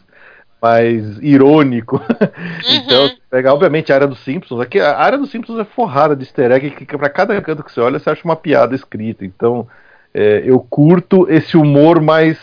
mais 0.62 1.18
irônico. 1.22 2.00
então, 2.70 3.06
uhum. 3.06 3.16
pegar, 3.30 3.54
obviamente, 3.54 3.92
a 3.92 3.96
área 3.96 4.08
dos 4.08 4.20
Simpsons. 4.20 4.60
Aqui, 4.60 4.80
a 4.80 4.98
área 4.98 5.18
dos 5.18 5.32
Simpsons 5.32 5.60
é 5.60 5.66
forrada 5.66 6.16
de 6.16 6.24
easter 6.24 6.52
egg 6.52 6.72
que, 6.72 6.98
para 6.98 7.10
cada 7.10 7.42
canto 7.42 7.64
que 7.64 7.72
você 7.72 7.82
olha, 7.82 7.98
você 7.98 8.10
acha 8.10 8.24
uma 8.24 8.36
piada 8.36 8.76
escrita. 8.76 9.26
Então, 9.26 9.68
é, 10.14 10.44
eu 10.46 10.60
curto 10.60 11.28
esse 11.30 11.58
humor 11.58 12.02
mais 12.02 12.38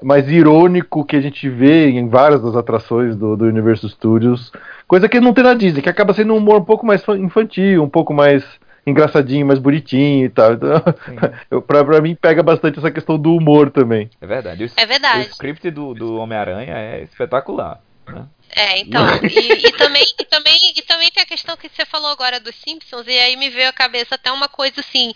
mais 0.00 0.30
irônico 0.30 1.04
que 1.04 1.16
a 1.16 1.20
gente 1.20 1.48
vê 1.48 1.88
em 1.88 2.08
várias 2.08 2.40
das 2.40 2.54
atrações 2.54 3.16
do, 3.16 3.36
do 3.36 3.46
Universo 3.46 3.88
Studios, 3.88 4.52
coisa 4.86 5.08
que 5.08 5.18
não 5.18 5.32
tem 5.32 5.42
na 5.42 5.54
Disney, 5.54 5.82
que 5.82 5.88
acaba 5.88 6.14
sendo 6.14 6.34
um 6.34 6.36
humor 6.36 6.60
um 6.60 6.64
pouco 6.64 6.86
mais 6.86 7.02
infantil, 7.18 7.82
um 7.82 7.88
pouco 7.88 8.14
mais 8.14 8.44
engraçadinho, 8.88 9.46
mais 9.46 9.58
bonitinho 9.58 10.26
e 10.26 10.28
tal. 10.28 10.52
Então, 10.54 10.82
eu, 11.50 11.62
pra, 11.62 11.84
pra 11.84 12.00
mim 12.00 12.14
pega 12.14 12.42
bastante 12.42 12.78
essa 12.78 12.90
questão 12.90 13.18
do 13.18 13.34
humor 13.34 13.70
também. 13.70 14.10
É 14.20 14.26
verdade. 14.26 14.64
O, 14.64 14.70
é 14.76 14.86
verdade. 14.86 15.26
O 15.26 15.30
script 15.30 15.70
do, 15.70 15.94
do 15.94 16.16
Homem-Aranha 16.16 16.74
é 16.74 17.02
espetacular. 17.02 17.80
Né? 18.06 18.26
É, 18.50 18.78
então, 18.78 19.04
e, 19.22 19.66
e, 19.66 19.72
também, 19.72 20.06
e, 20.18 20.24
também, 20.24 20.72
e 20.76 20.82
também 20.82 21.10
tem 21.10 21.22
a 21.22 21.26
questão 21.26 21.56
que 21.56 21.68
você 21.68 21.84
falou 21.84 22.10
agora 22.10 22.40
dos 22.40 22.54
Simpsons, 22.56 23.06
e 23.06 23.18
aí 23.18 23.36
me 23.36 23.50
veio 23.50 23.68
à 23.68 23.72
cabeça 23.72 24.14
até 24.14 24.32
uma 24.32 24.48
coisa 24.48 24.80
assim, 24.80 25.12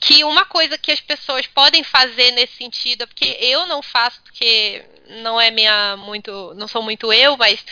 que 0.00 0.24
uma 0.24 0.44
coisa 0.44 0.76
que 0.76 0.90
as 0.90 1.00
pessoas 1.00 1.46
podem 1.46 1.84
fazer 1.84 2.32
nesse 2.32 2.56
sentido, 2.56 3.06
porque 3.06 3.36
eu 3.40 3.66
não 3.66 3.82
faço, 3.82 4.20
porque 4.22 4.84
não 5.22 5.40
é 5.40 5.50
minha 5.50 5.96
muito, 5.96 6.52
não 6.56 6.66
sou 6.66 6.82
muito 6.82 7.12
eu, 7.12 7.36
mas 7.36 7.64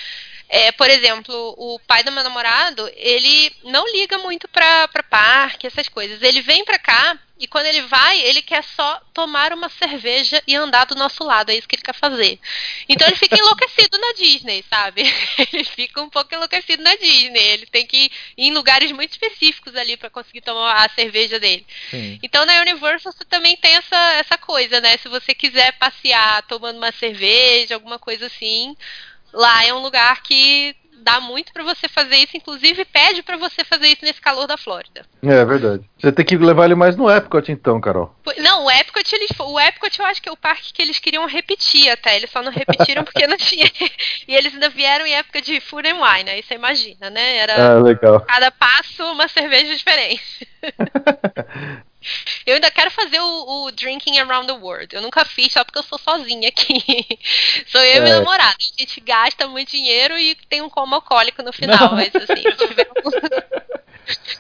é, 0.55 0.71
por 0.71 0.91
exemplo, 0.91 1.55
o 1.57 1.81
pai 1.87 2.05
do 2.05 2.13
meu 2.13 2.23
namorado, 2.23 2.87
ele 2.95 3.51
não 3.65 3.91
liga 3.91 4.19
muito 4.19 4.47
pra, 4.49 4.87
pra 4.89 5.03
parque, 5.03 5.67
essas 5.67 5.89
coisas. 5.89 6.21
Ele 6.21 6.43
vem 6.43 6.63
pra 6.63 6.79
cá 6.79 7.19
e 7.41 7.47
quando 7.47 7.65
ele 7.65 7.81
vai, 7.83 8.21
ele 8.21 8.43
quer 8.43 8.63
só 8.63 9.01
tomar 9.15 9.55
uma 9.55 9.71
cerveja 9.71 10.43
e 10.47 10.55
andar 10.55 10.85
do 10.85 10.95
nosso 10.95 11.25
lado. 11.25 11.51
É 11.51 11.55
isso 11.55 11.67
que 11.67 11.77
ele 11.77 11.83
quer 11.83 11.95
fazer. 11.95 12.39
Então 12.87 13.09
ele 13.09 13.17
fica 13.17 13.35
enlouquecido 13.41 13.97
na 13.97 14.13
Disney, 14.13 14.63
sabe? 14.69 15.03
Ele 15.51 15.65
fica 15.65 16.03
um 16.03 16.11
pouco 16.11 16.35
enlouquecido 16.35 16.83
na 16.83 16.95
Disney. 16.97 17.43
Ele 17.43 17.67
tem 17.67 17.87
que 17.87 18.05
ir 18.05 18.11
em 18.37 18.53
lugares 18.53 18.93
muito 18.93 19.13
específicos 19.13 19.75
ali 19.75 19.97
para 19.97 20.11
conseguir 20.11 20.43
tomar 20.43 20.85
a 20.85 20.89
cerveja 20.91 21.41
dele. 21.41 21.67
Sim. 21.91 22.21
Então 22.23 22.45
na 22.45 22.61
Universal 22.61 23.13
você 23.13 23.25
também 23.25 23.57
tem 23.57 23.75
essa, 23.75 24.13
essa 24.15 24.37
coisa, 24.37 24.81
né? 24.83 24.99
Se 24.99 25.09
você 25.09 25.35
quiser 25.35 25.73
passear 25.79 26.43
tomando 26.43 26.77
uma 26.77 26.93
cerveja, 26.93 27.75
alguma 27.75 27.99
coisa 27.99 28.27
assim 28.27 28.77
lá 29.33 29.65
é 29.65 29.73
um 29.73 29.83
lugar 29.83 30.23
que 30.23 30.77
dá 31.03 31.21
muito 31.21 31.53
para 31.53 31.63
você 31.63 31.89
fazer 31.89 32.17
isso, 32.17 32.37
inclusive 32.37 32.85
pede 32.85 33.23
para 33.23 33.37
você 33.37 33.65
fazer 33.65 33.89
isso 33.89 34.05
nesse 34.05 34.21
calor 34.21 34.47
da 34.47 34.57
Flórida. 34.57 35.05
É, 35.23 35.35
é 35.35 35.45
verdade. 35.45 35.85
Você 35.99 36.13
tem 36.13 36.25
que 36.25 36.37
levar 36.37 36.67
ele 36.67 36.75
mais 36.75 36.97
no 36.97 37.11
Epcot 37.11 37.51
então, 37.51 37.81
Carol. 37.81 38.15
Não, 38.39 38.65
o 38.65 38.71
Epcot, 38.71 39.15
eles, 39.15 39.31
o 39.39 39.61
Epcot 39.61 39.99
eu 39.99 40.07
acho 40.07 40.23
que 40.23 40.29
é 40.29 40.33
o 40.33 40.37
parque 40.37 40.73
que 40.73 40.81
eles 40.81 40.99
queriam 40.99 41.27
repetir 41.27 41.91
até, 41.91 42.17
eles 42.17 42.31
só 42.31 42.43
não 42.43 42.53
repetiram 42.53 43.05
porque 43.05 43.27
não 43.27 43.37
tinha. 43.37 43.67
e 44.27 44.35
eles 44.35 44.55
ainda 44.55 44.69
vieram 44.69 45.05
em 45.05 45.15
época 45.15 45.43
de 45.43 45.61
food 45.61 45.89
and 45.89 45.97
wine, 45.97 46.31
aí 46.31 46.43
você 46.43 46.55
imagina, 46.55 47.11
né? 47.11 47.37
Era 47.37 47.73
ah, 47.73 47.83
legal. 47.83 48.21
cada 48.21 48.51
passo 48.51 49.05
uma 49.13 49.29
cerveja 49.29 49.75
diferente. 49.75 50.49
Eu 52.47 52.55
ainda 52.55 52.71
quero 52.71 52.91
fazer 52.91 53.21
o, 53.21 53.67
o, 53.67 53.73
Drinking 53.73 54.19
Around 54.19 54.47
the 54.47 54.53
World. 54.53 54.95
Eu 54.95 55.03
nunca 55.03 55.25
fiz 55.25 55.53
só 55.53 55.65
porque 55.65 55.79
eu 55.79 55.83
sou 55.83 55.99
sozinha 55.99 56.49
aqui. 56.49 57.07
sou 57.67 57.81
eu 57.81 57.87
é. 57.87 57.97
e 57.97 58.01
meu 58.01 58.19
namorado. 58.19 58.57
A 58.59 58.81
gente 58.81 59.01
gasta 59.01 59.49
muito 59.49 59.71
dinheiro 59.71 60.19
e 60.19 60.37
tem 60.49 60.63
um 60.63 60.69
coma 60.69 60.97
alcoólico 60.97 61.43
no 61.43 61.53
final. 61.53 61.79
Não. 61.79 61.97
Mas 61.97 62.15
assim, 62.15 62.43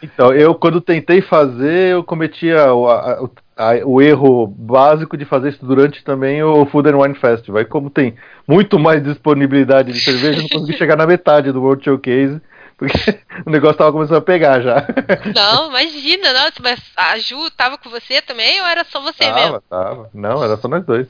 Então, 0.03 0.35
eu 0.35 0.55
quando 0.55 0.81
tentei 0.81 1.21
fazer, 1.21 1.93
eu 1.93 2.03
cometia 2.03 2.73
o, 2.75 2.89
a, 2.89 3.29
a, 3.57 3.87
o 3.87 4.03
erro 4.03 4.47
básico 4.47 5.17
de 5.17 5.25
fazer 5.25 5.51
isso 5.51 5.65
durante 5.65 6.03
também 6.03 6.43
o 6.43 6.67
Food 6.67 6.89
and 6.89 6.99
Wine 6.99 7.15
Festival. 7.15 7.63
E 7.63 7.65
como 7.65 7.89
tem 7.89 8.17
muito 8.47 8.79
mais 8.79 9.03
disponibilidade 9.03 9.93
de 9.93 10.01
cerveja, 10.01 10.39
eu 10.39 10.43
não 10.43 10.49
consegui 10.49 10.77
chegar 10.77 10.97
na 10.97 11.07
metade 11.07 11.53
do 11.53 11.63
World 11.63 11.85
Showcase 11.85 12.41
porque 12.83 13.21
o 13.47 13.51
negócio 13.51 13.79
tava 13.79 13.93
começando 13.93 14.19
a 14.19 14.23
pegar 14.23 14.61
já. 14.61 14.85
Não, 15.35 15.69
imagina, 15.71 16.33
nossa, 16.33 16.55
mas 16.61 16.81
a 16.97 17.17
Ju 17.19 17.49
tava 17.53 17.79
com 17.79 17.89
você 17.89 18.21
também 18.21 18.61
ou 18.61 18.67
era 18.67 18.85
só 18.85 19.01
você 19.01 19.25
tava, 19.25 19.35
mesmo? 19.41 19.61
Tava, 19.63 20.11
Não, 20.13 20.43
era 20.43 20.57
só 20.57 20.67
nós 20.67 20.85
dois. 20.85 21.07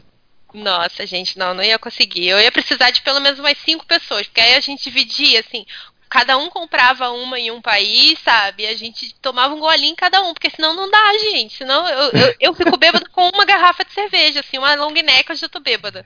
Nossa, 0.52 1.06
gente, 1.06 1.38
não, 1.38 1.54
não 1.54 1.64
ia 1.64 1.78
conseguir. 1.78 2.28
Eu 2.28 2.38
ia 2.38 2.52
precisar 2.52 2.90
de 2.90 3.00
pelo 3.00 3.20
menos 3.20 3.40
mais 3.40 3.56
cinco 3.56 3.86
pessoas, 3.86 4.26
porque 4.26 4.40
aí 4.40 4.54
a 4.54 4.60
gente 4.60 4.84
dividia, 4.84 5.40
assim, 5.40 5.64
cada 6.10 6.36
um 6.36 6.50
comprava 6.50 7.08
uma 7.08 7.40
em 7.40 7.50
um 7.50 7.62
país, 7.62 8.18
sabe? 8.18 8.66
A 8.66 8.76
gente 8.76 9.14
tomava 9.14 9.54
um 9.54 9.60
golinho 9.60 9.92
em 9.92 9.96
cada 9.96 10.20
um, 10.20 10.34
porque 10.34 10.50
senão 10.50 10.74
não 10.74 10.90
dá, 10.90 11.18
gente. 11.18 11.56
Senão 11.56 11.88
eu, 11.88 12.10
eu, 12.10 12.34
eu 12.38 12.54
fico 12.54 12.76
bêbada 12.76 13.06
com 13.10 13.30
uma 13.30 13.46
garrafa 13.46 13.82
de 13.82 13.92
cerveja, 13.92 14.40
assim, 14.40 14.58
uma 14.58 14.74
long 14.74 14.92
neck 14.92 15.30
eu 15.30 15.36
já 15.36 15.48
tô 15.48 15.58
bêbada. 15.58 16.04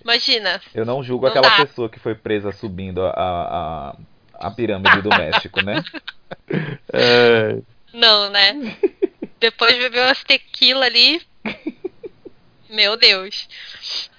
Imagina. 0.00 0.60
Eu 0.72 0.86
não 0.86 1.02
julgo 1.02 1.24
não 1.24 1.30
aquela 1.30 1.48
dá. 1.48 1.66
pessoa 1.66 1.88
que 1.88 1.98
foi 1.98 2.14
presa 2.14 2.52
subindo 2.52 3.04
a, 3.04 3.10
a, 3.10 3.96
a 4.42 4.50
pirâmide 4.50 5.00
do 5.00 5.08
México, 5.08 5.62
né? 5.62 5.82
É... 6.92 7.58
Não, 7.92 8.30
né? 8.30 8.76
Depois 9.38 9.76
bebeu 9.76 10.02
umas 10.04 10.22
tequila 10.24 10.86
ali. 10.86 11.22
Meu 12.68 12.96
Deus. 12.96 13.48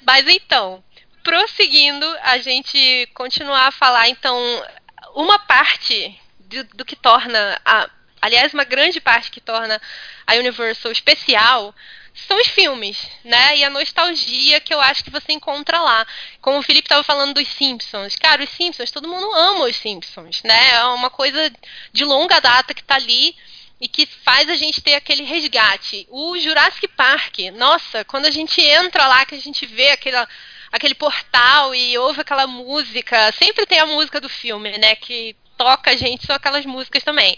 Mas 0.06 0.28
então, 0.28 0.84
prosseguindo, 1.24 2.06
a 2.24 2.38
gente 2.38 3.10
continuar 3.14 3.68
a 3.68 3.72
falar, 3.72 4.10
então, 4.10 4.38
uma 5.16 5.40
parte 5.40 6.20
do, 6.40 6.64
do 6.76 6.86
que 6.86 6.96
torna 6.96 7.60
a. 7.66 7.90
Aliás, 8.22 8.54
uma 8.54 8.64
grande 8.64 9.02
parte 9.02 9.32
que 9.32 9.42
torna 9.42 9.82
a 10.26 10.36
Universal 10.36 10.92
especial 10.92 11.76
são 12.14 12.40
os 12.40 12.48
filmes, 12.48 13.10
né? 13.24 13.58
E 13.58 13.64
a 13.64 13.70
nostalgia 13.70 14.60
que 14.60 14.74
eu 14.74 14.80
acho 14.80 15.04
que 15.04 15.10
você 15.10 15.32
encontra 15.32 15.82
lá. 15.82 16.06
Como 16.42 16.60
o 16.60 16.62
Felipe 16.62 16.86
estava 16.86 17.04
falando 17.04 17.34
dos 17.34 17.48
Simpsons. 17.48 18.16
Cara, 18.16 18.44
os 18.44 18.50
Simpsons, 18.52 18.92
todo 18.92 19.08
mundo 19.08 19.34
ama 19.34 19.66
os 19.66 19.76
Simpsons, 19.76 20.44
né? 20.44 20.76
É 20.76 20.84
uma 20.86 21.10
coisa 21.10 21.52
de 21.92 22.06
longa 22.06 22.40
data 22.40 22.74
que 22.74 22.84
tá 22.84 22.96
ali 22.96 23.36
e 23.82 23.88
que 23.88 24.06
faz 24.06 24.48
a 24.50 24.56
gente 24.56 24.82
ter 24.82 24.96
aquele 24.96 25.24
resgate. 25.24 26.08
O 26.10 26.38
Jurassic 26.38 26.88
Park, 26.90 27.40
nossa, 27.56 28.06
quando 28.06 28.26
a 28.26 28.32
gente 28.32 28.62
entra 28.62 29.08
lá, 29.08 29.26
que 29.26 29.36
a 29.36 29.42
gente 29.42 29.66
vê 29.66 29.90
aquela, 29.90 30.28
aquele 30.72 30.96
portal 30.96 31.74
e 31.74 31.98
ouve 31.98 32.22
aquela 32.22 32.48
música, 32.48 33.32
sempre 33.34 33.66
tem 33.66 33.80
a 33.80 33.86
música 33.86 34.22
do 34.22 34.30
filme, 34.30 34.78
né? 34.78 34.96
Que 34.96 35.36
toca 35.58 35.92
a 35.92 35.96
gente, 35.98 36.26
são 36.26 36.36
aquelas 36.36 36.66
músicas 36.66 37.04
também. 37.04 37.38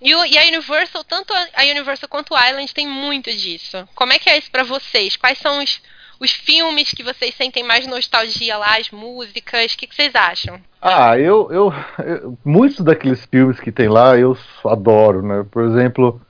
E, 0.00 0.14
o, 0.14 0.24
e, 0.24 0.36
a 0.36 0.42
Universal, 0.46 1.04
tanto 1.04 1.32
a 1.32 1.62
Universal 1.62 2.08
quanto 2.08 2.34
o 2.34 2.38
Island 2.38 2.72
tem 2.74 2.86
muito 2.86 3.30
disso. 3.30 3.88
Como 3.94 4.12
é 4.12 4.18
que 4.18 4.28
é 4.28 4.38
isso 4.38 4.50
para 4.50 4.64
vocês? 4.64 5.16
Quais 5.16 5.38
são 5.38 5.62
os, 5.62 5.80
os 6.20 6.30
filmes 6.30 6.90
que 6.90 7.02
vocês 7.02 7.34
sentem 7.34 7.62
mais 7.62 7.86
nostalgia 7.86 8.56
lá, 8.56 8.76
as 8.76 8.90
músicas? 8.90 9.72
O 9.72 9.78
que, 9.78 9.86
que 9.86 9.94
vocês 9.94 10.14
acham? 10.14 10.60
Ah, 10.80 11.18
eu, 11.18 11.48
eu, 11.50 11.72
eu, 12.04 12.38
Muitos 12.44 12.80
daqueles 12.80 13.24
filmes 13.24 13.58
que 13.58 13.72
tem 13.72 13.88
lá 13.88 14.16
eu 14.18 14.36
adoro, 14.66 15.22
né? 15.22 15.46
Por 15.50 15.64
exemplo, 15.64 16.20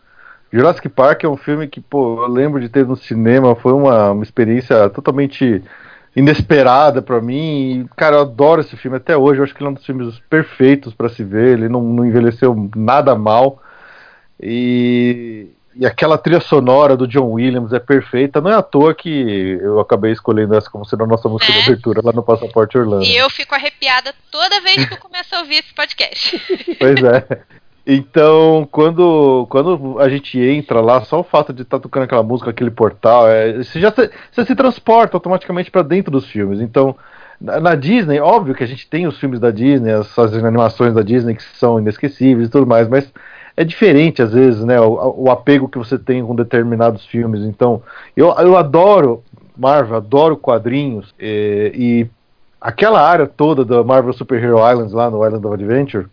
Jurassic 0.53 0.89
Park 0.89 1.25
é 1.25 1.29
um 1.29 1.37
filme 1.37 1.67
que, 1.67 1.81
pô, 1.81 2.23
eu 2.23 2.29
lembro 2.29 2.61
de 2.61 2.69
ter 2.69 2.87
no 2.87 2.95
cinema, 2.95 3.57
foi 3.57 3.73
uma, 3.73 4.13
uma 4.13 4.23
experiência 4.23 4.89
totalmente 4.91 5.61
inesperada 6.17 7.03
para 7.03 7.21
mim. 7.21 7.81
E, 7.81 7.89
cara, 7.97 8.17
eu 8.17 8.23
adoro 8.23 8.61
esse 8.61 8.77
filme 8.77 8.97
até 8.97 9.17
hoje. 9.17 9.41
Eu 9.41 9.45
acho 9.45 9.55
que 9.55 9.61
ele 9.61 9.69
é 9.69 9.71
um 9.71 9.75
dos 9.75 9.85
filmes 9.85 10.19
perfeitos 10.31 10.95
para 10.95 11.09
se 11.09 11.25
ver. 11.25 11.59
Ele 11.59 11.69
não, 11.69 11.83
não 11.83 12.05
envelheceu 12.05 12.71
nada 12.77 13.15
mal. 13.15 13.61
E, 14.41 15.49
e 15.75 15.85
aquela 15.85 16.17
trilha 16.17 16.41
sonora 16.41 16.97
do 16.97 17.07
John 17.09 17.33
Williams 17.33 17.73
é 17.73 17.81
perfeita. 17.81 18.41
Não 18.41 18.51
é 18.51 18.55
à 18.55 18.63
toa 18.63 18.95
que 18.95 19.59
eu 19.61 19.81
acabei 19.81 20.13
escolhendo 20.13 20.55
essa 20.55 20.71
como 20.71 20.85
sendo 20.85 21.05
a 21.05 21.07
nossa 21.07 21.29
música 21.29 21.53
é. 21.53 21.57
de 21.57 21.63
abertura 21.63 22.01
lá 22.05 22.13
no 22.13 22.23
Passaporte 22.23 22.79
Orlando. 22.79 23.05
E 23.05 23.17
eu 23.17 23.29
fico 23.31 23.55
arrepiada 23.55 24.15
toda 24.31 24.61
vez 24.61 24.85
que 24.85 24.95
eu 24.95 24.99
começo 24.99 25.35
a 25.35 25.41
ouvir 25.41 25.57
esse 25.57 25.75
podcast. 25.75 26.41
pois 26.79 27.03
é. 27.03 27.43
Então, 27.87 28.67
quando, 28.71 29.47
quando 29.51 30.01
a 30.01 30.09
gente 30.09 30.39
entra 30.41 30.81
lá, 30.81 31.03
só 31.03 31.21
o 31.21 31.25
fato 31.25 31.53
de 31.53 31.63
estar 31.63 31.79
tá 31.79 31.83
tocando 31.83 32.05
aquela 32.05 32.23
música, 32.23 32.51
aquele 32.51 32.71
portal, 32.71 33.29
é, 33.29 33.63
você 33.63 33.79
já 33.79 33.93
se, 33.93 34.11
você 34.33 34.45
se 34.47 34.55
transporta 34.55 35.17
automaticamente 35.17 35.71
para 35.71 35.83
dentro 35.83 36.11
dos 36.11 36.27
filmes. 36.27 36.61
Então, 36.61 36.97
na, 37.39 37.61
na, 37.61 37.75
Disney, 37.75 38.21
óbvio 38.21 38.55
que 38.55 38.65
a 38.65 38.67
gente 38.67 38.89
tem 38.89 39.07
os 39.07 39.19
filmes 39.19 39.39
da 39.39 39.51
Disney, 39.51 39.93
as, 39.93 40.19
as 40.19 40.33
animações 40.33 40.95
da 40.95 41.03
Disney 41.03 41.35
que 41.35 41.43
são 41.43 41.79
inesquecíveis 41.79 42.49
e 42.49 42.51
tudo 42.51 42.67
mais, 42.67 42.89
mas 42.89 43.13
é 43.55 43.65
diferente 43.65 44.23
às 44.23 44.33
vezes, 44.33 44.65
né? 44.65 44.81
O, 44.81 45.25
o, 45.25 45.31
apego 45.31 45.69
que 45.69 45.79
você 45.79 45.99
tem 45.99 46.25
com 46.25 46.35
determinados 46.35 47.05
filmes. 47.05 47.43
Então, 47.43 47.83
eu, 48.17 48.29
eu 48.39 48.57
adoro 48.57 49.23
Marvel, 49.57 49.97
adoro 49.97 50.37
quadrinhos 50.39 51.15
e, 51.21 51.73
e 51.75 52.07
aquela 52.59 53.01
área 53.07 53.27
toda 53.27 53.63
da 53.63 53.85
Marvel 53.85 54.15
Super 54.15 54.43
Hero 54.43 54.59
Islands 54.71 54.93
lá 54.93 55.11
no 55.11 55.25
Island 55.25 55.47
of 55.47 55.55
Adventure, 55.55 56.07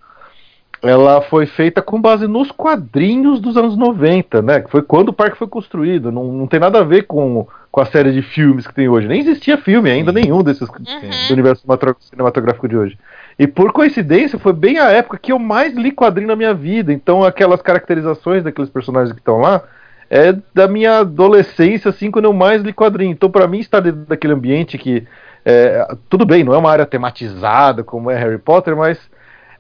ela 0.82 1.22
foi 1.22 1.46
feita 1.46 1.82
com 1.82 2.02
base 2.02 2.28
nos 2.28 2.52
quadrinhos 2.52 3.40
dos 3.40 3.56
anos 3.56 3.78
90, 3.78 4.42
né? 4.42 4.62
Que 4.62 4.72
foi 4.72 4.82
quando 4.82 5.10
o 5.10 5.14
parque 5.14 5.38
foi 5.38 5.48
construído. 5.48 6.12
Não, 6.12 6.26
não 6.26 6.48
tem 6.48 6.60
nada 6.60 6.80
a 6.80 6.84
ver 6.84 7.04
com, 7.04 7.48
com 7.72 7.82
a 7.82 7.86
série 7.86 8.12
de 8.12 8.24
filmes 8.24 8.66
que 8.66 8.74
tem 8.74 8.90
hoje. 8.90 9.08
Nem 9.08 9.20
existia 9.20 9.58
filme 9.58 9.92
ainda 9.92 10.12
nenhum 10.12 10.42
desses 10.42 10.68
uhum. 10.68 11.28
do 11.28 11.34
universo 11.34 11.64
cinematográfico 12.00 12.68
de 12.68 12.76
hoje. 12.76 12.98
E 13.38 13.46
por 13.46 13.72
coincidência, 13.72 14.40
foi 14.40 14.54
bem 14.54 14.80
a 14.80 14.90
época 14.90 15.20
que 15.20 15.32
eu 15.32 15.38
mais 15.38 15.76
li 15.76 15.92
quadrinho 15.92 16.30
na 16.30 16.36
minha 16.36 16.54
vida. 16.54 16.92
Então, 16.92 17.24
aquelas 17.24 17.62
caracterizações 17.62 18.44
daqueles 18.44 18.70
personagens 18.70 19.14
que 19.14 19.20
estão 19.20 19.38
lá 19.38 19.62
é 20.10 20.36
da 20.54 20.68
minha 20.68 21.00
adolescência, 21.00 21.90
assim, 21.90 22.10
quando 22.10 22.26
eu 22.26 22.34
mais 22.34 22.64
li 22.64 22.74
quadrinho. 22.74 23.12
Então, 23.12 23.30
para 23.30 23.48
mim, 23.48 23.60
estar 23.60 23.82
dentro 23.82 24.02
daquele 24.02 24.34
ambiente 24.34 24.80
que. 24.80 25.06
É, 25.44 25.88
tudo 26.10 26.26
bem, 26.26 26.44
não 26.44 26.54
é 26.54 26.58
uma 26.58 26.72
área 26.72 26.86
tematizada 26.86 27.84
como 27.84 28.12
é 28.12 28.16
Harry 28.16 28.38
Potter, 28.38 28.76
mas 28.76 29.00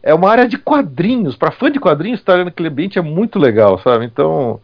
é 0.03 0.13
uma 0.13 0.29
área 0.29 0.47
de 0.47 0.57
quadrinhos. 0.57 1.35
Para 1.35 1.51
fã 1.51 1.71
de 1.71 1.79
quadrinhos, 1.79 2.19
estar 2.19 2.43
naquele 2.43 2.69
ambiente 2.69 2.99
é 2.99 3.01
muito 3.01 3.37
legal, 3.37 3.79
sabe? 3.79 4.05
Então, 4.05 4.59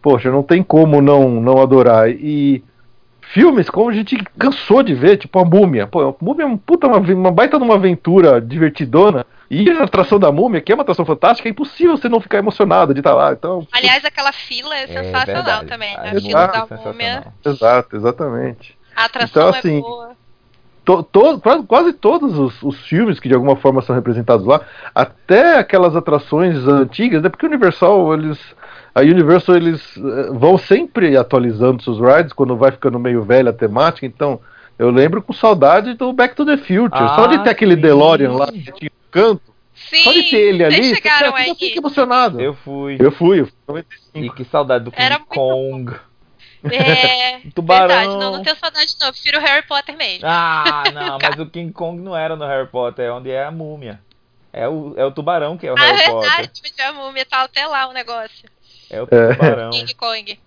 poxa, 0.00 0.30
não 0.30 0.42
tem 0.42 0.62
como 0.62 1.00
não, 1.00 1.40
não 1.40 1.62
adorar. 1.62 2.10
E 2.10 2.62
filmes 3.32 3.70
como 3.70 3.90
a 3.90 3.94
gente 3.94 4.16
cansou 4.38 4.82
de 4.82 4.94
ver, 4.94 5.16
tipo 5.16 5.38
a 5.38 5.44
Múmia. 5.44 5.86
Pô, 5.86 6.08
a 6.08 6.14
Múmia 6.20 6.44
é 6.44 6.46
uma, 6.46 6.58
puta, 6.58 6.86
uma, 6.86 6.98
uma 6.98 7.32
baita 7.32 7.58
de 7.58 7.64
uma 7.64 7.74
aventura 7.74 8.40
divertidona. 8.40 9.24
E 9.50 9.68
a 9.70 9.84
atração 9.84 10.18
da 10.18 10.32
Múmia, 10.32 10.60
que 10.60 10.72
é 10.72 10.74
uma 10.74 10.82
atração 10.82 11.04
fantástica, 11.04 11.48
é 11.48 11.50
impossível 11.50 11.96
você 11.96 12.08
não 12.08 12.20
ficar 12.20 12.38
emocionado 12.38 12.94
de 12.94 13.00
estar 13.00 13.14
lá. 13.14 13.32
Então, 13.32 13.66
Aliás, 13.72 14.04
aquela 14.04 14.32
fila 14.32 14.74
é, 14.74 14.84
é 14.84 14.86
sensacional 14.86 15.62
é 15.62 15.64
também. 15.66 15.96
Né? 15.96 16.10
A, 16.10 16.20
fila 16.20 16.46
da 16.46 16.76
Múmia. 16.76 17.24
Exato, 17.44 17.96
exatamente. 17.96 18.78
A 18.96 19.04
atração 19.04 19.48
então, 19.48 19.58
assim, 19.58 19.78
é 19.78 19.80
boa. 19.80 20.21
To, 20.84 21.02
to, 21.02 21.40
quase, 21.40 21.62
quase, 21.62 21.92
todos 21.92 22.36
os, 22.36 22.60
os, 22.62 22.86
filmes 22.86 23.20
que 23.20 23.28
de 23.28 23.34
alguma 23.34 23.54
forma 23.54 23.80
são 23.82 23.94
representados 23.94 24.44
lá, 24.44 24.60
até 24.92 25.58
aquelas 25.58 25.94
atrações 25.94 26.66
antigas, 26.66 27.22
né? 27.22 27.28
Porque 27.28 27.46
o 27.46 27.48
Universal, 27.48 28.14
eles 28.14 28.38
a 28.94 29.00
Universal 29.00 29.56
eles 29.56 29.96
eh, 29.96 30.30
vão 30.32 30.58
sempre 30.58 31.16
atualizando 31.16 31.82
seus 31.82 31.98
rides 31.98 32.32
quando 32.32 32.56
vai 32.56 32.72
ficando 32.72 32.98
meio 32.98 33.22
velha 33.22 33.50
a 33.50 33.54
temática, 33.54 34.04
então 34.04 34.40
eu 34.78 34.90
lembro 34.90 35.22
com 35.22 35.32
saudade 35.32 35.94
do 35.94 36.12
Back 36.12 36.34
to 36.34 36.44
the 36.44 36.56
Future. 36.56 36.90
Ah, 36.92 37.14
Só 37.14 37.26
de 37.26 37.42
ter 37.42 37.50
aquele 37.50 37.76
DeLorean 37.76 38.32
lá 38.32 38.46
que 38.50 38.72
tinha 38.72 38.90
um 38.90 39.10
canto. 39.10 39.52
Sim, 39.74 40.02
Só 40.02 40.12
de 40.12 40.22
ter 40.24 40.36
ele 40.36 40.64
ali, 40.64 40.94
você, 40.94 41.00
você 41.00 41.54
fica 41.54 41.78
emocionado. 41.78 42.40
Eu 42.40 42.54
fui. 42.54 42.96
Eu 42.98 43.12
fui, 43.12 43.40
eu 43.40 43.48
fui. 43.66 43.84
E 44.14 44.28
que 44.30 44.44
saudade 44.44 44.84
do 44.84 44.90
King 44.90 45.02
Era 45.02 45.18
Kong. 45.20 45.92
É, 46.72 47.40
tubarão. 47.54 47.88
verdade, 47.88 48.16
não, 48.18 48.32
não 48.32 48.42
tenho 48.42 48.56
saudade 48.56 48.94
não, 49.00 49.08
eu 49.08 49.12
prefiro 49.12 49.38
o 49.38 49.40
Harry 49.40 49.66
Potter 49.66 49.96
mesmo. 49.96 50.24
Ah, 50.24 50.84
não, 50.94 51.18
mas 51.20 51.38
o 51.38 51.46
King 51.46 51.72
Kong 51.72 52.00
não 52.00 52.16
era 52.16 52.36
no 52.36 52.46
Harry 52.46 52.68
Potter, 52.68 53.06
é 53.06 53.12
onde 53.12 53.30
é 53.30 53.44
a 53.44 53.50
múmia. 53.50 54.00
É 54.52 54.68
o, 54.68 54.94
é 54.96 55.04
o 55.04 55.10
tubarão 55.10 55.58
que 55.58 55.66
é 55.66 55.72
o 55.72 55.76
ah, 55.76 55.80
Harry 55.80 56.02
é 56.02 56.10
Potter. 56.10 56.30
Ah, 56.30 56.36
verdade, 56.36 56.60
mas 56.62 56.78
é 56.78 56.84
a 56.84 56.92
múmia, 56.92 57.26
tá 57.26 57.42
até 57.42 57.66
lá 57.66 57.88
o 57.88 57.92
negócio. 57.92 58.48
É 58.88 59.02
o 59.02 59.06
tubarão. 59.06 59.70
King 59.70 59.94
Kong. 59.94 60.40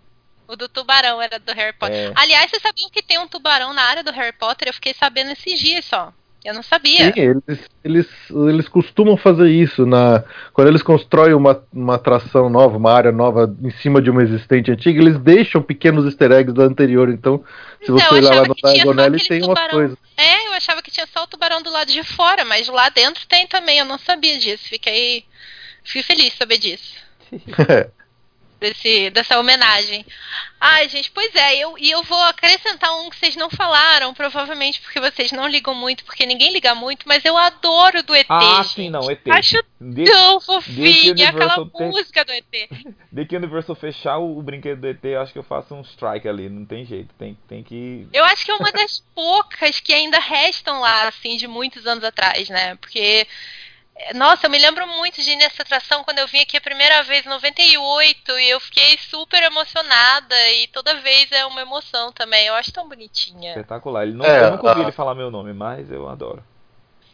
O 0.48 0.56
do 0.56 0.70
tubarão 0.70 1.22
era 1.22 1.40
do 1.40 1.52
Harry 1.54 1.74
Potter. 1.74 2.12
É. 2.12 2.14
Aliás, 2.16 2.50
vocês 2.50 2.62
sabiam 2.62 2.90
que 2.90 3.02
tem 3.02 3.18
um 3.18 3.28
tubarão 3.28 3.74
na 3.74 3.82
área 3.82 4.04
do 4.04 4.12
Harry 4.12 4.32
Potter? 4.32 4.68
Eu 4.68 4.74
fiquei 4.74 4.94
sabendo 4.94 5.32
esses 5.32 5.60
dias 5.60 5.84
só. 5.86 6.14
Eu 6.46 6.54
não 6.54 6.62
sabia. 6.62 7.12
Sim, 7.12 7.20
eles, 7.20 7.60
eles, 7.84 8.08
eles 8.30 8.70
costumam 8.70 9.18
fazer 9.18 9.50
isso. 9.50 9.84
Na, 9.84 10.24
quando 10.54 10.68
eles 10.68 10.84
constroem 10.84 11.34
uma, 11.34 11.60
uma 11.74 11.96
atração 11.96 12.52
nova, 12.52 12.78
uma 12.78 12.94
área 12.94 13.12
nova 13.12 13.52
em 13.64 13.72
cima 13.72 14.00
de 14.00 14.12
uma 14.12 14.22
existente 14.22 14.72
antiga, 14.72 15.02
eles 15.02 15.18
deixam 15.18 15.60
pequenos 15.60 16.06
easter 16.06 16.32
eggs 16.32 16.54
da 16.54 16.66
anterior. 16.66 17.10
Então, 17.10 17.44
se 17.84 17.92
você 17.92 18.14
olhar 18.14 18.36
lá 18.36 18.48
no 18.48 18.54
Diagonal, 18.54 19.10
tem 19.12 19.42
tubarão. 19.42 19.48
umas 19.48 19.72
coisas. 19.72 19.98
É, 20.16 20.48
eu 20.48 20.54
achava 20.54 20.84
que 20.84 20.92
tinha 20.92 21.08
só 21.08 21.24
o 21.24 21.28
tubarão 21.28 21.64
do 21.64 21.72
lado 21.72 21.92
de 21.92 22.04
fora, 22.04 22.46
mas 22.46 22.68
lá 22.68 22.90
dentro 22.90 23.26
tem 23.28 23.48
também. 23.48 23.80
Eu 23.80 23.86
não 23.86 23.98
sabia 23.98 24.38
disso. 24.38 24.70
Fiquei, 24.70 25.26
fiquei 25.84 26.04
feliz 26.04 26.26
de 26.26 26.38
saber 26.38 26.60
disso. 26.60 26.94
Desse, 28.60 29.10
dessa 29.10 29.38
homenagem. 29.38 30.06
Ai, 30.60 30.90
gente, 30.90 31.12
pois 31.12 31.36
é, 31.36 31.58
eu, 31.58 31.78
e 31.78 31.92
eu 31.92 32.02
vou 32.04 32.22
acrescentar 32.24 32.92
um 32.98 33.10
que 33.10 33.18
vocês 33.18 33.36
não 33.36 33.50
falaram, 33.50 34.14
provavelmente 34.14 34.82
porque 34.82 35.00
vocês 35.00 35.32
não 35.32 35.48
ligam 35.48 35.76
muito, 35.76 36.04
porque 36.06 36.26
ninguém 36.26 36.52
liga 36.52 36.74
muito, 36.74 37.08
mas 37.08 37.24
eu 37.26 37.38
adoro 37.38 38.02
do 38.02 38.16
ET. 38.16 38.26
Ah, 38.30 38.64
gente. 38.64 38.74
sim, 38.74 38.90
não, 38.90 39.12
ET. 39.12 39.22
Acho 39.30 39.64
de, 39.80 40.06
tão 40.06 40.40
fofinha 40.40 41.30
aquela 41.30 41.66
música 41.66 42.26
do 42.26 42.32
ET. 42.32 42.46
De 43.12 43.26
que 43.26 43.36
o 43.36 43.40
Universal 43.40 43.76
fechar 43.76 44.18
o, 44.18 44.40
o, 44.40 44.42
brinquedo 44.42 44.82
do 44.82 44.88
ET, 44.88 45.04
eu 45.04 45.22
acho 45.22 45.34
que 45.34 45.40
eu 45.40 45.44
faço 45.44 45.76
um 45.76 45.82
strike 45.82 46.28
ali, 46.28 46.50
não 46.50 46.66
tem 46.66 46.86
jeito, 46.86 47.14
tem, 47.16 47.38
tem 47.48 47.62
que. 47.62 48.08
Eu 48.12 48.24
acho 48.26 48.44
que 48.44 48.52
é 48.52 48.56
uma 48.56 48.72
das 48.72 49.04
poucas 49.14 49.80
que 49.80 49.94
ainda 49.94 50.20
restam 50.20 50.80
lá, 50.80 51.08
assim, 51.10 51.38
de 51.38 51.48
muitos 51.48 51.86
anos 51.86 52.04
atrás, 52.04 52.50
né? 52.50 52.76
Porque 52.76 53.28
nossa, 54.14 54.46
eu 54.46 54.50
me 54.52 54.60
lembro 54.60 54.86
muito 54.88 55.22
de 55.22 55.32
ir 55.32 55.38
nessa 55.38 55.62
atração 55.62 56.04
quando 56.04 56.20
eu 56.20 56.28
vim 56.28 56.40
aqui 56.40 56.58
a 56.58 56.62
primeira 56.62 57.02
vez 57.04 57.26
em 57.26 57.30
98 57.30 58.40
e 58.40 58.50
eu 58.50 58.60
fiquei 58.60 58.98
super 58.98 59.42
emocionada 59.42 60.36
e 60.62 60.68
toda 60.68 60.96
vez 60.96 61.32
é 61.32 61.46
uma 61.46 61.62
emoção 61.62 62.12
também. 62.12 62.46
Eu 62.46 62.56
acho 62.56 62.74
tão 62.74 62.90
bonitinha. 62.90 63.52
Espetacular. 63.52 64.04
Ele 64.04 64.14
não, 64.14 64.26
é, 64.26 64.48
eu 64.48 64.52
nunca 64.52 64.70
ouvi 64.70 64.82
ele 64.82 64.92
falar 64.92 65.16
meu 65.16 65.32
nome, 65.32 65.54
mas 65.54 65.90
eu 65.90 66.10
adoro. 66.10 66.44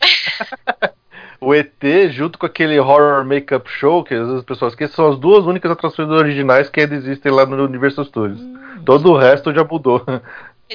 o 1.40 1.54
ET, 1.54 1.84
junto 2.10 2.40
com 2.40 2.48
aquele 2.48 2.80
Horror 2.80 3.24
Makeup 3.26 3.70
Show, 3.70 4.04
que 4.04 4.16
às 4.16 4.22
vezes 4.22 4.40
as 4.40 4.46
pessoas 4.46 4.74
esquecem, 4.74 4.96
são 4.96 5.12
as 5.12 5.20
duas 5.20 5.46
únicas 5.46 5.72
atrações 5.72 6.10
originais 6.10 6.68
que 6.68 6.82
ainda 6.82 6.96
existem 6.96 7.32
lá 7.32 7.46
no 7.46 7.64
Universal 7.64 8.06
Studios. 8.06 8.42
Hum, 8.42 8.84
Todo 8.84 9.12
o 9.12 9.18
resto 9.18 9.54
já 9.54 9.64
mudou. 9.64 10.04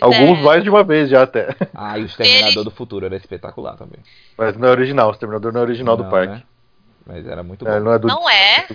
Alguns 0.01 0.38
é. 0.38 0.42
mais 0.42 0.62
de 0.62 0.70
uma 0.70 0.84
vez 0.84 1.09
já 1.09 1.22
até. 1.22 1.55
Ah, 1.74 1.99
e 1.99 2.03
o 2.03 2.07
Exterminador 2.07 2.53
Ele... 2.53 2.64
do 2.64 2.70
Futuro 2.70 3.07
era 3.07 3.16
espetacular 3.16 3.76
também. 3.76 4.01
Mas 4.36 4.57
não 4.57 4.68
é 4.68 4.70
original, 4.70 5.09
o 5.09 5.12
Exterminador 5.12 5.53
não 5.53 5.61
é 5.61 5.64
original 5.64 5.97
não, 5.97 6.05
do 6.05 6.11
parque. 6.11 6.34
Né? 6.34 6.42
Mas 7.07 7.26
era 7.26 7.42
muito 7.42 7.66
é, 7.66 7.70
bom. 7.70 7.76
É, 7.76 7.80
não 7.80 7.92
é, 7.92 7.99
do... 7.99 8.09
não 8.09 8.30
é? 8.30 8.66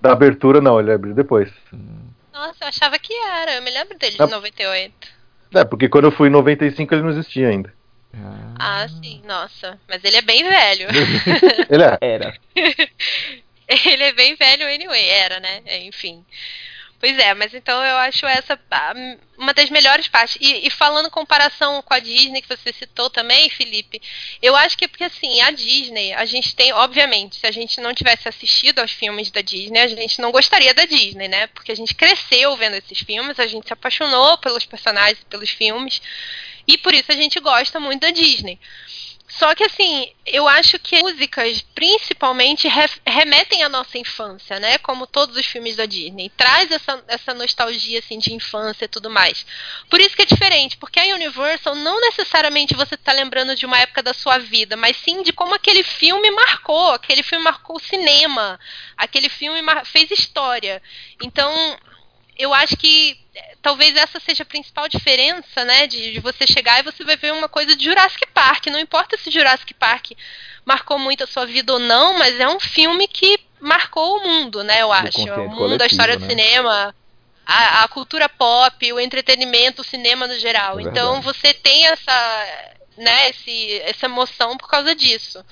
Da 0.00 0.12
abertura 0.12 0.60
não, 0.60 0.80
ele 0.80 0.92
abriu 0.92 1.14
depois. 1.14 1.50
Hum. 1.72 2.08
Nossa, 2.32 2.56
eu 2.62 2.68
achava 2.68 2.98
que 2.98 3.12
era. 3.12 3.56
Eu 3.56 3.62
me 3.62 3.70
lembro 3.70 3.98
dele 3.98 4.16
de 4.16 4.18
98. 4.18 5.08
É, 5.54 5.64
porque 5.64 5.88
quando 5.88 6.04
eu 6.04 6.12
fui 6.12 6.28
em 6.28 6.32
95 6.32 6.94
ele 6.94 7.02
não 7.02 7.10
existia 7.10 7.48
ainda. 7.48 7.72
Ah. 8.14 8.54
ah, 8.82 8.88
sim, 8.88 9.22
nossa. 9.26 9.78
Mas 9.88 10.02
ele 10.04 10.16
é 10.16 10.22
bem 10.22 10.42
velho. 10.42 10.88
ele 11.68 11.82
é. 11.82 11.98
Era. 12.00 12.34
ele 12.56 14.02
é 14.02 14.12
bem 14.12 14.34
velho 14.36 14.66
anyway, 14.66 15.08
era, 15.08 15.38
né? 15.40 15.62
Enfim. 15.82 16.24
Pois 17.00 17.18
é, 17.18 17.32
mas 17.32 17.54
então 17.54 17.82
eu 17.82 17.96
acho 17.96 18.26
essa 18.26 18.60
uma 19.38 19.54
das 19.54 19.70
melhores 19.70 20.06
partes. 20.06 20.36
E, 20.38 20.66
e, 20.66 20.70
falando 20.70 21.10
comparação 21.10 21.80
com 21.80 21.94
a 21.94 21.98
Disney, 21.98 22.42
que 22.42 22.48
você 22.54 22.74
citou 22.74 23.08
também, 23.08 23.48
Felipe, 23.48 24.02
eu 24.42 24.54
acho 24.54 24.76
que 24.76 24.84
é 24.84 24.88
porque 24.88 25.04
assim, 25.04 25.40
a 25.40 25.50
Disney, 25.50 26.12
a 26.12 26.26
gente 26.26 26.54
tem, 26.54 26.74
obviamente, 26.74 27.36
se 27.36 27.46
a 27.46 27.50
gente 27.50 27.80
não 27.80 27.94
tivesse 27.94 28.28
assistido 28.28 28.80
aos 28.80 28.90
filmes 28.90 29.30
da 29.30 29.40
Disney, 29.40 29.80
a 29.80 29.88
gente 29.88 30.20
não 30.20 30.30
gostaria 30.30 30.74
da 30.74 30.84
Disney, 30.84 31.26
né? 31.26 31.46
Porque 31.46 31.72
a 31.72 31.74
gente 31.74 31.94
cresceu 31.94 32.54
vendo 32.58 32.76
esses 32.76 33.00
filmes, 33.00 33.40
a 33.40 33.46
gente 33.46 33.66
se 33.66 33.72
apaixonou 33.72 34.36
pelos 34.36 34.66
personagens, 34.66 35.24
pelos 35.24 35.48
filmes, 35.48 36.02
e 36.68 36.76
por 36.76 36.94
isso 36.94 37.10
a 37.10 37.16
gente 37.16 37.40
gosta 37.40 37.80
muito 37.80 38.02
da 38.02 38.10
Disney. 38.10 38.58
Só 39.30 39.54
que 39.54 39.64
assim, 39.64 40.12
eu 40.26 40.48
acho 40.48 40.78
que 40.78 41.00
músicas 41.02 41.62
principalmente 41.74 42.68
remetem 43.06 43.62
à 43.62 43.68
nossa 43.68 43.96
infância, 43.96 44.58
né? 44.58 44.76
Como 44.78 45.06
todos 45.06 45.36
os 45.36 45.46
filmes 45.46 45.76
da 45.76 45.86
Disney. 45.86 46.30
Traz 46.36 46.70
essa, 46.70 47.02
essa 47.06 47.32
nostalgia 47.32 48.00
assim 48.00 48.18
de 48.18 48.34
infância 48.34 48.84
e 48.84 48.88
tudo 48.88 49.08
mais. 49.08 49.46
Por 49.88 50.00
isso 50.00 50.16
que 50.16 50.22
é 50.22 50.26
diferente, 50.26 50.76
porque 50.76 50.98
a 50.98 51.14
Universal 51.14 51.76
não 51.76 52.00
necessariamente 52.00 52.74
você 52.74 52.96
está 52.96 53.12
lembrando 53.12 53.54
de 53.54 53.64
uma 53.64 53.78
época 53.78 54.02
da 54.02 54.12
sua 54.12 54.38
vida, 54.38 54.76
mas 54.76 54.96
sim 54.96 55.22
de 55.22 55.32
como 55.32 55.54
aquele 55.54 55.84
filme 55.84 56.30
marcou, 56.32 56.90
aquele 56.90 57.22
filme 57.22 57.44
marcou 57.44 57.76
o 57.76 57.80
cinema, 57.80 58.58
aquele 58.96 59.28
filme 59.28 59.60
fez 59.84 60.10
história. 60.10 60.82
Então, 61.22 61.78
eu 62.40 62.54
acho 62.54 62.76
que 62.76 63.18
é, 63.34 63.54
talvez 63.60 63.94
essa 63.96 64.18
seja 64.18 64.42
a 64.42 64.46
principal 64.46 64.88
diferença, 64.88 65.64
né? 65.64 65.86
De, 65.86 66.12
de, 66.12 66.20
você 66.20 66.46
chegar 66.46 66.80
e 66.80 66.82
você 66.82 67.04
vai 67.04 67.16
ver 67.16 67.32
uma 67.32 67.48
coisa 67.48 67.76
de 67.76 67.84
Jurassic 67.84 68.26
Park. 68.32 68.66
Não 68.66 68.78
importa 68.78 69.16
se 69.16 69.30
Jurassic 69.30 69.74
Park 69.74 70.12
marcou 70.64 70.98
muito 70.98 71.24
a 71.24 71.26
sua 71.26 71.46
vida 71.46 71.72
ou 71.72 71.78
não, 71.78 72.18
mas 72.18 72.38
é 72.40 72.48
um 72.48 72.60
filme 72.60 73.06
que 73.06 73.38
marcou 73.60 74.16
o 74.16 74.26
mundo, 74.26 74.64
né? 74.64 74.82
Eu 74.82 74.92
acho. 74.92 75.22
O 75.22 75.48
mundo, 75.48 75.82
a 75.82 75.86
história 75.86 76.16
né? 76.16 76.20
do 76.20 76.26
cinema, 76.26 76.94
a, 77.46 77.84
a, 77.84 77.88
cultura 77.88 78.28
pop, 78.28 78.92
o 78.92 79.00
entretenimento, 79.00 79.82
o 79.82 79.84
cinema 79.84 80.26
no 80.26 80.38
geral. 80.38 80.78
É 80.78 80.82
então 80.82 81.20
você 81.20 81.52
tem 81.52 81.86
essa, 81.86 82.46
né, 82.96 83.30
esse, 83.30 83.80
essa 83.82 84.06
emoção 84.06 84.56
por 84.56 84.68
causa 84.68 84.94
disso. 84.94 85.44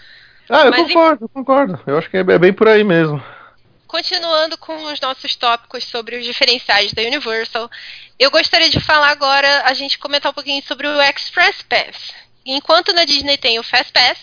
Ah, 0.49 0.65
eu 0.65 0.71
mas, 0.71 0.87
concordo, 0.87 1.25
eu 1.25 1.29
concordo. 1.29 1.81
Eu 1.87 1.99
acho 1.99 2.09
que 2.09 2.17
é 2.17 2.39
bem 2.39 2.53
por 2.53 2.69
aí 2.69 2.83
mesmo. 2.83 3.23
Continuando 3.89 4.59
com 4.59 4.85
os 4.85 5.01
nossos 5.01 5.35
tópicos 5.35 5.83
sobre 5.85 6.19
os 6.19 6.25
diferenciais 6.25 6.93
da 6.93 7.01
Universal, 7.01 7.71
eu 8.19 8.31
gostaria 8.31 8.69
de 8.69 8.79
falar 8.79 9.09
agora, 9.09 9.63
a 9.65 9.73
gente 9.73 9.99
comentar 9.99 10.31
um 10.31 10.35
pouquinho 10.35 10.63
sobre 10.63 10.87
o 10.87 11.01
Express 11.01 11.63
Pass. 11.63 12.13
Enquanto 12.45 12.93
na 12.93 13.07
Disney 13.07 13.39
tem 13.39 13.59
o 13.59 13.63
Fast 13.63 13.91
Pass, 13.91 14.19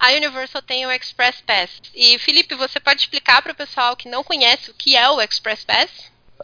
a 0.00 0.12
Universal 0.12 0.62
tem 0.62 0.86
o 0.86 0.90
Express 0.90 1.42
Pass. 1.46 1.70
E 1.94 2.18
Felipe, 2.18 2.54
você 2.54 2.80
pode 2.80 3.02
explicar 3.02 3.42
para 3.42 3.52
o 3.52 3.54
pessoal 3.54 3.94
que 3.94 4.08
não 4.08 4.24
conhece 4.24 4.70
o 4.70 4.74
que 4.74 4.96
é 4.96 5.08
o 5.10 5.20
Express 5.20 5.62
Pass? 5.62 5.90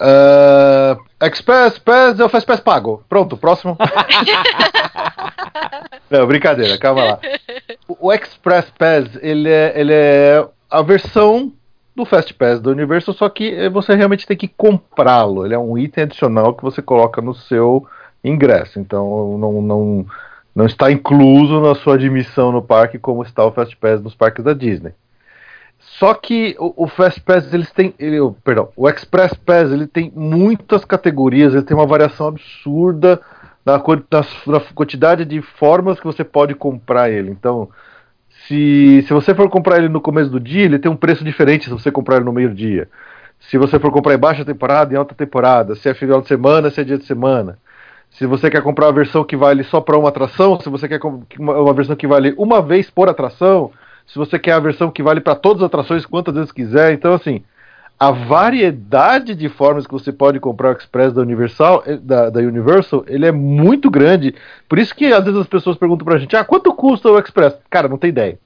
Uh, 0.00 1.26
Express 1.26 1.78
Pass 1.78 2.20
é 2.20 2.24
o 2.24 2.28
Fast 2.28 2.46
Pass 2.46 2.60
pago. 2.60 3.02
Pronto, 3.08 3.36
próximo. 3.38 3.78
não, 6.10 6.26
brincadeira, 6.26 6.76
calma 6.78 7.02
lá. 7.02 7.20
O 7.88 8.12
Express 8.12 8.66
Pass, 8.78 9.08
ele 9.22 9.50
é, 9.50 9.72
ele 9.74 9.92
é 9.94 10.46
a 10.70 10.82
versão 10.82 11.52
do 11.98 12.04
Fast 12.04 12.32
Pass 12.34 12.60
do 12.60 12.70
Universo, 12.70 13.12
só 13.12 13.28
que 13.28 13.68
você 13.70 13.94
realmente 13.94 14.26
tem 14.26 14.36
que 14.36 14.48
comprá-lo. 14.48 15.44
Ele 15.44 15.54
é 15.54 15.58
um 15.58 15.76
item 15.76 16.04
adicional 16.04 16.54
que 16.54 16.62
você 16.62 16.80
coloca 16.80 17.20
no 17.20 17.34
seu 17.34 17.86
ingresso. 18.22 18.78
Então 18.78 19.36
não, 19.36 19.60
não, 19.60 20.06
não 20.54 20.66
está 20.66 20.90
incluso 20.90 21.60
na 21.60 21.74
sua 21.74 21.94
admissão 21.94 22.52
no 22.52 22.62
parque 22.62 22.98
como 22.98 23.22
está 23.22 23.44
o 23.44 23.52
Fast 23.52 23.76
Pass 23.76 24.00
nos 24.00 24.14
parques 24.14 24.44
da 24.44 24.52
Disney. 24.52 24.92
Só 25.78 26.14
que 26.14 26.56
o, 26.58 26.84
o 26.84 26.88
Fast 26.88 27.20
Pass 27.20 27.52
eles 27.52 27.70
têm, 27.72 27.92
ele, 27.98 28.18
perdão, 28.44 28.68
o 28.76 28.88
Express 28.88 29.34
Pass 29.34 29.70
ele 29.72 29.86
tem 29.86 30.12
muitas 30.14 30.84
categorias, 30.84 31.52
ele 31.52 31.64
tem 31.64 31.76
uma 31.76 31.86
variação 31.86 32.28
absurda 32.28 33.20
na, 33.66 33.76
na, 33.76 34.26
na 34.46 34.60
quantidade 34.74 35.24
de 35.24 35.42
formas 35.42 35.98
que 35.98 36.06
você 36.06 36.22
pode 36.22 36.54
comprar 36.54 37.10
ele. 37.10 37.30
Então 37.30 37.68
se, 38.48 39.04
se 39.06 39.12
você 39.12 39.34
for 39.34 39.50
comprar 39.50 39.76
ele 39.76 39.90
no 39.90 40.00
começo 40.00 40.30
do 40.30 40.40
dia, 40.40 40.64
ele 40.64 40.78
tem 40.78 40.90
um 40.90 40.96
preço 40.96 41.22
diferente 41.22 41.66
se 41.66 41.70
você 41.70 41.92
comprar 41.92 42.16
ele 42.16 42.24
no 42.24 42.32
meio-dia. 42.32 42.88
Se 43.38 43.58
você 43.58 43.78
for 43.78 43.92
comprar 43.92 44.14
em 44.14 44.18
baixa 44.18 44.44
temporada, 44.44 44.92
em 44.92 44.96
alta 44.96 45.14
temporada, 45.14 45.74
se 45.74 45.86
é 45.86 45.92
final 45.94 46.22
de 46.22 46.28
semana, 46.28 46.70
se 46.70 46.80
é 46.80 46.84
dia 46.84 46.96
de 46.96 47.04
semana. 47.04 47.58
Se 48.10 48.24
você 48.26 48.50
quer 48.50 48.62
comprar 48.62 48.88
a 48.88 48.92
versão 48.92 49.22
que 49.22 49.36
vale 49.36 49.62
só 49.64 49.82
para 49.82 49.98
uma 49.98 50.08
atração, 50.08 50.58
se 50.58 50.68
você 50.70 50.88
quer 50.88 50.98
uma 51.38 51.74
versão 51.74 51.94
que 51.94 52.06
vale 52.06 52.34
uma 52.38 52.62
vez 52.62 52.90
por 52.90 53.06
atração, 53.08 53.70
se 54.06 54.18
você 54.18 54.38
quer 54.38 54.52
a 54.52 54.60
versão 54.60 54.90
que 54.90 55.02
vale 55.02 55.20
para 55.20 55.34
todas 55.34 55.62
as 55.62 55.66
atrações 55.66 56.06
quantas 56.06 56.34
vezes 56.34 56.50
quiser. 56.50 56.94
Então, 56.94 57.12
assim, 57.12 57.44
a 57.98 58.12
variedade 58.12 59.34
de 59.34 59.48
formas 59.48 59.86
que 59.86 59.92
você 59.92 60.12
pode 60.12 60.38
comprar 60.38 60.68
o 60.68 60.78
Express 60.78 61.12
da 61.12 61.22
Universal, 61.22 61.82
eh, 61.84 61.96
da, 61.96 62.30
da, 62.30 62.40
Universal, 62.40 63.04
ele 63.08 63.26
é 63.26 63.32
muito 63.32 63.90
grande. 63.90 64.34
Por 64.68 64.78
isso 64.78 64.94
que 64.94 65.06
às 65.06 65.24
vezes 65.24 65.40
as 65.40 65.48
pessoas 65.48 65.76
perguntam 65.76 66.04
pra 66.04 66.18
gente, 66.18 66.36
ah, 66.36 66.44
quanto 66.44 66.72
custa 66.72 67.10
o 67.10 67.18
Express? 67.18 67.56
Cara, 67.68 67.88
não 67.88 67.98
tem 67.98 68.10
ideia. 68.10 68.38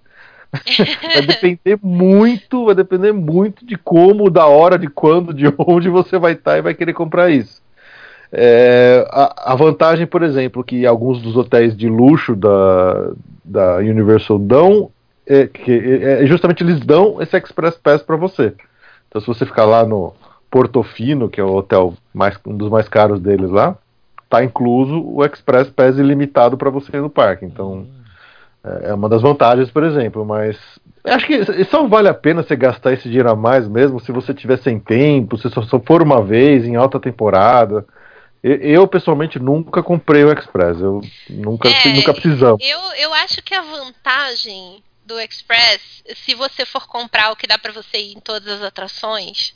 vai 1.15 1.23
depender 1.23 1.79
muito, 1.83 2.67
vai 2.67 2.75
depender 2.75 3.13
muito 3.13 3.65
de 3.65 3.77
como, 3.77 4.31
da 4.31 4.47
hora, 4.47 4.79
de 4.79 4.89
quando, 4.89 5.35
de 5.35 5.45
onde 5.59 5.91
você 5.91 6.19
vai 6.19 6.33
estar 6.33 6.57
e 6.57 6.63
vai 6.63 6.73
querer 6.73 6.95
comprar 6.95 7.31
isso. 7.31 7.61
É, 8.33 9.07
a, 9.11 9.53
a, 9.53 9.55
vantagem, 9.55 10.07
por 10.07 10.23
exemplo, 10.23 10.65
que 10.65 10.87
alguns 10.87 11.21
dos 11.21 11.37
hotéis 11.37 11.77
de 11.77 11.91
luxo 11.91 12.35
da, 12.35 13.11
da 13.45 13.77
Universal 13.77 14.39
dão 14.39 14.91
é 15.27 15.47
que 15.47 15.71
é, 15.71 16.23
é 16.23 16.27
justamente 16.27 16.65
eles 16.65 16.81
dão 16.81 17.21
esse 17.21 17.37
Express 17.37 17.77
Pass 17.77 18.03
para 18.03 18.17
você. 18.17 18.55
Então, 19.13 19.21
se 19.21 19.27
você 19.27 19.45
ficar 19.45 19.67
lá 19.67 19.85
no 19.85 20.15
Portofino, 20.51 21.29
que 21.29 21.39
é 21.39 21.45
o 21.45 21.55
hotel 21.55 21.93
mais, 22.15 22.39
um 22.47 22.57
dos 22.57 22.71
mais 22.71 22.89
caros 22.89 23.21
deles 23.21 23.51
lá, 23.51 23.77
tá 24.27 24.43
incluso 24.43 25.03
o 25.05 25.23
Express 25.23 25.69
Pass 25.69 25.99
ilimitado 25.99 26.57
para 26.57 26.71
você 26.71 26.97
ir 26.97 27.03
no 27.03 27.11
parque. 27.11 27.45
Então, 27.45 27.87
é, 28.65 28.89
é 28.89 28.95
uma 28.95 29.11
das 29.11 29.21
vantagens, 29.21 29.71
por 29.71 29.85
exemplo. 29.85 30.25
Mas 30.25 30.59
acho 31.05 31.27
que 31.27 31.65
só 31.65 31.87
vale 31.87 32.09
a 32.09 32.15
pena 32.15 32.43
você 32.43 32.57
gastar 32.57 32.95
esse 32.95 33.07
dinheiro 33.07 33.31
a 33.31 33.37
mais 33.37 33.69
mesmo 33.69 34.01
se 34.01 34.11
você 34.11 34.33
tiver 34.33 34.57
sem 34.61 34.81
tempo, 34.81 35.37
se 35.37 35.51
só 35.51 35.79
for 35.81 36.01
uma 36.01 36.23
vez 36.23 36.65
em 36.65 36.77
alta 36.77 36.99
temporada. 36.99 37.85
Eu, 38.43 38.89
pessoalmente, 38.89 39.39
nunca 39.39 39.83
comprei 39.83 40.25
o 40.25 40.33
Express. 40.33 40.81
Eu 40.81 41.03
nunca, 41.29 41.69
é, 41.69 41.93
nunca 41.93 42.15
precisamos. 42.15 42.67
Eu, 42.67 42.81
eu 42.99 43.13
acho 43.13 43.43
que 43.43 43.55
a 43.55 43.61
vantagem 43.61 44.83
do 45.05 45.21
Express, 45.21 45.81
se 46.25 46.35
você 46.35 46.65
for 46.65 46.87
comprar 46.87 47.31
o 47.31 47.37
que 47.37 47.47
dá 47.47 47.59
para 47.59 47.73
você 47.73 47.99
ir 47.99 48.13
em 48.17 48.21
todas 48.21 48.61
as 48.61 48.63
atrações, 48.63 49.55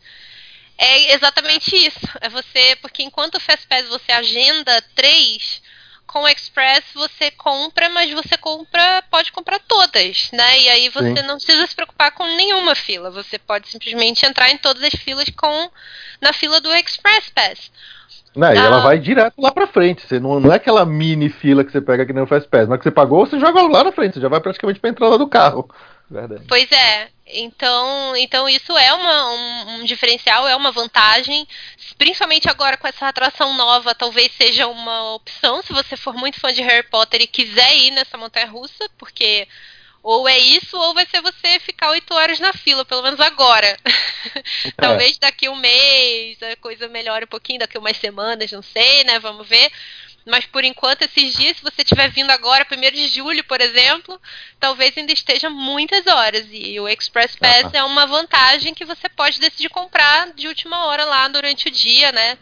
é 0.78 1.14
exatamente 1.14 1.74
isso. 1.74 2.00
É 2.20 2.28
você, 2.28 2.76
porque 2.76 3.02
enquanto 3.02 3.36
o 3.36 3.40
Fastpass 3.40 3.88
você 3.88 4.12
agenda 4.12 4.82
três, 4.94 5.62
com 6.06 6.22
o 6.22 6.28
Express 6.28 6.84
você 6.94 7.30
compra, 7.30 7.88
mas 7.88 8.10
você 8.12 8.36
compra, 8.36 9.02
pode 9.10 9.32
comprar 9.32 9.58
todas, 9.60 10.30
né? 10.32 10.60
E 10.60 10.68
aí 10.68 10.88
você 10.88 11.16
Sim. 11.16 11.22
não 11.22 11.36
precisa 11.36 11.66
se 11.66 11.74
preocupar 11.74 12.12
com 12.12 12.24
nenhuma 12.36 12.74
fila. 12.74 13.10
Você 13.10 13.38
pode 13.38 13.68
simplesmente 13.68 14.24
entrar 14.24 14.50
em 14.50 14.58
todas 14.58 14.82
as 14.82 14.94
filas 14.94 15.28
com 15.30 15.70
na 16.20 16.32
fila 16.32 16.60
do 16.60 16.74
Express 16.74 17.30
Pass. 17.30 17.70
Não, 18.36 18.52
e 18.52 18.56
ela 18.56 18.78
ah. 18.78 18.82
vai 18.82 18.98
direto 18.98 19.40
lá 19.40 19.50
pra 19.50 19.66
frente. 19.66 20.06
Você 20.06 20.20
não, 20.20 20.38
não 20.38 20.52
é 20.52 20.56
aquela 20.56 20.84
mini 20.84 21.30
fila 21.30 21.64
que 21.64 21.72
você 21.72 21.80
pega 21.80 22.04
que 22.04 22.12
nem 22.12 22.22
o 22.22 22.26
Fast 22.26 22.48
Pass. 22.48 22.68
Mas 22.68 22.78
que 22.78 22.84
você 22.84 22.90
pagou, 22.90 23.26
você 23.26 23.40
joga 23.40 23.62
lá 23.62 23.82
na 23.82 23.92
frente. 23.92 24.14
Você 24.14 24.20
já 24.20 24.28
vai 24.28 24.40
praticamente 24.40 24.78
pra 24.78 24.90
entrada 24.90 25.16
do 25.16 25.26
carro. 25.26 25.68
Verdade. 26.10 26.44
Pois 26.46 26.70
é. 26.70 27.08
Então, 27.26 28.16
então 28.16 28.48
isso 28.48 28.76
é 28.78 28.92
uma, 28.92 29.32
um, 29.32 29.70
um, 29.80 29.84
diferencial, 29.84 30.46
é 30.46 30.54
uma 30.54 30.70
vantagem. 30.70 31.46
Principalmente 31.98 32.48
agora 32.48 32.76
com 32.76 32.86
essa 32.86 33.08
atração 33.08 33.56
nova, 33.56 33.94
talvez 33.94 34.30
seja 34.32 34.68
uma 34.68 35.14
opção 35.14 35.60
se 35.62 35.72
você 35.72 35.96
for 35.96 36.14
muito 36.14 36.38
fã 36.38 36.52
de 36.52 36.62
Harry 36.62 36.86
Potter 36.88 37.22
e 37.22 37.26
quiser 37.26 37.76
ir 37.76 37.90
nessa 37.90 38.16
montanha 38.16 38.46
russa, 38.46 38.88
porque 38.96 39.48
ou 40.06 40.28
é 40.28 40.38
isso, 40.38 40.78
ou 40.78 40.94
vai 40.94 41.04
ser 41.04 41.20
você 41.20 41.58
ficar 41.58 41.90
oito 41.90 42.14
horas 42.14 42.38
na 42.38 42.52
fila, 42.52 42.84
pelo 42.84 43.02
menos 43.02 43.18
agora. 43.20 43.76
É. 44.64 44.70
Talvez 44.76 45.18
daqui 45.18 45.48
um 45.48 45.54
mês 45.54 46.36
a 46.42 46.56
coisa 46.56 46.88
melhore 46.88 47.24
um 47.24 47.28
pouquinho, 47.28 47.60
daqui 47.60 47.78
umas 47.78 47.96
semanas, 47.96 48.50
não 48.50 48.60
sei, 48.60 49.04
né? 49.04 49.18
Vamos 49.20 49.46
ver. 49.48 49.70
Mas 50.26 50.44
por 50.44 50.64
enquanto, 50.64 51.02
esses 51.02 51.34
dias, 51.34 51.56
se 51.56 51.62
você 51.62 51.82
estiver 51.82 52.10
vindo 52.10 52.30
agora, 52.30 52.66
1 52.70 52.92
de 52.92 53.08
julho, 53.08 53.44
por 53.44 53.60
exemplo, 53.60 54.20
talvez 54.58 54.96
ainda 54.98 55.12
esteja 55.12 55.48
muitas 55.48 56.06
horas. 56.06 56.44
E 56.50 56.78
o 56.80 56.88
Express 56.88 57.36
Pass 57.36 57.72
é 57.72 57.82
uma 57.84 58.06
vantagem 58.06 58.74
que 58.74 58.84
você 58.84 59.08
pode 59.08 59.40
decidir 59.40 59.68
comprar 59.68 60.32
de 60.34 60.48
última 60.48 60.86
hora 60.86 61.04
lá 61.04 61.28
durante 61.28 61.68
o 61.68 61.70
dia, 61.70 62.10
né? 62.10 62.36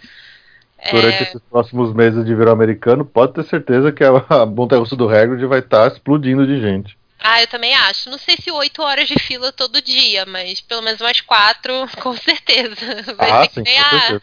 Durante 0.90 1.18
é... 1.18 1.22
esses 1.22 1.42
próximos 1.50 1.94
meses 1.94 2.24
de 2.24 2.34
verão 2.34 2.52
americano, 2.52 3.04
pode 3.04 3.34
ter 3.34 3.44
certeza 3.44 3.92
que 3.92 4.02
a 4.02 4.46
montanha 4.46 4.80
russa 4.80 4.96
do 4.96 5.08
Hagrid 5.08 5.44
vai 5.46 5.60
estar 5.60 5.86
explodindo 5.86 6.46
de 6.46 6.60
gente. 6.60 6.96
Ah, 7.26 7.40
eu 7.40 7.46
também 7.48 7.74
acho. 7.74 8.10
Não 8.10 8.18
sei 8.18 8.36
se 8.36 8.50
oito 8.50 8.82
horas 8.82 9.08
de 9.08 9.18
fila 9.18 9.50
todo 9.52 9.80
dia, 9.80 10.26
mas 10.26 10.60
pelo 10.60 10.82
menos 10.82 11.00
umas 11.00 11.20
quatro, 11.22 11.72
com 12.02 12.14
certeza. 12.16 13.14
Vai 13.16 13.30
ah, 13.30 13.40
ser 13.40 13.48
sim, 13.48 13.64
que, 13.64 13.70
nem 13.70 13.78
a, 13.78 14.20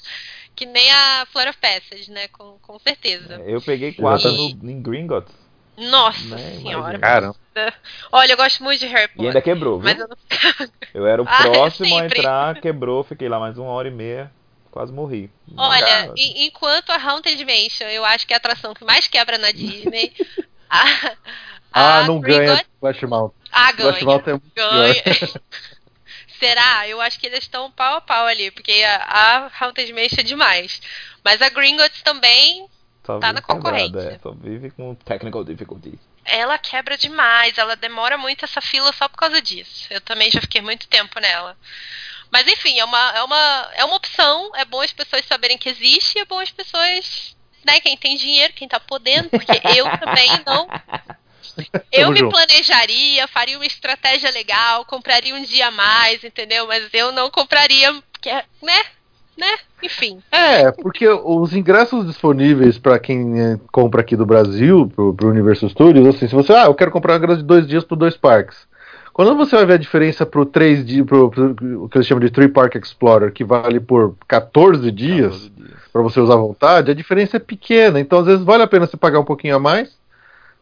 que 0.56 0.66
nem 0.68 0.92
a 0.92 1.26
Flora 1.32 1.54
Passage, 1.54 2.12
né? 2.12 2.28
Com, 2.30 2.60
com 2.60 2.80
certeza. 2.80 3.42
É, 3.42 3.56
eu 3.56 3.62
peguei 3.62 3.92
quatro 3.94 4.32
no, 4.32 4.70
em 4.70 4.82
Gringotts. 4.82 5.34
Nossa 5.78 6.38
Né, 6.38 6.52
senhora. 6.60 7.00
Caramba. 7.00 7.36
Olha, 8.12 8.34
eu 8.34 8.38
gosto 8.38 8.64
muito 8.64 8.80
de 8.82 8.88
Harry 8.88 9.08
E 9.08 9.18
Potter. 9.18 9.28
ainda 9.28 9.42
quebrou, 9.42 9.80
viu? 9.80 9.86
Mas 9.86 10.00
eu 10.00 10.08
não. 10.08 10.18
Eu 10.94 11.08
era 11.08 11.22
o 11.22 11.26
Ah, 11.32 11.44
próximo 11.44 11.96
a 11.98 12.06
sempre. 12.06 12.20
entrar, 12.20 12.62
quebrou, 12.62 13.04
fiquei 13.04 13.30
lá 13.30 13.40
mais 13.40 13.58
uma 13.58 13.70
hora 13.70 13.88
e 13.88 13.92
meia, 13.92 14.32
quase 14.72 14.92
morri. 14.92 15.30
Olha, 15.58 15.86
Cara, 15.86 16.14
e- 16.18 16.46
enquanto 16.48 16.90
a 16.92 16.96
Haunted 16.98 17.44
Mansion, 17.46 17.88
eu 17.90 18.04
acho 18.06 18.26
que 18.28 18.34
é 18.34 18.36
a 18.36 18.38
atração 18.38 18.74
que 18.74 18.84
mais 18.84 19.08
quebra 19.08 19.38
na 19.38 19.52
Disney. 19.52 20.12
a, 20.70 20.86
Ah, 21.72 22.00
a 22.00 22.04
não 22.04 22.20
ganha 22.20 22.64
Flash 22.80 23.02
Mountain. 23.04 23.42
Ah, 23.52 23.74
Flash 23.74 23.94
ganha. 23.96 24.06
Mountain 24.06 24.30
é 24.30 24.34
muito 24.34 24.54
pior. 24.54 24.72
Ganha. 24.72 25.04
Será? 26.40 26.88
Eu 26.88 27.00
acho 27.00 27.20
que 27.20 27.28
eles 27.28 27.44
estão 27.44 27.72
pau 27.72 27.98
a 27.98 28.02
pau 28.02 28.26
ali, 28.26 28.50
porque 28.50 28.72
a, 28.84 28.96
a 28.98 29.52
Haunted 29.64 29.94
Mansion 29.94 30.20
é 30.20 30.24
demais. 30.24 30.82
Mas 31.24 31.40
a 31.40 31.50
Gringotts 31.50 32.02
também, 32.02 32.68
só 33.06 33.20
tá 33.20 33.32
na 33.32 33.42
concorrência. 33.44 33.92
quebrada, 33.92 34.16
é, 34.16 34.20
só 34.20 34.32
vive 34.32 34.72
com 34.72 34.96
technical 34.96 35.44
difficulties. 35.44 36.00
ela 36.26 36.58
quebra 36.58 36.98
demais. 36.98 37.58
Ela 37.60 37.76
demora 37.76 38.18
muito 38.18 38.44
essa 38.44 38.60
fila 38.60 38.92
só 38.92 39.08
por 39.08 39.18
causa 39.18 39.40
disso. 39.40 39.86
Eu 39.92 40.02
também 40.02 40.32
já 40.32 40.42
fiquei 40.42 40.62
muito 40.62 40.88
tempo 40.88 41.20
nela. 41.20 41.56
Mas 42.32 42.48
enfim, 42.48 42.80
é 42.80 42.86
uma, 42.86 43.12
é 43.12 43.24
uma, 43.24 43.72
é 43.76 43.86
uma 43.86 43.96
opção. 43.96 44.52
É 44.56 44.66
bom 44.66 44.82
as 44.82 44.92
pessoas 44.92 45.26
saberem 45.26 45.60
que 45.60 45.70
existe. 45.70 46.18
É 46.18 46.26
bom 46.26 46.40
as 46.40 46.50
pessoas, 46.50 47.36
né, 47.64 47.80
quem 47.82 47.96
tem 47.96 48.18
dinheiro, 48.18 48.54
quem 48.54 48.68
tá 48.68 48.80
podendo, 48.80 49.30
porque 49.30 49.62
eu 49.78 49.86
também 50.00 50.30
não 50.44 50.68
Eu 51.92 52.02
Tamo 52.04 52.12
me 52.14 52.20
junto. 52.20 52.32
planejaria, 52.34 53.28
faria 53.28 53.58
uma 53.58 53.66
estratégia 53.66 54.32
legal, 54.32 54.86
compraria 54.86 55.36
um 55.36 55.44
dia 55.44 55.68
a 55.68 55.72
mais, 55.72 56.24
entendeu? 56.24 56.68
Mas 56.68 56.88
eu 56.94 57.12
não 57.12 57.30
compraria, 57.30 57.94
porque, 58.12 58.32
né? 58.32 58.82
Né? 59.38 59.58
Enfim. 59.82 60.22
É, 60.32 60.72
porque 60.72 61.08
os 61.08 61.54
ingressos 61.56 62.06
disponíveis 62.06 62.78
para 62.78 63.00
quem 63.00 63.40
eh, 63.42 63.60
compra 63.72 64.02
aqui 64.02 64.16
do 64.16 64.26
Brasil, 64.26 64.92
pro, 64.94 65.14
pro 65.14 65.30
Universal 65.30 65.70
Studios, 65.70 66.06
assim, 66.08 66.28
se 66.28 66.36
você, 66.36 66.54
ah, 66.54 66.66
eu 66.66 66.76
quero 66.76 66.92
comprar 66.92 67.14
um 67.14 67.18
ingresso 67.18 67.42
de 67.42 67.48
dois 67.48 67.66
dias 67.66 67.84
por 67.84 67.96
dois 67.96 68.16
parques. 68.16 68.58
Quando 69.14 69.36
você 69.36 69.56
vai 69.56 69.66
ver 69.66 69.74
a 69.74 69.78
diferença 69.78 70.26
pro 70.26 70.46
três 70.46 70.86
dias, 70.86 71.06
pro, 71.06 71.30
pro- 71.32 71.84
o 71.84 71.90
que 71.90 71.98
eles 71.98 72.08
chamam 72.08 72.24
de 72.24 72.30
Three 72.30 72.50
Park 72.50 72.76
Explorer, 72.76 73.32
que 73.32 73.44
vale 73.44 73.80
por 73.80 74.16
14 74.28 74.92
dias, 74.92 75.32
14 75.34 75.50
dias. 75.50 75.80
para 75.92 76.02
você 76.02 76.20
usar 76.20 76.34
à 76.36 76.38
vontade, 76.38 76.92
a 76.92 76.96
diferença 76.96 77.38
é 77.38 77.40
pequena. 77.40 78.00
Então, 78.00 78.20
às 78.20 78.26
vezes, 78.26 78.44
vale 78.44 78.64
a 78.64 78.68
pena 78.68 78.86
você 78.86 78.96
pagar 78.98 79.20
um 79.20 79.26
pouquinho 79.26 79.56
a 79.56 79.60
mais, 79.60 79.98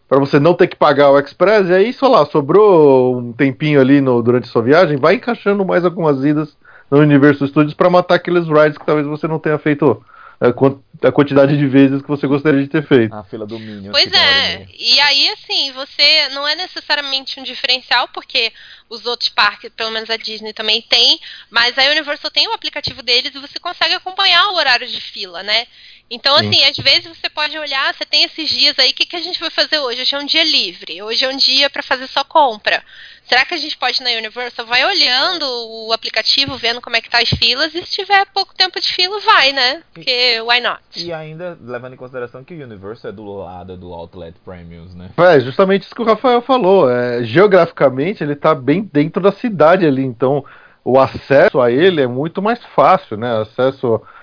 para 0.10 0.20
você 0.20 0.40
não 0.40 0.56
ter 0.56 0.68
que 0.68 0.76
pagar 0.76 1.12
o 1.12 1.20
Express, 1.20 1.70
e 1.70 1.74
aí, 1.74 1.94
sei 1.94 2.08
lá, 2.10 2.26
sobrou 2.26 3.16
um 3.18 3.32
tempinho 3.32 3.80
ali 3.80 4.02
no, 4.02 4.22
durante 4.24 4.46
a 4.50 4.52
sua 4.52 4.64
viagem, 4.64 4.98
vai 4.98 5.16
encaixando 5.16 5.64
mais 5.64 5.86
algumas 5.86 6.26
idas 6.26 6.58
no 6.90 6.98
Universal 6.98 7.48
Studios 7.48 7.76
para 7.76 7.90
matar 7.92 8.16
aqueles 8.16 8.48
rides 8.48 8.78
que 8.78 8.86
talvez 8.86 9.06
você 9.06 9.28
não 9.28 9.38
tenha 9.38 9.60
feito 9.60 10.04
a, 10.42 10.52
quan- 10.52 10.80
a 11.04 11.12
quantidade 11.12 11.56
de 11.56 11.68
vezes 11.68 12.02
que 12.02 12.08
você 12.08 12.26
gostaria 12.26 12.62
de 12.64 12.68
ter 12.68 12.82
feito. 12.88 13.14
A 13.14 13.24
fila 13.24 13.46
do 13.46 13.60
Minions. 13.60 13.92
Pois 13.92 14.12
é. 14.12 14.58
meia. 14.58 14.68
E 14.76 15.00
aí, 15.02 15.30
assim, 15.30 15.72
você 15.74 16.30
não 16.30 16.48
é 16.48 16.56
necessariamente 16.56 17.40
um 17.40 17.44
diferencial, 17.44 18.08
porque 18.12 18.52
os 18.90 19.06
outros 19.06 19.30
parques, 19.30 19.70
pelo 19.78 19.92
menos 19.92 20.10
a 20.10 20.18
Disney 20.18 20.54
também 20.54 20.82
tem, 20.82 21.20
mas 21.52 21.78
a 21.78 21.84
Universal 21.92 22.32
tem 22.32 22.48
o 22.48 22.54
aplicativo 22.54 23.04
deles 23.04 23.36
e 23.36 23.40
você 23.40 23.60
consegue 23.60 23.94
acompanhar 23.94 24.48
o 24.50 24.56
horário 24.56 24.88
de 24.88 25.00
fila, 25.00 25.44
né? 25.44 25.68
Então, 26.12 26.38
Sim. 26.38 26.50
assim, 26.50 26.64
às 26.64 26.78
vezes 26.78 27.18
você 27.18 27.30
pode 27.30 27.58
olhar, 27.58 27.94
você 27.94 28.04
tem 28.04 28.24
esses 28.24 28.50
dias 28.50 28.78
aí, 28.80 28.90
o 28.90 28.94
que, 28.94 29.06
que 29.06 29.16
a 29.16 29.22
gente 29.22 29.40
vai 29.40 29.52
fazer 29.52 29.78
hoje? 29.78 30.02
Hoje 30.02 30.16
é 30.16 30.20
um 30.20 30.26
dia 30.26 30.44
livre, 30.44 31.02
hoje 31.04 31.24
é 31.24 31.30
um 31.30 31.38
dia 31.38 31.70
para 31.70 31.84
fazer 31.84 32.08
só 32.08 32.24
compra. 32.24 32.82
Será 33.26 33.46
que 33.46 33.54
a 33.54 33.58
gente 33.58 33.78
pode 33.78 34.02
ir 34.02 34.04
na 34.04 34.18
Universal? 34.18 34.66
Vai 34.66 34.84
olhando 34.84 35.46
o 35.46 35.94
aplicativo, 35.94 36.58
vendo 36.58 36.82
como 36.82 36.96
é 36.96 37.02
que 37.02 37.10
tá 37.10 37.20
as 37.20 37.30
filas, 37.30 37.76
e 37.76 37.86
se 37.86 37.92
tiver 37.92 38.26
pouco 38.34 38.56
tempo 38.56 38.82
de 38.82 38.92
fila, 38.92 39.20
vai, 39.20 39.52
né? 39.52 39.84
Porque 39.94 40.42
why 40.42 40.60
not? 40.60 40.82
E 40.98 41.14
ainda 41.14 41.56
levando 41.62 41.94
em 41.94 41.98
consideração 41.98 42.44
que 42.44 42.56
o 42.56 42.64
Universal 42.64 43.12
é 43.12 43.14
do 43.14 43.38
lado 43.38 43.78
do 43.78 43.94
Outlet 43.94 44.36
Premiums, 44.44 44.96
né? 44.96 45.12
É, 45.16 45.40
justamente 45.40 45.84
isso 45.84 45.94
que 45.94 46.02
o 46.02 46.06
Rafael 46.06 46.42
falou. 46.42 46.90
É, 46.90 47.24
geograficamente, 47.24 48.24
ele 48.24 48.34
está 48.34 48.56
bem 48.56 48.90
dentro 48.92 49.22
da 49.22 49.32
cidade 49.32 49.86
ali, 49.86 50.04
então 50.04 50.44
o 50.84 51.00
acesso 51.00 51.62
a 51.62 51.72
ele 51.72 52.02
é 52.02 52.08
muito 52.08 52.42
mais 52.42 52.60
fácil, 52.76 53.16
né? 53.16 53.42
Acesso 53.42 53.96
a 53.96 54.19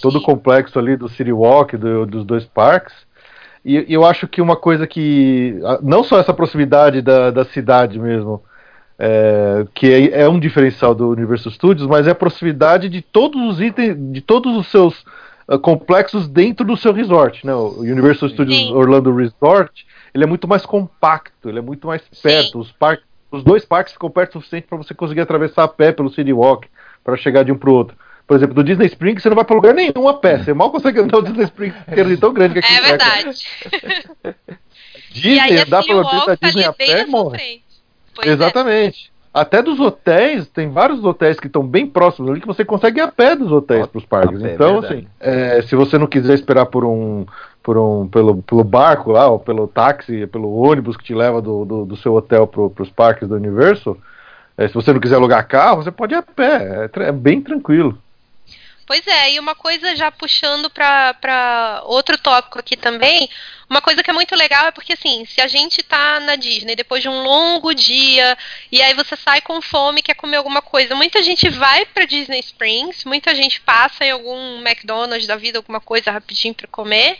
todo 0.00 0.18
o 0.18 0.22
complexo 0.22 0.78
ali 0.78 0.96
do 0.96 1.08
City 1.08 1.32
Walk, 1.32 1.76
do- 1.76 2.06
dos 2.06 2.24
dois 2.24 2.44
parques. 2.44 2.94
E 3.64 3.84
e 3.88 3.92
eu 3.94 4.04
acho 4.04 4.26
que 4.26 4.40
uma 4.40 4.56
coisa 4.56 4.86
que. 4.86 5.58
ah, 5.64 5.78
Não 5.82 6.02
só 6.02 6.18
essa 6.18 6.32
proximidade 6.32 7.02
da, 7.02 7.30
da 7.30 7.44
cidade 7.44 7.98
mesmo, 7.98 8.42
é, 8.98 9.66
que 9.74 9.92
é, 9.92 10.22
é 10.22 10.28
um 10.28 10.38
diferencial 10.40 10.94
do 10.94 11.10
Universal 11.10 11.52
Studios, 11.52 11.86
mas 11.86 12.06
é 12.06 12.10
a 12.10 12.14
proximidade 12.14 12.88
de 12.88 13.02
todos 13.02 13.40
os 13.42 13.60
itens, 13.60 13.94
de 14.12 14.20
todos 14.20 14.56
os 14.56 14.66
seus 14.68 15.04
ah, 15.46 15.58
complexos 15.58 16.26
dentro 16.28 16.64
do 16.66 16.76
seu 16.76 16.92
resort, 16.92 17.44
né? 17.46 17.54
O 17.54 17.80
Universal 17.80 18.28
Studios 18.30 18.56
Sim. 18.56 18.72
Orlando 18.72 19.14
Resort, 19.14 19.86
ele 20.14 20.24
é 20.24 20.26
muito 20.26 20.48
mais 20.48 20.64
compacto, 20.64 21.48
ele 21.48 21.58
é 21.58 21.62
muito 21.62 21.86
mais 21.86 22.02
perto. 22.22 22.58
Os, 22.58 22.72
parques, 22.72 23.04
os 23.30 23.44
dois 23.44 23.64
parques 23.64 23.92
ficam 23.92 24.10
perto 24.10 24.30
o 24.36 24.40
suficiente 24.40 24.66
para 24.66 24.78
você 24.78 24.94
conseguir 24.94 25.20
atravessar 25.20 25.64
a 25.64 25.68
pé 25.68 25.92
pelo 25.92 26.10
City 26.10 26.32
Walk 26.32 26.66
para 27.04 27.16
chegar 27.16 27.44
de 27.44 27.52
um 27.52 27.58
pro 27.58 27.72
outro. 27.74 27.96
Por 28.28 28.36
exemplo, 28.36 28.54
do 28.54 28.62
Disney 28.62 28.86
Springs 28.88 29.22
você 29.22 29.30
não 29.30 29.36
vai 29.36 29.44
para 29.44 29.56
lugar 29.56 29.72
nenhum 29.72 30.06
a 30.06 30.12
pé, 30.12 30.36
você 30.38 30.52
mal 30.52 30.70
consegue 30.70 31.00
andar 31.00 31.16
o 31.16 31.22
Disney 31.22 31.44
Springs, 31.44 31.74
ele 31.90 32.12
é 32.12 32.16
tão 32.18 32.34
grande 32.34 32.52
que 32.52 32.58
aqui 32.58 32.74
É 32.74 32.80
verdade. 32.82 33.30
Disney, 35.10 35.56
e 35.56 35.64
dá 35.64 35.82
pra 35.82 35.94
andar 35.94 36.14
Walk 36.14 36.26
da 36.26 36.34
Disney 36.34 36.64
a 36.64 36.72
pé, 36.74 37.06
morre. 37.06 37.62
é. 38.22 38.28
Exatamente. 38.28 39.10
Até 39.32 39.62
dos 39.62 39.80
hotéis, 39.80 40.46
tem 40.48 40.68
vários 40.68 41.02
hotéis 41.02 41.40
que 41.40 41.46
estão 41.46 41.66
bem 41.66 41.86
próximos 41.86 42.30
ali 42.30 42.40
que 42.40 42.46
você 42.46 42.66
consegue 42.66 43.00
ir 43.00 43.02
a 43.02 43.08
pé 43.08 43.34
dos 43.34 43.50
hotéis 43.50 43.86
para 43.86 43.98
os 43.98 44.04
parques. 44.04 44.42
pé, 44.42 44.52
então, 44.52 44.80
verdade. 44.82 44.94
assim, 44.94 45.06
é, 45.20 45.62
se 45.62 45.74
você 45.74 45.96
não 45.96 46.06
quiser 46.06 46.34
esperar 46.34 46.66
por 46.66 46.84
um, 46.84 47.24
por 47.62 47.78
um 47.78 48.06
pelo, 48.08 48.42
pelo 48.42 48.62
barco 48.62 49.10
lá, 49.10 49.28
ou 49.28 49.38
pelo 49.38 49.66
táxi, 49.66 50.26
pelo 50.26 50.52
ônibus 50.54 50.98
que 50.98 51.04
te 51.04 51.14
leva 51.14 51.40
do, 51.40 51.64
do, 51.64 51.86
do 51.86 51.96
seu 51.96 52.14
hotel 52.14 52.46
para 52.46 52.82
os 52.82 52.90
parques 52.90 53.26
do 53.26 53.36
Universo, 53.36 53.96
é, 54.56 54.68
se 54.68 54.74
você 54.74 54.92
não 54.92 55.00
quiser 55.00 55.14
alugar 55.14 55.46
carro, 55.48 55.82
você 55.82 55.90
pode 55.90 56.14
ir 56.14 56.18
a 56.18 56.22
pé. 56.22 56.90
É, 56.94 57.02
é 57.04 57.12
bem 57.12 57.40
tranquilo. 57.40 57.96
Pois 58.88 59.06
é, 59.06 59.32
e 59.32 59.38
uma 59.38 59.54
coisa 59.54 59.94
já 59.94 60.10
puxando 60.10 60.70
pra 60.70 61.82
outro 61.84 62.16
tópico 62.16 62.58
aqui 62.58 62.74
também, 62.74 63.28
uma 63.68 63.82
coisa 63.82 64.02
que 64.02 64.08
é 64.08 64.14
muito 64.14 64.34
legal 64.34 64.68
é 64.68 64.70
porque 64.70 64.94
assim, 64.94 65.26
se 65.26 65.42
a 65.42 65.46
gente 65.46 65.82
tá 65.82 66.18
na 66.20 66.36
Disney 66.36 66.74
depois 66.74 67.02
de 67.02 67.08
um 67.10 67.22
longo 67.22 67.74
dia, 67.74 68.34
e 68.72 68.80
aí 68.80 68.94
você 68.94 69.14
sai 69.14 69.42
com 69.42 69.60
fome, 69.60 70.00
quer 70.00 70.14
comer 70.14 70.38
alguma 70.38 70.62
coisa, 70.62 70.94
muita 70.94 71.22
gente 71.22 71.50
vai 71.50 71.84
pra 71.84 72.06
Disney 72.06 72.40
Springs, 72.40 73.04
muita 73.04 73.34
gente 73.34 73.60
passa 73.60 74.06
em 74.06 74.10
algum 74.10 74.66
McDonald's 74.66 75.26
da 75.26 75.36
vida, 75.36 75.58
alguma 75.58 75.82
coisa 75.82 76.10
rapidinho 76.10 76.54
pra 76.54 76.66
comer. 76.66 77.18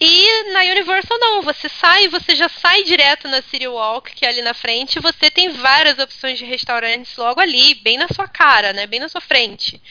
E 0.00 0.52
na 0.52 0.60
Universal 0.60 1.18
não, 1.18 1.42
você 1.42 1.68
sai, 1.68 2.06
você 2.06 2.36
já 2.36 2.48
sai 2.48 2.84
direto 2.84 3.26
na 3.26 3.42
City 3.42 3.66
Walk, 3.66 4.14
que 4.14 4.24
é 4.24 4.28
ali 4.28 4.42
na 4.42 4.54
frente, 4.54 5.00
você 5.00 5.28
tem 5.28 5.48
várias 5.48 5.98
opções 5.98 6.38
de 6.38 6.44
restaurantes 6.44 7.16
logo 7.16 7.40
ali, 7.40 7.74
bem 7.74 7.98
na 7.98 8.06
sua 8.06 8.28
cara, 8.28 8.72
né? 8.72 8.86
Bem 8.86 9.00
na 9.00 9.08
sua 9.08 9.20
frente. 9.20 9.82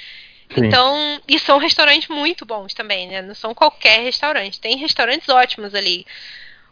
Sim. 0.53 0.65
Então, 0.65 1.19
e 1.27 1.39
são 1.39 1.57
restaurantes 1.57 2.07
muito 2.07 2.45
bons 2.45 2.73
também, 2.73 3.07
né? 3.07 3.21
Não 3.21 3.35
são 3.35 3.53
qualquer 3.53 4.03
restaurante. 4.03 4.59
Tem 4.59 4.77
restaurantes 4.77 5.27
ótimos 5.27 5.73
ali. 5.73 6.05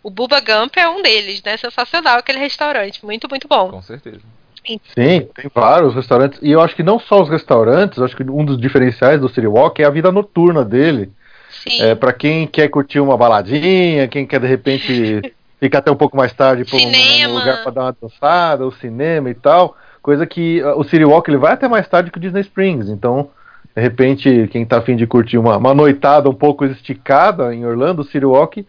O 0.01 0.09
Bubba 0.09 0.39
Gump 0.39 0.75
é 0.77 0.87
um 0.87 1.01
deles, 1.01 1.41
né? 1.43 1.57
Sensacional 1.57 2.17
aquele 2.17 2.39
restaurante. 2.39 3.03
Muito, 3.03 3.27
muito 3.29 3.47
bom. 3.47 3.69
Com 3.69 3.81
certeza. 3.81 4.21
Sim, 4.65 5.27
tem 5.35 5.51
vários 5.53 5.93
restaurantes. 5.93 6.39
E 6.41 6.51
eu 6.51 6.61
acho 6.61 6.75
que 6.75 6.83
não 6.83 6.99
só 6.99 7.21
os 7.21 7.29
restaurantes, 7.29 7.97
eu 7.97 8.05
acho 8.05 8.15
que 8.15 8.23
um 8.23 8.45
dos 8.45 8.57
diferenciais 8.57 9.19
do 9.19 9.27
City 9.27 9.47
Walk 9.47 9.81
é 9.81 9.85
a 9.85 9.89
vida 9.89 10.11
noturna 10.11 10.63
dele. 10.63 11.11
Sim. 11.49 11.81
É, 11.81 11.95
para 11.95 12.13
quem 12.13 12.47
quer 12.47 12.69
curtir 12.69 12.99
uma 12.99 13.17
baladinha, 13.17 14.07
quem 14.07 14.25
quer 14.25 14.39
de 14.39 14.47
repente 14.47 15.33
ficar 15.59 15.79
até 15.79 15.91
um 15.91 15.95
pouco 15.95 16.15
mais 16.15 16.33
tarde 16.33 16.65
por 16.65 16.75
um, 16.75 16.79
Cinema. 16.79 17.33
um 17.33 17.37
lugar 17.39 17.63
para 17.63 17.71
dar 17.71 17.81
uma 17.83 17.97
dançada, 18.01 18.65
o 18.65 18.71
cinema 18.71 19.29
e 19.29 19.33
tal, 19.33 19.77
coisa 20.01 20.25
que 20.25 20.61
uh, 20.61 20.77
o 20.77 20.83
City 20.83 21.05
Walk 21.05 21.29
ele 21.29 21.37
vai 21.37 21.53
até 21.53 21.67
mais 21.67 21.87
tarde 21.87 22.11
que 22.11 22.17
o 22.17 22.21
Disney 22.21 22.41
Springs, 22.41 22.89
então 22.89 23.29
de 23.75 23.81
repente 23.81 24.47
quem 24.51 24.65
tá 24.65 24.77
afim 24.79 24.95
de 24.95 25.07
curtir 25.07 25.37
uma, 25.37 25.57
uma 25.57 25.73
noitada 25.73 26.29
um 26.29 26.33
pouco 26.35 26.65
esticada 26.65 27.53
em 27.53 27.65
Orlando, 27.65 28.01
o 28.01 28.05
City 28.05 28.25
Walk 28.25 28.65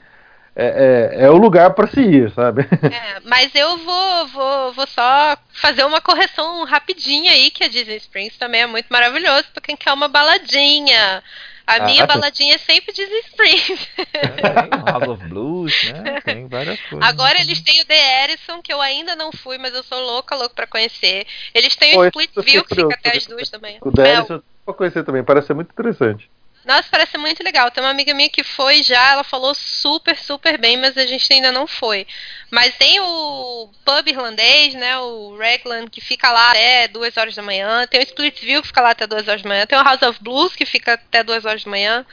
é, 0.56 1.12
é, 1.20 1.24
é 1.26 1.30
o 1.30 1.36
lugar 1.36 1.74
para 1.74 1.88
se 1.88 2.00
ir, 2.00 2.30
sabe? 2.32 2.66
É, 2.88 3.20
mas 3.24 3.54
eu 3.54 3.76
vou, 3.78 4.26
vou, 4.28 4.72
vou 4.72 4.86
só 4.86 5.36
fazer 5.52 5.84
uma 5.84 6.00
correção 6.00 6.64
rapidinha 6.64 7.32
aí, 7.32 7.50
que 7.50 7.64
a 7.64 7.68
Disney 7.68 7.96
Springs 7.96 8.36
também 8.38 8.62
é 8.62 8.66
muito 8.66 8.86
maravilhoso 8.88 9.44
pra 9.52 9.62
quem 9.62 9.76
quer 9.76 9.92
uma 9.92 10.08
baladinha. 10.08 11.22
A 11.66 11.80
Ah, 11.80 11.80
minha 11.80 12.04
baladinha 12.04 12.54
é 12.54 12.58
sempre 12.58 12.92
Disney 12.92 13.20
Springs. 13.20 13.88
É, 14.12 14.50
tem 14.50 14.70
House 14.84 15.08
of 15.08 15.24
Blues, 15.24 15.82
né? 15.82 16.20
Tem 16.20 16.46
várias 16.46 16.80
coisas. 16.82 17.08
Agora 17.08 17.40
eles 17.40 17.60
têm 17.62 17.80
o 17.80 17.86
The 17.86 18.24
Edison, 18.24 18.60
que 18.62 18.72
eu 18.72 18.80
ainda 18.80 19.16
não 19.16 19.32
fui, 19.32 19.56
mas 19.58 19.74
eu 19.74 19.82
sou 19.82 19.98
louca, 19.98 20.36
louca 20.36 20.54
pra 20.54 20.66
conhecer. 20.66 21.26
Eles 21.54 21.74
têm 21.74 21.92
Pô, 21.94 22.00
o 22.00 22.04
esse 22.04 22.18
Split 22.18 22.30
eu 22.36 22.42
fiquei 22.42 22.60
View, 22.60 22.64
que 22.64 22.74
fica 22.74 22.94
até 22.94 23.16
as 23.16 23.26
duas 23.26 23.48
também. 23.50 23.78
O 23.80 23.90
É, 24.02 24.22
Dennis 24.22 24.28
vou 24.64 24.74
conhecer 24.74 25.04
também, 25.04 25.24
parece 25.24 25.48
ser 25.48 25.54
muito 25.54 25.70
interessante. 25.70 26.30
Nossa, 26.64 26.88
parece 26.90 27.18
muito 27.18 27.42
legal. 27.44 27.70
Tem 27.70 27.84
uma 27.84 27.90
amiga 27.90 28.14
minha 28.14 28.30
que 28.30 28.42
foi 28.42 28.82
já, 28.82 29.12
ela 29.12 29.22
falou 29.22 29.54
super, 29.54 30.16
super 30.16 30.56
bem, 30.58 30.78
mas 30.78 30.96
a 30.96 31.04
gente 31.04 31.30
ainda 31.30 31.52
não 31.52 31.66
foi. 31.66 32.06
Mas 32.50 32.74
tem 32.76 32.98
o 33.00 33.68
pub 33.84 34.08
irlandês, 34.08 34.74
né? 34.74 34.98
O 34.98 35.36
Raglan, 35.36 35.86
que 35.88 36.00
fica 36.00 36.32
lá 36.32 36.50
até 36.50 36.88
duas 36.88 37.14
horas 37.18 37.34
da 37.34 37.42
manhã. 37.42 37.86
Tem 37.86 38.00
o 38.00 38.02
Splitsville, 38.02 38.62
que 38.62 38.68
fica 38.68 38.80
lá 38.80 38.90
até 38.90 39.06
duas 39.06 39.28
horas 39.28 39.42
da 39.42 39.48
manhã. 39.48 39.66
Tem 39.66 39.78
o 39.78 39.82
House 39.82 40.00
of 40.02 40.18
Blues, 40.22 40.56
que 40.56 40.64
fica 40.64 40.94
até 40.94 41.22
duas 41.22 41.44
horas 41.44 41.64
da 41.64 41.70
manhã. 41.70 42.06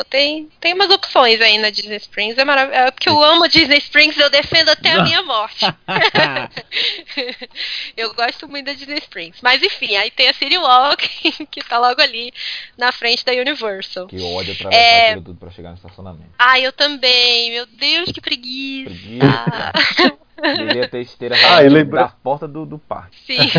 Então 0.00 0.04
tem, 0.08 0.48
tem 0.58 0.72
umas 0.72 0.90
opções 0.90 1.40
aí 1.40 1.58
na 1.58 1.70
Disney 1.70 1.96
Springs. 1.96 2.38
É 2.38 2.44
maravilhoso. 2.44 2.86
É 2.86 2.90
porque 2.90 3.08
eu 3.08 3.22
amo 3.22 3.48
Disney 3.48 3.78
Springs, 3.78 4.18
eu 4.18 4.30
defendo 4.30 4.70
até 4.70 4.92
a 4.92 5.02
minha 5.02 5.22
morte. 5.22 5.66
eu 7.96 8.14
gosto 8.14 8.48
muito 8.48 8.66
da 8.66 8.72
Disney 8.72 8.98
Springs. 8.98 9.40
Mas 9.42 9.62
enfim, 9.62 9.96
aí 9.96 10.10
tem 10.10 10.28
a 10.28 10.34
City 10.34 10.56
Walk, 10.56 11.46
que 11.50 11.62
tá 11.62 11.78
logo 11.78 12.00
ali 12.00 12.32
na 12.78 12.92
frente 12.92 13.24
da 13.24 13.32
Universal. 13.32 14.06
Que 14.06 14.22
ódio 14.22 14.54
atravessar 14.54 14.82
é... 14.82 15.10
aquilo 15.10 15.24
tudo 15.24 15.38
pra 15.38 15.50
chegar 15.50 15.70
no 15.70 15.76
estacionamento. 15.76 16.30
Ah, 16.38 16.58
eu 16.58 16.72
também. 16.72 17.50
Meu 17.50 17.66
Deus, 17.66 18.10
que 18.10 18.20
preguiça. 18.20 18.90
Preguiça. 18.90 20.18
Devia 20.56 20.88
ter 20.88 21.02
esteira 21.02 21.36
ah, 21.46 21.60
lembra... 21.60 22.04
da 22.04 22.08
porta 22.08 22.48
do, 22.48 22.64
do 22.64 22.78
parque. 22.78 23.18
Sim. 23.26 23.50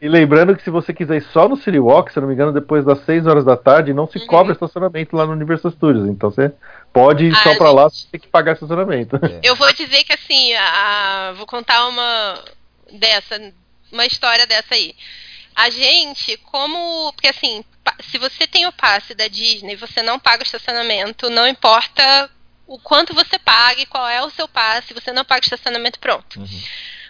E 0.00 0.08
lembrando 0.08 0.56
que 0.56 0.62
se 0.62 0.70
você 0.70 0.92
quiser 0.94 1.16
ir 1.16 1.26
só 1.32 1.48
no 1.48 1.56
City 1.56 1.78
Walk, 1.78 2.10
se 2.10 2.18
não 2.18 2.28
me 2.28 2.34
engano, 2.34 2.52
depois 2.52 2.84
das 2.84 3.04
6 3.04 3.26
horas 3.26 3.44
da 3.44 3.56
tarde, 3.56 3.92
não 3.92 4.06
se 4.06 4.18
uhum. 4.18 4.26
cobra 4.26 4.52
estacionamento 4.52 5.14
lá 5.14 5.26
no 5.26 5.32
Universal 5.32 5.70
Studios. 5.70 6.08
Então 6.08 6.30
você 6.30 6.52
pode 6.92 7.26
ir 7.26 7.34
ah, 7.34 7.42
só 7.42 7.56
pra 7.56 7.70
lá, 7.70 7.84
você 7.84 8.06
tem 8.10 8.20
que 8.20 8.28
pagar 8.28 8.52
estacionamento. 8.52 9.16
É. 9.16 9.40
Eu 9.42 9.54
vou 9.54 9.70
dizer 9.74 10.02
que 10.04 10.14
assim, 10.14 10.54
a, 10.54 11.34
vou 11.36 11.46
contar 11.46 11.86
uma 11.88 12.42
dessa, 12.92 13.52
uma 13.92 14.06
história 14.06 14.46
dessa 14.46 14.74
aí. 14.74 14.94
A 15.54 15.68
gente, 15.70 16.36
como. 16.38 17.12
Porque 17.12 17.28
assim, 17.28 17.62
se 18.10 18.18
você 18.18 18.46
tem 18.46 18.66
o 18.66 18.72
passe 18.72 19.14
da 19.14 19.28
Disney 19.28 19.76
você 19.76 20.02
não 20.02 20.18
paga 20.18 20.42
o 20.42 20.46
estacionamento, 20.46 21.30
não 21.30 21.46
importa 21.46 22.30
o 22.66 22.78
quanto 22.78 23.14
você 23.14 23.38
pague, 23.38 23.86
qual 23.86 24.08
é 24.08 24.22
o 24.24 24.30
seu 24.30 24.48
passe, 24.48 24.92
você 24.92 25.12
não 25.12 25.24
paga 25.24 25.42
o 25.42 25.44
estacionamento, 25.44 25.98
pronto. 25.98 26.40
Uhum. 26.40 26.60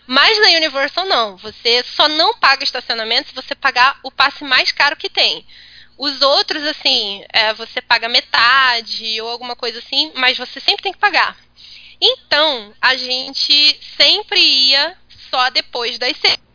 Mas 0.07 0.41
na 0.41 0.57
Universal 0.57 1.05
não. 1.07 1.37
Você 1.39 1.83
só 1.85 2.09
não 2.09 2.39
paga 2.39 2.65
estacionamento 2.65 3.29
se 3.29 3.35
você 3.35 3.55
pagar 3.55 3.99
o 4.03 4.11
passe 4.11 4.45
mais 4.45 4.71
caro 4.73 4.97
que 4.97 5.11
tem. 5.11 5.45
Os 5.99 6.21
outros, 6.21 6.63
assim, 6.65 7.25
é, 7.33 7.55
você 7.55 7.81
paga 7.81 8.09
metade 8.09 9.21
ou 9.21 9.29
alguma 9.29 9.57
coisa 9.57 9.79
assim, 9.79 10.13
mas 10.15 10.37
você 10.37 10.61
sempre 10.61 10.83
tem 10.83 10.93
que 10.93 10.99
pagar. 10.99 11.37
Então, 12.01 12.75
a 12.81 12.95
gente 12.97 13.81
sempre 13.97 14.39
ia 14.39 14.97
só 15.31 15.49
depois 15.51 15.99
das 15.99 16.17
seis 16.19 16.45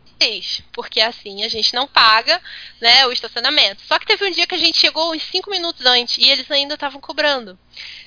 porque 0.72 1.00
assim 1.00 1.44
a 1.44 1.48
gente 1.48 1.74
não 1.74 1.86
paga 1.86 2.40
né, 2.80 3.06
o 3.06 3.12
estacionamento. 3.12 3.82
Só 3.86 3.98
que 3.98 4.06
teve 4.06 4.24
um 4.24 4.30
dia 4.30 4.46
que 4.46 4.54
a 4.54 4.58
gente 4.58 4.78
chegou 4.78 5.12
uns 5.12 5.22
5 5.22 5.50
minutos 5.50 5.84
antes 5.86 6.18
e 6.18 6.30
eles 6.30 6.50
ainda 6.50 6.74
estavam 6.74 7.00
cobrando. 7.00 7.58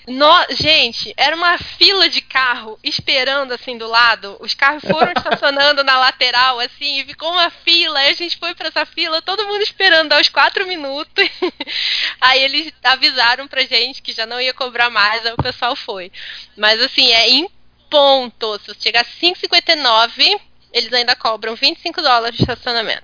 No, 0.08 0.46
gente, 0.52 1.14
era 1.18 1.36
uma 1.36 1.58
fila 1.58 2.08
de 2.08 2.22
carro 2.22 2.80
esperando 2.84 3.54
assim 3.54 3.78
do 3.78 3.88
lado. 3.88 4.38
Os 4.40 4.54
carros 4.54 4.84
foram 4.84 5.12
estacionando 5.18 5.84
na 5.84 5.98
lateral, 5.98 6.60
assim, 6.60 7.00
e 7.00 7.06
ficou 7.06 7.32
uma 7.32 7.50
fila. 7.50 8.00
Aí 8.00 8.10
a 8.10 8.14
gente 8.14 8.38
foi 8.38 8.54
para 8.54 8.68
essa 8.68 8.86
fila, 8.86 9.22
todo 9.22 9.48
mundo 9.48 9.62
esperando 9.62 10.14
aos 10.14 10.30
quatro 10.30 10.68
minutos. 10.68 11.30
aí 12.22 12.44
eles 12.44 12.72
avisaram 12.84 13.48
pra 13.48 13.64
gente 13.64 14.02
que 14.02 14.14
já 14.14 14.26
não 14.26 14.40
ia 14.40 14.54
cobrar 14.54 14.90
mais, 14.90 15.26
aí 15.26 15.34
o 15.34 15.44
pessoal 15.44 15.76
foi. 15.76 16.12
Mas 16.56 16.80
assim, 16.82 17.12
é 17.12 17.30
em 17.30 17.50
ponto. 17.90 18.60
Se 18.60 18.68
você 18.68 18.82
chegar 18.82 19.02
a 19.02 19.06
5,59 19.06 20.40
eles 20.76 20.92
ainda 20.92 21.16
cobram 21.16 21.56
25 21.56 22.02
dólares 22.02 22.36
de 22.36 22.44
estacionamento. 22.44 23.04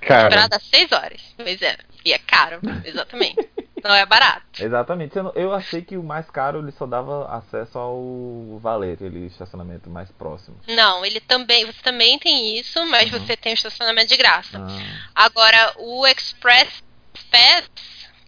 Cara. 0.00 0.28
Esperado 0.28 0.64
6 0.64 0.92
horas. 0.92 1.20
Pois 1.36 1.60
é. 1.60 1.76
E 2.04 2.12
é 2.12 2.18
caro, 2.18 2.60
exatamente. 2.86 3.48
Não 3.82 3.94
é 3.94 4.06
barato. 4.06 4.62
Exatamente. 4.62 5.14
Eu 5.34 5.52
achei 5.52 5.82
que 5.82 5.96
o 5.96 6.02
mais 6.02 6.30
caro 6.30 6.60
ele 6.60 6.70
só 6.70 6.86
dava 6.86 7.26
acesso 7.34 7.78
ao 7.78 8.58
valer, 8.60 8.94
aquele 8.94 9.26
estacionamento 9.26 9.90
mais 9.90 10.10
próximo. 10.12 10.58
Não, 10.68 11.04
ele 11.04 11.18
também. 11.18 11.66
Você 11.66 11.82
também 11.82 12.18
tem 12.18 12.58
isso, 12.58 12.84
mas 12.86 13.12
uhum. 13.12 13.18
você 13.18 13.36
tem 13.36 13.52
o 13.52 13.54
estacionamento 13.54 14.08
de 14.08 14.16
graça. 14.16 14.58
Ah. 14.58 15.24
Agora, 15.26 15.74
o 15.78 16.06
Express 16.06 16.82
Pass 17.30 17.70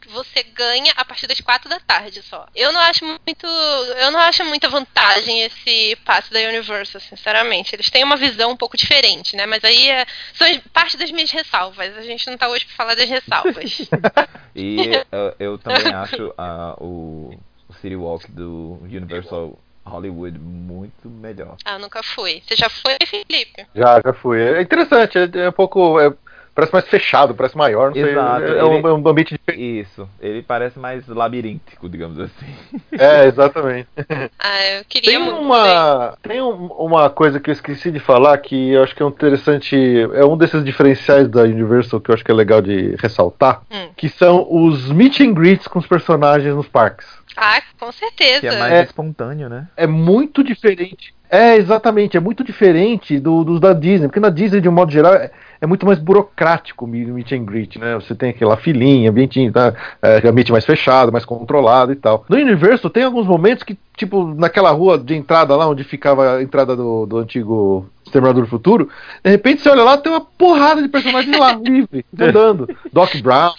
você 0.08 0.42
ganha 0.42 0.92
a 0.96 1.04
partir 1.04 1.26
das 1.26 1.40
quatro 1.40 1.68
da 1.68 1.80
tarde 1.80 2.22
só. 2.22 2.46
Eu 2.54 2.72
não 2.72 2.80
acho 2.80 3.04
muito, 3.04 3.46
eu 3.46 4.10
não 4.10 4.20
acho 4.20 4.44
muita 4.44 4.68
vantagem 4.68 5.42
esse 5.42 5.96
passe 6.04 6.32
da 6.32 6.40
Universal, 6.40 7.00
sinceramente. 7.00 7.74
Eles 7.74 7.90
têm 7.90 8.04
uma 8.04 8.16
visão 8.16 8.52
um 8.52 8.56
pouco 8.56 8.76
diferente, 8.76 9.36
né? 9.36 9.46
Mas 9.46 9.64
aí 9.64 9.90
é, 9.90 10.06
são 10.34 10.46
parte 10.72 10.96
das 10.96 11.10
minhas 11.10 11.30
ressalvas. 11.30 11.96
A 11.96 12.02
gente 12.02 12.28
não 12.28 12.36
tá 12.36 12.48
hoje 12.48 12.64
para 12.66 12.76
falar 12.76 12.94
das 12.94 13.08
ressalvas. 13.08 13.88
e 14.54 14.90
eu, 15.10 15.34
eu, 15.38 15.58
também 15.58 15.92
acho 15.94 16.28
uh, 16.28 16.82
o, 16.82 17.38
o 17.68 17.74
City 17.80 17.96
Walk 17.96 18.30
do 18.30 18.78
Universal 18.82 19.58
Hollywood 19.84 20.38
muito 20.38 21.08
melhor. 21.08 21.56
Ah, 21.64 21.78
nunca 21.78 22.02
fui. 22.02 22.42
Você 22.46 22.56
já 22.56 22.68
foi, 22.68 22.96
Felipe? 23.06 23.66
Já, 23.74 24.00
já 24.04 24.12
fui. 24.12 24.40
É 24.40 24.62
interessante, 24.62 25.18
é, 25.18 25.28
é 25.38 25.48
um 25.48 25.52
pouco. 25.52 25.98
É 26.00 26.12
parece 26.54 26.72
mais 26.72 26.86
fechado, 26.86 27.34
parece 27.34 27.56
maior, 27.56 27.94
não 27.94 27.96
Exato. 27.96 28.46
sei. 28.46 28.58
É, 28.58 28.64
um, 28.64 28.88
é 28.88 28.92
um 28.92 29.08
ambiente 29.08 29.34
diferente. 29.34 29.80
Isso, 29.80 30.08
ele 30.20 30.42
parece 30.42 30.78
mais 30.78 31.06
labiríntico, 31.06 31.88
digamos 31.88 32.18
assim. 32.18 32.46
É, 32.92 33.26
exatamente. 33.26 33.88
ah, 34.38 34.66
eu 34.78 34.84
queria 34.86 35.10
tem 35.10 35.18
uma 35.18 36.16
Tem 36.22 36.42
um, 36.42 36.66
uma 36.66 37.08
coisa 37.10 37.40
que 37.40 37.50
eu 37.50 37.52
esqueci 37.52 37.90
de 37.90 37.98
falar 37.98 38.36
que 38.38 38.70
eu 38.72 38.82
acho 38.82 38.94
que 38.94 39.02
é 39.02 39.06
um 39.06 39.10
interessante. 39.10 39.76
É 40.14 40.24
um 40.24 40.36
desses 40.36 40.64
diferenciais 40.64 41.28
da 41.28 41.42
Universal 41.42 42.00
que 42.00 42.10
eu 42.10 42.14
acho 42.14 42.24
que 42.24 42.30
é 42.30 42.34
legal 42.34 42.60
de 42.60 42.94
ressaltar, 42.96 43.62
hum. 43.70 43.88
que 43.96 44.08
são 44.08 44.46
os 44.50 44.90
meet 44.90 45.20
and 45.20 45.32
greets 45.32 45.66
com 45.66 45.78
os 45.78 45.86
personagens 45.86 46.54
nos 46.54 46.68
parques. 46.68 47.06
Ah, 47.36 47.62
com 47.78 47.90
certeza. 47.92 48.40
Que 48.40 48.46
é 48.48 48.58
mais 48.58 48.72
é, 48.72 48.82
espontâneo, 48.82 49.48
né? 49.48 49.68
É 49.76 49.86
muito 49.86 50.44
diferente. 50.44 51.14
É, 51.30 51.56
exatamente, 51.56 52.14
é 52.14 52.20
muito 52.20 52.44
diferente 52.44 53.18
dos 53.18 53.46
do 53.46 53.58
da 53.58 53.72
Disney, 53.72 54.06
porque 54.06 54.20
na 54.20 54.28
Disney, 54.28 54.60
de 54.60 54.68
um 54.68 54.72
modo 54.72 54.92
geral, 54.92 55.14
é, 55.62 55.64
é 55.64 55.66
muito 55.66 55.86
mais 55.86 55.98
burocrático 55.98 56.84
o 56.84 56.88
meet 56.88 57.32
and 57.32 57.44
greet, 57.44 57.78
né? 57.78 57.94
Você 57.94 58.14
tem 58.14 58.30
aquela 58.30 58.56
filinha, 58.56 59.10
ambiente, 59.10 59.50
tá? 59.52 59.72
é, 60.02 60.28
ambiente 60.28 60.50
mais 60.50 60.66
fechado, 60.66 61.12
mais 61.12 61.24
controlado 61.24 61.92
e 61.92 61.96
tal. 61.96 62.24
No 62.28 62.36
Universo 62.36 62.90
tem 62.90 63.04
alguns 63.04 63.26
momentos 63.26 63.62
que, 63.62 63.78
tipo, 63.96 64.34
naquela 64.34 64.70
rua 64.70 64.98
de 64.98 65.14
entrada 65.14 65.56
lá, 65.56 65.68
onde 65.68 65.84
ficava 65.84 66.36
a 66.36 66.42
entrada 66.42 66.74
do, 66.74 67.06
do 67.06 67.18
antigo 67.18 67.86
Exterminador 68.04 68.42
do 68.42 68.50
Futuro, 68.50 68.88
de 69.24 69.30
repente 69.30 69.62
você 69.62 69.70
olha 69.70 69.84
lá, 69.84 69.96
tem 69.96 70.12
uma 70.12 70.20
porrada 70.20 70.82
de 70.82 70.88
personagens 70.88 71.36
lá, 71.38 71.54
livre, 71.62 72.04
andando. 72.18 72.68
Doc 72.92 73.14
Brown, 73.22 73.54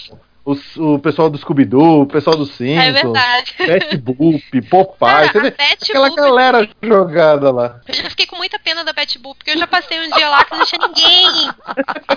o, 0.46 0.58
o 0.96 1.00
pessoal 1.00 1.30
do 1.30 1.38
Scooby-Doo, 1.38 2.02
o 2.02 2.06
pessoal 2.06 2.36
do 2.36 2.46
Simpsons, 2.46 2.86
é 2.86 2.92
verdade. 2.92 3.56
Betty 3.58 3.98
Boop, 3.98 4.62
Popeye, 4.64 5.30
você 5.32 5.40
vê 5.40 5.56
aquela 5.72 6.10
Boop, 6.10 6.22
galera 6.22 6.70
jogada 6.82 7.50
lá. 7.50 7.80
Eu 7.88 7.94
já 7.94 8.10
fiquei 8.10 8.26
com 8.26 8.36
muita 8.36 8.60
pena 8.60 8.84
da 8.84 8.92
Betty 8.92 9.20
Boop, 9.20 9.38
porque 9.38 9.52
eu 9.52 9.58
já 9.58 9.68
passei 9.68 10.00
um 10.02 10.10
dia 10.12 10.30
lá 10.30 10.44
que 10.44 10.56
não 10.56 10.66
tinha 10.66 10.88
ninguém. 10.88 11.28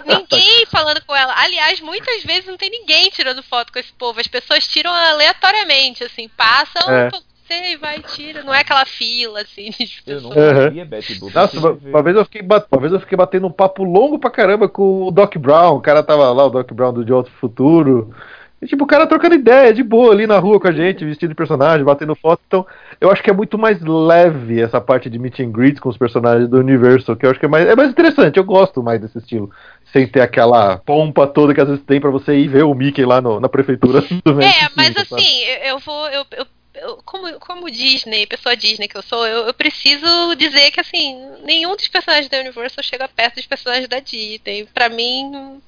ninguém 0.05 0.67
falando 0.67 1.01
com 1.07 1.15
ela. 1.15 1.35
Aliás, 1.37 1.81
muitas 1.81 2.25
vezes 2.25 2.47
não 2.47 2.57
tem 2.57 2.69
ninguém 2.69 3.11
tirando 3.11 3.45
foto 3.45 3.73
com 3.73 3.79
esse 3.79 3.93
povo. 3.93 4.19
As 4.19 4.27
pessoas 4.27 4.67
tiram 4.67 4.93
aleatoriamente, 4.93 6.03
assim, 6.03 6.29
passam, 6.29 6.91
é 6.93 7.11
você 7.47 7.77
vai, 7.77 8.01
tira. 8.01 8.43
Não 8.43 8.55
é 8.55 8.61
aquela 8.61 8.85
fila, 8.85 9.41
assim, 9.41 9.71
de 9.71 10.03
Eu 10.07 10.21
não 10.21 10.33
sabia 10.33 10.85
Betty 10.85 11.15
Boop. 11.19 11.35
Nossa, 11.35 11.59
uma, 11.59 11.71
uma, 11.73 12.03
vez 12.03 12.17
eu 12.17 12.25
fiquei, 12.25 12.43
uma 12.43 12.81
vez 12.81 12.93
eu 12.93 13.01
fiquei 13.01 13.17
batendo 13.17 13.47
um 13.47 13.53
papo 13.53 13.85
longo 13.85 14.19
pra 14.19 14.31
caramba 14.31 14.69
com 14.69 15.05
o 15.05 15.11
Doc 15.11 15.37
Brown. 15.37 15.77
O 15.77 15.81
cara 15.81 16.03
tava 16.03 16.31
lá, 16.33 16.45
o 16.45 16.51
Doc 16.51 16.71
Brown 16.73 16.93
do 16.93 17.05
De 17.05 17.13
Outro 17.13 17.33
Futuro. 17.33 18.13
E, 18.61 18.67
tipo, 18.67 18.85
o 18.85 18.87
cara 18.87 19.07
trocando 19.07 19.35
ideia, 19.35 19.73
de 19.73 19.83
boa, 19.83 20.13
ali 20.13 20.27
na 20.27 20.39
rua 20.39 20.59
com 20.59 20.67
a 20.67 20.73
gente, 20.73 21.05
vestido 21.05 21.29
de 21.29 21.35
personagem, 21.35 21.85
batendo 21.85 22.15
foto. 22.15 22.41
Então, 22.47 22.67
eu 22.99 23.11
acho 23.11 23.23
que 23.23 23.29
é 23.29 23.35
muito 23.35 23.59
mais 23.59 23.81
leve 23.83 24.61
essa 24.61 24.81
parte 24.81 25.11
de 25.11 25.19
meet 25.19 25.41
and 25.41 25.51
greet 25.51 25.79
com 25.79 25.91
os 25.91 25.99
personagens 25.99 26.49
do 26.49 26.59
universo, 26.59 27.15
que 27.15 27.27
eu 27.27 27.31
acho 27.31 27.39
que 27.39 27.45
é 27.45 27.49
mais, 27.49 27.69
é 27.69 27.77
mais 27.77 27.91
interessante. 27.91 28.39
Eu 28.39 28.45
gosto 28.45 28.83
mais 28.83 29.01
desse 29.01 29.19
estilo. 29.19 29.51
Sem 29.93 30.09
ter 30.09 30.23
aquela 30.23 30.79
pompa 30.79 31.27
toda 31.27 31.53
que 31.53 31.61
às 31.61 31.69
vezes 31.69 31.85
tem 31.85 32.01
para 32.01 32.11
você 32.11 32.35
ir 32.35 32.49
ver 32.49 32.65
o 32.65 32.75
Mickey 32.75 33.05
lá 33.05 33.21
no, 33.21 33.39
na 33.39 33.49
prefeitura 33.49 34.01
do 34.01 34.41
É, 34.41 34.69
mas 34.75 34.97
assim, 34.97 35.45
eu 35.65 35.79
vou. 35.79 36.09
Eu, 36.09 36.25
eu 36.39 36.47
eu, 36.81 36.99
como, 37.05 37.41
como 37.41 37.71
Disney, 37.71 38.27
pessoa 38.27 38.57
Disney 38.57 38.89
que 38.89 38.97
eu 38.97 39.03
sou, 39.03 39.27
eu, 39.27 39.47
eu, 39.47 39.55
preciso 39.55 40.35
dizer 40.37 40.71
que, 40.71 40.81
assim, 40.81 41.19
nenhum 41.45 41.75
dos 41.75 41.89
personagens 41.89 42.29
da 42.29 42.39
Universal 42.39 42.85
chega 42.85 43.09
perto 43.09 43.37
dos 43.37 43.47
personagens 43.47 43.89
da 43.89 44.01
Disney. 44.01 44.67
Pra 44.73 44.89
mim, 44.89 45.61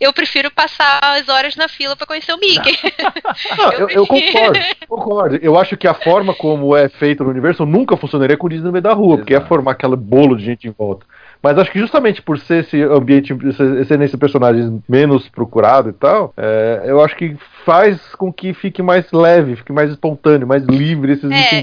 eu 0.00 0.12
prefiro 0.12 0.50
passar 0.50 1.00
as 1.02 1.28
horas 1.28 1.56
na 1.56 1.68
fila 1.68 1.96
para 1.96 2.06
conhecer 2.06 2.32
o 2.32 2.38
Mickey. 2.38 2.78
eu, 3.72 3.80
eu, 3.80 3.88
eu, 3.88 4.06
concordo, 4.06 4.58
concordo. 4.88 5.36
Eu 5.36 5.58
acho 5.58 5.76
que 5.76 5.88
a 5.88 5.94
forma 5.94 6.34
como 6.34 6.76
é 6.76 6.88
feito 6.88 7.24
no 7.24 7.30
Universal 7.30 7.66
nunca 7.66 7.96
funcionaria 7.96 8.36
com 8.36 8.46
o 8.46 8.50
Disney 8.50 8.66
no 8.66 8.72
meio 8.72 8.82
da 8.82 8.92
rua, 8.92 9.14
Exato. 9.14 9.18
porque 9.18 9.32
ia 9.32 9.46
formar 9.46 9.72
aquele 9.72 9.96
bolo 9.96 10.36
de 10.36 10.44
gente 10.44 10.68
em 10.68 10.70
volta. 10.70 11.06
Mas 11.46 11.58
acho 11.58 11.70
que 11.70 11.78
justamente 11.78 12.20
por 12.20 12.40
ser 12.40 12.64
esse 12.64 12.82
ambiente, 12.82 13.32
ser 13.86 14.00
esse 14.02 14.16
personagem 14.16 14.82
menos 14.88 15.28
procurado 15.28 15.90
e 15.90 15.92
tal, 15.92 16.34
é, 16.36 16.82
eu 16.86 17.00
acho 17.00 17.14
que 17.14 17.36
faz 17.64 18.00
com 18.16 18.32
que 18.32 18.52
fique 18.52 18.82
mais 18.82 19.12
leve, 19.12 19.54
fique 19.54 19.72
mais 19.72 19.88
espontâneo, 19.88 20.44
mais 20.44 20.64
livre 20.64 21.12
esses 21.12 21.30
é, 21.30 21.60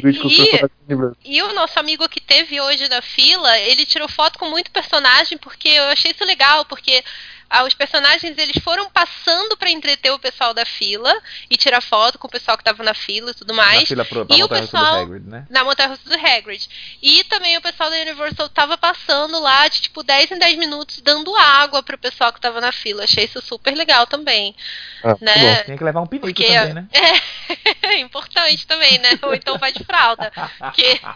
e, 1.25 1.35
e 1.35 1.41
o 1.41 1.53
nosso 1.53 1.77
amigo 1.77 2.07
que 2.07 2.21
teve 2.21 2.61
hoje 2.61 2.87
na 2.87 3.01
fila, 3.01 3.59
ele 3.59 3.85
tirou 3.85 4.07
foto 4.07 4.39
com 4.39 4.49
muito 4.49 4.71
personagem, 4.71 5.37
porque 5.37 5.67
eu 5.67 5.83
achei 5.83 6.11
isso 6.11 6.23
legal, 6.23 6.63
porque 6.63 7.03
ah, 7.49 7.63
os 7.63 7.73
personagens 7.73 8.37
eles 8.37 8.61
foram 8.63 8.89
passando 8.89 9.55
para 9.57 9.69
entreter 9.69 10.11
o 10.11 10.19
pessoal 10.19 10.53
da 10.53 10.65
fila 10.65 11.13
e 11.49 11.57
tirar 11.57 11.81
foto 11.81 12.17
com 12.17 12.27
o 12.27 12.31
pessoal 12.31 12.57
que 12.57 12.63
tava 12.63 12.83
na 12.83 12.93
fila 12.93 13.31
e 13.31 13.33
tudo 13.33 13.53
mais. 13.53 13.81
Na 13.81 13.85
fila 13.85 14.05
pro, 14.05 14.27
e 14.29 14.43
o 14.43 14.49
pessoal 14.49 15.01
Hagrid, 15.01 15.27
né? 15.27 15.45
na 15.49 15.63
montanha 15.63 15.97
do 16.03 16.13
Hagrid. 16.13 16.67
E 17.01 17.23
também 17.25 17.57
o 17.57 17.61
pessoal 17.61 17.89
da 17.89 17.97
Universal 17.97 18.49
tava 18.49 18.77
passando 18.77 19.39
lá 19.39 19.67
de 19.67 19.81
tipo 19.81 20.03
10 20.03 20.31
em 20.31 20.39
10 20.39 20.57
minutos 20.57 21.01
dando 21.01 21.35
água 21.35 21.83
pro 21.83 21.97
pessoal 21.97 22.33
que 22.33 22.41
tava 22.41 22.59
na 22.59 22.71
fila. 22.71 23.03
Achei 23.03 23.25
isso 23.25 23.41
super 23.41 23.75
legal 23.75 24.07
também. 24.07 24.55
Ah, 25.03 25.15
né? 25.19 25.35
muito 25.35 25.57
bom. 25.57 25.63
Tinha 25.65 25.77
que 25.77 25.83
levar 25.83 26.01
um 26.01 26.07
pinico 26.07 26.27
Porque 26.27 26.45
também, 26.45 26.73
né? 26.73 26.87
é 27.83 27.99
importante 27.99 28.65
também, 28.65 28.99
né? 28.99 29.09
Ou 29.21 29.33
então 29.33 29.57
vai 29.57 29.71
de 29.71 29.83
fralda. 29.83 30.31
Porque 30.59 30.99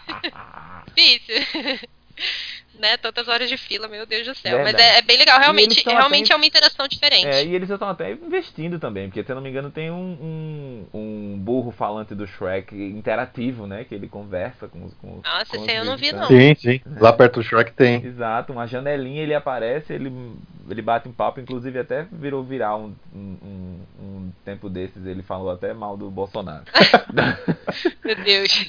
difícil. 0.94 1.88
Né? 2.78 2.96
Tantas 2.96 3.28
horas 3.28 3.48
de 3.48 3.56
fila, 3.56 3.88
meu 3.88 4.06
Deus 4.06 4.26
do 4.26 4.34
céu. 4.34 4.58
Mas 4.58 4.72
Verdade. 4.72 4.82
é, 4.96 4.98
é 4.98 5.02
bem 5.02 5.16
legal, 5.18 5.38
realmente, 5.38 5.82
realmente 5.84 6.24
até- 6.26 6.32
é 6.34 6.36
uma 6.36 6.46
interação 6.46 6.86
diferente. 6.88 7.26
É, 7.26 7.44
e 7.44 7.54
eles 7.54 7.68
estão 7.70 7.88
até 7.88 8.12
investindo 8.12 8.78
também, 8.78 9.08
porque 9.08 9.22
se 9.24 9.30
eu 9.30 9.34
não 9.36 9.42
me 9.42 9.50
engano 9.50 9.70
tem 9.70 9.90
um, 9.90 9.96
um, 10.92 10.98
um 10.98 11.17
burro 11.48 11.70
falante 11.70 12.14
do 12.14 12.26
Shrek 12.26 12.74
interativo, 12.76 13.66
né? 13.66 13.82
Que 13.84 13.94
ele 13.94 14.06
conversa 14.06 14.68
com 14.68 14.84
os. 14.84 14.92
Com, 14.94 15.16
os- 15.16 15.22
Nossa, 15.24 15.46
com 15.46 15.56
esse 15.56 15.64
os 15.64 15.68
aí 15.70 15.76
eu 15.76 15.84
não 15.86 15.96
vi, 15.96 16.12
não. 16.12 16.26
Sim, 16.28 16.54
sim. 16.54 16.80
Lá 17.00 17.10
perto 17.10 17.40
do 17.40 17.42
Shrek 17.42 17.72
tem. 17.72 18.04
Exato, 18.04 18.52
uma 18.52 18.66
janelinha 18.66 19.22
ele 19.22 19.34
aparece, 19.34 19.94
ele, 19.94 20.12
ele 20.68 20.82
bate 20.82 21.08
um 21.08 21.12
papo, 21.12 21.40
inclusive 21.40 21.78
até 21.78 22.06
virou 22.12 22.44
viral 22.44 22.80
um, 22.82 22.94
um, 23.14 23.36
um- 23.42 23.80
um 24.00 24.32
tempo 24.44 24.68
desses, 24.68 25.06
ele 25.06 25.22
falou 25.22 25.50
até 25.50 25.72
mal 25.72 25.96
do 25.96 26.10
Bolsonaro. 26.10 26.64
Meu 28.04 28.16
Deus. 28.24 28.68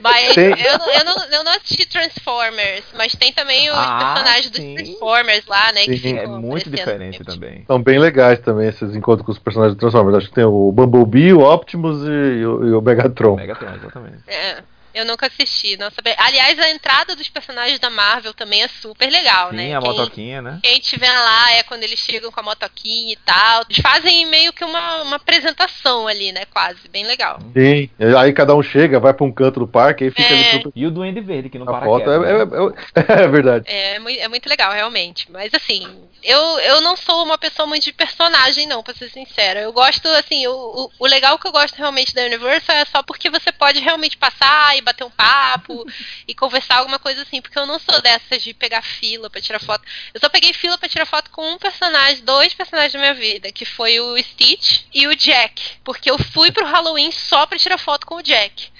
Mas 0.00 0.34
Tem- 0.34 0.50
eu, 0.50 0.78
não- 0.78 0.90
eu, 0.92 1.04
não, 1.04 1.24
eu 1.38 1.44
não 1.44 1.52
assisti 1.52 1.86
Transformers, 1.88 2.84
mas 2.96 3.14
tem 3.14 3.32
também 3.32 3.70
os 3.70 3.76
Ah, 3.76 4.12
personagens 4.14 4.50
dos 4.50 4.60
sim. 4.60 4.74
Transformers 4.74 5.46
lá, 5.46 5.72
né? 5.72 5.84
Que 5.84 5.96
Sim. 5.96 6.16
ficam 6.18 6.36
é 6.36 6.38
muito 6.40 6.70
diferente 6.70 7.24
também. 7.24 7.64
São 7.66 7.82
bem 7.82 7.98
legais 7.98 8.38
também 8.40 8.68
esses 8.68 8.94
encontros 8.94 9.24
com 9.24 9.32
os 9.32 9.38
personagens 9.38 9.76
do 9.76 9.80
Transformers. 9.80 10.16
Acho 10.18 10.28
que 10.28 10.34
tem 10.34 10.44
o 10.44 10.72
Bumblebee, 10.72 11.32
o 11.32 11.40
Optimus 11.40 12.02
e, 12.04 12.10
o, 12.44 12.64
e 12.64 12.72
o 12.72 12.80
Megatron. 12.80 13.36
Megatron, 13.36 13.74
exatamente. 13.74 14.22
É, 14.26 14.62
eu 14.96 15.04
nunca 15.04 15.26
assisti. 15.26 15.76
Não 15.76 15.90
sabia. 15.90 16.14
Aliás, 16.18 16.58
a 16.58 16.70
entrada 16.70 17.14
dos 17.14 17.28
personagens 17.28 17.78
da 17.78 17.90
Marvel 17.90 18.32
também 18.34 18.62
é 18.62 18.68
super 18.68 19.10
legal, 19.10 19.50
Sim, 19.50 19.56
né? 19.56 19.74
a 19.76 19.80
Quem- 19.80 19.88
motoquinha, 19.90 20.42
né? 20.42 20.58
Quem 20.62 20.80
tiver 20.80 21.12
lá 21.12 21.52
é 21.52 21.62
quando 21.62 21.82
eles 21.82 21.98
chegam 21.98 22.30
com 22.32 22.40
a 22.40 22.42
motoquinha 22.42 23.12
e 23.12 23.16
tal. 23.16 23.62
Eles 23.68 23.80
fazem 23.82 24.26
meio 24.26 24.52
que 24.52 24.64
uma, 24.64 25.02
uma 25.02 25.16
apresentação 25.16 26.08
ali, 26.08 26.32
né? 26.32 26.44
Quase. 26.46 26.88
Bem 26.88 27.04
legal. 27.06 27.38
Sim. 27.54 27.88
Aí 28.18 28.32
cada 28.32 28.54
um 28.54 28.62
chega, 28.62 28.98
vai 28.98 29.12
pra 29.14 29.24
um 29.24 29.32
canto 29.32 29.60
do 29.60 29.68
parque, 29.68 30.04
aí 30.04 30.10
fica 30.10 30.22
É. 30.22 30.32
ali 30.50 30.50
super 30.62 30.72
E 30.74 30.86
o 30.86 30.90
Duende 30.90 31.20
Verde, 31.20 31.48
que 31.48 31.58
não 31.58 31.68
a 31.68 31.72
para 31.78 31.86
foto. 31.86 32.10
É, 32.10 32.18
né? 32.18 32.28
é- 32.28 33.20
é- 33.20 33.22
é 33.24 33.28
verdade. 33.28 33.64
É, 33.68 33.98
mui- 33.98 34.18
é 34.18 34.28
muito 34.28 34.48
legal, 34.48 34.72
realmente. 34.72 35.30
Mas 35.30 35.52
assim, 35.54 35.86
eu, 36.22 36.40
eu 36.60 36.80
não 36.80 36.96
sou 36.96 37.22
uma 37.24 37.38
pessoa 37.38 37.66
muito 37.66 37.84
de 37.84 37.92
personagem, 37.92 38.66
não, 38.66 38.82
pra 38.82 38.94
ser 38.94 39.10
sincera. 39.10 39.60
Eu 39.60 39.72
gosto, 39.72 40.08
assim, 40.08 40.46
o, 40.46 40.52
o, 40.52 40.90
o 40.98 41.06
legal 41.06 41.38
que 41.38 41.46
eu 41.46 41.52
gosto 41.52 41.76
realmente 41.76 42.14
da 42.14 42.22
Universal 42.24 42.76
é 42.76 42.84
só 42.84 43.02
porque 43.02 43.28
você 43.30 43.52
pode 43.52 43.80
realmente 43.80 44.16
passar 44.16 44.76
e 44.76 44.82
bater 44.86 45.04
um 45.04 45.10
papo 45.10 45.84
e 46.26 46.34
conversar 46.34 46.78
alguma 46.78 46.98
coisa 46.98 47.22
assim. 47.22 47.42
Porque 47.42 47.58
eu 47.58 47.66
não 47.66 47.78
sou 47.78 48.00
dessas 48.00 48.42
de 48.42 48.54
pegar 48.54 48.82
fila 48.82 49.28
pra 49.28 49.40
tirar 49.40 49.58
foto. 49.58 49.84
Eu 50.14 50.20
só 50.20 50.28
peguei 50.28 50.52
fila 50.52 50.78
pra 50.78 50.88
tirar 50.88 51.04
foto 51.04 51.30
com 51.30 51.52
um 51.52 51.58
personagem, 51.58 52.24
dois 52.24 52.54
personagens 52.54 52.92
da 52.92 52.98
minha 52.98 53.14
vida, 53.14 53.52
que 53.52 53.64
foi 53.64 54.00
o 54.00 54.16
Stitch 54.22 54.84
e 54.94 55.06
o 55.06 55.14
Jack. 55.14 55.78
Porque 55.84 56.10
eu 56.10 56.18
fui 56.18 56.50
pro 56.50 56.64
Halloween 56.64 57.10
só 57.10 57.46
pra 57.46 57.58
tirar 57.58 57.78
foto 57.78 58.06
com 58.06 58.16
o 58.16 58.22
Jack. 58.22 58.70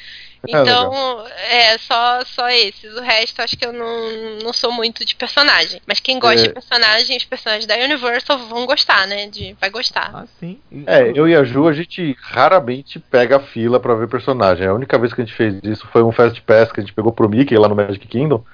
Ah, 0.44 0.62
Então, 0.62 1.24
é, 1.50 1.78
só, 1.78 2.24
só 2.24 2.48
esses. 2.50 2.94
O 2.96 3.00
resto, 3.00 3.40
acho 3.40 3.56
que 3.56 3.64
eu 3.66 3.72
não, 3.72 4.38
não 4.44 4.52
sou 4.52 4.70
muito 4.72 5.04
de 5.04 5.14
personagem. 5.14 5.80
Mas 5.86 5.98
quem 6.00 6.18
gosta 6.18 6.40
É. 6.40 6.48
de 6.48 6.54
personagem, 6.54 7.16
os 7.16 7.24
personagens 7.24 7.66
da 7.66 7.74
Universal 7.76 8.38
vão 8.46 8.64
gostar, 8.66 9.06
né? 9.06 9.26
De, 9.26 9.56
vai 9.60 9.70
gostar. 9.70 10.10
Ah, 10.14 10.24
sim. 10.38 10.58
É, 10.86 11.10
eu 11.14 11.28
e 11.28 11.34
a 11.34 11.42
Ju, 11.44 11.66
a 11.68 11.72
gente 11.72 12.16
raramente 12.20 12.98
pega 12.98 13.36
a 13.36 13.40
fila 13.40 13.80
pra 13.80 13.94
ver 13.94 14.08
personagem. 14.08 14.66
A 14.66 14.74
única 14.74 14.98
vez 14.98 15.12
que 15.12 15.20
a 15.20 15.24
gente 15.24 15.36
fez 15.36 15.54
isso 15.64 15.86
foi 15.92 16.02
um 16.02 16.12
Fast 16.12 16.40
Pass 16.42 16.70
que 16.70 16.80
a 16.80 16.82
gente 16.82 16.92
pegou 16.94 17.12
pro 17.12 17.28
Mickey 17.28 17.56
lá 17.56 17.68
no 17.68 17.74
Magic 17.74 18.06
Kingdom. 18.06 18.44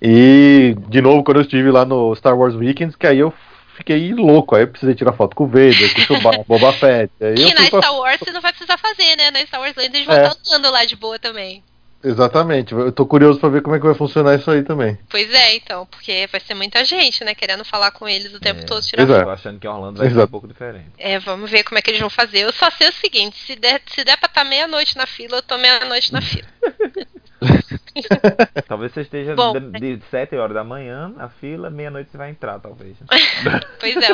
E, 0.00 0.76
de 0.88 1.00
novo, 1.00 1.22
quando 1.22 1.36
eu 1.38 1.42
estive 1.42 1.70
lá 1.70 1.84
no 1.84 2.14
Star 2.16 2.36
Wars 2.36 2.54
Weekends, 2.54 2.96
que 2.96 3.06
aí 3.06 3.18
eu 3.18 3.32
fiquei 3.76 4.12
louco. 4.14 4.54
Aí 4.54 4.62
eu 4.62 4.68
precisei 4.68 4.94
tirar 4.94 5.12
foto 5.12 5.34
com 5.36 5.44
o 5.44 5.46
Vader, 5.48 5.94
com 5.94 6.00
o 6.00 6.04
Chewbacca, 6.04 6.44
Boba 6.46 6.72
Fett. 6.72 7.12
Aí 7.20 7.30
eu 7.30 7.48
Que 7.48 7.54
na 7.54 7.66
Star 7.66 7.94
Wars 7.96 8.18
você 8.18 8.32
não 8.32 8.40
vai 8.40 8.52
precisar 8.52 8.78
fazer, 8.78 9.16
né? 9.16 9.30
Na 9.30 9.40
Star 9.46 9.60
Wars 9.60 9.74
Land 9.76 9.90
eles 9.94 10.06
vão 10.06 10.16
É. 10.16 10.26
estar 10.26 10.36
andando 10.56 10.72
lá 10.72 10.84
de 10.84 10.96
boa 10.96 11.18
também. 11.18 11.62
Exatamente. 12.04 12.72
Eu 12.74 12.90
tô 12.90 13.06
curioso 13.06 13.38
pra 13.38 13.48
ver 13.48 13.62
como 13.62 13.76
é 13.76 13.78
que 13.78 13.86
vai 13.86 13.94
funcionar 13.94 14.34
isso 14.34 14.50
aí 14.50 14.64
também. 14.64 14.98
Pois 15.08 15.32
é, 15.32 15.54
então, 15.54 15.86
porque 15.86 16.28
vai 16.32 16.40
ser 16.40 16.52
muita 16.54 16.84
gente, 16.84 17.22
né? 17.22 17.32
Querendo 17.32 17.64
falar 17.64 17.92
com 17.92 18.08
eles 18.08 18.34
o 18.34 18.40
tempo 18.40 18.60
É. 18.60 18.64
todo, 18.64 18.82
tirar 18.84 19.06
Pois 19.06 19.18
é. 19.20 19.22
Tô 19.22 19.30
achando 19.30 19.60
que 19.60 19.68
Orlando 19.68 19.98
vai 19.98 20.08
ser 20.08 20.12
Exato. 20.14 20.26
um 20.26 20.30
pouco 20.30 20.48
diferente. 20.48 20.86
É, 20.98 21.20
vamos 21.20 21.48
ver 21.48 21.62
como 21.62 21.78
é 21.78 21.82
que 21.82 21.90
eles 21.90 22.00
vão 22.00 22.10
fazer. 22.10 22.40
Eu 22.40 22.52
só 22.52 22.68
sei 22.72 22.88
o 22.88 22.92
seguinte, 22.92 23.36
se 23.46 23.54
der, 23.54 23.80
se 23.86 24.02
der 24.02 24.16
pra 24.16 24.26
estar 24.26 24.42
meia-noite 24.42 24.96
na 24.96 25.06
fila, 25.06 25.36
eu 25.36 25.42
tô 25.42 25.56
meia-noite 25.56 26.12
na 26.12 26.20
fila. 26.20 26.48
Talvez 28.68 28.92
você 28.92 29.02
esteja 29.02 29.34
Bom, 29.34 29.52
de, 29.52 29.96
de 29.96 30.04
7 30.10 30.36
horas 30.36 30.54
da 30.54 30.64
manhã 30.64 31.08
na 31.16 31.28
fila, 31.28 31.70
meia-noite 31.70 32.10
você 32.10 32.18
vai 32.18 32.30
entrar, 32.30 32.58
talvez. 32.58 32.96
Pois 33.78 33.96
é. 33.96 34.08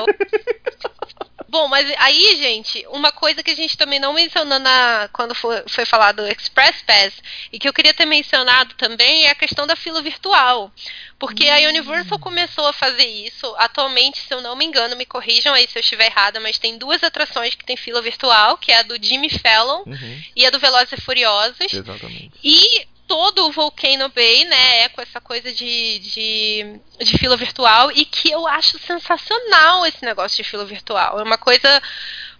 Bom, 1.50 1.66
mas 1.66 1.90
aí, 1.98 2.36
gente, 2.36 2.84
uma 2.90 3.10
coisa 3.10 3.42
que 3.42 3.50
a 3.50 3.56
gente 3.56 3.76
também 3.76 3.98
não 3.98 4.12
mencionou 4.12 4.58
na, 4.58 5.08
quando 5.14 5.34
foi, 5.34 5.62
foi 5.66 5.86
falado 5.86 6.16
do 6.16 6.28
Express 6.28 6.82
Pass 6.82 7.22
e 7.50 7.58
que 7.58 7.66
eu 7.66 7.72
queria 7.72 7.94
ter 7.94 8.04
mencionado 8.04 8.74
também 8.74 9.24
é 9.24 9.30
a 9.30 9.34
questão 9.34 9.66
da 9.66 9.74
fila 9.74 10.02
virtual. 10.02 10.70
Porque 11.18 11.48
a 11.48 11.66
Universal 11.68 12.18
começou 12.18 12.66
a 12.66 12.72
fazer 12.72 13.06
isso. 13.06 13.46
Atualmente, 13.56 14.18
se 14.18 14.32
eu 14.32 14.42
não 14.42 14.54
me 14.54 14.66
engano, 14.66 14.94
me 14.94 15.06
corrijam 15.06 15.54
aí 15.54 15.66
se 15.66 15.78
eu 15.78 15.80
estiver 15.80 16.06
errada, 16.06 16.38
mas 16.38 16.58
tem 16.58 16.76
duas 16.76 17.02
atrações 17.02 17.54
que 17.54 17.64
tem 17.64 17.78
fila 17.78 18.02
virtual, 18.02 18.58
que 18.58 18.70
é 18.70 18.80
a 18.80 18.82
do 18.82 19.02
Jimmy 19.02 19.30
Fallon 19.30 19.84
Uhum, 19.86 20.22
e 20.36 20.44
a 20.44 20.50
do 20.50 20.58
Velozes 20.58 20.92
e 20.92 21.00
Furiosos. 21.00 21.72
exatamente. 21.72 22.32
E 22.44 22.86
todo 23.08 23.46
o 23.46 23.50
Volcano 23.52 24.08
Bay, 24.10 24.44
né, 24.44 24.82
é 24.82 24.88
com 24.90 25.00
essa 25.00 25.20
coisa 25.20 25.50
de, 25.52 25.98
de, 25.98 26.80
de 27.00 27.18
fila 27.18 27.36
virtual 27.36 27.90
e 27.90 28.04
que 28.04 28.30
eu 28.30 28.46
acho 28.46 28.78
sensacional 28.78 29.84
esse 29.86 30.04
negócio 30.04 30.36
de 30.36 30.48
fila 30.48 30.64
virtual. 30.64 31.18
É 31.18 31.22
uma 31.24 31.38
coisa. 31.38 31.82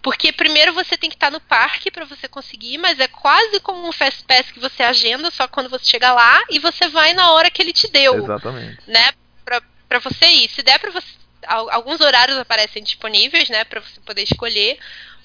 Porque 0.01 0.31
primeiro 0.31 0.71
você 0.71 0.95
tem 0.97 1.09
que 1.09 1.15
estar 1.17 1.29
no 1.31 1.41
parque 1.41 1.91
para 1.91 2.05
você 2.05 2.27
conseguir, 2.29 2.77
mas 2.77 2.99
é 3.01 3.07
quase 3.09 3.59
como 3.59 3.85
um 3.85 3.91
Fast 3.91 4.23
Pass 4.23 4.49
que 4.51 4.59
você 4.59 4.81
agenda 4.83 5.29
só 5.31 5.45
quando 5.47 5.69
você 5.69 5.83
chega 5.85 6.13
lá 6.13 6.41
e 6.49 6.57
você 6.59 6.87
vai 6.87 7.13
na 7.13 7.31
hora 7.31 7.49
que 7.51 7.61
ele 7.61 7.73
te 7.73 7.87
deu 7.91 8.15
Exatamente. 8.23 8.77
né, 8.87 9.11
pra, 9.43 9.61
pra 9.89 9.99
você 9.99 10.25
ir. 10.27 10.49
Se 10.49 10.61
der 10.61 10.79
pra 10.79 10.91
você. 10.91 11.07
al- 11.45 11.69
Alguns 11.71 11.99
horários 11.99 12.37
aparecem 12.37 12.81
disponíveis, 12.81 13.49
né, 13.49 13.65
pra 13.65 13.81
você 13.81 13.99
poder 14.05 14.23
escolher, 14.23 14.79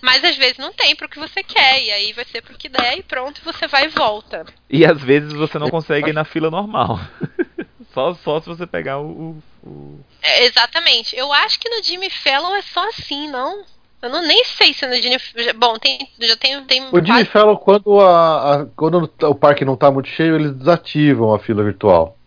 mas 0.05 0.23
às 0.23 0.37
vezes 0.37 0.59
não 0.59 0.73
tem 0.73 0.95
pro 0.95 1.09
que 1.09 1.19
você 1.19 1.43
quer, 1.43 1.83
e 1.83 1.91
aí 1.91 2.13
vai 2.13 2.25
ser 2.27 2.43
pro 2.43 2.57
que 2.59 2.69
der 2.69 2.99
e 2.99 3.03
pronto, 3.03 3.41
você 3.45 3.67
vai 3.67 3.87
e 3.87 3.89
volta. 3.89 4.45
E 4.69 4.85
às 4.85 5.01
vezes 5.03 5.33
você 5.33 5.59
não 5.59 5.71
consegue 5.71 6.11
ir 6.11 6.13
na 6.13 6.25
fila 6.25 6.51
normal. 6.51 7.01
só, 7.93 8.15
só 8.15 8.41
se 8.41 8.47
você 8.47 8.67
pegar 8.67 8.99
o. 9.01 9.37
o- 9.63 10.01
É, 10.23 10.45
exatamente. 10.45 11.17
Eu 11.17 11.33
acho 11.33 11.59
que 11.59 11.69
no 11.69 11.83
Jimmy 11.83 12.11
Fallon 12.11 12.55
é 12.55 12.63
só 12.63 12.87
assim, 12.89 13.29
não? 13.31 13.65
Eu 14.03 14.11
não, 14.11 14.21
nem 14.21 14.45
sei 14.45 14.75
se 14.75 14.87
no 14.87 14.95
Jimmy. 14.95 15.17
Bom, 15.57 15.79
tem, 15.79 15.99
já 16.21 16.37
tem. 16.37 16.63
tem 16.65 16.83
O 16.83 16.97
Jimmy 16.97 17.07
quase- 17.07 17.25
Fallon, 17.25 17.57
quando, 17.57 18.01
a, 18.01 18.55
a- 18.63 18.67
quando 18.77 19.11
o 19.23 19.35
parque 19.35 19.65
não 19.65 19.77
tá 19.77 19.91
muito 19.91 20.09
cheio, 20.11 20.37
eles 20.37 20.53
desativam 20.55 21.33
a 21.35 21.39
fila 21.39 21.65
virtual. 21.65 22.19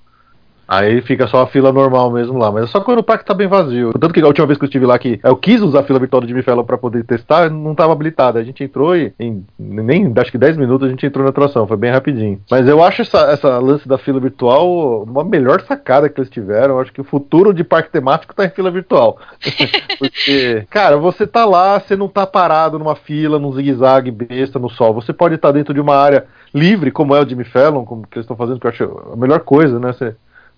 Aí 0.67 1.01
fica 1.01 1.27
só 1.27 1.43
a 1.43 1.47
fila 1.47 1.71
normal 1.71 2.11
mesmo 2.11 2.37
lá, 2.37 2.51
mas 2.51 2.65
é 2.65 2.67
só 2.67 2.81
quando 2.81 2.99
o 2.99 3.03
parque 3.03 3.25
tá 3.25 3.33
bem 3.33 3.47
vazio. 3.47 3.93
Tanto 3.93 4.13
que 4.13 4.21
a 4.21 4.27
última 4.27 4.45
vez 4.45 4.57
que 4.57 4.65
eu 4.65 4.67
estive 4.67 4.85
lá, 4.85 4.99
que 4.99 5.19
eu 5.23 5.35
quis 5.35 5.61
usar 5.61 5.79
a 5.79 5.83
fila 5.83 5.99
virtual 5.99 6.21
do 6.21 6.27
Jimmy 6.27 6.43
Fallon 6.43 6.63
pra 6.63 6.77
poder 6.77 7.05
testar, 7.05 7.49
não 7.49 7.73
tava 7.73 7.93
habilitada. 7.93 8.39
A 8.39 8.43
gente 8.43 8.63
entrou 8.63 8.95
e 8.95 9.13
em 9.19 9.45
nem 9.57 10.11
acho 10.17 10.31
que 10.31 10.37
10 10.37 10.57
minutos 10.57 10.87
a 10.87 10.89
gente 10.89 11.05
entrou 11.05 11.23
na 11.23 11.29
atração, 11.29 11.67
foi 11.67 11.77
bem 11.77 11.91
rapidinho. 11.91 12.41
Mas 12.49 12.67
eu 12.67 12.83
acho 12.83 13.01
essa, 13.01 13.19
essa 13.31 13.57
lance 13.59 13.87
da 13.87 13.97
fila 13.97 14.19
virtual 14.19 15.03
uma 15.03 15.23
melhor 15.23 15.61
sacada 15.61 16.09
que 16.09 16.19
eles 16.19 16.29
tiveram. 16.29 16.75
Eu 16.75 16.81
acho 16.81 16.91
que 16.91 17.01
o 17.01 17.05
futuro 17.05 17.53
de 17.53 17.63
parque 17.63 17.91
temático 17.91 18.35
tá 18.35 18.45
em 18.45 18.49
fila 18.49 18.69
virtual. 18.69 19.17
Porque, 19.97 20.65
cara, 20.69 20.97
você 20.97 21.25
tá 21.25 21.45
lá, 21.45 21.79
você 21.79 21.95
não 21.95 22.07
tá 22.07 22.25
parado 22.25 22.77
numa 22.77 22.95
fila, 22.95 23.39
num 23.39 23.53
zigue-zague 23.53 24.11
besta 24.11 24.59
no 24.59 24.69
sol. 24.69 24.93
Você 24.93 25.13
pode 25.13 25.35
estar 25.35 25.51
dentro 25.51 25.73
de 25.73 25.79
uma 25.79 25.95
área 25.95 26.25
livre, 26.53 26.91
como 26.91 27.15
é 27.15 27.21
o 27.21 27.27
Jimmy 27.27 27.43
Fallon, 27.43 27.85
como 27.85 28.07
que 28.07 28.17
eles 28.17 28.23
estão 28.23 28.35
fazendo, 28.35 28.59
que 28.59 28.67
eu 28.67 28.71
acho 28.71 29.11
a 29.13 29.15
melhor 29.15 29.41
coisa, 29.41 29.79
né? 29.79 29.93
Você, 29.93 30.15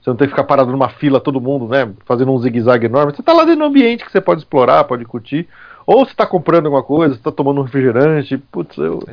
você 0.10 0.12
não 0.12 0.16
tem 0.16 0.28
que 0.28 0.34
ficar 0.34 0.43
parado 0.43 0.72
numa 0.72 0.89
fila, 0.89 1.20
todo 1.20 1.41
mundo, 1.41 1.68
né? 1.68 1.89
Fazendo 2.05 2.32
um 2.32 2.39
zigue-zague 2.39 2.86
enorme. 2.86 3.16
Você 3.16 3.24
tá 3.24 3.34
lá 3.34 3.43
dentro 3.43 3.60
do 3.60 3.66
ambiente 3.66 4.03
que 4.03 4.12
você 4.12 4.22
pode 4.22 4.41
explorar, 4.41 4.84
pode 4.84 5.05
curtir. 5.05 5.47
Ou 5.86 6.05
você 6.05 6.14
tá 6.14 6.26
comprando 6.26 6.66
alguma 6.66 6.84
coisa, 6.84 7.16
você 7.16 7.22
tá 7.22 7.32
tomando 7.32 7.62
um 7.62 7.64
refrigerante. 7.64 8.38
Putz, 8.38 8.78
eu, 8.78 9.03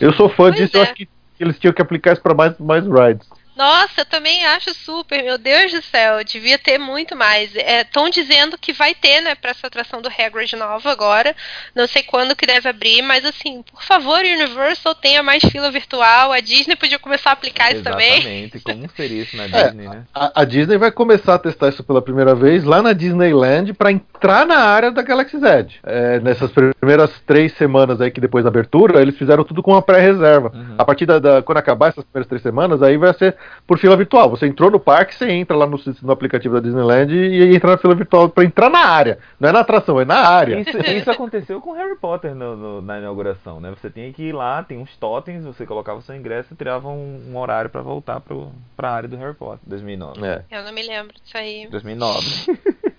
eu 0.00 0.12
sou 0.12 0.28
fã 0.28 0.44
Pois 0.44 0.56
disso, 0.56 0.76
eu 0.76 0.80
é. 0.80 0.84
acho 0.84 0.94
que 0.94 1.08
eles 1.38 1.58
tinham 1.58 1.72
que 1.72 1.82
aplicar 1.82 2.12
isso 2.12 2.22
pra 2.22 2.34
mais, 2.34 2.58
mais 2.58 2.84
rides. 2.84 3.28
Nossa, 3.56 4.00
eu 4.00 4.04
também 4.04 4.44
acho 4.46 4.72
super. 4.74 5.22
Meu 5.22 5.36
Deus 5.36 5.72
do 5.72 5.82
céu, 5.82 6.24
devia 6.24 6.58
ter 6.58 6.78
muito 6.78 7.14
mais. 7.14 7.54
Estão 7.54 8.06
é, 8.06 8.10
dizendo 8.10 8.56
que 8.58 8.72
vai 8.72 8.94
ter, 8.94 9.20
né, 9.20 9.34
para 9.34 9.50
essa 9.50 9.66
atração 9.66 10.00
do 10.00 10.08
Hagrid 10.08 10.56
nova 10.56 10.90
agora. 10.90 11.36
Não 11.74 11.86
sei 11.86 12.02
quando 12.02 12.34
que 12.34 12.46
deve 12.46 12.68
abrir, 12.68 13.02
mas 13.02 13.24
assim, 13.24 13.62
por 13.62 13.82
favor, 13.82 14.20
Universal 14.20 14.94
tenha 14.94 15.22
mais 15.22 15.42
fila 15.44 15.70
virtual. 15.70 16.32
A 16.32 16.40
Disney 16.40 16.76
podia 16.76 16.98
começar 16.98 17.30
a 17.30 17.32
aplicar 17.34 17.72
isso 17.72 17.82
também. 17.82 18.18
Exatamente. 18.18 18.60
Como 18.60 18.90
seria 18.96 19.22
isso 19.22 19.36
na 19.36 19.44
é, 19.52 19.64
Disney, 19.64 19.88
né? 19.88 20.04
A, 20.14 20.40
a, 20.40 20.44
Disney 20.44 20.78
vai 20.78 20.90
começar 20.90 21.34
a 21.34 21.38
testar 21.38 21.68
isso 21.68 21.84
pela 21.84 22.00
primeira 22.00 22.34
vez 22.34 22.64
lá 22.64 22.82
na 22.82 22.92
Disneyland 22.92 23.74
para 23.74 23.92
entrar 23.92 24.46
na 24.46 24.58
área 24.58 24.90
da 24.90 25.02
Galaxy 25.02 25.38
Z. 25.38 25.66
É, 25.82 26.20
nessas 26.20 26.50
primeiras 26.80 27.10
três 27.26 27.52
semanas 27.56 28.00
aí 28.00 28.10
que 28.10 28.20
depois 28.20 28.44
da 28.44 28.48
abertura, 28.48 29.02
eles 29.02 29.16
fizeram 29.16 29.44
tudo 29.44 29.62
com 29.62 29.72
uma 29.72 29.82
pré-reserva. 29.82 30.50
Uhum. 30.54 30.74
A 30.78 30.84
partir 30.84 31.04
da, 31.04 31.18
da, 31.18 31.42
quando 31.42 31.58
acabar 31.58 31.88
essas 31.88 32.04
primeiras 32.04 32.28
três 32.28 32.42
semanas, 32.42 32.82
aí 32.82 32.96
vai 32.96 33.12
ser 33.14 33.36
por 33.66 33.78
fila 33.78 33.96
virtual. 33.96 34.30
Você 34.30 34.46
entrou 34.46 34.70
no 34.70 34.80
parque, 34.80 35.14
você 35.14 35.30
entra 35.30 35.56
lá 35.56 35.66
no, 35.66 35.78
no 36.02 36.12
aplicativo 36.12 36.54
da 36.54 36.60
Disneyland 36.60 37.12
e, 37.12 37.16
e 37.16 37.56
entra 37.56 37.72
na 37.72 37.78
fila 37.78 37.94
virtual 37.94 38.28
para 38.28 38.44
entrar 38.44 38.70
na 38.70 38.80
área. 38.80 39.18
Não 39.38 39.48
é 39.48 39.52
na 39.52 39.60
atração, 39.60 40.00
é 40.00 40.04
na 40.04 40.20
área. 40.28 40.60
Isso, 40.60 40.76
isso 40.90 41.10
aconteceu 41.10 41.60
com 41.60 41.72
Harry 41.72 41.96
Potter 41.96 42.34
no, 42.34 42.56
no, 42.56 42.82
na 42.82 42.98
inauguração, 42.98 43.60
né? 43.60 43.70
Você 43.70 43.90
tinha 43.90 44.12
que 44.12 44.24
ir 44.24 44.32
lá, 44.32 44.62
tem 44.62 44.78
uns 44.78 44.96
totens, 44.96 45.44
você 45.44 45.64
colocava 45.66 45.98
o 45.98 46.02
seu 46.02 46.14
ingresso 46.14 46.52
e 46.52 46.56
tirava 46.56 46.88
um, 46.88 47.30
um 47.30 47.38
horário 47.38 47.70
para 47.70 47.82
voltar 47.82 48.20
para 48.20 48.88
a 48.88 48.92
área 48.92 49.08
do 49.08 49.16
Harry 49.16 49.34
Potter, 49.34 49.60
2009. 49.66 50.24
É. 50.24 50.42
Eu 50.50 50.64
não 50.64 50.72
me 50.72 50.82
lembro 50.82 51.14
disso 51.22 51.36
aí. 51.36 51.66
2009. 51.68 52.22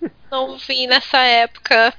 não 0.34 0.58
vim 0.58 0.88
nessa 0.88 1.18
época. 1.18 1.94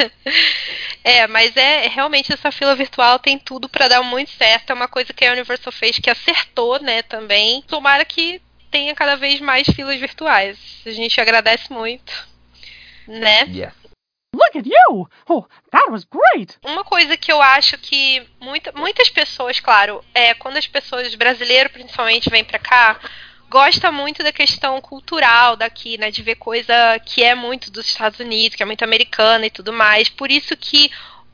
é, 1.04 1.26
mas 1.26 1.54
é 1.56 1.88
realmente 1.88 2.32
essa 2.32 2.50
fila 2.50 2.74
virtual 2.74 3.18
tem 3.18 3.38
tudo 3.38 3.68
para 3.68 3.88
dar 3.88 4.02
muito 4.02 4.30
certo. 4.30 4.70
É 4.70 4.74
uma 4.74 4.88
coisa 4.88 5.12
que 5.12 5.24
a 5.24 5.32
Universal 5.32 5.72
fez 5.72 5.98
que 5.98 6.08
acertou, 6.08 6.80
né, 6.80 7.02
também. 7.02 7.62
Tomara 7.62 8.04
que 8.04 8.40
tenha 8.70 8.94
cada 8.94 9.14
vez 9.16 9.40
mais 9.40 9.66
filas 9.68 10.00
virtuais. 10.00 10.58
A 10.86 10.90
gente 10.90 11.20
agradece 11.20 11.70
muito, 11.70 12.12
né? 13.06 13.42
Yes. 13.48 13.74
Look 14.32 14.56
at 14.56 14.64
you! 14.64 15.08
Oh, 15.28 15.44
that 15.72 15.90
was 15.90 16.04
great! 16.04 16.56
Uma 16.64 16.84
coisa 16.84 17.16
que 17.16 17.32
eu 17.32 17.42
acho 17.42 17.76
que 17.78 18.24
muita, 18.40 18.70
muitas 18.72 19.10
pessoas, 19.10 19.58
claro, 19.58 20.04
é 20.14 20.34
quando 20.34 20.56
as 20.56 20.68
pessoas 20.68 21.12
brasileiras 21.16 21.72
principalmente 21.72 22.30
vêm 22.30 22.44
para 22.44 22.60
cá, 22.60 23.00
gosta 23.50 23.90
muito 23.90 24.22
da 24.22 24.32
questão 24.32 24.80
cultural 24.80 25.56
daqui, 25.56 25.98
né? 25.98 26.10
De 26.10 26.22
ver 26.22 26.36
coisa 26.36 26.72
que 27.04 27.22
é 27.22 27.34
muito 27.34 27.70
dos 27.70 27.86
Estados 27.86 28.20
Unidos, 28.20 28.56
que 28.56 28.62
é 28.62 28.66
muito 28.66 28.84
americana 28.84 29.44
e 29.44 29.50
tudo 29.50 29.72
mais. 29.72 30.08
Por 30.08 30.30
isso 30.30 30.56
que 30.56 30.90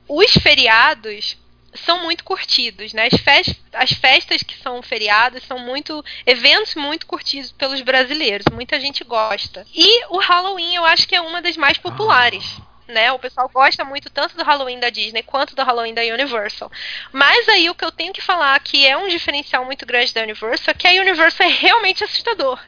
os 0.09 0.33
feriados 0.33 1.37
são 1.75 2.03
muito 2.03 2.25
curtidos, 2.25 2.95
né? 2.95 3.09
As, 3.12 3.21
fest 3.21 3.55
as 3.75 3.93
festas 3.93 4.43
que 4.43 4.57
são 4.57 4.83
feriados 4.83 5.45
são 5.45 5.59
muito 5.59 6.03
eventos 6.25 6.75
muito 6.75 7.07
curtidos 7.07 7.53
pelos 7.53 7.83
brasileiros. 7.83 8.47
Muita 8.51 8.81
gente 8.81 9.05
gosta. 9.05 9.67
E 9.75 10.07
o 10.07 10.19
Halloween 10.19 10.75
eu 10.75 10.87
acho 10.87 11.07
que 11.07 11.14
é 11.14 11.21
uma 11.21 11.43
das 11.43 11.57
mais 11.57 11.77
populares 11.77 12.57
né? 12.89 13.12
O 13.12 13.18
pessoal 13.18 13.49
gosta 13.49 13.84
muito 13.84 14.11
tanto 14.11 14.37
do 14.37 14.45
Halloween 14.45 14.80
da 14.80 14.91
Disney 14.91 15.22
quanto 15.22 15.55
do 15.55 15.62
Halloween 15.62 15.95
da 15.95 16.03
Universal. 16.03 16.70
Mas 17.12 17.49
aí 17.49 17.68
o 17.68 17.74
que 17.74 17.84
eu 17.84 17.93
tenho 17.93 18.12
que 18.12 18.20
falar 18.20 18.59
que 18.61 18.87
é 18.87 18.97
um 18.97 19.09
diferencial 19.09 19.64
muito 19.64 19.84
grande 19.84 20.14
da 20.14 20.22
Universal 20.22 20.72
é 20.72 20.74
que 20.74 20.87
a 20.87 21.01
Universal 21.01 21.47
é 21.47 21.51
realmente 21.51 22.05
assustador. 22.05 22.59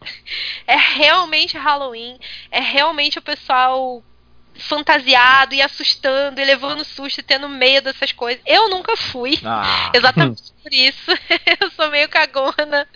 É 0.67 0.77
realmente 0.77 1.57
Halloween, 1.57 2.19
é 2.51 2.61
realmente 2.61 3.19
o 3.19 3.23
pessoal 3.23 4.03
fantasiado 4.59 5.55
e 5.55 5.63
assustando 5.63 6.41
e 6.41 6.45
levando 6.45 6.85
susto 6.85 7.21
e 7.21 7.23
tendo 7.23 7.49
medo 7.49 7.85
dessas 7.85 8.13
coisas. 8.13 8.43
Eu 8.45 8.69
nunca 8.69 8.97
fui. 8.97 9.39
Ah. 9.45 9.91
Exatamente 9.95 10.53
por 10.63 10.73
isso. 10.73 11.11
eu 11.61 11.71
sou 11.71 11.89
meio 11.91 12.09
cagona. 12.09 12.87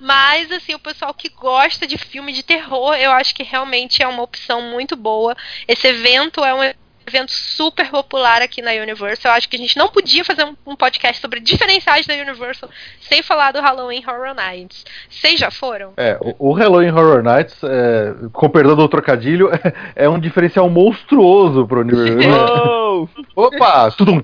Mas, 0.00 0.50
assim, 0.52 0.74
o 0.74 0.78
pessoal 0.78 1.14
que 1.14 1.28
gosta 1.28 1.86
de 1.86 1.96
filme 1.96 2.32
de 2.32 2.42
terror, 2.42 2.94
eu 2.94 3.10
acho 3.12 3.34
que 3.34 3.42
realmente 3.42 4.02
é 4.02 4.06
uma 4.06 4.22
opção 4.22 4.60
muito 4.62 4.96
boa. 4.96 5.34
Esse 5.66 5.86
evento 5.86 6.44
é 6.44 6.54
um 6.54 6.62
evento 7.06 7.30
super 7.30 7.88
popular 7.88 8.42
aqui 8.42 8.60
na 8.60 8.72
Universal. 8.72 9.30
Eu 9.30 9.36
acho 9.36 9.48
que 9.48 9.56
a 9.56 9.58
gente 9.58 9.76
não 9.76 9.88
podia 9.88 10.24
fazer 10.24 10.44
um, 10.44 10.56
um 10.66 10.76
podcast 10.76 11.20
sobre 11.20 11.40
diferenciais 11.40 12.06
da 12.06 12.14
Universal 12.14 12.68
sem 13.00 13.22
falar 13.22 13.52
do 13.52 13.60
Halloween 13.60 14.02
Horror 14.06 14.34
Nights. 14.34 14.84
Vocês 15.08 15.38
já 15.38 15.50
foram? 15.50 15.92
É, 15.96 16.18
o, 16.20 16.50
o 16.50 16.52
Halloween 16.52 16.90
Horror 16.90 17.22
Nights, 17.22 17.56
é, 17.62 18.14
com 18.32 18.48
perdão 18.48 18.76
do 18.76 18.88
trocadilho, 18.88 19.50
é, 19.52 19.72
é 20.04 20.08
um 20.08 20.18
diferencial 20.18 20.68
monstruoso 20.68 21.66
pro 21.66 21.80
Universal. 21.80 23.08
Opa! 23.34 23.90
Tudum! 23.92 24.20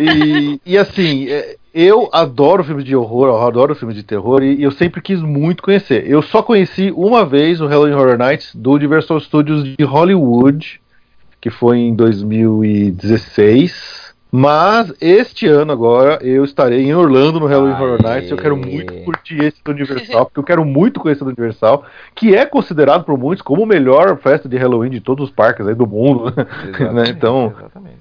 E, 0.00 0.60
e 0.64 0.78
assim, 0.78 1.28
é, 1.28 1.56
eu 1.72 2.08
adoro 2.12 2.64
filmes 2.64 2.84
de 2.84 2.96
horror, 2.96 3.28
eu 3.28 3.40
adoro 3.40 3.74
filmes 3.74 3.96
de 3.96 4.02
terror 4.02 4.42
e 4.42 4.62
eu 4.62 4.70
sempre 4.70 5.00
quis 5.00 5.20
muito 5.20 5.62
conhecer. 5.62 6.06
Eu 6.06 6.20
só 6.20 6.42
conheci 6.42 6.92
uma 6.94 7.24
vez 7.24 7.58
o 7.60 7.66
Halloween 7.66 7.94
Horror 7.94 8.18
Nights 8.18 8.54
do 8.54 8.72
Universal 8.72 9.20
Studios 9.20 9.64
de 9.64 9.82
Hollywood, 9.84 10.80
que 11.40 11.50
foi 11.50 11.78
em 11.78 11.94
2016. 11.94 14.10
Mas 14.32 14.94
este 15.00 15.48
ano 15.48 15.72
agora 15.72 16.20
eu 16.22 16.44
estarei 16.44 16.84
em 16.84 16.94
Orlando 16.94 17.40
no 17.40 17.46
Halloween 17.46 17.72
Aê. 17.72 17.82
Horror 17.82 18.02
Nights. 18.02 18.30
Eu 18.30 18.36
quero 18.36 18.56
muito 18.56 18.94
curtir 19.02 19.42
esse 19.42 19.56
do 19.64 19.72
Universal, 19.72 20.26
porque 20.26 20.38
eu 20.38 20.44
quero 20.44 20.64
muito 20.64 21.00
conhecer 21.00 21.24
o 21.24 21.26
Universal, 21.26 21.84
que 22.14 22.36
é 22.36 22.46
considerado 22.46 23.02
por 23.04 23.18
muitos 23.18 23.42
como 23.42 23.64
a 23.64 23.66
melhor 23.66 24.16
festa 24.18 24.48
de 24.48 24.56
Halloween 24.56 24.90
de 24.90 25.00
todos 25.00 25.28
os 25.28 25.34
parques 25.34 25.66
aí 25.66 25.74
do 25.74 25.86
mundo. 25.86 26.32
né? 26.94 27.08
Então, 27.08 27.52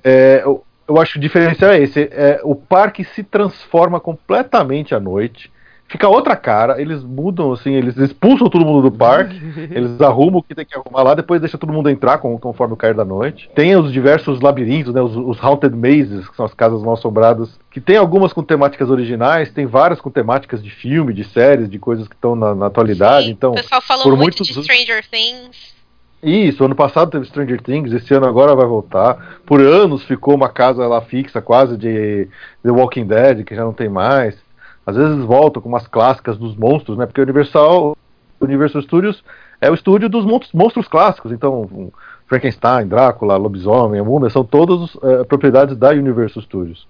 é, 0.04 0.44
eu 0.90 1.00
acho 1.00 1.14
que 1.14 1.18
o 1.20 1.22
diferencial 1.22 1.72
é 1.72 1.82
esse. 1.82 2.10
É, 2.12 2.42
o 2.44 2.56
parque 2.56 3.04
se 3.04 3.24
transforma 3.24 4.00
completamente 4.00 4.96
à 4.96 5.00
noite. 5.00 5.52
Fica 5.88 6.08
outra 6.08 6.36
cara, 6.36 6.80
eles 6.80 7.04
mudam 7.04 7.52
assim, 7.52 7.74
eles 7.74 7.98
expulsam 7.98 8.48
todo 8.48 8.64
mundo 8.64 8.92
do 8.92 8.96
parque, 8.96 9.42
eles 9.74 10.00
arrumam 10.00 10.40
o 10.40 10.44
que 10.44 10.54
tem 10.54 10.64
que 10.64 10.76
arrumar 10.76 11.02
lá, 11.02 11.16
depois 11.16 11.42
deixa 11.42 11.58
todo 11.58 11.74
mundo 11.74 11.90
entrar 11.90 12.20
conforme 12.20 12.76
o 12.76 12.78
cair 12.78 12.94
da 12.94 13.04
noite. 13.04 13.50
Tem 13.56 13.76
os 13.76 13.92
diversos 13.92 14.40
labirintos, 14.40 14.94
né, 14.94 15.02
os, 15.02 15.16
os 15.16 15.44
Haunted 15.44 15.76
Mazes, 15.76 16.30
que 16.30 16.36
são 16.36 16.46
as 16.46 16.54
casas 16.54 16.84
mal 16.84 16.94
assombradas, 16.94 17.60
que 17.72 17.82
tem 17.82 17.98
algumas 17.98 18.32
com 18.32 18.44
temáticas 18.44 18.88
originais, 18.92 19.52
tem 19.52 19.66
várias 19.66 20.00
com 20.00 20.12
temáticas 20.12 20.64
de 20.64 20.70
filme, 20.70 21.12
de 21.12 21.24
séries, 21.24 21.68
de 21.68 21.80
coisas 21.80 22.08
que 22.08 22.14
estão 22.14 22.36
na, 22.36 22.54
na 22.54 22.68
atualidade. 22.68 23.26
Sim, 23.26 23.32
então, 23.32 23.52
o 23.54 23.56
pessoal 23.56 23.82
falou 23.82 24.04
por 24.04 24.16
muito 24.16 24.44
muitos... 24.44 24.48
de 24.48 24.62
Stranger 24.62 25.04
Things. 25.10 25.79
Isso, 26.22 26.66
ano 26.66 26.76
passado 26.76 27.12
teve 27.12 27.26
Stranger 27.26 27.62
Things, 27.62 27.94
esse 27.94 28.14
ano 28.14 28.26
agora 28.26 28.54
vai 28.54 28.66
voltar. 28.66 29.40
Por 29.46 29.62
anos 29.62 30.04
ficou 30.04 30.36
uma 30.36 30.50
casa 30.50 30.86
lá 30.86 31.02
fixa, 31.02 31.42
quase 31.42 31.78
de 31.78 32.28
The 32.62 32.72
Walking 32.72 33.06
Dead, 33.06 33.46
que 33.46 33.56
já 33.56 33.64
não 33.64 33.72
tem 33.72 33.88
mais. 33.88 34.38
Às 34.86 34.98
vezes 34.98 35.24
voltam 35.24 35.62
com 35.62 35.70
umas 35.70 35.88
clássicas 35.88 36.38
dos 36.38 36.56
monstros, 36.58 36.98
né? 36.98 37.06
Porque 37.06 37.22
Universal, 37.22 37.96
Universal 38.42 38.82
Studios 38.82 39.24
é 39.62 39.72
o 39.72 39.74
estúdio 39.74 40.10
dos 40.10 40.26
monstros, 40.54 40.88
clássicos. 40.90 41.32
Então, 41.32 41.92
Frankenstein, 42.28 42.88
Drácula, 42.88 43.38
Lobisomem, 43.38 44.02
Múmia 44.02 44.30
são 44.30 44.44
todas 44.44 44.98
é, 45.02 45.24
propriedades 45.24 45.78
da 45.78 45.92
Universal 45.92 46.44
Studios. 46.44 46.86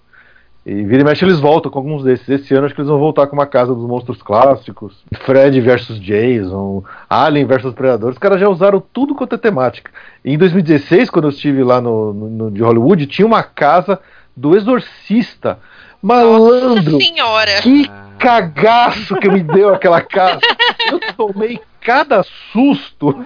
E 0.70 0.84
vira 0.84 1.02
e 1.02 1.04
mexe 1.04 1.26
eles 1.26 1.40
voltam 1.40 1.72
com 1.72 1.80
alguns 1.80 2.04
desses. 2.04 2.30
Esse 2.30 2.54
ano 2.54 2.68
acho 2.68 2.76
que 2.76 2.82
eles 2.82 2.92
vão 2.92 3.00
voltar 3.00 3.26
com 3.26 3.36
uma 3.36 3.48
casa 3.48 3.74
dos 3.74 3.88
monstros 3.88 4.22
clássicos. 4.22 5.04
Fred 5.26 5.60
versus 5.62 6.00
Jason, 6.00 6.84
Alien 7.10 7.48
versus 7.48 7.74
Predador. 7.74 8.12
Os 8.12 8.20
caras 8.20 8.40
já 8.40 8.48
usaram 8.48 8.80
tudo 8.94 9.16
quanto 9.16 9.34
é 9.34 9.38
temática. 9.40 9.90
E 10.24 10.32
em 10.32 10.38
2016, 10.38 11.10
quando 11.10 11.26
eu 11.26 11.32
estive 11.32 11.64
lá 11.64 11.82
no, 11.82 12.14
no, 12.14 12.52
de 12.52 12.62
Hollywood, 12.62 13.08
tinha 13.08 13.26
uma 13.26 13.42
casa 13.42 14.00
do 14.38 14.56
Exorcista. 14.56 15.58
Malandro! 16.04 16.92
Nossa 16.92 17.04
senhora! 17.04 17.62
Que 17.64 17.90
cagaço 18.20 19.16
que 19.16 19.28
me 19.28 19.42
deu 19.42 19.74
aquela 19.74 20.02
casa! 20.02 20.40
Eu 20.92 21.00
tomei 21.18 21.60
cada 21.82 22.24
susto. 22.52 23.26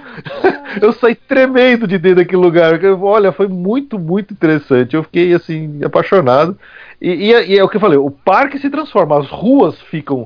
eu 0.82 0.94
saí 0.94 1.16
tremendo 1.16 1.88
de 1.88 1.98
dentro 1.98 2.18
daquele 2.18 2.42
lugar. 2.42 2.80
Olha, 3.02 3.32
foi 3.32 3.48
muito, 3.48 4.00
muito 4.00 4.34
interessante. 4.34 4.96
Eu 4.96 5.04
fiquei 5.04 5.34
assim, 5.34 5.84
apaixonado. 5.84 6.58
E, 7.04 7.28
e, 7.28 7.34
é, 7.34 7.46
e, 7.46 7.58
é 7.58 7.64
o 7.64 7.68
que 7.68 7.76
eu 7.76 7.82
falei, 7.82 7.98
o 7.98 8.10
parque 8.10 8.58
se 8.58 8.70
transforma, 8.70 9.20
as 9.20 9.30
ruas 9.30 9.78
ficam 9.92 10.26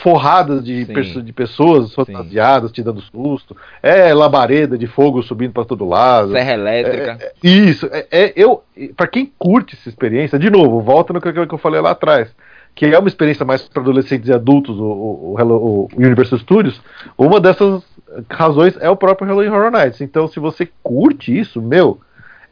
forradas 0.00 0.64
de, 0.64 0.84
de 0.84 1.32
pessoas 1.32 1.92
fantasiadas, 1.92 2.70
te 2.70 2.84
dando 2.84 3.00
susto. 3.00 3.56
É 3.82 4.14
labareda 4.14 4.78
de 4.78 4.86
fogo 4.86 5.20
subindo 5.24 5.52
para 5.52 5.64
todo 5.64 5.84
lado. 5.84 6.30
Serra 6.30 6.52
elétrica. 6.52 7.18
É, 7.20 7.26
é, 7.26 7.32
isso. 7.42 7.88
É, 7.90 8.06
é 8.12 8.32
eu, 8.36 8.62
para 8.96 9.08
quem 9.08 9.32
curte 9.36 9.74
essa 9.74 9.88
experiência, 9.88 10.38
de 10.38 10.48
novo, 10.48 10.80
volta 10.80 11.12
no 11.12 11.20
que, 11.20 11.32
que 11.32 11.54
eu 11.54 11.58
falei 11.58 11.80
lá 11.80 11.90
atrás 11.90 12.32
que 12.76 12.86
é 12.86 12.98
uma 12.98 13.06
experiência 13.06 13.44
mais 13.44 13.62
para 13.68 13.80
adolescentes 13.80 14.28
e 14.28 14.32
adultos, 14.32 14.76
o, 14.76 14.82
o, 14.82 15.36
o, 15.38 15.84
o, 15.84 15.88
Universal 15.96 16.40
Studios, 16.40 16.82
uma 17.16 17.38
dessas 17.40 17.84
razões 18.28 18.76
é 18.80 18.90
o 18.90 18.96
próprio 18.96 19.28
Halloween 19.28 19.48
Horror 19.48 19.70
Nights. 19.70 20.00
Então, 20.00 20.26
se 20.26 20.40
você 20.40 20.68
curte 20.82 21.38
isso, 21.38 21.62
meu, 21.62 22.00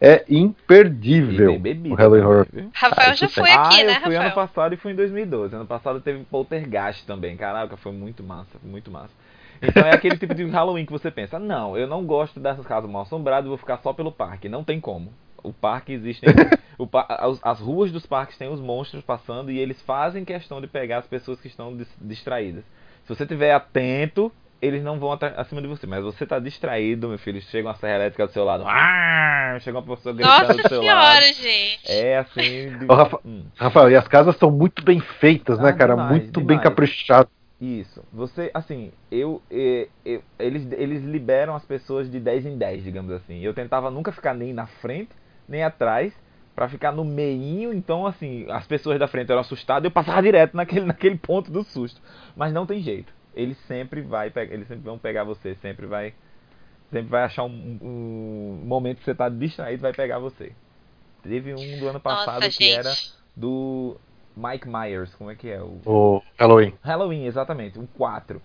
é 0.04 0.24
imperdível 0.28 1.60
bebida, 1.60 1.94
o 1.94 1.96
Halloween 1.96 2.22
Horror. 2.22 2.46
Rafael 2.74 3.14
já 3.14 3.28
foi 3.28 3.52
aqui, 3.52 3.82
ah, 3.82 3.84
né, 3.84 3.92
eu 3.92 4.00
fui 4.00 4.14
Rafael? 4.14 4.22
ano 4.22 4.34
passado 4.34 4.74
e 4.74 4.76
fui 4.76 4.92
em 4.92 4.96
2012. 4.96 5.54
Ano 5.54 5.64
passado 5.64 6.00
teve 6.00 6.24
Poltergeist 6.24 7.06
também. 7.06 7.36
Caraca, 7.36 7.76
foi 7.76 7.92
muito 7.92 8.20
massa, 8.24 8.58
muito 8.64 8.90
massa. 8.90 9.12
Então 9.62 9.84
é 9.84 9.94
aquele 9.94 10.18
tipo 10.18 10.34
de 10.34 10.44
Halloween 10.46 10.84
que 10.84 10.90
você 10.90 11.08
pensa, 11.08 11.38
não, 11.38 11.78
eu 11.78 11.86
não 11.86 12.04
gosto 12.04 12.40
dessas 12.40 12.66
casas 12.66 12.90
mal 12.90 13.02
assombradas, 13.02 13.46
vou 13.46 13.56
ficar 13.56 13.78
só 13.78 13.92
pelo 13.92 14.10
parque. 14.10 14.48
Não 14.48 14.64
tem 14.64 14.80
como. 14.80 15.12
O 15.40 15.52
parque 15.52 15.92
existe. 15.92 16.26
o, 16.76 16.88
as, 17.08 17.38
as, 17.40 17.60
ruas 17.60 17.92
dos 17.92 18.04
parques 18.04 18.36
têm 18.36 18.48
os 18.48 18.60
monstros 18.60 19.04
passando 19.04 19.52
e 19.52 19.58
eles 19.58 19.80
fazem 19.82 20.24
questão 20.24 20.60
de 20.60 20.66
pegar 20.66 20.98
as 20.98 21.06
pessoas 21.06 21.40
que 21.40 21.46
estão 21.46 21.78
distraídas. 22.00 22.64
Se 23.04 23.14
você 23.14 23.22
estiver 23.22 23.54
atento, 23.54 24.32
eles 24.62 24.82
não 24.82 24.98
vão 24.98 25.12
acima 25.36 25.60
de 25.60 25.66
você. 25.66 25.86
Mas 25.86 26.02
você 26.04 26.24
tá 26.24 26.38
distraído, 26.38 27.08
meu 27.08 27.18
filho. 27.18 27.42
Chega 27.42 27.68
uma 27.68 27.74
serra 27.74 27.96
elétrica 27.96 28.26
do 28.26 28.32
seu 28.32 28.44
lado. 28.44 28.64
Ah, 28.66 29.58
chega 29.60 29.78
uma 29.78 29.96
pessoa 29.96 30.14
gritando 30.14 30.40
Nossa 30.48 30.62
do 30.62 30.68
seu 30.68 30.82
lado. 30.82 31.20
senhora, 31.20 31.32
gente. 31.34 31.80
É 31.90 32.18
assim. 32.18 32.78
de- 32.78 32.86
Ô, 32.88 32.94
Rafa- 32.94 33.20
Hum. 33.24 33.44
Rafael, 33.58 33.90
e 33.90 33.96
as 33.96 34.06
casas 34.08 34.36
são 34.36 34.50
muito 34.50 34.82
bem 34.84 35.00
feitas, 35.00 35.58
né, 35.58 35.70
Ah, 35.70 35.72
cara? 35.72 35.94
demais, 35.94 36.10
muito 36.10 36.34
bem 36.40 36.46
demais. 36.46 36.62
caprichadas. 36.62 37.28
Isso. 37.60 38.02
Você, 38.12 38.50
assim, 38.54 38.90
eu, 39.10 39.40
eh, 39.50 39.88
eu- 40.04 40.22
eles, 40.38 40.66
eles 40.72 41.02
liberam 41.04 41.54
as 41.54 41.64
pessoas 41.64 42.10
de 42.10 42.18
10 42.18 42.44
em 42.46 42.56
10, 42.58 42.82
digamos 42.82 43.12
assim. 43.12 43.40
Eu 43.40 43.52
tentava 43.54 43.90
nunca 43.90 44.10
ficar 44.10 44.34
nem 44.34 44.52
na 44.52 44.66
frente, 44.66 45.10
nem 45.48 45.62
atrás, 45.62 46.12
pra 46.56 46.68
ficar 46.68 46.90
no 46.90 47.04
meinho. 47.04 47.72
Então, 47.72 48.04
assim, 48.06 48.46
as 48.50 48.66
pessoas 48.66 48.98
da 48.98 49.06
frente 49.06 49.30
eram 49.30 49.40
assustadas, 49.40 49.84
eu 49.84 49.90
passava 49.92 50.20
direto 50.22 50.56
naquele, 50.56 50.86
naquele 50.86 51.16
ponto 51.16 51.52
do 51.52 51.62
susto. 51.62 52.00
Mas 52.36 52.52
não 52.52 52.66
tem 52.66 52.80
jeito. 52.80 53.12
Eles 53.34 53.56
sempre 53.66 54.00
vai, 54.02 54.32
eles 54.50 54.68
sempre 54.68 54.84
vão 54.84 54.98
pegar 54.98 55.24
você, 55.24 55.54
sempre 55.56 55.86
vai, 55.86 56.14
sempre 56.90 57.08
vai 57.08 57.22
achar 57.24 57.44
um, 57.44 57.78
um 57.82 58.62
momento 58.64 58.98
que 58.98 59.04
você 59.04 59.14
tá 59.14 59.28
distraído, 59.28 59.82
vai 59.82 59.92
pegar 59.92 60.18
você. 60.18 60.52
Teve 61.22 61.54
um 61.54 61.78
do 61.78 61.88
ano 61.88 62.00
passado 62.00 62.42
Nossa, 62.42 62.58
que 62.58 62.64
gente. 62.64 62.78
era 62.78 62.92
do 63.36 63.96
Mike 64.36 64.68
Myers, 64.68 65.14
como 65.14 65.30
é 65.30 65.34
que 65.34 65.48
é 65.48 65.62
o 65.62 65.80
O 65.84 66.22
Halloween. 66.38 66.74
Halloween, 66.82 67.24
exatamente, 67.26 67.78
um 67.78 67.86
4. 67.86 68.42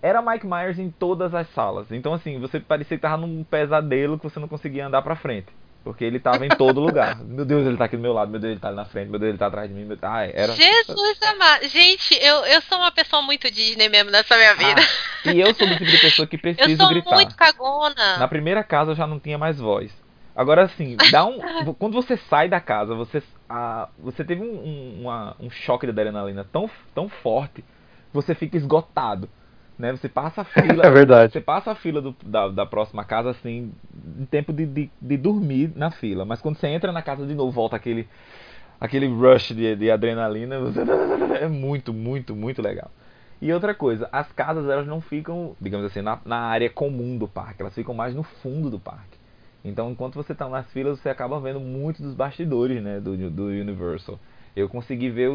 Era 0.00 0.20
Mike 0.20 0.46
Myers 0.46 0.78
em 0.78 0.90
todas 0.90 1.34
as 1.34 1.48
salas. 1.50 1.90
Então, 1.92 2.12
assim, 2.12 2.38
você 2.40 2.58
parecia 2.58 2.96
que 2.96 3.02
tava 3.02 3.24
num 3.24 3.44
pesadelo 3.44 4.18
que 4.18 4.24
você 4.24 4.40
não 4.40 4.48
conseguia 4.48 4.86
andar 4.86 5.00
pra 5.02 5.14
frente. 5.14 5.52
Porque 5.84 6.04
ele 6.04 6.20
tava 6.20 6.46
em 6.46 6.48
todo 6.48 6.80
lugar. 6.80 7.18
Meu 7.24 7.44
Deus, 7.44 7.66
ele 7.66 7.76
tá 7.76 7.86
aqui 7.86 7.96
do 7.96 8.02
meu 8.02 8.12
lado. 8.12 8.30
Meu 8.30 8.38
Deus, 8.38 8.52
ele 8.52 8.60
tá 8.60 8.68
ali 8.68 8.76
na 8.76 8.84
frente. 8.84 9.10
Meu 9.10 9.18
Deus, 9.18 9.30
ele 9.30 9.38
tá 9.38 9.46
atrás 9.46 9.68
de 9.68 9.74
mim. 9.74 9.84
Meu... 9.84 9.98
Ai, 10.02 10.30
era... 10.34 10.52
Jesus 10.52 11.22
amado. 11.22 11.68
Gente, 11.68 12.14
eu, 12.22 12.36
eu 12.46 12.62
sou 12.62 12.78
uma 12.78 12.92
pessoa 12.92 13.20
muito 13.22 13.50
Disney 13.50 13.88
mesmo 13.88 14.10
nessa 14.10 14.36
minha 14.36 14.54
vida. 14.54 14.80
Ah, 15.26 15.32
e 15.32 15.40
eu 15.40 15.52
sou 15.54 15.66
do 15.66 15.76
tipo 15.76 15.90
de 15.90 15.98
pessoa 15.98 16.26
que 16.26 16.36
eu 16.36 16.40
precisa 16.40 16.76
sou 16.76 16.88
gritar. 16.88 17.14
muito 17.14 17.34
cagona. 17.34 18.18
Na 18.18 18.28
primeira 18.28 18.62
casa 18.62 18.92
eu 18.92 18.94
já 18.94 19.06
não 19.06 19.18
tinha 19.18 19.36
mais 19.36 19.58
voz. 19.58 19.90
Agora 20.34 20.62
assim, 20.62 20.96
dá 21.10 21.24
um, 21.26 21.38
quando 21.78 21.92
você 21.94 22.16
sai 22.16 22.48
da 22.48 22.60
casa, 22.60 22.94
você, 22.94 23.22
a, 23.48 23.88
você 23.98 24.24
teve 24.24 24.40
um, 24.42 24.54
um, 24.54 25.00
uma- 25.02 25.36
um 25.38 25.50
choque 25.50 25.84
de 25.86 25.90
adrenalina 25.90 26.46
tão, 26.50 26.70
tão 26.94 27.08
forte 27.08 27.64
você 28.12 28.34
fica 28.34 28.56
esgotado. 28.56 29.28
Né? 29.78 29.92
Você 29.92 30.08
passa 30.08 30.42
a 30.42 30.44
fila. 30.46 30.86
É 30.86 30.90
verdade. 30.90 31.32
Você 31.32 31.40
passa 31.40 31.72
a 31.72 31.74
fila 31.74 32.00
do- 32.00 32.16
da, 32.24 32.48
da 32.48 32.66
próxima 32.66 33.04
casa 33.04 33.30
assim, 33.30 33.72
em 34.18 34.24
tempo 34.26 34.52
de, 34.52 34.66
de, 34.66 34.90
de 35.00 35.16
dormir 35.16 35.72
na 35.74 35.90
fila. 35.90 36.24
Mas 36.24 36.40
quando 36.40 36.56
você 36.56 36.68
entra 36.68 36.92
na 36.92 37.02
casa 37.02 37.26
de 37.26 37.34
novo, 37.34 37.50
volta 37.50 37.76
aquele, 37.76 38.08
aquele 38.80 39.06
rush 39.06 39.54
de, 39.54 39.76
de 39.76 39.90
adrenalina. 39.90 40.58
Você, 40.60 40.80
é 41.40 41.48
muito, 41.48 41.92
muito, 41.92 42.34
muito 42.34 42.62
legal. 42.62 42.90
E 43.40 43.52
outra 43.52 43.74
coisa, 43.74 44.08
as 44.12 44.30
casas 44.32 44.68
elas 44.68 44.86
não 44.86 45.00
ficam, 45.00 45.56
digamos 45.60 45.86
assim, 45.86 46.00
na, 46.00 46.20
na 46.24 46.36
área 46.38 46.70
comum 46.70 47.18
do 47.18 47.26
parque, 47.26 47.60
elas 47.62 47.74
ficam 47.74 47.92
mais 47.94 48.14
no 48.14 48.22
fundo 48.22 48.70
do 48.70 48.78
parque. 48.78 49.18
Então, 49.64 49.90
enquanto 49.90 50.14
você 50.14 50.32
está 50.32 50.48
nas 50.48 50.70
filas, 50.72 51.00
você 51.00 51.08
acaba 51.08 51.40
vendo 51.40 51.60
muito 51.60 52.02
dos 52.02 52.14
bastidores 52.14 52.82
né, 52.82 53.00
do, 53.00 53.16
do 53.30 53.44
Universal. 53.46 54.18
Eu 54.54 54.68
consegui 54.68 55.08
ver 55.08 55.28
o, 55.30 55.34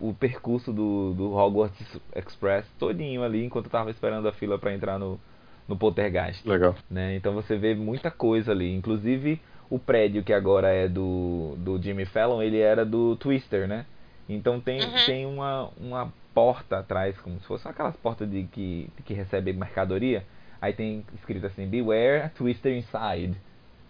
o, 0.00 0.08
o 0.10 0.14
percurso 0.14 0.72
do, 0.72 1.14
do 1.14 1.32
Hogwarts 1.34 2.00
Express 2.14 2.66
todinho 2.78 3.22
ali, 3.22 3.44
enquanto 3.44 3.66
eu 3.66 3.68
estava 3.68 3.90
esperando 3.90 4.28
a 4.28 4.32
fila 4.32 4.58
para 4.58 4.74
entrar 4.74 4.98
no, 4.98 5.18
no 5.66 5.76
Poltergeist. 5.76 6.46
Legal. 6.46 6.74
né? 6.90 7.16
Então 7.16 7.32
você 7.32 7.56
vê 7.56 7.74
muita 7.74 8.10
coisa 8.10 8.52
ali. 8.52 8.74
Inclusive 8.74 9.40
o 9.70 9.78
prédio 9.78 10.22
que 10.22 10.32
agora 10.32 10.68
é 10.68 10.88
do, 10.88 11.54
do 11.58 11.80
Jimmy 11.80 12.04
Fallon, 12.06 12.42
ele 12.42 12.58
era 12.58 12.84
do 12.84 13.16
Twister, 13.16 13.66
né? 13.66 13.86
Então 14.28 14.60
tem, 14.60 14.80
Uhum. 14.82 15.06
tem 15.06 15.26
uma, 15.26 15.70
uma 15.78 16.12
porta 16.34 16.78
atrás, 16.78 17.18
como 17.20 17.40
se 17.40 17.46
fosse 17.46 17.66
aquelas 17.66 17.96
portas 17.96 18.30
de 18.30 18.44
que, 18.44 18.88
que 19.06 19.14
recebe 19.14 19.52
mercadoria. 19.54 20.22
Aí 20.60 20.72
tem 20.72 21.02
escrito 21.14 21.46
assim, 21.46 21.66
Beware 21.66 22.30
Twister 22.36 22.76
Inside. 22.76 23.36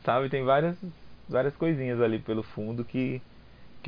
Sabe? 0.04 0.28
Tem 0.28 0.44
várias, 0.44 0.76
várias 1.28 1.56
coisinhas 1.56 2.00
ali 2.00 2.18
pelo 2.20 2.42
fundo 2.42 2.84
que, 2.84 3.20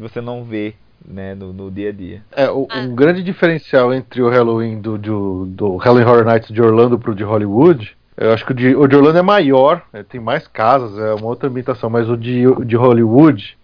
que 0.00 0.08
você 0.12 0.20
não 0.20 0.42
vê 0.44 0.74
né, 1.04 1.34
no, 1.34 1.52
no 1.52 1.70
dia 1.70 1.90
a 1.90 1.92
dia. 1.92 2.22
É, 2.36 2.50
o- 2.50 2.66
Ah. 2.70 2.80
um 2.80 2.94
grande 2.94 3.22
diferencial 3.22 3.92
entre 3.92 4.20
o 4.22 4.28
Halloween 4.28 4.80
do, 4.80 4.96
do, 4.98 5.46
do 5.46 5.76
Halloween 5.76 6.04
Horror 6.06 6.24
Nights 6.24 6.50
de 6.52 6.60
Orlando 6.60 6.98
pro 6.98 7.14
de 7.14 7.22
Hollywood, 7.24 7.96
eu 8.16 8.32
acho 8.32 8.44
que 8.44 8.52
o 8.52 8.54
de, 8.54 8.76
o 8.76 8.86
de 8.86 8.96
Orlando 8.96 9.18
é 9.18 9.22
maior, 9.22 9.82
é, 9.92 10.02
tem 10.02 10.20
mais 10.20 10.46
casas, 10.46 10.96
é 10.98 11.14
uma 11.14 11.26
outra 11.26 11.48
ambientação, 11.48 11.88
mas 11.88 12.08
o 12.08 12.16
de, 12.16 12.46
o 12.46 12.64
de 12.64 12.76
Hollywood, 12.76 13.56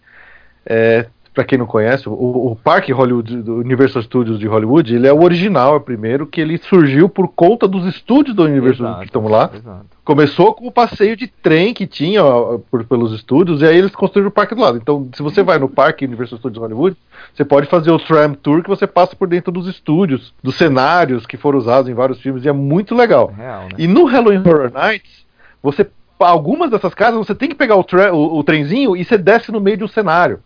é, 0.65 1.07
para 1.37 1.45
quem 1.45 1.59
não 1.59 1.67
conhece, 1.67 2.09
o, 2.09 2.13
o 2.13 2.57
parque 2.57 2.91
Hollywood, 2.91 3.43
do 3.43 3.57
Universal 3.57 4.03
Studios 4.03 4.39
de 4.39 4.47
Hollywood, 4.47 4.95
ele 4.95 5.07
é 5.07 5.13
o 5.13 5.23
original, 5.23 5.75
é 5.75 5.77
o 5.77 5.81
primeiro, 5.81 6.27
que 6.27 6.41
ele 6.41 6.57
surgiu 6.57 7.11
por 7.11 7.29
conta 7.29 7.69
dos 7.69 7.85
estúdios 7.85 8.35
do 8.35 8.45
Universal 8.45 8.87
Exato, 8.87 9.01
que 9.01 9.07
estão 9.09 9.29
lá. 9.29 9.51
Exato. 9.53 9.85
Começou 10.03 10.55
com 10.55 10.67
o 10.67 10.73
passeio 10.73 11.15
de 11.15 11.27
trem 11.27 11.75
que 11.75 11.87
tinha 11.87 12.25
ó, 12.25 12.57
por, 12.71 12.85
pelos 12.85 13.13
estúdios, 13.13 13.61
e 13.61 13.67
aí 13.67 13.77
eles 13.77 13.95
construíram 13.95 14.31
o 14.31 14.33
parque 14.33 14.55
do 14.55 14.63
lado. 14.63 14.79
Então, 14.79 15.11
se 15.13 15.23
você 15.23 15.43
vai 15.43 15.59
no 15.59 15.69
parque 15.69 16.07
Universal 16.07 16.39
Studios 16.39 16.63
Hollywood, 16.63 16.97
você 17.35 17.45
pode 17.45 17.67
fazer 17.67 17.91
o 17.91 17.99
tram 17.99 18.33
tour 18.33 18.63
que 18.63 18.71
você 18.71 18.87
passa 18.87 19.15
por 19.15 19.29
dentro 19.29 19.53
dos 19.53 19.69
estúdios, 19.69 20.33
dos 20.43 20.57
cenários 20.57 21.27
que 21.27 21.37
foram 21.37 21.59
usados 21.59 21.91
em 21.91 21.95
vários 21.95 22.19
filmes, 22.19 22.47
e 22.47 22.49
é 22.49 22.53
muito 22.53 22.95
legal. 22.95 23.31
Real, 23.37 23.65
né? 23.65 23.69
E 23.77 23.87
no 23.87 24.07
Halloween 24.07 24.39
Horror 24.39 24.73
Nights, 24.73 25.27
você 25.63 25.87
algumas 26.19 26.71
dessas 26.71 26.95
casas 26.95 27.19
você 27.19 27.35
tem 27.35 27.51
que 27.51 27.55
pegar 27.55 27.77
o, 27.77 27.85
o, 27.85 28.39
o 28.39 28.43
trenzinho 28.43 28.97
e 28.97 29.05
você 29.05 29.19
desce 29.19 29.53
no 29.53 29.61
meio 29.61 29.77
de 29.77 29.85
um 29.85 29.89
cenário. 29.89 30.41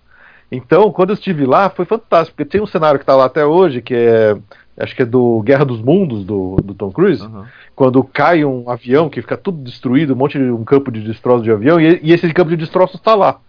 Então, 0.50 0.90
quando 0.90 1.10
eu 1.10 1.14
estive 1.14 1.46
lá, 1.46 1.70
foi 1.70 1.84
fantástico, 1.84 2.36
porque 2.36 2.50
tem 2.50 2.60
um 2.60 2.66
cenário 2.66 2.98
que 2.98 3.04
está 3.04 3.14
lá 3.14 3.26
até 3.26 3.44
hoje, 3.44 3.80
que 3.80 3.94
é. 3.94 4.36
Acho 4.78 4.96
que 4.96 5.02
é 5.02 5.06
do 5.06 5.42
Guerra 5.42 5.64
dos 5.64 5.82
Mundos, 5.82 6.24
do, 6.24 6.56
do 6.64 6.72
Tom 6.72 6.90
Cruise 6.90 7.22
Uhum. 7.22 7.44
quando 7.76 8.02
cai 8.02 8.44
um 8.46 8.70
avião 8.70 9.10
que 9.10 9.20
fica 9.20 9.36
tudo 9.36 9.62
destruído, 9.62 10.14
um 10.14 10.16
monte 10.16 10.38
de 10.38 10.50
um 10.50 10.64
campo 10.64 10.90
de 10.90 11.02
destroços 11.02 11.42
de 11.42 11.50
avião, 11.50 11.78
e, 11.78 12.00
e 12.02 12.12
esse 12.14 12.32
campo 12.32 12.48
de 12.48 12.56
destroços 12.56 12.96
está 12.96 13.14
lá. 13.14 13.40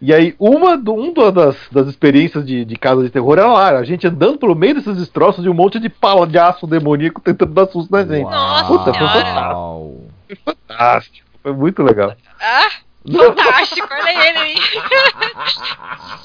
E 0.00 0.14
aí, 0.14 0.36
uma 0.38 0.78
do, 0.78 0.94
um 0.94 1.12
das, 1.12 1.56
das 1.72 1.88
experiências 1.88 2.46
de, 2.46 2.64
de 2.64 2.76
casa 2.76 3.02
de 3.02 3.10
terror 3.10 3.36
era 3.36 3.48
lá, 3.48 3.70
a 3.70 3.82
gente 3.82 4.06
andando 4.06 4.38
pelo 4.38 4.54
meio 4.54 4.74
desses 4.74 4.96
destroços 4.96 5.44
e 5.44 5.48
um 5.48 5.54
monte 5.54 5.80
de 5.80 5.88
pala 5.88 6.24
de 6.28 6.38
aço 6.38 6.64
demoníaco 6.68 7.20
tentando 7.20 7.52
dar 7.52 7.66
susto 7.66 7.90
na 7.90 8.04
gente. 8.04 8.22
Nossa 8.22 8.64
Puta, 8.66 8.94
foi. 8.94 9.22
Uau. 9.22 9.96
Foi 10.28 10.36
fantástico, 10.36 11.26
foi 11.42 11.52
muito 11.52 11.82
legal. 11.82 12.14
Ah, 12.40 12.68
fantástico, 13.12 13.88
olha 13.90 14.28
ele 14.28 14.38
aí. 14.38 14.56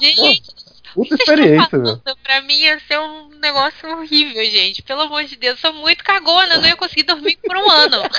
gente, 0.00 0.42
Puta 0.94 1.14
experiência, 1.16 1.76
meu. 1.78 1.98
pra 2.22 2.40
mim 2.42 2.54
ia 2.54 2.78
ser 2.86 3.00
um 3.00 3.28
negócio 3.40 3.88
horrível, 3.98 4.44
gente. 4.44 4.80
Pelo 4.82 5.02
amor 5.02 5.24
de 5.24 5.34
Deus, 5.36 5.58
eu 5.62 5.72
sou 5.72 5.80
muito 5.80 6.04
cagona, 6.04 6.54
eu 6.54 6.60
não 6.60 6.68
ia 6.68 6.76
conseguir 6.76 7.02
dormir 7.02 7.36
por 7.44 7.56
um 7.56 7.70
ano. 7.70 7.98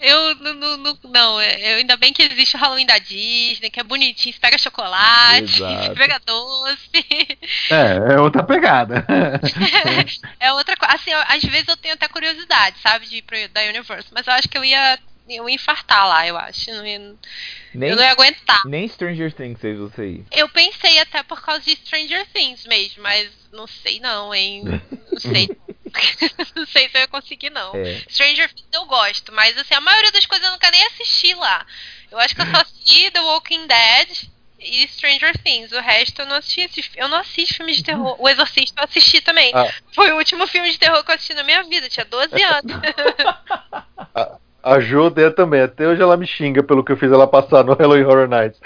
Eu 0.00 0.34
não, 0.34 0.52
não, 0.54 0.76
não, 0.76 0.98
não, 1.04 1.40
é- 1.40 1.72
eu, 1.72 1.76
ainda 1.78 1.96
bem 1.96 2.12
que 2.12 2.22
existe 2.22 2.56
o 2.56 2.58
Halloween 2.58 2.84
da 2.84 2.98
Disney, 2.98 3.70
que 3.70 3.80
é 3.80 3.82
bonitinho, 3.82 4.34
você 4.34 4.38
pega 4.38 4.58
chocolate, 4.58 5.44
Exato. 5.44 5.82
você 5.86 5.94
pega 5.94 6.20
doce. 6.26 6.90
É, 7.70 8.14
é 8.14 8.20
outra 8.20 8.42
pegada. 8.44 9.06
é 10.38 10.52
outra 10.52 10.76
coisa. 10.76 10.94
Assim, 10.94 11.10
eu- 11.10 11.24
às 11.26 11.42
vezes 11.42 11.68
eu 11.68 11.76
tenho 11.78 11.94
até 11.94 12.06
curiosidade, 12.06 12.76
sabe, 12.82 13.06
de 13.06 13.16
ir 13.16 13.22
pro, 13.22 13.48
da 13.48 13.62
Universe, 13.62 14.08
mas 14.12 14.26
eu 14.26 14.34
acho 14.34 14.46
que 14.48 14.58
eu 14.58 14.64
ia, 14.64 14.98
eu 15.28 15.48
ia 15.48 15.54
infartar 15.54 16.06
lá, 16.08 16.26
eu 16.26 16.36
acho. 16.36 16.70
Eu 16.70 16.76
não 16.76 16.86
ia, 16.86 16.98
Nem, 17.74 17.90
eu 17.90 17.96
não 17.96 18.02
ia 18.02 18.10
aguentar. 18.10 18.62
nem 18.66 18.86
Stranger 18.88 19.32
Things 19.32 19.60
fez 19.60 19.78
você 19.78 20.06
ir. 20.06 20.24
Eu 20.30 20.48
pensei 20.48 20.98
até 20.98 21.22
por 21.22 21.40
causa 21.42 21.60
de 21.62 21.72
Stranger 21.76 22.26
Things 22.32 22.66
mesmo, 22.66 23.02
mas 23.02 23.30
não 23.52 23.66
sei 23.66 24.00
não, 24.00 24.34
hein? 24.34 24.62
Não 24.64 25.20
sei. 25.20 25.48
não 26.56 26.66
sei 26.66 26.88
se 26.88 26.96
eu 26.96 27.02
ia 27.02 27.08
conseguir, 27.08 27.50
não. 27.50 27.72
É. 27.74 28.02
Stranger 28.10 28.52
Things 28.52 28.68
eu 28.72 28.84
gosto, 28.86 29.32
mas 29.32 29.56
assim, 29.56 29.74
a 29.74 29.80
maioria 29.80 30.10
das 30.10 30.26
coisas 30.26 30.44
eu 30.46 30.52
nunca 30.52 30.70
nem 30.70 30.84
assisti 30.86 31.34
lá. 31.34 31.64
Eu 32.10 32.18
acho 32.18 32.34
que 32.34 32.40
eu 32.42 32.46
só 32.46 32.56
assisti 32.62 33.10
The 33.12 33.20
Walking 33.20 33.66
Dead 33.68 34.24
e 34.58 34.88
Stranger 34.88 35.38
Things. 35.38 35.70
O 35.72 35.78
resto 35.80 36.22
eu 36.22 36.26
não 36.26 36.36
assisti. 36.36 36.62
esses- 36.62 36.90
Eu 36.96 37.06
não 37.08 37.18
assisto 37.18 37.54
filmes 37.54 37.76
de 37.76 37.84
terror. 37.84 38.16
O 38.18 38.28
Exorcista 38.28 38.80
eu 38.80 38.84
assisti 38.84 39.20
também. 39.20 39.52
Ah. 39.54 39.72
Foi 39.94 40.10
o 40.10 40.16
último 40.16 40.46
filme 40.48 40.70
de 40.72 40.78
terror 40.78 41.04
que 41.04 41.10
eu 41.12 41.14
assisti 41.14 41.34
na 41.34 41.44
minha 41.44 41.62
vida. 41.62 41.86
Eu 41.86 41.90
tinha 41.90 42.04
12 42.06 42.42
anos. 42.42 42.72
A 44.64 44.80
Jo 44.80 45.02
odeia 45.04 45.30
também, 45.30 45.60
até 45.60 45.86
hoje 45.86 46.00
ela 46.00 46.16
me 46.16 46.26
xinga 46.26 46.62
pelo 46.62 46.82
que 46.82 46.90
eu 46.90 46.96
fiz 46.96 47.12
ela 47.12 47.26
passar 47.26 47.62
no 47.64 47.74
Halloween 47.74 48.04
Horror 48.04 48.26
Nights. 48.28 48.58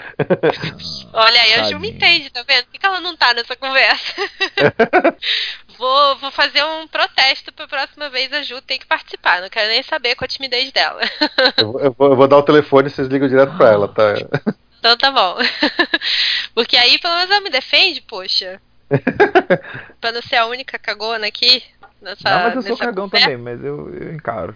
Olha 1.11 1.41
aí, 1.41 1.53
a 1.55 1.63
Ju 1.63 1.77
me 1.79 1.89
entende, 1.91 2.29
tá 2.29 2.41
vendo? 2.47 2.63
Por 2.65 2.71
que 2.71 2.77
que 2.79 2.85
ela 2.85 3.01
não 3.01 3.17
tá 3.17 3.33
nessa 3.33 3.53
conversa? 3.57 4.13
vou, 5.77 6.17
vou 6.17 6.31
fazer 6.31 6.63
um 6.63 6.87
protesto 6.87 7.51
pra 7.53 7.67
próxima 7.67 8.09
vez 8.09 8.31
a 8.31 8.41
Ju 8.43 8.61
ter 8.61 8.77
que 8.77 8.85
participar. 8.87 9.41
Não 9.41 9.49
quero 9.49 9.67
nem 9.69 9.83
saber 9.83 10.15
com 10.15 10.23
a 10.23 10.27
timidez 10.27 10.71
dela. 10.71 11.01
Eu, 11.57 11.71
vou- 11.71 11.81
eu 11.81 11.91
vou, 11.97 12.09
eu 12.11 12.15
vou 12.15 12.27
dar 12.27 12.37
o 12.37 12.43
telefone 12.43 12.87
e 12.87 12.91
vocês 12.91 13.07
ligam 13.07 13.27
direto 13.27 13.57
pra 13.57 13.69
ela, 13.69 13.87
tá? 13.87 14.13
Então 14.79 14.95
tá 14.97 15.11
bom. 15.11 15.37
Porque 16.55 16.77
aí 16.77 16.97
pelo 16.99 17.15
menos 17.15 17.29
ela 17.31 17.41
me 17.41 17.49
defende, 17.49 18.01
poxa. 18.01 18.61
pra 19.99 20.11
não 20.11 20.21
ser 20.21 20.37
a 20.37 20.45
única 20.45 20.79
cagona 20.79 21.27
aqui. 21.27 21.61
Nessa, 22.01 22.29
Não, 22.29 22.43
mas 22.45 22.55
eu 22.55 22.61
sou 22.63 22.77
cagão 22.77 23.03
conversa. 23.09 23.25
também, 23.27 23.37
mas 23.43 23.61
eu, 23.61 23.93
eu 23.93 24.13
encaro. 24.13 24.55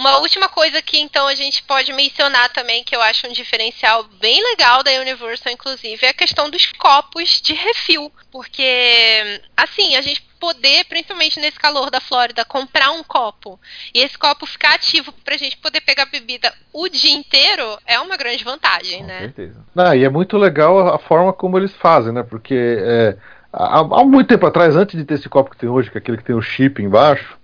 Uma 0.00 0.16
última 0.20 0.48
coisa 0.48 0.80
que 0.80 0.98
então 0.98 1.28
a 1.28 1.34
gente 1.34 1.62
pode 1.62 1.92
mencionar 1.92 2.48
também, 2.54 2.82
que 2.82 2.96
eu 2.96 3.02
acho 3.02 3.26
um 3.26 3.32
diferencial 3.34 4.02
bem 4.18 4.42
legal 4.42 4.82
da 4.82 4.90
Universal, 4.92 5.52
inclusive, 5.52 6.06
é 6.06 6.08
a 6.08 6.14
questão 6.14 6.48
dos 6.48 6.72
copos 6.72 7.38
de 7.42 7.52
refil. 7.52 8.10
Porque, 8.32 9.42
assim, 9.54 9.96
a 9.96 10.00
gente 10.00 10.22
poder, 10.40 10.86
principalmente 10.86 11.38
nesse 11.38 11.58
calor 11.58 11.90
da 11.90 12.00
Flórida, 12.00 12.46
comprar 12.46 12.92
um 12.92 13.02
copo 13.02 13.60
e 13.94 14.00
esse 14.00 14.16
copo 14.16 14.46
ficar 14.46 14.76
ativo 14.76 15.12
pra 15.22 15.36
gente 15.36 15.58
poder 15.58 15.82
pegar 15.82 16.06
bebida 16.06 16.50
o 16.72 16.88
dia 16.88 17.12
inteiro 17.12 17.62
é 17.84 18.00
uma 18.00 18.16
grande 18.16 18.42
vantagem, 18.42 19.00
Com 19.00 19.06
né? 19.06 19.18
certeza. 19.18 19.62
Ah, 19.76 19.94
e 19.94 20.02
é 20.02 20.08
muito 20.08 20.38
legal 20.38 20.94
a 20.94 20.98
forma 20.98 21.30
como 21.30 21.58
eles 21.58 21.74
fazem, 21.76 22.10
né? 22.10 22.22
Porque 22.22 22.54
é, 22.54 23.18
há, 23.52 23.80
há 23.80 24.02
muito 24.02 24.28
tempo 24.28 24.46
atrás, 24.46 24.74
antes 24.76 24.98
de 24.98 25.04
ter 25.04 25.16
esse 25.16 25.28
copo 25.28 25.50
que 25.50 25.58
tem 25.58 25.68
hoje, 25.68 25.90
que 25.90 25.98
é 25.98 26.00
aquele 26.00 26.16
que 26.16 26.24
tem 26.24 26.34
o 26.34 26.40
chip 26.40 26.82
embaixo, 26.82 27.38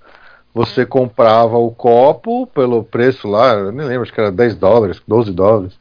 você 0.56 0.86
comprava 0.86 1.58
o 1.58 1.70
copo 1.70 2.46
pelo 2.46 2.82
preço 2.82 3.28
lá, 3.28 3.52
eu 3.52 3.70
nem 3.70 3.86
lembro, 3.86 4.04
acho 4.04 4.12
que 4.12 4.18
era 4.18 4.32
10 4.32 4.56
dólares, 4.56 5.02
12 5.06 5.30
dólares. 5.30 5.78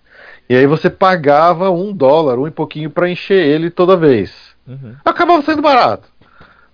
E 0.50 0.56
aí 0.56 0.68
você 0.68 0.90
pagava 0.90 1.72
um 1.72 1.94
dólar, 1.94 2.38
um 2.38 2.46
e 2.46 2.52
pouquinho, 2.52 2.90
pra 2.90 3.10
encher 3.10 3.42
ele 3.42 3.70
toda 3.70 3.96
vez. 3.96 4.36
Uhum. 4.68 4.94
Acabava 5.06 5.42
sendo 5.44 5.62
barato. 5.62 6.10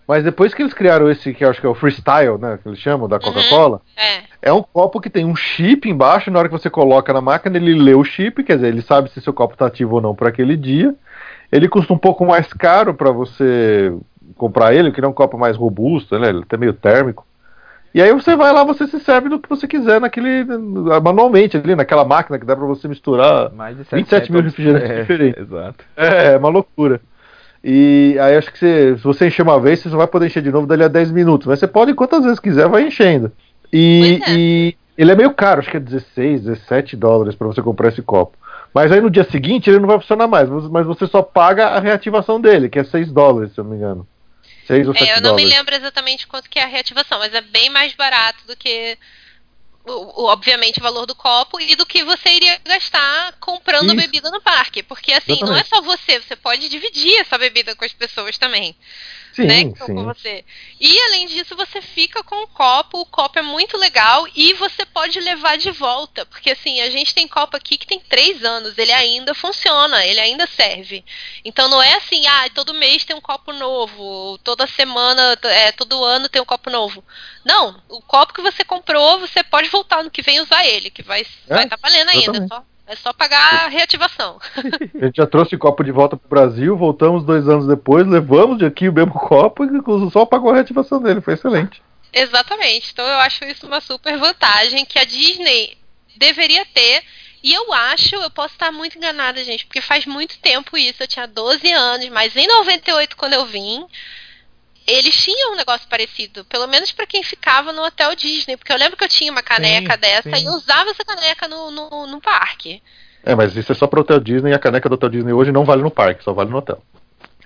Mas 0.07 0.23
depois 0.23 0.52
que 0.52 0.64
eles 0.64 0.73
criaram 0.73 1.11
esse, 1.11 1.32
que 1.32 1.45
eu 1.45 1.49
acho 1.52 1.61
que 1.61 1.68
é 1.68 1.69
o 1.69 1.76
freestyle, 1.76 2.40
né? 2.40 2.57
Que 2.61 2.68
eles 2.68 2.80
chamam, 2.80 3.07
da 3.07 3.19
Coca-Cola, 3.19 3.80
É. 3.95 4.49
é 4.49 4.52
um 4.52 4.64
copo 4.64 4.99
que 4.99 5.10
tem 5.10 5.23
um 5.23 5.36
chip 5.36 5.88
embaixo, 5.88 6.32
e 6.32 6.34
na 6.34 6.40
hora 6.40 6.49
que 6.49 6.57
você 6.57 6.72
coloca 6.72 7.14
na 7.14 7.22
máquina, 7.22 7.56
ele 7.56 7.76
lê 7.76 7.94
o 7.94 8.03
chip, 8.03 8.44
quer 8.44 8.56
dizer, 8.56 8.69
ele 8.69 8.82
sabe 8.82 9.11
se 9.11 9.22
seu 9.22 9.32
copo 9.32 9.53
está 9.53 9.68
ativo 9.68 9.94
ou 9.98 10.02
não 10.02 10.15
para 10.15 10.30
aquele 10.30 10.57
dia. 10.57 10.95
Ele 11.52 11.69
custa 11.69 11.94
um 11.94 11.99
pouco 11.99 12.26
mais 12.26 12.52
caro 12.52 12.95
para 12.95 13.11
você 13.11 13.95
comprar 14.36 14.73
ele, 14.73 14.91
que 14.91 14.99
ele 14.99 15.06
é 15.06 15.10
um 15.10 15.14
copo 15.14 15.38
mais 15.38 15.56
robusto, 15.56 16.18
né? 16.18 16.30
Ele 16.30 16.40
é 16.40 16.41
até 16.41 16.57
meio 16.57 16.73
térmico. 16.73 17.28
E 17.93 18.01
aí 18.01 18.11
você 18.13 18.35
vai 18.35 18.53
lá, 18.53 18.63
você 18.63 18.88
se 18.88 18.99
serve 19.01 19.27
do 19.27 19.39
que 19.39 19.49
você 19.49 19.68
quiser 19.68 19.99
naquele 19.99 20.45
manualmente 21.03 21.57
ali, 21.57 21.76
naquela 21.76 22.05
máquina 22.05 22.39
que 22.39 22.45
dá 22.45 22.55
para 22.55 22.65
você 22.65 22.88
misturar. 22.88 23.51
Mais 23.51 23.76
de 23.76 23.84
27 23.84 24.31
mil 24.31 24.41
60 24.41 24.49
refrigerantes 24.49 24.89
é, 24.89 25.01
diferentes. 25.01 25.41
Exato. 25.41 25.85
É, 25.97 26.34
é 26.34 26.38
uma 26.38 26.49
loucura. 26.49 27.01
E 27.63 28.18
aí 28.19 28.38
acho 28.38 28.51
que 28.51 28.57
você, 28.57 28.97
se 28.97 29.03
você 29.03 29.27
encher 29.27 29.43
uma 29.43 29.59
vez, 29.59 29.80
você 29.80 29.89
só 29.89 29.97
vai 29.97 30.07
poder 30.07 30.27
encher 30.27 30.41
de 30.41 30.51
novo 30.51 30.65
dali 30.65 30.84
a 30.84 30.88
10 30.88 31.11
minutos. 31.11 31.47
Mas 31.47 31.59
você 31.59 31.68
pode 31.68 31.93
quantas 31.93 32.23
vezes 32.23 32.39
quiser, 32.39 32.68
vai 32.68 32.88
enchendo. 32.88 33.31
E, 33.72 34.19
é. 34.26 34.31
e 34.31 34.76
ele 34.97 35.11
é 35.11 35.15
meio 35.15 35.34
caro, 35.34 35.59
acho 35.59 35.69
que 35.69 35.77
é 35.77 35.80
16, 35.80 36.43
17 36.43 36.95
dólares 36.95 37.35
para 37.35 37.47
você 37.47 37.61
comprar 37.61 37.89
esse 37.89 38.01
copo. 38.01 38.38
Mas 38.73 38.91
aí 38.91 39.01
no 39.01 39.09
dia 39.09 39.26
seguinte 39.26 39.69
ele 39.69 39.80
não 39.80 39.88
vai 39.88 39.99
funcionar 39.99 40.27
mais, 40.27 40.49
mas 40.49 40.85
você 40.85 41.05
só 41.05 41.22
paga 41.22 41.68
a 41.68 41.80
reativação 41.80 42.39
dele, 42.39 42.69
que 42.69 42.80
é 42.80 42.84
6 42.84 43.11
dólares, 43.11 43.53
se 43.53 43.59
eu 43.59 43.63
não 43.63 43.72
me 43.72 43.77
engano. 43.77 44.07
6 44.72 44.88
ou 44.88 44.93
7 44.95 45.10
É, 45.10 45.18
eu 45.18 45.22
não 45.22 45.34
me 45.34 45.45
dólares. 45.45 45.45
lembro 45.45 45.76
exatamente 45.76 46.27
quanto 46.27 46.49
que 46.49 46.60
é 46.60 46.64
a 46.64 46.68
reativação, 46.68 47.19
mas 47.19 47.34
é 47.34 47.41
bem 47.41 47.69
mais 47.69 47.93
barato 47.95 48.45
do 48.48 48.56
que 48.57 48.98
o, 49.85 50.23
o- 50.23 50.26
obviamente 50.27 50.80
o 50.80 50.84
valor 50.84 51.06
do 51.06 51.15
copo 51.15 51.60
e 51.61 51.76
do 51.76 51.85
que 51.85 52.03
você 52.03 52.30
iria 52.31 52.60
gastar 52.65 53.34
comprando 53.39 53.95
Isso. 53.95 53.95
bebida 53.95 54.31
no 54.31 54.41
parque, 54.41 54.84
porque 54.84 55.14
assim, 55.14 55.43
não 55.43 55.56
é 55.56 55.64
Exatamente. 55.64 55.69
só 55.69 55.81
você, 55.81 56.19
você 56.22 56.35
pode 56.35 56.69
dividir 56.69 57.19
essa 57.19 57.38
bebida 57.38 57.76
com 57.76 57.85
as 57.85 57.93
pessoas 57.93 58.38
também. 58.38 58.77
Sim, 59.41 59.47
né, 59.47 59.63
que 59.63 59.72
estão 59.72 59.88
com 59.88 60.03
você. 60.03 60.45
E 60.80 60.99
além 61.01 61.27
disso, 61.27 61.55
você 61.55 61.81
fica 61.81 62.23
com 62.23 62.43
o 62.43 62.47
copo, 62.47 63.01
o 63.01 63.05
copo 63.05 63.39
é 63.39 63.41
muito 63.41 63.77
legal 63.77 64.27
e 64.35 64.53
você 64.53 64.85
pode 64.85 65.19
levar 65.19 65.57
de 65.57 65.72
volta, 65.72 66.26
porque 66.26 66.51
assim, 66.51 66.81
a 66.81 66.89
gente 66.89 67.13
tem 67.13 67.27
copo 67.27 67.57
aqui 67.57 67.77
que 67.77 67.88
tem 67.88 67.99
três 67.99 68.43
anos, 68.43 68.77
ele 68.77 68.91
ainda 68.91 69.34
funciona, 69.34 70.05
ele 70.05 70.19
ainda 70.19 70.47
serve. 70.47 71.03
Então 71.43 71.68
não 71.68 71.81
é 71.81 71.95
assim, 71.95 72.26
ah, 72.27 72.49
todo 72.53 72.73
mês 72.73 73.05
tem 73.05 73.15
um 73.15 73.22
copo 73.22 73.51
novo, 73.53 74.38
toda 74.43 74.68
semana, 74.68 75.38
é, 75.43 75.72
todo 75.72 76.03
ano 76.03 76.30
tem 76.30 76.41
um 76.41 76.45
copo 76.45 76.69
novo. 76.69 77.03
Não, 77.45 77.81
o 77.89 78.01
copo 78.01 78.34
que 78.34 78.41
você 78.41 78.63
comprou, 78.63 79.19
você 79.19 79.43
pode 79.43 79.69
voltar 79.69 80.03
no 80.03 80.11
que 80.11 80.22
vem 80.22 80.39
usar 80.39 80.65
ele, 80.65 80.89
que 80.89 81.03
vai 81.03 81.26
vai 81.47 81.63
estar 81.65 81.77
valendo 81.77 82.09
ainda, 82.09 82.38
é 82.38 82.47
só, 82.47 82.63
é 82.91 82.95
só 82.97 83.13
pagar 83.13 83.65
a 83.65 83.68
reativação. 83.69 84.38
A 85.01 85.05
gente 85.05 85.15
já 85.15 85.26
trouxe 85.26 85.55
o 85.55 85.59
copo 85.59 85.81
de 85.81 85.93
volta 85.93 86.18
pro 86.18 86.27
Brasil, 86.27 86.76
voltamos 86.76 87.23
dois 87.23 87.47
anos 87.47 87.65
depois, 87.65 88.05
levamos 88.05 88.57
de 88.57 88.65
aqui 88.65 88.89
o 88.89 88.93
mesmo 88.93 89.13
copo 89.13 89.63
e 89.63 90.11
só 90.11 90.26
pagou 90.26 90.51
a 90.51 90.55
reativação 90.55 91.01
dele, 91.01 91.22
foi 91.22 91.35
excelente. 91.35 91.81
Exatamente. 92.11 92.91
Então 92.91 93.07
eu 93.07 93.19
acho 93.19 93.45
isso 93.45 93.65
uma 93.65 93.80
super 93.80 94.18
vantagem 94.18 94.84
que 94.84 94.99
a 94.99 95.05
Disney 95.05 95.77
deveria 96.18 96.65
ter. 96.65 97.01
E 97.41 97.53
eu 97.53 97.73
acho, 97.73 98.15
eu 98.15 98.30
posso 98.30 98.53
estar 98.55 98.72
muito 98.72 98.97
enganada, 98.97 99.43
gente, 99.43 99.65
porque 99.65 99.81
faz 99.81 100.05
muito 100.05 100.38
tempo 100.39 100.77
isso. 100.77 101.01
Eu 101.01 101.07
tinha 101.07 101.26
12 101.26 101.72
anos, 101.72 102.09
mas 102.09 102.35
em 102.35 102.45
98, 102.45 103.15
quando 103.15 103.34
eu 103.34 103.45
vim, 103.45 103.88
eles 104.93 105.15
tinham 105.15 105.53
um 105.53 105.55
negócio 105.55 105.88
parecido. 105.88 106.43
Pelo 106.45 106.68
menos 106.68 106.91
pra 106.91 107.05
quem 107.05 107.23
ficava 107.23 107.72
no 107.72 107.84
Hotel 107.84 108.15
Disney. 108.15 108.57
Porque 108.57 108.72
eu 108.72 108.77
lembro 108.77 108.97
que 108.97 109.03
eu 109.03 109.09
tinha 109.09 109.31
uma 109.31 109.41
caneca 109.41 109.93
Sim, 109.93 109.99
dessa 109.99 110.35
sim. 110.35 110.43
e 110.43 110.45
eu 110.45 110.53
usava 110.53 110.89
essa 110.89 111.03
caneca 111.03 111.47
no, 111.47 111.72
no, 111.72 112.07
no 112.07 112.22
parque. 112.22 112.81
É, 113.23 113.35
mas 113.35 113.55
isso 113.55 113.72
é 113.72 113.76
só 113.76 113.88
pro 113.88 114.01
Hotel 114.01 114.19
Disney 114.19 114.51
e 114.51 114.53
a 114.53 114.59
caneca 114.59 114.89
do 114.89 114.95
Hotel 114.95 115.09
Disney 115.09 115.34
hoje 115.34 115.51
não 115.51 115.63
vale 115.63 115.81
no 115.84 115.91
parque, 115.91 116.23
só 116.23 116.34
vale 116.34 116.49
no 116.49 116.57
hotel. 116.57 116.81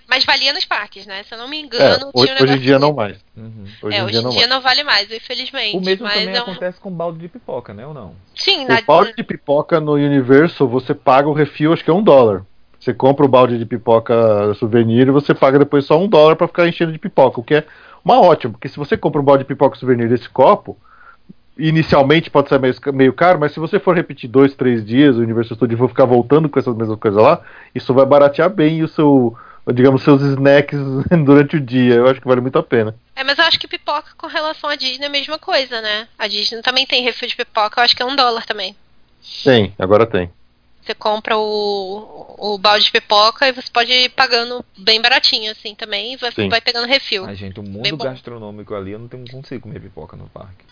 Mas 0.08 0.24
valia 0.24 0.54
nos 0.54 0.66
parques, 0.66 1.06
né? 1.06 1.24
Se 1.24 1.34
eu 1.34 1.38
não 1.38 1.48
me 1.48 1.58
É, 1.58 1.62
engano, 1.62 2.12
hoje, 2.14 2.28
tinha 2.28 2.40
um 2.40 2.44
hoje 2.44 2.54
em 2.54 2.60
dia 2.62 2.80
não 2.80 2.94
mais. 2.94 3.18
Uhum. 3.36 3.66
Hoje 3.82 3.96
é, 3.98 4.00
em 4.00 4.04
hoje 4.04 4.12
dia 4.12 4.20
em 4.20 4.24
não 4.24 4.30
dia 4.30 4.40
mais. 4.42 4.50
não 4.50 4.62
vale 4.62 4.84
mais, 4.84 5.12
infelizmente. 5.12 5.76
O 5.76 5.82
mesmo 5.82 6.06
mas 6.06 6.14
também 6.14 6.36
é 6.36 6.40
um... 6.40 6.44
acontece 6.44 6.80
com 6.80 6.92
balde 6.92 7.20
de 7.20 7.28
pipoca, 7.28 7.74
né 7.74 7.86
ou 7.88 7.94
não? 7.94 8.16
Sim, 8.36 8.66
na... 8.66 8.80
O 8.80 8.86
balde 8.86 9.16
de 9.16 9.24
pipoca 9.24 9.80
no 9.80 9.94
Universal, 9.94 10.68
você 10.68 10.94
paga 10.94 11.28
o 11.28 11.34
refil, 11.34 11.74
acho 11.74 11.84
que 11.84 11.90
é 11.90 11.94
um 11.94 12.04
dólar. 12.04 12.46
Você 12.86 12.94
compra 12.94 13.26
o 13.26 13.28
balde 13.28 13.58
de 13.58 13.66
pipoca 13.66 14.54
souvenir 14.60 15.08
e 15.08 15.12
você 15.12 15.34
paga 15.34 15.58
depois 15.58 15.86
só 15.86 16.00
um 16.00 16.08
dólar 16.08 16.36
pra 16.36 16.48
ficar 16.48 16.68
enchendo 16.68 16.92
de 16.92 17.00
pipoca, 17.00 17.40
o 17.40 17.44
que 17.44 17.56
é 17.56 17.64
uma 18.04 18.22
ótima, 18.22 18.54
porque 18.54 18.70
se 18.70 18.78
você 18.78 18.96
compra 18.96 19.20
um 19.20 19.24
balde 19.24 19.44
de 19.44 19.48
pipoca 19.48 19.76
souvenir 19.76 20.08
desse 20.08 20.30
copo, 20.30 20.78
inicialmente 21.58 22.30
pode 22.30 22.48
ser 22.48 22.60
meio, 22.60 22.76
meio 22.94 23.12
caro, 23.12 23.40
mas 23.40 23.54
se 23.54 23.60
você 23.60 23.80
for 23.80 23.96
repetir 23.96 24.30
dois, 24.30 24.54
três 24.54 24.86
dias, 24.86 25.16
o 25.16 25.22
Universal 25.22 25.56
Studios 25.56 25.80
for 25.80 25.90
ficar 25.90 26.06
voltando 26.06 26.48
com 26.48 26.60
essas 26.60 26.76
mesmas 26.76 27.00
coisas 27.00 27.20
lá, 27.20 27.42
isso 27.74 27.92
vai 27.92 28.06
baratear 28.06 28.52
bem 28.52 28.84
o 28.84 28.88
seu, 28.88 29.36
digamos, 29.74 30.04
seus 30.04 30.22
snacks 30.22 30.80
durante 31.26 31.56
o 31.56 31.60
dia. 31.60 31.96
Eu 31.96 32.08
acho 32.08 32.22
que 32.22 32.28
vale 32.28 32.42
muito 32.42 32.60
a 32.60 32.64
pena. 32.64 32.94
É, 33.16 33.24
mas 33.24 33.40
eu 33.40 33.46
acho 33.46 33.60
que 33.60 33.68
pipoca 33.68 34.12
com 34.16 34.28
relação 34.28 34.70
à 34.70 34.76
Disney 34.76 35.06
é 35.06 35.08
a 35.08 35.12
mesma 35.12 35.40
coisa, 35.40 35.82
né? 35.82 36.08
A 36.20 36.28
Disney 36.28 36.62
também 36.62 36.86
tem 36.86 37.02
refil 37.02 37.28
de 37.28 37.36
pipoca, 37.36 37.80
eu 37.80 37.84
acho 37.84 37.96
que 37.96 38.04
é 38.04 38.06
um 38.06 38.16
dólar 38.16 38.46
também. 38.46 38.76
Tem, 39.44 39.74
agora 39.80 40.06
tem. 40.06 40.30
Você 40.86 40.94
compra 40.94 41.36
o, 41.38 42.36
o 42.38 42.58
balde 42.60 42.86
de 42.86 42.92
pipoca 42.92 43.48
e 43.48 43.52
você 43.52 43.70
pode 43.74 43.92
ir 43.92 44.10
pagando 44.10 44.64
bem 44.78 45.02
baratinho, 45.02 45.52
assim, 45.52 45.74
também, 45.74 46.14
e 46.14 46.18
vai, 46.18 46.32
Sim. 46.32 46.48
vai 46.50 46.62
pegando 46.62 46.88
refil. 46.88 47.26
Ai, 47.26 47.36
gente, 47.36 47.60
o 47.60 47.64
Bem 47.64 47.72
mundo 47.72 47.98
bom. 47.98 48.04
gastronômico 48.04 48.76
ali, 48.76 48.92
eu 48.92 49.00
não 49.00 49.08
tenho, 49.08 49.26
consigo 49.30 49.64
comer 49.64 49.80
pipoca 49.82 50.16
no 50.16 50.30
parque. 50.30 50.64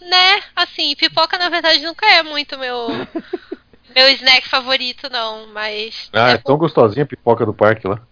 Né? 0.00 0.42
Assim, 0.54 0.94
pipoca 0.96 1.38
na 1.38 1.48
verdade 1.48 1.80
nunca 1.80 2.04
é 2.06 2.22
muito 2.22 2.58
meu 2.58 3.06
meu 3.94 4.08
snack 4.10 4.48
favorito, 4.48 5.08
não, 5.10 5.46
mas. 5.52 6.10
Ah, 6.12 6.30
é, 6.30 6.34
é 6.34 6.38
tão 6.38 6.56
gostosinha 6.58 7.04
a 7.04 7.06
pipoca 7.06 7.46
do 7.46 7.54
parque 7.54 7.86
lá. 7.86 8.06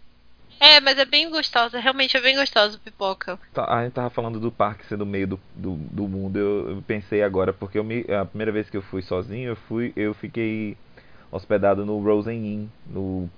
é, 0.61 0.81
mas 0.81 0.97
é 0.99 1.05
bem 1.05 1.29
gostosa, 1.29 1.79
realmente 1.81 2.17
é 2.17 2.21
bem 2.21 2.37
gostosa 2.37 2.77
a 2.77 2.81
pipoca. 2.81 3.39
Tá, 3.53 3.65
A 3.65 3.85
gente 3.85 3.95
tava 3.95 4.11
falando 4.11 4.39
do 4.41 4.51
parque 4.53 4.87
ser 4.87 4.97
no 4.97 5.05
meio 5.05 5.27
do, 5.27 5.41
do, 5.55 5.75
do 5.75 6.09
mundo. 6.09 6.39
Eu, 6.39 6.71
eu 6.77 6.83
pensei 6.83 7.23
agora, 7.23 7.53
porque 7.53 7.79
eu 7.79 7.85
me, 7.85 8.05
a 8.13 8.25
primeira 8.25 8.53
vez 8.53 8.71
que 8.71 8.77
eu 8.77 8.83
fui 8.83 9.03
sozinho, 9.03 9.51
eu 9.51 9.57
fui, 9.57 9.93
eu 9.97 10.15
fiquei 10.15 10.77
hospedado 11.33 11.87
no 11.87 11.99
Rosen 12.01 12.39
Inn, 12.47 12.69
no 12.87 13.29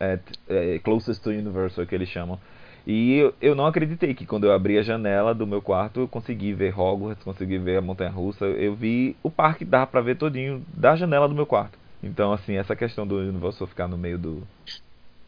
é, 0.00 0.18
é, 0.48 0.78
closest 0.80 1.22
to 1.22 1.30
Universal 1.30 1.86
que 1.86 1.94
eles 1.94 2.08
chamam. 2.08 2.38
E 2.86 3.16
eu, 3.16 3.34
eu 3.40 3.54
não 3.54 3.66
acreditei 3.66 4.14
que 4.14 4.26
quando 4.26 4.44
eu 4.44 4.52
abri 4.52 4.76
a 4.78 4.82
janela 4.82 5.34
do 5.34 5.46
meu 5.46 5.62
quarto 5.62 6.00
eu 6.00 6.08
consegui 6.08 6.52
ver 6.52 6.78
Hogwarts, 6.78 7.24
consegui 7.24 7.58
ver 7.58 7.78
a 7.78 7.82
montanha 7.82 8.10
russa. 8.10 8.44
Eu 8.46 8.74
vi 8.74 9.16
o 9.22 9.30
parque 9.30 9.64
dava 9.64 9.86
pra 9.86 10.02
ver 10.02 10.16
todinho 10.16 10.62
da 10.68 10.94
janela 10.96 11.28
do 11.28 11.34
meu 11.34 11.46
quarto. 11.46 11.78
Então 12.02 12.32
assim, 12.32 12.54
essa 12.56 12.76
questão 12.76 13.06
do 13.06 13.16
Universal 13.16 13.66
ficar 13.66 13.88
no 13.88 13.96
meio 13.96 14.18
do, 14.18 14.42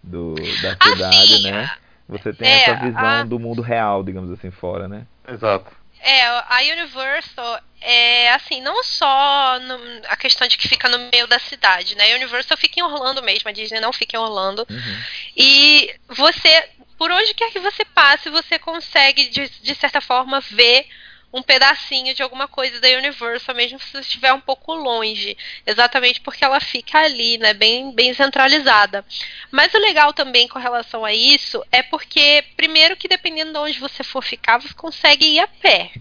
do 0.05 0.35
da 0.63 0.73
Ah, 0.73 0.83
cidade, 0.83 1.39
né? 1.39 1.71
Você 2.09 2.33
tem 2.33 2.49
É, 2.49 2.55
essa 2.55 2.75
visão 2.75 3.23
a- 3.23 3.25
do 3.27 3.39
mundo 3.39 3.63
real, 3.63 4.03
digamos 4.05 4.31
assim, 4.31 4.51
fora, 4.51 4.89
né? 4.89 5.07
Exato. 5.29 5.71
É, 6.01 6.25
a 6.25 6.59
Universal 6.63 7.61
é 7.81 8.33
assim, 8.33 8.61
não 8.61 8.83
só 8.83 9.59
no- 9.61 10.03
a 10.09 10.17
questão 10.17 10.47
de 10.47 10.57
que 10.57 10.69
fica 10.69 10.89
no 10.89 10.99
meio 11.11 11.27
da 11.27 11.39
cidade, 11.39 11.95
né? 11.97 12.13
A 12.13 12.17
Universal 12.17 12.57
fica 12.57 12.81
em 12.81 12.83
Orlando 12.83 13.23
mesmo, 13.23 13.49
a 13.49 13.53
Disney 13.53 13.81
não 13.81 13.93
fica 13.93 14.17
em 14.17 14.21
Orlando. 14.21 14.67
Uhum. 14.69 15.03
E 15.37 15.95
você, 16.09 16.69
por 16.99 17.11
onde 17.11 17.35
quer 17.35 17.51
que 17.51 17.61
você 17.61 17.85
passe, 17.85 18.31
você 18.31 18.59
consegue, 18.59 19.29
de, 19.29 19.49
de 19.49 19.75
certa 19.75 20.01
forma, 20.01 20.41
ver 20.41 20.87
um 21.33 21.43
pedacinho 21.43 22.15
de 22.15 22.23
alguma 22.23 22.49
coisa 22.49 22.81
da 22.81 22.89
Universal, 22.89 23.55
mesmo 23.55 23.79
se 23.79 23.91
você 23.91 24.01
estiver 24.01 24.33
um 24.33 24.41
pouco 24.41 24.75
longe. 24.75 25.37
Exatamente 25.67 26.21
porque 26.21 26.45
ela 26.45 26.61
fica 26.61 26.99
ali, 26.99 27.37
né? 27.39 27.53
Bem, 27.53 27.93
bem 27.93 28.15
centralizada. 28.15 29.05
Mas 29.51 29.73
o 29.75 29.79
legal 29.79 30.13
também 30.13 30.49
com 30.49 30.59
relação 30.59 31.05
a 31.05 31.13
isso 31.13 31.65
é 31.71 31.83
porque, 31.83 32.45
primeiro, 32.57 32.97
que 32.97 33.09
dependendo 33.09 33.53
de 33.53 33.59
onde 33.59 33.79
você 33.79 34.03
for 34.03 34.23
ficar, 34.23 34.59
você 34.59 34.75
consegue 34.75 35.27
ir 35.27 35.41
a 35.41 35.49
pé. 35.49 35.93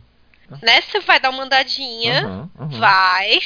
Né? 0.61 0.81
Você 0.81 0.99
vai 0.99 1.19
dar 1.19 1.31
uma 1.31 1.43
andadinha, 1.43 2.23
Aham, 2.23 2.49
aham. 2.59 2.79
vai. 2.79 3.39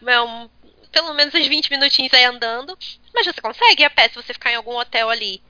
Pelo 0.90 1.12
menos 1.14 1.34
uns 1.34 1.46
20 1.46 1.70
minutinhos 1.70 2.14
aí 2.14 2.24
andando. 2.24 2.76
Mas 3.12 3.26
você 3.26 3.40
consegue 3.40 3.82
ir 3.82 3.86
a 3.86 3.90
pé 3.90 4.08
se 4.08 4.14
você 4.14 4.32
ficar 4.32 4.52
em 4.52 4.56
algum 4.56 4.76
hotel 4.76 5.10
ali. 5.10 5.42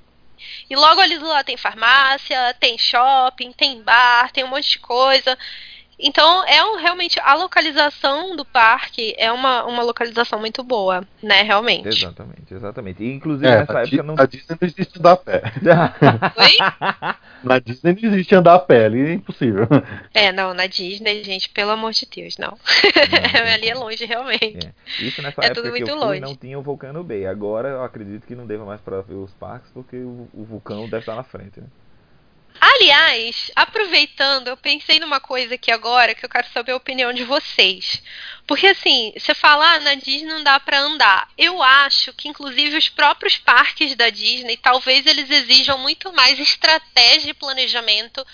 E 0.69 0.77
logo 0.77 1.01
ali 1.01 1.19
do 1.19 1.27
lado 1.27 1.47
tem 1.47 1.56
farmácia, 1.56 2.55
tem 2.60 2.78
shopping, 2.78 3.52
tem 3.52 3.82
bar, 3.82 4.31
tem 4.32 4.44
um 4.44 4.48
monte 4.48 4.73
de 4.73 4.78
coisa. 4.78 5.39
Então, 5.98 6.44
é 6.46 6.62
um, 6.64 6.76
realmente 6.76 7.18
a 7.20 7.34
localização 7.34 8.36
do 8.36 8.44
parque 8.44 9.14
é 9.18 9.32
uma, 9.32 9.64
uma 9.64 9.82
localização 9.82 10.38
muito 10.38 10.62
boa, 10.62 11.04
né, 11.22 11.42
realmente. 11.42 11.88
Exatamente, 11.88 12.54
exatamente. 12.54 13.02
E, 13.02 13.12
inclusive, 13.12 13.46
É, 13.48 13.58
nessa 13.60 13.78
a, 13.78 13.82
época 13.82 14.02
não. 14.04 14.14
a 14.18 14.26
Disney 14.26 14.56
não 14.60 14.68
existe 14.68 14.98
andar 14.98 15.12
a 15.12 15.16
pé. 15.16 15.42
Oi? 16.36 17.16
Na 17.42 17.58
Disney 17.58 17.96
não 18.00 18.10
existe 18.10 18.34
andar 18.34 18.54
a 18.54 18.58
pé, 18.58 18.84
ali 18.86 19.00
é 19.00 19.12
impossível. 19.14 19.66
É, 20.14 20.30
não, 20.32 20.54
na 20.54 20.66
Disney, 20.66 21.22
gente, 21.24 21.48
pelo 21.50 21.70
amor 21.72 21.92
de 21.92 22.06
Deus, 22.14 22.36
não. 22.38 22.56
Ali 23.54 23.68
é 23.68 23.74
longe, 23.74 24.04
realmente. 24.04 24.66
É. 24.66 25.02
Isso 25.02 25.20
nessa 25.22 25.40
É 25.42 25.46
época 25.46 25.54
tudo 25.62 25.64
que 25.64 25.70
muito 25.70 25.90
eu 25.90 25.98
fui 25.98 26.06
longe. 26.06 26.20
não 26.20 26.36
tinha 26.36 26.58
o 26.58 26.62
Vulcano 26.62 27.02
Bay. 27.02 27.26
Agora 27.26 27.68
eu 27.68 27.82
acredito 27.82 28.26
que 28.26 28.34
não 28.34 28.46
deva 28.46 28.64
mais 28.64 28.80
para 28.80 29.00
ver 29.00 29.14
os 29.14 29.32
parques 29.32 29.70
porque 29.72 29.96
o, 29.96 30.28
o 30.32 30.44
vulcão 30.44 30.84
deve 30.84 30.98
estar 31.00 31.14
na 31.16 31.22
frente. 31.24 31.60
Né? 31.60 31.66
Aliás, 32.60 33.52
aproveitando, 33.55 34.48
eu 34.48 34.56
pensei 34.56 34.98
numa 34.98 35.20
coisa 35.20 35.55
aqui 35.55 35.70
agora 35.70 36.14
que 36.14 36.24
eu 36.24 36.28
quero 36.28 36.48
saber 36.52 36.72
a 36.72 36.76
opinião 36.76 37.12
de 37.12 37.22
vocês. 37.22 38.02
Porque 38.47 38.66
assim, 38.66 39.12
você 39.16 39.35
fala, 39.35 39.74
ah, 39.74 39.80
na 39.80 39.94
Disney 39.94 40.24
não 40.24 40.43
dá 40.43 40.59
pra 40.59 40.80
andar. 40.80 41.30
Eu 41.39 41.62
acho 41.62 42.12
que 42.14 42.28
inclusive 42.28 42.76
os 42.76 42.89
próprios 42.89 43.36
parques 43.39 43.94
da 43.94 44.10
Disney, 44.10 44.56
talvez 44.56 45.06
eles 45.06 45.30
exijam 45.30 45.78
muito 45.78 46.12
mais 46.12 46.39
estratégia 46.39 47.30
e 47.30 47.35
planejamento 47.35 48.26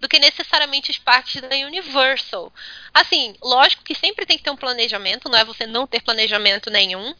do 0.00 0.08
que 0.08 0.18
necessariamente 0.18 0.90
os 0.90 0.98
parques 0.98 1.40
da 1.40 1.56
Universal. 1.56 2.52
Assim, 2.92 3.34
lógico 3.42 3.84
que 3.84 3.94
sempre 3.94 4.26
tem 4.26 4.36
que 4.36 4.44
ter 4.44 4.50
um 4.50 4.56
planejamento, 4.56 5.28
não 5.28 5.38
é 5.38 5.44
você 5.44 5.66
não 5.66 5.86
ter 5.86 6.02
planejamento 6.02 6.70
nenhum. 6.70 7.14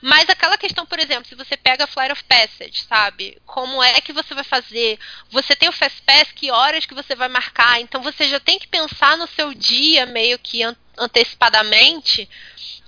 Mas 0.00 0.28
aquela 0.28 0.56
questão, 0.56 0.86
por 0.86 0.98
exemplo, 1.00 1.28
se 1.28 1.34
você 1.34 1.56
pega 1.56 1.86
Flight 1.86 2.12
of 2.12 2.22
Passage, 2.24 2.84
sabe? 2.88 3.36
Como 3.44 3.82
é 3.82 4.00
que 4.00 4.12
você 4.12 4.32
vai 4.32 4.44
fazer? 4.44 4.98
Você 5.30 5.56
tem 5.56 5.68
o 5.68 5.72
Fast 5.72 6.02
Pass, 6.02 6.30
que 6.32 6.52
horas 6.52 6.86
que 6.86 6.94
você 6.94 7.16
vai 7.16 7.28
marcar? 7.28 7.80
Então 7.80 8.00
você 8.00 8.28
já 8.28 8.38
tem 8.38 8.58
que 8.58 8.68
pensar 8.68 9.16
no 9.16 9.26
seu 9.26 9.52
dia 9.52 10.06
meio 10.06 10.38
que 10.38 10.62
an 10.62 10.76
antecipadamente 11.00 12.28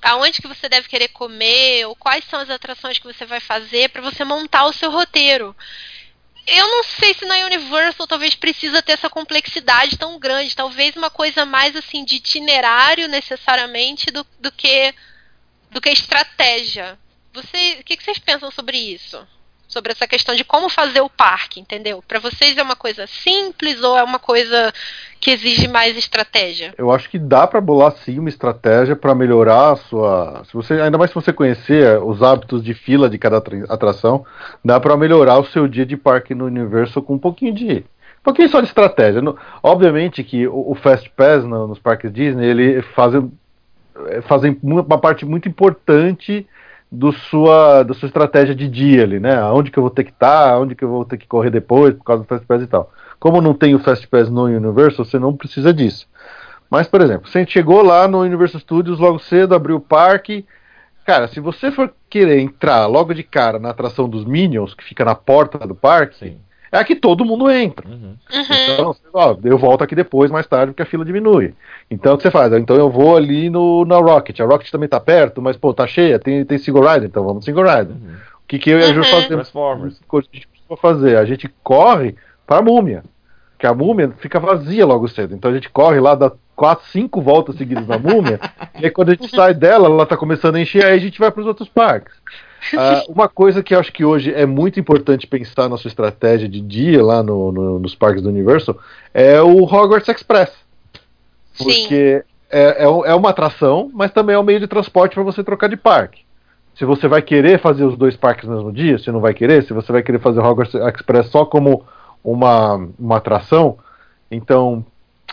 aonde 0.03 0.41
que 0.41 0.49
você 0.49 0.69
deve 0.69 0.89
querer 0.89 1.09
comer, 1.09 1.87
ou 1.87 1.95
quais 1.95 2.25
são 2.25 2.41
as 2.41 2.51
atrações 2.51 2.99
que 2.99 3.07
você 3.07 3.25
vai 3.25 3.41
fazer 3.41 3.91
para 3.91 4.03
você 4.03 4.25
montar 4.25 4.65
o 4.65 4.73
seu 4.73 4.91
roteiro. 4.91 5.55
Eu 6.47 6.67
não 6.67 6.83
sei 6.83 7.15
se 7.15 7.25
na 7.27 7.37
Universal 7.47 8.07
talvez 8.07 8.35
precisa 8.35 8.83
ter 8.83 8.93
essa 8.93 9.11
complexidade 9.11 9.99
tão 9.99 10.19
grande, 10.19 10.57
talvez 10.57 10.97
uma 10.97 11.11
coisa 11.11 11.45
mais 11.45 11.77
assim 11.77 12.05
de 12.05 12.17
itinerário 12.17 13.09
necessariamente 13.09 14.11
do, 14.11 14.27
do 14.41 14.51
que 14.51 14.95
do 15.71 15.81
que 15.81 15.91
estratégia. 15.91 16.99
Você, 17.33 17.79
o 17.81 17.85
que, 17.85 17.97
que 17.97 18.03
vocês 18.03 18.19
pensam 18.19 18.51
sobre 18.51 18.77
isso? 18.77 19.19
Sobre 19.69 19.93
essa 19.93 20.05
questão 20.05 20.35
de 20.35 20.43
como 20.43 20.69
fazer 20.69 21.01
o 21.01 21.09
parque, 21.09 21.61
entendeu? 21.61 22.03
Para 22.09 22.19
vocês 22.19 22.57
é 22.59 22.63
uma 22.63 22.75
coisa 22.75 23.07
simples 23.07 23.81
ou 23.85 23.97
é 23.97 24.03
uma 24.03 24.19
coisa 24.19 24.73
que 25.21 25.31
exige 25.31 25.69
mais 25.69 25.97
estratégia? 25.97 26.75
Eu 26.77 26.91
acho 26.91 27.09
que 27.09 27.21
dá 27.21 27.47
pra 27.47 27.61
bolar 27.61 27.93
sim 27.99 28.19
uma 28.19 28.29
estratégia 28.29 28.97
pra 28.97 29.15
melhorar 29.15 29.71
a 29.71 29.77
sua. 29.77 30.43
Se 30.47 30.53
você, 30.55 30.75
ainda 30.75 30.99
mais 30.99 31.13
se 31.13 31.15
você 31.15 31.33
conhecer 31.33 32.03
os 32.03 32.21
hábitos 32.21 32.65
de 32.65 32.75
fila 32.75 33.09
de 33.09 33.17
cada 33.17 33.37
atra- 33.37 33.65
atração, 33.69 34.27
dá 34.65 34.81
pra 34.81 34.97
melhorar 34.97 35.39
o 35.39 35.47
seu 35.47 35.69
dia 35.69 35.87
de 35.87 35.97
parque 35.97 36.35
no 36.35 36.47
Universal 36.47 37.05
com 37.05 37.15
um 37.15 37.19
pouquinho 37.19 37.55
de. 37.55 37.85
Um 38.21 38.23
pouquinho 38.25 38.49
só 38.49 38.61
de 38.61 38.67
estratégia. 38.67 39.23
No- 39.23 39.39
obviamente 39.63 40.25
que 40.25 40.49
o, 40.49 40.73
o 40.73 40.75
Fast 40.75 41.09
Pass 41.11 41.45
no- 41.45 41.69
nos 41.69 41.79
parques 41.79 42.13
Disney, 42.13 42.45
ele 42.49 42.83
faz, 42.83 43.15
fazem 44.23 44.57
mu- 44.63 44.81
uma 44.83 44.99
parte 44.99 45.25
muito 45.25 45.49
importante 45.49 46.47
do 46.91 47.13
sua, 47.13 47.83
da 47.85 47.95
sua 47.95 48.07
estratégia 48.07 48.55
de 48.55 48.69
dia 48.69 49.05
ali, 49.05 49.21
né? 49.21 49.37
Aonde 49.37 49.71
que 49.71 49.79
eu 49.79 49.83
vou 49.83 49.91
ter 49.91 50.05
que 50.05 50.11
estar, 50.11 50.51
aonde 50.51 50.75
que 50.75 50.85
eu 50.85 50.89
vou 50.89 51.05
ter 51.05 51.17
que 51.19 51.27
correr 51.27 51.51
depois 51.51 51.95
por 51.95 52.05
causa 52.05 52.23
do 52.23 52.27
Fast 52.27 52.47
Pass 52.47 52.63
e 52.63 52.67
tal. 52.67 52.93
Como 53.19 53.41
não 53.41 53.55
tem 53.55 53.75
o 53.75 53.79
Fast 53.79 54.09
Pass 54.09 54.29
no 54.31 54.45
Universal, 54.45 55.05
você 55.05 55.19
não 55.19 55.37
precisa 55.37 55.73
disso. 55.73 56.07
Mas, 56.71 56.87
por 56.87 57.01
exemplo, 57.01 57.29
você 57.29 57.47
chegou 57.47 57.83
lá 57.83 58.07
no 58.09 58.21
Universal 58.21 58.61
Studios 58.61 58.99
logo 58.99 59.19
cedo, 59.19 59.55
abriu 59.55 59.77
o 59.77 59.81
parque. 59.81 60.45
Cara, 61.05 61.29
se 61.29 61.41
você 61.41 61.71
for 61.71 61.93
querer 62.09 62.39
entrar 62.41 62.87
logo 62.87 63.13
de 63.13 63.23
cara 63.23 63.59
na 63.59 63.71
atração 63.71 64.09
dos 64.09 64.25
Minions, 64.25 64.75
que 64.75 64.85
fica 64.85 65.05
na 65.05 65.15
porta 65.15 65.59
do 65.67 65.75
parque, 65.75 66.17
Sim. 66.17 66.39
É 66.73 66.79
a 66.79 66.85
que 66.85 66.95
todo 66.95 67.25
mundo 67.25 67.51
entra. 67.51 67.89
Uhum. 67.89 68.15
Uhum. 68.33 68.75
Então, 68.75 68.97
ó, 69.13 69.37
eu 69.43 69.59
volto 69.59 69.83
aqui 69.83 69.95
depois, 69.95 70.31
mais 70.31 70.47
tarde, 70.47 70.73
porque 70.73 70.83
a 70.83 70.87
fila 70.87 71.05
diminui. 71.05 71.55
Então, 71.91 72.15
o 72.15 72.17
que 72.17 72.23
você 72.23 72.31
faz? 72.31 72.53
Então, 72.53 72.77
eu 72.77 72.89
vou 72.91 73.17
ali 73.17 73.51
no, 73.51 73.85
na 73.85 73.97
Rocket. 73.97 74.39
A 74.41 74.45
Rocket 74.45 74.71
também 74.71 74.89
tá 74.89 75.01
perto, 75.01 75.43
mas, 75.43 75.57
pô, 75.57 75.75
tá 75.75 75.87
cheia, 75.87 76.19
tem, 76.19 76.45
tem 76.45 76.59
Single 76.59 76.87
Rider, 76.87 77.05
então 77.09 77.23
vamos 77.25 77.37
no 77.37 77.43
Single 77.43 77.65
Rider. 77.65 77.97
Uhum. 77.97 78.15
O 78.45 78.47
que, 78.47 78.59
que 78.59 78.71
eu 78.71 78.79
e 78.79 78.85
a 78.85 78.93
Ju 78.93 78.99
Uhum. 79.01 79.05
fazemos? 79.05 79.29
Transformers. 79.29 80.01
coisa 80.07 80.29
que 80.29 80.37
a 80.37 80.41
gente 80.41 80.49
precisa 80.49 80.77
fazer. 80.77 81.17
A 81.19 81.25
gente 81.25 81.49
corre 81.63 82.15
para 82.47 82.59
a 82.59 82.63
múmia. 82.63 83.03
Que 83.59 83.67
a 83.67 83.75
múmia 83.75 84.13
fica 84.19 84.41
vazia 84.41 84.87
logo 84.87 85.07
cedo. 85.09 85.35
Então 85.35 85.51
a 85.51 85.55
gente 85.55 85.69
corre 85.69 86.01
lá, 86.01 86.15
dá 86.15 86.33
quatro, 86.57 86.87
cinco 86.89 87.21
voltas 87.21 87.57
seguidas 87.57 87.87
na 87.87 87.99
múmia. 87.99 88.41
e 88.81 88.87
aí 88.87 88.91
quando 88.91 89.11
a 89.11 89.15
gente 89.15 89.29
sai 89.29 89.55
dela, 89.55 89.87
ela 89.87 90.07
tá 90.07 90.17
começando 90.17 90.57
a 90.57 90.61
encher, 90.61 90.85
aí 90.85 90.95
a 90.95 90.99
gente 90.99 91.19
vai 91.19 91.31
para 91.31 91.41
os 91.43 91.47
outros 91.47 91.69
parques. 91.69 92.15
Ah, 92.77 93.03
uma 93.09 93.29
coisa 93.29 93.63
que 93.63 93.75
eu 93.75 93.81
acho 93.81 93.93
que 93.93 94.05
hoje 94.05 94.33
é 94.35 94.45
muito 94.45 94.79
importante 94.79 95.27
pensar 95.27 95.69
na 95.69 95.77
sua 95.77 95.89
estratégia 95.89 96.49
de 96.49 96.61
dia 96.61 97.03
lá 97.03 97.23
no- 97.23 97.51
no- 97.51 97.79
nos 97.79 97.95
parques 97.95 98.23
do 98.23 98.29
Universal 98.29 98.77
é 99.15 99.41
o 99.41 99.63
Hogwarts 99.65 100.09
Express. 100.09 100.51
Sim. 101.55 101.65
Porque 101.65 102.25
é, 102.51 102.85
é, 102.85 102.85
é 102.85 103.15
uma 103.15 103.31
atração, 103.31 103.91
mas 103.95 104.11
também 104.13 104.35
é 104.35 104.39
um 104.39 104.43
meio 104.43 104.61
de 104.61 104.67
transporte 104.67 105.15
para 105.15 105.23
você 105.23 105.43
trocar 105.43 105.69
de 105.69 105.77
parque. 105.77 106.23
Se 106.75 106.85
você 106.85 107.09
vai 107.09 107.21
querer 107.23 107.59
fazer 107.61 107.85
os 107.85 107.97
dois 107.97 108.17
parques 108.17 108.49
no 108.49 108.55
mesmo 108.57 108.73
dia, 108.73 108.99
se 108.99 109.11
não 109.11 109.21
vai 109.21 109.35
querer, 109.35 109.63
se 109.65 109.73
você 109.73 109.91
vai 109.93 110.03
querer 110.03 110.19
fazer 110.21 110.41
o 110.41 110.45
Hogwarts 110.45 110.75
Express 110.75 111.29
só 111.29 111.45
como 111.45 111.83
uma, 112.25 112.89
uma 112.99 113.17
atração, 113.17 113.79
então 114.31 114.85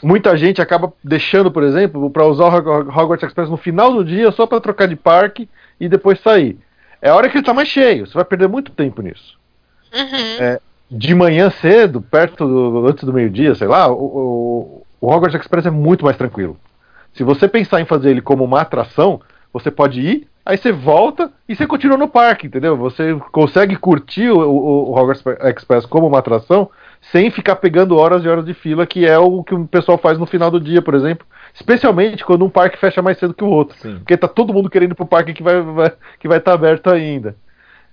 muita 0.03 0.35
gente 0.37 0.61
acaba 0.61 0.91
deixando, 1.03 1.51
por 1.51 1.63
exemplo, 1.63 2.09
para 2.09 2.25
usar 2.25 2.45
o 2.45 2.55
Hog- 2.55 2.89
Hogwarts 2.89 3.23
Express 3.27 3.49
no 3.49 3.57
final 3.57 3.93
do 3.93 4.03
dia 4.05 4.31
só 4.31 4.45
para 4.45 4.61
trocar 4.61 4.87
de 4.87 4.95
parque 4.95 5.49
e 5.79 5.87
depois 5.89 6.19
sair. 6.21 6.57
É 7.01 7.09
a 7.09 7.15
hora 7.15 7.29
que 7.29 7.35
ele 7.35 7.41
está 7.41 7.53
mais 7.53 7.67
cheio, 7.67 8.07
você 8.07 8.13
vai 8.13 8.25
perder 8.25 8.47
muito 8.47 8.71
tempo 8.71 9.01
nisso 9.01 9.37
Uhum. 9.93 10.43
É, 10.43 10.59
de 10.89 11.15
manhã 11.15 11.49
cedo, 11.49 12.01
perto 12.01 12.45
do, 12.45 12.87
antes 12.87 13.03
do 13.03 13.13
meio-dia, 13.13 13.55
sei 13.55 13.67
lá, 13.67 13.87
o, 13.87 13.95
o, 13.95 14.85
o 15.01 15.07
Hogwarts 15.07 15.39
Express 15.39 15.65
é 15.65 15.71
muito 15.71 16.03
mais 16.03 16.17
tranquilo. 16.17 16.57
Se 17.13 17.23
você 17.23 17.47
pensar 17.47 17.81
em 17.81 17.85
fazer 17.85 18.11
ele 18.11 18.21
como 18.21 18.43
uma 18.43 18.61
atração, 18.61 19.21
você 19.51 19.71
pode 19.71 20.01
ir, 20.01 20.27
aí 20.45 20.57
você 20.57 20.71
volta 20.71 21.31
e 21.47 21.55
você 21.55 21.65
continua 21.65 21.97
no 21.97 22.07
parque, 22.07 22.47
entendeu? 22.47 22.77
Você 22.77 23.15
consegue 23.31 23.75
curtir 23.75 24.29
o, 24.29 24.39
o, 24.39 24.89
o 24.89 24.91
Hogwarts 24.91 25.23
Express 25.43 25.85
como 25.85 26.07
uma 26.07 26.19
atração 26.19 26.69
sem 27.11 27.31
ficar 27.31 27.55
pegando 27.57 27.97
horas 27.97 28.23
e 28.23 28.27
horas 28.27 28.45
de 28.45 28.53
fila, 28.53 28.85
que 28.85 29.05
é 29.05 29.17
o 29.17 29.43
que 29.43 29.53
o 29.55 29.67
pessoal 29.67 29.97
faz 29.97 30.17
no 30.17 30.25
final 30.25 30.51
do 30.51 30.59
dia, 30.59 30.81
por 30.81 30.93
exemplo. 30.93 31.25
Especialmente 31.53 32.23
quando 32.23 32.45
um 32.45 32.49
parque 32.49 32.77
fecha 32.77 33.01
mais 33.01 33.17
cedo 33.17 33.33
que 33.33 33.43
o 33.43 33.49
outro. 33.49 33.77
Sim. 33.77 33.97
Porque 33.99 34.17
tá 34.17 34.27
todo 34.27 34.53
mundo 34.53 34.69
querendo 34.69 34.91
ir 34.91 34.95
pro 34.95 35.05
parque 35.05 35.33
que 35.33 35.41
vai, 35.41 35.61
vai, 35.61 35.93
que 36.19 36.27
vai 36.27 36.37
estar 36.37 36.53
aberto 36.53 36.89
ainda. 36.89 37.35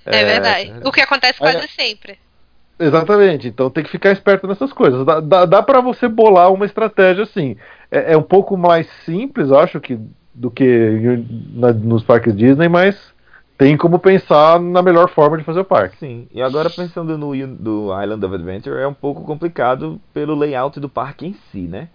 É, 0.05 0.24
verdade. 0.24 0.74
O 0.85 0.93
que 0.93 1.01
acontece 1.01 1.39
quase 1.39 1.66
sempre. 1.69 2.19
Exatamente, 2.78 3.47
então 3.47 3.70
tem 3.70 3.85
que 3.85 3.91
ficar 3.91 4.11
esperto 4.11 4.49
nessas 4.49 4.73
coisas. 4.73 5.07
Dá, 5.07 5.20
dá, 5.20 5.47
dá 5.47 5.62
para 5.62 5.81
você 5.81 6.09
bolar 6.09 6.53
uma 6.53 6.66
estratégia 6.66 7.23
assim. 7.23 7.57
É, 7.91 8.15
é 8.15 8.16
um 8.16 8.23
pouco 8.23 8.57
mais 8.57 8.89
simples, 9.05 9.49
eu 9.49 9.59
acho, 9.59 9.81
que, 9.81 9.99
do 10.35 10.51
que 10.51 11.23
na- 11.53 11.73
nos 11.73 12.03
parques 12.03 12.36
Disney, 12.36 12.69
mas 12.69 13.14
tem 13.56 13.76
como 13.76 13.98
pensar 13.98 14.60
na 14.60 14.82
melhor 14.82 15.09
forma 15.09 15.39
de 15.39 15.44
fazer 15.44 15.60
o 15.60 15.64
parque. 15.64 15.97
Sim, 15.98 16.28
e 16.32 16.43
agora 16.43 16.68
pensando 16.68 17.16
no 17.16 17.35
do 17.47 17.89
Island 18.01 18.24
of 18.24 18.35
Adventure, 18.35 18.81
é 18.81 18.86
um 18.86 18.94
pouco 18.94 19.22
complicado 19.22 20.01
pelo 20.12 20.35
layout 20.35 20.81
do 20.81 20.89
parque 20.89 21.26
em 21.26 21.35
si, 21.51 21.62
né? 21.62 21.89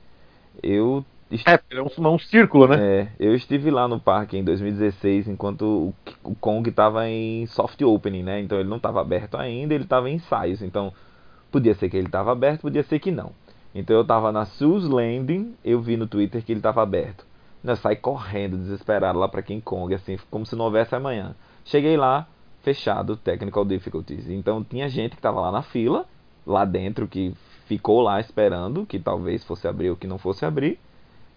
Eu 0.63 1.03
É, 1.45 1.59
é 1.77 1.81
um, 1.81 2.13
um 2.13 2.19
círculo, 2.19 2.67
né? 2.67 2.77
É, 2.79 3.07
eu 3.19 3.35
estive 3.35 3.69
lá 3.69 3.87
no 3.87 3.99
parque 3.99 4.37
em 4.37 4.43
2016 4.43 5.27
enquanto 5.27 5.93
o, 6.23 6.29
o 6.31 6.35
Kong 6.35 6.67
estava 6.69 7.07
em 7.07 7.45
soft 7.47 7.81
opening, 7.81 8.23
né? 8.23 8.39
Então 8.39 8.59
ele 8.59 8.69
não 8.69 8.77
estava 8.77 9.01
aberto 9.01 9.35
ainda, 9.35 9.73
ele 9.73 9.83
estava 9.83 10.09
em 10.09 10.15
ensaios. 10.15 10.61
Então 10.61 10.93
podia 11.51 11.75
ser 11.75 11.89
que 11.89 11.97
ele 11.97 12.07
estava 12.07 12.31
aberto, 12.31 12.61
podia 12.61 12.83
ser 12.83 12.99
que 12.99 13.11
não. 13.11 13.31
Então 13.75 13.95
eu 13.95 14.01
estava 14.01 14.31
na 14.31 14.45
Sue's 14.45 14.85
Landing, 14.85 15.53
eu 15.63 15.79
vi 15.81 15.97
no 15.97 16.07
Twitter 16.07 16.43
que 16.43 16.51
ele 16.51 16.59
estava 16.59 16.81
aberto. 16.81 17.25
Eu 17.63 17.75
saí 17.75 17.95
correndo, 17.95 18.57
desesperado 18.57 19.19
lá 19.19 19.27
para 19.27 19.41
King 19.41 19.61
Kong, 19.61 19.93
assim, 19.93 20.17
como 20.31 20.45
se 20.45 20.55
não 20.55 20.65
houvesse 20.65 20.95
amanhã. 20.95 21.35
Cheguei 21.69 21.95
lá, 21.95 22.27
fechado, 22.61 23.15
technical 23.15 23.63
difficulties. 23.65 24.29
Então 24.29 24.63
tinha 24.63 24.89
gente 24.89 25.11
que 25.11 25.19
estava 25.19 25.39
lá 25.39 25.51
na 25.51 25.61
fila, 25.61 26.05
lá 26.45 26.65
dentro, 26.65 27.07
que 27.07 27.33
ficou 27.65 28.01
lá 28.01 28.19
esperando, 28.19 28.85
que 28.85 28.99
talvez 28.99 29.43
fosse 29.43 29.67
abrir 29.67 29.89
ou 29.89 29.95
que 29.95 30.07
não 30.07 30.17
fosse 30.17 30.45
abrir 30.45 30.79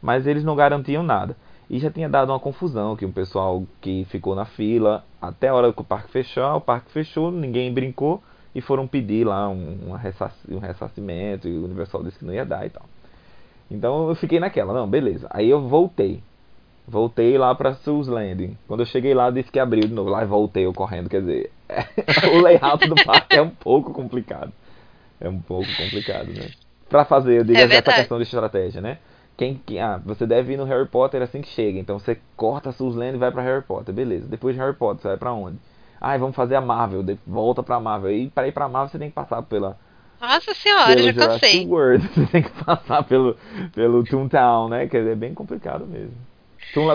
mas 0.03 0.27
eles 0.27 0.43
não 0.43 0.57
garantiam 0.57 1.03
nada. 1.03 1.37
E 1.71 1.79
já 1.79 1.91
tinha 1.91 2.09
dado 2.09 2.31
uma 2.31 2.41
confusão, 2.41 2.97
que 2.97 3.05
o 3.07 3.13
pessoal 3.13 3.65
que 3.81 4.05
ficou 4.11 4.35
na 4.35 4.45
fila, 4.45 5.05
até 5.21 5.49
a 5.49 5.55
hora 5.55 5.73
que 5.73 5.81
o 5.81 5.85
parque 5.85 6.11
fechou, 6.11 6.57
o 6.57 6.61
parque 6.61 6.91
fechou, 6.91 7.31
ninguém 7.31 7.73
brincou, 7.73 8.21
e 8.55 8.61
foram 8.61 8.87
pedir 8.87 9.25
lá 9.25 9.49
um, 9.49 9.93
ressac- 9.93 10.51
um 10.51 10.59
ressarcimento, 10.59 11.49
e 11.49 11.57
o 11.57 11.65
Universal 11.65 12.03
disse 12.03 12.19
que 12.19 12.25
não 12.25 12.35
ia 12.35 12.45
dar 12.45 12.67
e 12.67 12.71
tal. 12.71 12.83
Então 13.71 14.09
eu 14.09 14.15
fiquei 14.15 14.41
naquela, 14.41 14.75
não, 14.75 14.87
beleza. 14.87 15.29
Aí 15.31 15.49
eu 15.49 15.67
voltei. 15.67 16.23
Voltei 16.87 17.39
lá 17.39 17.55
pra 17.55 17.75
Sue's 17.75 18.09
Landing. 18.09 18.57
Quando 18.67 18.81
eu 18.81 18.87
cheguei 18.87 19.15
lá, 19.15 19.31
disse 19.31 19.51
que 19.51 19.59
abriu 19.59 19.87
de 19.87 19.95
novo. 19.95 20.11
Lá 20.11 20.23
e 20.23 20.27
voltei 20.27 20.67
eu 20.67 20.73
correndo, 20.73 21.09
quer 21.09 21.21
dizer, 21.21 21.51
o 22.35 22.41
layout 22.41 22.89
do 22.89 22.97
parque 22.97 23.37
é 23.37 23.43
um 23.43 23.51
pouco 23.51 23.93
complicado. 23.93 24.53
É 25.21 25.29
um 25.29 25.39
pouco 25.39 25.69
complicado, 25.77 26.33
né? 26.33 26.51
Pra 26.89 27.05
fazer, 27.05 27.39
eu 27.39 27.45
digo, 27.45 27.59
É 27.59 27.63
essa 27.63 27.93
questão 27.93 28.19
de 28.19 28.25
estratégia, 28.25 28.81
né? 28.81 28.99
quem, 29.37 29.61
quem, 29.67 29.81
ah, 29.81 30.01
você 30.05 30.27
deve 30.27 30.53
ir 30.53 30.57
no 30.57 30.65
Harry 30.65 30.87
Potter 30.87 31.23
assim 31.23 31.41
que 31.41 31.49
chega. 31.49 31.79
Então 31.79 31.99
você 31.99 32.19
corta 32.37 32.71
a 32.71 32.73
Susan 32.73 33.09
e 33.09 33.17
vai 33.17 33.31
pra 33.31 33.43
Harry 33.43 33.63
Potter. 33.63 33.95
Beleza. 33.95 34.29
Depois 34.29 34.55
de 34.55 34.61
Harry 34.61 34.75
Potter, 34.75 35.03
você 35.03 35.09
vai 35.09 35.17
pra 35.17 35.33
onde? 35.33 35.59
Ah, 36.01 36.17
vamos 36.17 36.37
fazer 36.37 36.57
a 36.57 36.61
Marvel. 36.61 37.03
De, 37.03 37.19
volta 37.27 37.63
pra 37.63 37.81
Marvel. 37.81 38.13
E 38.13 38.31
pra 38.31 38.47
ir 38.47 38.53
pra 38.53 38.69
Marvel 38.69 38.91
você 38.91 38.99
tem 38.99 39.09
que 39.09 39.15
passar 39.15 39.43
pela. 39.43 39.77
Nossa 40.21 40.55
senhora, 40.55 40.95
pelo 40.95 41.13
já 41.13 41.13
cansei. 41.15 41.67
World. 41.67 42.07
Você 42.15 42.27
tem 42.27 42.43
que 42.45 42.65
passar 42.65 43.03
pelo, 43.03 43.37
pelo 43.75 44.05
Toontown, 44.05 44.69
né? 44.69 44.87
Que 44.87 44.97
é 44.97 45.17
bem 45.17 45.35
complicado 45.35 45.85
mesmo. 45.85 46.15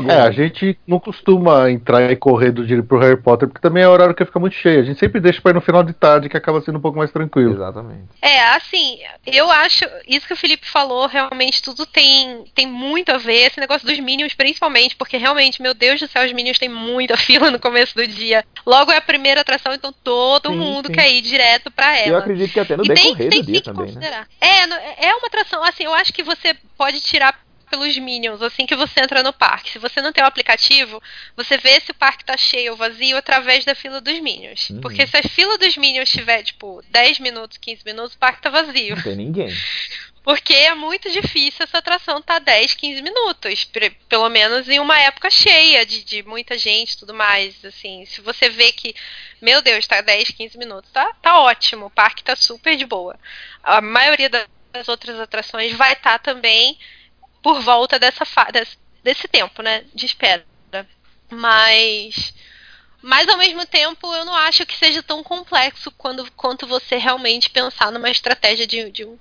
É, 0.10 0.22
a 0.22 0.32
gente 0.32 0.78
não 0.88 1.00
costuma 1.00 1.70
entrar 1.70 2.12
e 2.12 2.16
correr 2.16 2.52
do 2.52 2.66
direito 2.66 2.88
pro 2.88 3.00
Harry 3.00 3.22
Potter, 3.22 3.48
porque 3.48 3.62
também 3.62 3.84
é 3.84 3.88
horário 3.88 4.16
que 4.16 4.26
fica 4.26 4.40
muito 4.40 4.56
cheio. 4.56 4.80
A 4.80 4.84
gente 4.84 5.00
sempre 5.00 5.20
deixa 5.20 5.40
pra 5.42 5.52
ir 5.52 5.54
no 5.54 5.62
final 5.62 5.84
de 5.84 5.94
tarde, 5.94 6.30
que 6.30 6.38
acaba 6.38 6.62
sendo 6.62 6.78
um 6.78 6.82
pouco 6.82 6.98
mais 6.98 7.12
tranquilo. 7.12 7.54
Exatamente. 7.54 8.08
É, 8.22 8.42
assim, 8.56 9.00
eu 9.26 9.52
acho, 9.52 9.86
isso 10.08 10.26
que 10.26 10.34
o 10.34 10.38
Felipe 10.38 10.68
falou, 10.68 11.08
realmente 11.08 11.62
tudo 11.62 11.86
tem, 11.86 12.46
tem 12.56 12.66
muito 12.66 13.12
a 13.12 13.18
ver, 13.18 13.48
esse 13.48 13.60
negócio 13.60 13.88
dos 13.88 14.00
Minions 14.00 14.34
principalmente, 14.34 14.96
porque 14.96 15.18
realmente, 15.18 15.62
meu 15.62 15.74
Deus 15.74 16.00
do 16.00 16.08
céu, 16.08 16.26
os 16.26 16.34
Minions 16.34 16.58
têm 16.58 16.70
muita 16.70 17.16
fila 17.18 17.52
no 17.52 17.60
começo 17.60 17.96
do 17.96 18.08
dia. 18.08 18.44
Logo 18.66 18.92
é 18.92 18.98
a 18.98 19.02
primeira 19.02 19.42
atração, 19.42 19.74
então 19.74 19.94
todo 20.04 20.50
sim, 20.50 20.56
mundo 20.56 20.88
sim. 20.88 20.94
quer 20.94 21.12
ir 21.12 21.22
direto 21.22 21.70
pra 21.70 21.98
ela. 21.98 22.10
Eu 22.10 22.18
acredito 22.18 22.52
que 22.52 22.60
até 22.60 22.76
no 22.76 22.84
e 22.84 22.88
decorrer 22.88 23.30
tem, 23.30 23.42
do 23.42 23.52
dia 23.52 23.62
também, 23.62 23.94
né? 23.94 24.26
É, 24.42 25.08
é 25.08 25.16
uma 25.16 25.28
atração, 25.28 25.64
assim, 25.64 25.84
eu 25.84 25.94
acho 25.94 26.12
que 26.12 26.24
você 26.24 26.56
pode 26.78 27.00
tirar 27.02 27.47
pelos 27.70 27.98
Minions 27.98 28.42
assim 28.42 28.66
que 28.66 28.76
você 28.76 29.02
entra 29.02 29.24
no 29.24 29.34
parque. 29.34 29.72
Se 29.72 29.80
você 29.80 30.02
não 30.02 30.12
tem 30.12 30.24
o 30.24 30.28
aplicativo, 30.28 31.02
você 31.36 31.58
vê 31.58 31.80
se 31.80 31.92
o 31.92 31.96
parque 31.96 32.26
tá 32.26 32.36
cheio 32.36 32.72
ou 32.72 32.78
vazio 32.78 33.18
através 33.18 33.66
da 33.66 33.76
fila 33.76 34.02
dos 34.02 34.20
Minions. 34.20 34.70
Uhum. 34.70 34.82
Porque 34.82 35.06
se 35.06 35.18
a 35.18 35.24
fila 35.24 35.58
dos 35.58 35.78
Minions 35.78 36.10
tiver, 36.10 36.44
tipo, 36.44 36.84
10 36.90 37.20
minutos, 37.20 37.58
15 37.58 37.84
minutos, 37.86 38.16
o 38.16 38.18
parque 38.18 38.42
tá 38.42 38.50
vazio. 38.50 38.96
Não 38.96 39.04
tem 39.04 39.16
ninguém. 39.16 39.50
Porque 40.28 40.54
é 40.54 40.76
muito 40.76 41.10
difícil 41.10 41.64
essa 41.64 41.78
atração 41.78 42.18
estar 42.18 42.34
tá 42.34 42.40
10, 42.40 42.74
15 42.74 43.02
minutos. 43.02 43.72
Pelo 44.10 44.28
menos 44.28 44.68
em 44.68 44.78
uma 44.78 45.00
época 45.00 45.30
cheia 45.30 45.86
de, 45.86 46.04
de 46.04 46.22
muita 46.24 46.58
gente 46.58 46.92
e 46.92 46.98
tudo 46.98 47.14
mais. 47.14 47.64
Assim, 47.64 48.06
se 48.06 48.20
você 48.20 48.50
vê 48.50 48.74
que, 48.74 48.94
meu 49.42 49.62
Deus, 49.62 49.88
tá 49.88 50.02
10, 50.02 50.32
15 50.32 50.58
minutos, 50.58 50.92
tá, 50.92 51.14
tá 51.22 51.40
ótimo. 51.40 51.86
O 51.86 51.90
parque 51.90 52.26
tá 52.26 52.36
super 52.36 52.76
de 52.76 52.86
boa. 52.86 53.18
A 53.64 53.80
maioria 53.80 54.30
das 54.30 54.90
outras 54.90 55.18
atrações 55.18 55.72
vai 55.72 55.94
estar 55.94 56.20
tá 56.20 56.34
também 56.34 56.78
por 57.48 57.62
volta 57.62 57.98
dessa 57.98 58.26
desse, 58.52 58.78
desse 59.02 59.26
tempo, 59.26 59.62
né, 59.62 59.86
de 59.96 60.06
espera. 60.06 60.44
Mas 61.32 62.34
mas 63.02 63.26
ao 63.30 63.38
mesmo 63.38 63.66
tempo 63.66 64.14
eu 64.14 64.26
não 64.26 64.36
acho 64.36 64.66
que 64.66 64.76
seja 64.76 65.02
tão 65.02 65.24
complexo 65.24 65.90
quando, 65.92 66.30
quanto 66.34 66.68
você 66.68 66.98
realmente 66.98 67.50
pensar 67.50 67.90
numa 67.90 68.10
estratégia 68.10 68.68
de, 68.68 68.92
de, 68.92 69.06
um, 69.06 69.18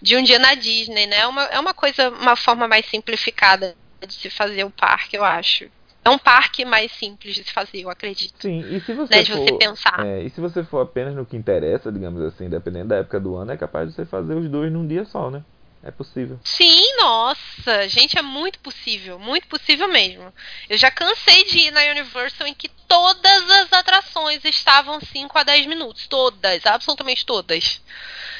de 0.00 0.16
um 0.16 0.22
dia 0.22 0.38
na 0.38 0.54
Disney, 0.54 1.06
né? 1.06 1.16
É 1.18 1.26
uma, 1.26 1.42
é 1.46 1.58
uma 1.58 1.74
coisa, 1.74 2.10
uma 2.10 2.36
forma 2.36 2.68
mais 2.68 2.86
simplificada 2.86 3.74
de 4.06 4.14
se 4.14 4.30
fazer 4.30 4.62
o 4.62 4.70
parque, 4.70 5.16
eu 5.16 5.24
acho. 5.24 5.68
É 6.04 6.10
um 6.10 6.18
parque 6.18 6.64
mais 6.64 6.92
simples 6.92 7.34
de 7.34 7.42
se 7.42 7.52
fazer, 7.52 7.80
eu 7.80 7.90
acredito. 7.90 8.34
Sim, 8.38 8.60
e 8.70 8.78
se 8.82 8.92
você, 8.92 9.16
né, 9.16 9.24
for, 9.24 9.36
você 9.38 9.58
pensar. 9.58 10.06
É, 10.06 10.22
e 10.22 10.30
se 10.30 10.40
você 10.40 10.62
for 10.62 10.80
apenas 10.80 11.14
no 11.16 11.26
que 11.26 11.36
interessa, 11.36 11.90
digamos 11.90 12.22
assim, 12.22 12.48
dependendo 12.48 12.90
da 12.90 12.96
época 12.96 13.18
do 13.18 13.34
ano, 13.34 13.50
é 13.50 13.56
capaz 13.56 13.88
de 13.88 13.96
você 13.96 14.04
fazer 14.04 14.34
os 14.34 14.48
dois 14.48 14.70
num 14.70 14.86
dia 14.86 15.04
só, 15.06 15.28
né? 15.28 15.42
É 15.84 15.90
possível. 15.90 16.40
Sim, 16.42 16.96
nossa, 16.96 17.86
gente, 17.88 18.18
é 18.18 18.22
muito 18.22 18.58
possível, 18.60 19.18
muito 19.18 19.46
possível 19.46 19.86
mesmo. 19.86 20.32
Eu 20.68 20.78
já 20.78 20.90
cansei 20.90 21.44
de 21.44 21.58
ir 21.58 21.70
na 21.72 21.82
Universal 21.82 22.46
em 22.46 22.54
que 22.54 22.70
todas 22.88 23.50
as 23.50 23.70
atrações 23.70 24.42
estavam 24.44 24.98
5 24.98 25.38
a 25.38 25.42
10 25.42 25.66
minutos, 25.66 26.06
todas, 26.06 26.64
absolutamente 26.64 27.26
todas. 27.26 27.82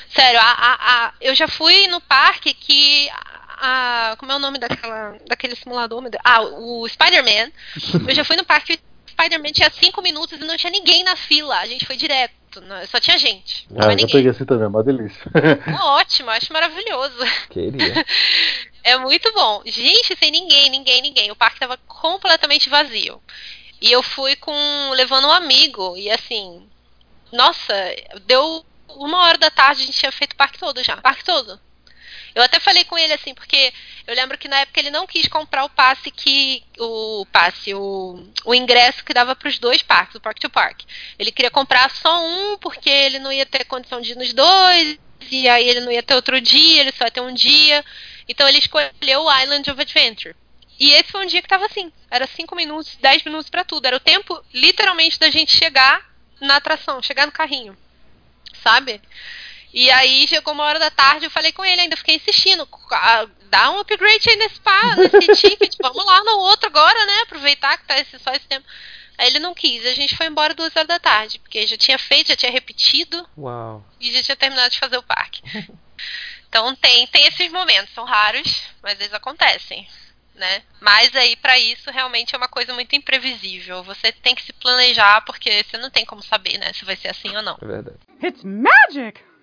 Sério, 0.08 0.40
a, 0.40 0.42
a, 0.42 1.06
a, 1.06 1.14
eu 1.20 1.34
já 1.34 1.46
fui 1.46 1.86
no 1.88 2.00
parque 2.00 2.54
que 2.54 3.10
a, 3.10 4.16
como 4.18 4.32
é 4.32 4.36
o 4.36 4.38
nome 4.38 4.58
daquela, 4.58 5.18
daquele 5.26 5.54
simulador? 5.54 6.02
Ah, 6.24 6.40
o 6.40 6.88
Spider-Man. 6.88 7.52
Eu 8.08 8.14
já 8.14 8.24
fui 8.24 8.36
no 8.36 8.44
parque 8.44 8.78
Spider-Man 9.14 9.52
tinha 9.52 9.70
5 9.70 10.02
minutos 10.02 10.38
e 10.38 10.44
não 10.44 10.56
tinha 10.56 10.70
ninguém 10.70 11.04
na 11.04 11.16
fila. 11.16 11.58
A 11.58 11.66
gente 11.66 11.86
foi 11.86 11.96
direto, 11.96 12.34
não, 12.60 12.86
só 12.86 13.00
tinha 13.00 13.18
gente. 13.18 13.66
Não 13.70 13.80
ah, 13.80 13.82
já 13.84 13.88
ninguém. 13.90 14.08
peguei 14.08 14.30
assim 14.30 14.44
também, 14.44 14.64
é 14.64 14.68
uma 14.68 14.82
delícia. 14.82 15.30
Ótimo, 15.80 16.30
acho 16.30 16.52
maravilhoso. 16.52 17.18
Queria. 17.50 18.04
É 18.86 18.98
muito 18.98 19.32
bom. 19.32 19.62
Gente, 19.64 20.14
sem 20.18 20.30
ninguém, 20.30 20.68
ninguém, 20.68 21.00
ninguém. 21.00 21.30
O 21.30 21.36
parque 21.36 21.58
tava 21.58 21.78
completamente 21.86 22.68
vazio. 22.68 23.18
E 23.80 23.90
eu 23.90 24.02
fui 24.02 24.36
com. 24.36 24.52
levando 24.90 25.26
um 25.26 25.32
amigo. 25.32 25.96
E 25.96 26.10
assim. 26.10 26.68
Nossa, 27.32 27.74
deu 28.26 28.62
uma 28.88 29.24
hora 29.24 29.38
da 29.38 29.50
tarde, 29.50 29.82
a 29.82 29.86
gente 29.86 29.98
tinha 29.98 30.12
feito 30.12 30.34
o 30.34 30.36
parque 30.36 30.58
todo 30.58 30.84
já. 30.84 30.98
Parque 30.98 31.24
todo. 31.24 31.58
Eu 32.34 32.42
até 32.42 32.58
falei 32.58 32.84
com 32.84 32.98
ele 32.98 33.12
assim, 33.12 33.32
porque 33.32 33.72
eu 34.06 34.14
lembro 34.14 34.36
que 34.36 34.48
na 34.48 34.60
época 34.60 34.80
ele 34.80 34.90
não 34.90 35.06
quis 35.06 35.28
comprar 35.28 35.64
o 35.64 35.70
passe 35.70 36.10
que. 36.10 36.62
O 36.78 37.24
passe, 37.30 37.72
o, 37.74 38.26
o 38.44 38.54
ingresso 38.54 39.04
que 39.04 39.14
dava 39.14 39.36
para 39.36 39.48
os 39.48 39.58
dois 39.58 39.82
parques, 39.82 40.16
o 40.16 40.20
Park 40.20 40.38
to 40.40 40.50
Park. 40.50 40.80
Ele 41.18 41.30
queria 41.30 41.50
comprar 41.50 41.90
só 41.90 42.26
um, 42.26 42.58
porque 42.58 42.90
ele 42.90 43.20
não 43.20 43.32
ia 43.32 43.46
ter 43.46 43.64
condição 43.64 44.00
de 44.00 44.12
ir 44.12 44.16
nos 44.16 44.32
dois, 44.32 44.98
e 45.30 45.48
aí 45.48 45.68
ele 45.68 45.80
não 45.80 45.92
ia 45.92 46.02
ter 46.02 46.14
outro 46.14 46.40
dia, 46.40 46.80
ele 46.80 46.92
só 46.92 47.04
ia 47.04 47.10
ter 47.10 47.20
um 47.20 47.32
dia. 47.32 47.84
Então 48.28 48.48
ele 48.48 48.58
escolheu 48.58 49.22
o 49.22 49.40
Island 49.40 49.70
of 49.70 49.80
Adventure. 49.80 50.34
E 50.78 50.90
esse 50.90 51.12
foi 51.12 51.24
um 51.24 51.28
dia 51.28 51.40
que 51.40 51.48
tava 51.48 51.66
assim. 51.66 51.92
Era 52.10 52.26
5 52.26 52.56
minutos, 52.56 52.96
10 52.96 53.22
minutos 53.24 53.48
para 53.48 53.64
tudo. 53.64 53.86
Era 53.86 53.96
o 53.96 54.00
tempo, 54.00 54.42
literalmente, 54.52 55.18
da 55.18 55.30
gente 55.30 55.56
chegar 55.56 56.04
na 56.40 56.56
atração, 56.56 57.02
chegar 57.02 57.26
no 57.26 57.32
carrinho. 57.32 57.76
Sabe? 58.62 59.00
E 59.74 59.90
aí 59.90 60.28
chegou 60.28 60.54
uma 60.54 60.62
hora 60.62 60.78
da 60.78 60.88
tarde, 60.88 61.26
eu 61.26 61.30
falei 61.32 61.50
com 61.50 61.64
ele, 61.64 61.80
ainda 61.80 61.96
fiquei 61.96 62.14
insistindo, 62.14 62.66
dá 63.50 63.72
um 63.72 63.80
upgrade 63.80 64.30
aí 64.30 64.36
nesse, 64.36 64.60
pá, 64.60 64.94
nesse 64.94 65.34
ticket, 65.34 65.74
vamos 65.82 66.06
lá 66.06 66.22
no 66.22 66.38
outro 66.38 66.68
agora, 66.68 67.04
né? 67.04 67.22
Aproveitar 67.22 67.76
que 67.76 67.84
tá 67.84 67.98
esse, 67.98 68.16
só 68.20 68.30
esse 68.30 68.46
tempo. 68.46 68.64
Aí 69.18 69.26
ele 69.26 69.40
não 69.40 69.52
quis, 69.52 69.84
a 69.84 69.92
gente 69.92 70.16
foi 70.16 70.26
embora 70.26 70.54
duas 70.54 70.74
horas 70.76 70.86
da 70.86 71.00
tarde, 71.00 71.40
porque 71.40 71.66
já 71.66 71.76
tinha 71.76 71.98
feito, 71.98 72.28
já 72.28 72.36
tinha 72.36 72.52
repetido. 72.52 73.28
Uau. 73.36 73.84
E 74.00 74.12
já 74.12 74.22
tinha 74.22 74.36
terminado 74.36 74.70
de 74.70 74.78
fazer 74.78 74.96
o 74.96 75.02
parque. 75.02 75.42
então 76.48 76.72
tem, 76.76 77.08
tem 77.08 77.26
esses 77.26 77.50
momentos, 77.50 77.92
são 77.94 78.04
raros, 78.04 78.62
mas 78.80 79.00
eles 79.00 79.12
acontecem. 79.12 79.88
Né? 80.36 80.62
Mas 80.80 81.14
aí 81.16 81.34
para 81.34 81.58
isso 81.58 81.90
realmente 81.90 82.32
é 82.32 82.38
uma 82.38 82.48
coisa 82.48 82.72
muito 82.72 82.94
imprevisível. 82.94 83.82
Você 83.82 84.12
tem 84.12 84.36
que 84.36 84.42
se 84.42 84.52
planejar 84.52 85.24
porque 85.24 85.64
você 85.64 85.78
não 85.78 85.90
tem 85.90 86.04
como 86.04 86.22
saber, 86.22 86.58
né, 86.58 86.72
se 86.72 86.84
vai 86.84 86.94
ser 86.94 87.08
assim 87.08 87.34
ou 87.34 87.42
não. 87.42 87.58
É 87.60 87.66
verdade. 87.66 87.98
It's 88.22 88.44
magic. 88.44 89.33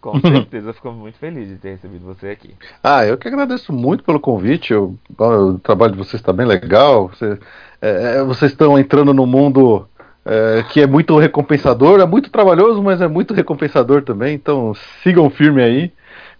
Com 0.00 0.20
certeza, 0.20 0.72
fico 0.72 0.90
muito 0.90 1.18
feliz 1.18 1.48
de 1.48 1.54
ter 1.54 1.70
recebido 1.70 2.04
você 2.04 2.30
aqui. 2.30 2.56
Ah, 2.82 3.06
eu 3.06 3.16
que 3.16 3.28
agradeço 3.28 3.72
muito 3.72 4.02
pelo 4.02 4.18
convite. 4.18 4.72
Eu, 4.72 4.98
o 5.16 5.58
trabalho 5.60 5.92
de 5.92 5.98
vocês 5.98 6.20
está 6.20 6.32
bem 6.32 6.46
legal. 6.46 7.10
Você, 7.10 7.38
é, 7.80 8.16
é, 8.16 8.24
vocês 8.24 8.50
estão 8.50 8.76
entrando 8.76 9.14
no 9.14 9.24
mundo 9.24 9.88
é, 10.24 10.64
que 10.68 10.80
é 10.80 10.86
muito 10.88 11.16
recompensador. 11.16 12.00
É 12.00 12.06
muito 12.06 12.28
trabalhoso, 12.28 12.82
mas 12.82 13.00
é 13.00 13.06
muito 13.06 13.32
recompensador 13.32 14.02
também. 14.02 14.34
Então 14.34 14.74
sigam 15.04 15.30
firme 15.30 15.62
aí 15.62 15.92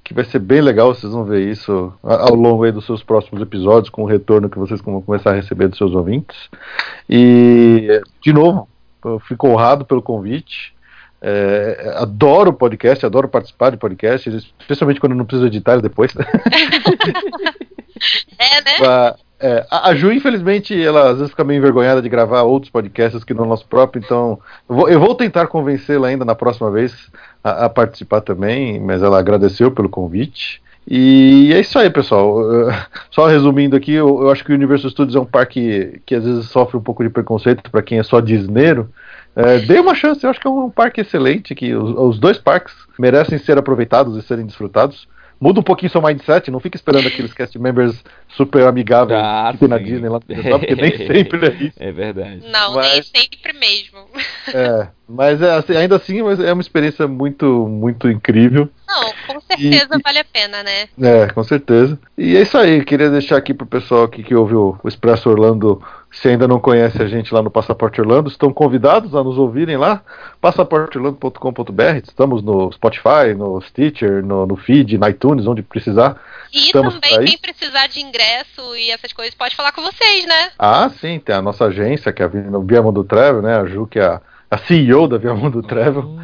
que 0.05 0.13
vai 0.13 0.25
ser 0.25 0.39
bem 0.39 0.61
legal, 0.61 0.95
vocês 0.95 1.11
vão 1.13 1.25
ver 1.25 1.49
isso 1.49 1.93
ao 2.03 2.35
longo 2.35 2.71
dos 2.71 2.85
seus 2.85 3.03
próximos 3.03 3.41
episódios, 3.41 3.89
com 3.89 4.03
o 4.03 4.07
retorno 4.07 4.51
que 4.51 4.59
vocês 4.59 4.83
vão 4.83 5.01
começar 5.01 5.31
a 5.31 5.35
receber 5.35 5.67
dos 5.69 5.79
seus 5.79 5.95
ouvintes. 5.95 6.37
E, 7.09 8.03
de 8.21 8.33
novo, 8.33 8.69
eu 9.03 9.19
fico 9.19 9.49
honrado 9.49 9.87
pelo 9.87 10.03
convite. 10.03 10.75
É, 11.23 11.95
adoro 11.97 12.53
podcast, 12.53 13.07
adoro 13.07 13.27
participar 13.29 13.71
de 13.71 13.79
podcast, 13.79 14.29
especialmente 14.61 15.01
quando 15.01 15.15
não 15.15 15.25
preciso 15.25 15.47
editar 15.47 15.81
depois. 15.81 16.15
é, 18.39 18.61
né? 18.61 19.15
É, 19.41 19.67
a 19.71 19.95
Ju, 19.95 20.13
infelizmente, 20.13 20.81
ela 20.81 21.11
às 21.11 21.17
vezes 21.17 21.31
fica 21.31 21.45
meio 21.45 21.59
envergonhada 21.59 22.01
de 22.01 22.09
gravar 22.09 22.43
outros 22.43 22.71
podcasts 22.71 23.25
que 23.25 23.35
não 23.35 23.45
nosso 23.45 23.67
próprio, 23.67 24.03
então 24.03 24.39
eu 24.69 24.75
vou, 24.75 24.89
eu 24.89 25.01
vou 25.01 25.15
tentar 25.15 25.49
convencê-la 25.49 26.09
ainda 26.09 26.25
na 26.25 26.35
próxima 26.35 26.71
vez 26.71 27.11
a, 27.43 27.67
a, 27.67 27.69
participar 27.69 28.21
também, 28.21 28.81
mas 28.81 29.03
ela 29.03 29.19
agradeceu 29.19 29.71
pelo 29.71 29.89
convite. 29.89 30.63
E 30.87 31.51
é 31.53 31.61
isso 31.61 31.79
aí, 31.79 31.91
pessoal. 31.91 32.39
Só 33.11 33.27
resumindo 33.27 33.75
aqui, 33.75 33.93
eu, 33.93 34.23
eu 34.23 34.31
acho 34.31 34.45
que 34.45 34.53
o 34.53 34.55
Universal 34.55 34.91
Studios 34.91 35.17
é 35.17 35.21
um 35.21 35.27
parque 35.27 36.01
que 36.07 36.15
às 36.15 36.25
vezes 36.25 36.47
sofre 36.47 36.77
um 36.77 36.83
pouco 36.83 37.03
de 37.03 37.11
preconceito 37.11 37.71
para 37.71 37.83
quem 37.83 37.99
é 37.99 38.03
só 38.03 38.21
disneiro. 38.21 38.89
É, 39.35 39.59
dê 39.59 39.81
uma 39.81 39.95
chance, 39.95 40.23
eu 40.23 40.31
acho 40.31 40.41
que 40.41 40.47
é 40.47 40.51
um 40.51 40.71
parque 40.71 41.01
excelente, 41.01 41.55
que 41.55 41.75
os, 41.75 41.91
os 41.97 42.19
dois 42.19 42.39
parques 42.39 42.75
merecem 42.99 43.37
ser 43.39 43.59
aproveitados 43.59 44.17
e 44.17 44.23
serem 44.23 44.47
desfrutados 44.47 45.09
muda 45.45 45.61
um 45.61 45.63
pouquinho 45.63 45.91
seu 45.93 46.01
mindset, 46.01 46.51
não 46.51 46.59
fica 46.59 46.75
esperando 46.77 47.07
aqueles 47.07 47.33
cast 47.35 47.59
members 47.59 48.03
super 48.29 48.67
amigáveis 48.67 49.21
Ah, 49.23 49.51
que 49.53 49.59
tem 49.59 49.69
na. 49.69 49.77
Disney 49.79 50.09
lá, 50.09 50.19
porque 50.59 50.75
nem 50.75 50.97
sempre 50.97 51.47
é 51.47 51.53
isso. 51.65 51.77
É 51.79 51.93
verdade. 51.93 52.43
Não, 52.51 52.75
Mas- 52.75 53.11
nem 53.13 53.23
sempre 53.23 53.53
mesmo. 53.53 53.99
É, 54.55 54.89
mas 55.07 55.43
é, 55.43 55.53
assim, 55.53 55.77
ainda 55.77 55.97
assim 55.97 56.19
é 56.21 56.53
uma 56.53 56.63
experiência 56.63 57.07
muito, 57.07 57.45
muito 57.69 58.09
incrível. 58.09 58.69
Não, 58.89 59.13
com 59.27 59.41
certeza 59.43 59.97
E- 59.97 60.03
vale 60.03 60.19
a 60.21 60.25
pena, 60.25 60.63
né? 60.63 60.89
É, 61.01 61.27
com 61.27 61.45
certeza. 61.45 61.99
E 62.17 62.37
é 62.37 62.41
isso 62.43 62.57
aí, 62.57 62.83
queria 62.85 63.11
deixar 63.11 63.37
aqui 63.37 63.53
pro 63.53 63.67
pessoal 63.67 64.05
aqui 64.05 64.23
que 64.23 64.35
ouve 64.35 64.55
o, 64.55 64.79
o 64.83 64.89
Expresso 64.89 65.29
Orlando, 65.29 65.83
se 66.15 66.29
ainda 66.29 66.47
não 66.47 66.61
conhece 66.61 67.03
a 67.03 67.07
gente 67.07 67.35
lá 67.35 67.43
no 67.43 67.51
Passaporte 67.51 68.01
Orlando, 68.01 68.31
estão 68.31 68.53
convidados 68.53 69.15
a 69.15 69.23
nos 69.23 69.37
ouvirem 69.37 69.77
lá, 69.77 70.03
passaporteorlando.com.br, 70.41 71.97
estamos 72.03 72.43
no 72.43 72.73
Spotify, 72.73 73.35
no 73.37 73.61
Stitcher, 73.61 74.25
no, 74.25 74.47
no 74.47 74.57
feed, 74.57 74.97
no 74.97 75.09
iTunes, 75.09 75.47
onde 75.47 75.63
precisar. 75.63 76.21
E 76.53 76.59
Estamos 76.67 76.95
também 76.95 77.19
aí. 77.19 77.27
quem 77.27 77.39
precisar 77.39 77.89
de 77.89 78.01
ingresso 78.01 78.77
e 78.77 78.91
essas 78.91 79.13
coisas 79.13 79.35
pode 79.35 79.57
falar 79.57 79.73
com 79.73 79.83
vocês, 79.83 80.25
né? 80.27 80.51
Ah, 80.59 80.89
sim, 80.89 81.19
tem 81.19 81.35
a 81.35 81.43
nossa 81.43 81.67
agência, 81.67 82.13
que 82.13 82.23
é 82.23 82.27
a 82.27 82.29
Via 82.29 82.81
Mundo 82.81 83.03
Travel, 83.03 83.43
né, 83.43 83.57
a 83.57 83.65
Ju, 83.65 83.87
que 83.87 83.99
é 83.99 84.05
a, 84.05 84.21
a 84.51 84.59
CEO 84.59 85.09
da 85.09 85.19
Via 85.19 85.35
Mundo 85.35 85.63
Travel. 85.63 86.03
Hum, 86.03 86.21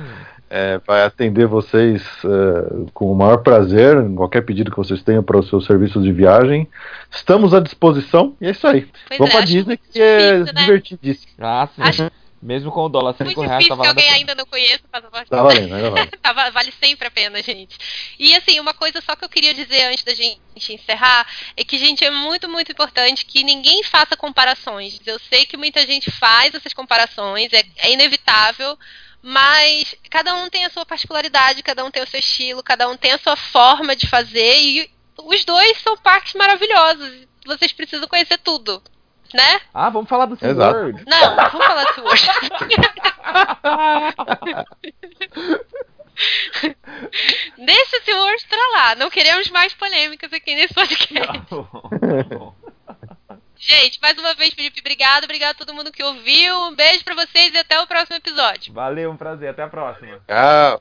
É, 0.52 0.78
vai 0.84 1.04
atender 1.04 1.46
vocês 1.46 2.02
é, 2.24 2.90
com 2.92 3.12
o 3.12 3.14
maior 3.14 3.38
prazer, 3.38 3.96
em 3.98 4.16
qualquer 4.16 4.40
pedido 4.44 4.68
que 4.70 4.76
vocês 4.76 5.00
tenham 5.00 5.22
para 5.22 5.38
os 5.38 5.48
seus 5.48 5.64
serviços 5.64 6.02
de 6.02 6.12
viagem. 6.12 6.68
Estamos 7.08 7.54
à 7.54 7.60
disposição 7.60 8.36
e 8.40 8.46
é 8.46 8.50
isso 8.50 8.66
aí. 8.66 8.88
Pois 9.06 9.18
Vamos 9.18 9.30
é, 9.32 9.36
pra 9.36 9.44
acho 9.44 9.52
Disney 9.52 9.78
muito 9.80 9.92
que 9.92 10.00
é 10.02 10.32
difícil, 10.32 10.54
né? 10.54 10.60
divertidíssimo. 10.62 11.32
Ah, 11.38 11.68
sim. 11.74 11.82
Acho- 11.82 12.10
Mesmo 12.42 12.72
com 12.72 12.86
o 12.86 12.88
dólar 12.88 13.14
Muito 13.20 13.28
5 13.34 13.40
reais, 13.42 13.58
difícil 13.58 13.76
tá 13.76 13.82
que 13.82 13.88
alguém 13.90 14.04
pena. 14.06 14.16
ainda 14.16 14.34
não 14.34 14.46
conheça 14.46 14.80
o 14.82 14.88
passaporte. 14.88 15.28
Tá 15.28 15.42
valendo, 15.42 15.74
ainda 15.74 15.90
vale. 15.92 16.06
Tá, 16.22 16.32
va- 16.32 16.48
vale 16.48 16.72
sempre 16.82 17.06
a 17.06 17.10
pena, 17.10 17.42
gente. 17.42 17.76
E 18.18 18.34
assim, 18.34 18.58
uma 18.58 18.72
coisa 18.72 18.98
só 19.02 19.14
que 19.14 19.22
eu 19.26 19.28
queria 19.28 19.52
dizer 19.52 19.82
antes 19.92 20.02
da 20.04 20.14
gente 20.14 20.40
encerrar 20.72 21.26
é 21.54 21.62
que, 21.62 21.76
gente, 21.76 22.02
é 22.02 22.10
muito, 22.10 22.48
muito 22.48 22.72
importante 22.72 23.26
que 23.26 23.44
ninguém 23.44 23.84
faça 23.84 24.16
comparações. 24.16 24.98
Eu 25.06 25.18
sei 25.18 25.44
que 25.44 25.58
muita 25.58 25.86
gente 25.86 26.10
faz 26.10 26.54
essas 26.54 26.72
comparações, 26.72 27.52
é, 27.52 27.62
é 27.76 27.92
inevitável, 27.92 28.74
mas 29.22 29.94
cada 30.10 30.34
um 30.34 30.48
tem 30.48 30.64
a 30.64 30.70
sua 30.70 30.86
particularidade, 30.86 31.62
cada 31.62 31.84
um 31.84 31.90
tem 31.90 32.02
o 32.02 32.06
seu 32.06 32.20
estilo, 32.20 32.62
cada 32.62 32.88
um 32.88 32.96
tem 32.96 33.12
a 33.12 33.18
sua 33.18 33.36
forma 33.36 33.94
de 33.94 34.08
fazer 34.08 34.60
e 34.60 34.90
os 35.18 35.44
dois 35.44 35.78
são 35.78 35.96
parques 35.96 36.34
maravilhosos. 36.34 37.26
Vocês 37.46 37.72
precisam 37.72 38.08
conhecer 38.08 38.38
tudo, 38.38 38.82
né? 39.34 39.60
Ah, 39.74 39.90
vamos 39.90 40.08
falar 40.08 40.26
do 40.26 40.34
Exato. 40.34 40.56
SeaWorld. 40.56 41.04
Não, 41.06 41.36
vamos 41.36 41.66
falar 41.66 41.84
disso 41.84 42.02
hoje. 42.02 42.26
Deixa 47.56 47.96
esse 47.96 48.12
urso 48.12 48.46
pra 48.48 48.68
lá. 48.72 48.94
Não 48.94 49.08
queremos 49.10 49.48
mais 49.50 49.72
polêmicas 49.74 50.32
aqui 50.32 50.54
nesse 50.54 50.74
podcast. 50.74 51.26
Tá 51.26 51.44
bom, 51.50 51.64
tá 51.64 52.36
bom. 52.36 52.54
Gente, 53.60 53.98
mais 54.00 54.16
uma 54.16 54.34
vez, 54.34 54.54
Felipe, 54.54 54.80
obrigado. 54.80 55.24
Obrigado 55.24 55.50
a 55.50 55.58
todo 55.58 55.74
mundo 55.74 55.92
que 55.92 56.02
ouviu. 56.02 56.56
Um 56.62 56.74
beijo 56.74 57.04
pra 57.04 57.14
vocês 57.14 57.52
e 57.52 57.58
até 57.58 57.78
o 57.78 57.86
próximo 57.86 58.16
episódio. 58.16 58.72
Valeu, 58.72 59.10
um 59.10 59.16
prazer. 59.18 59.50
Até 59.50 59.62
a 59.62 59.68
próxima. 59.68 60.18
Ah, 60.26 60.78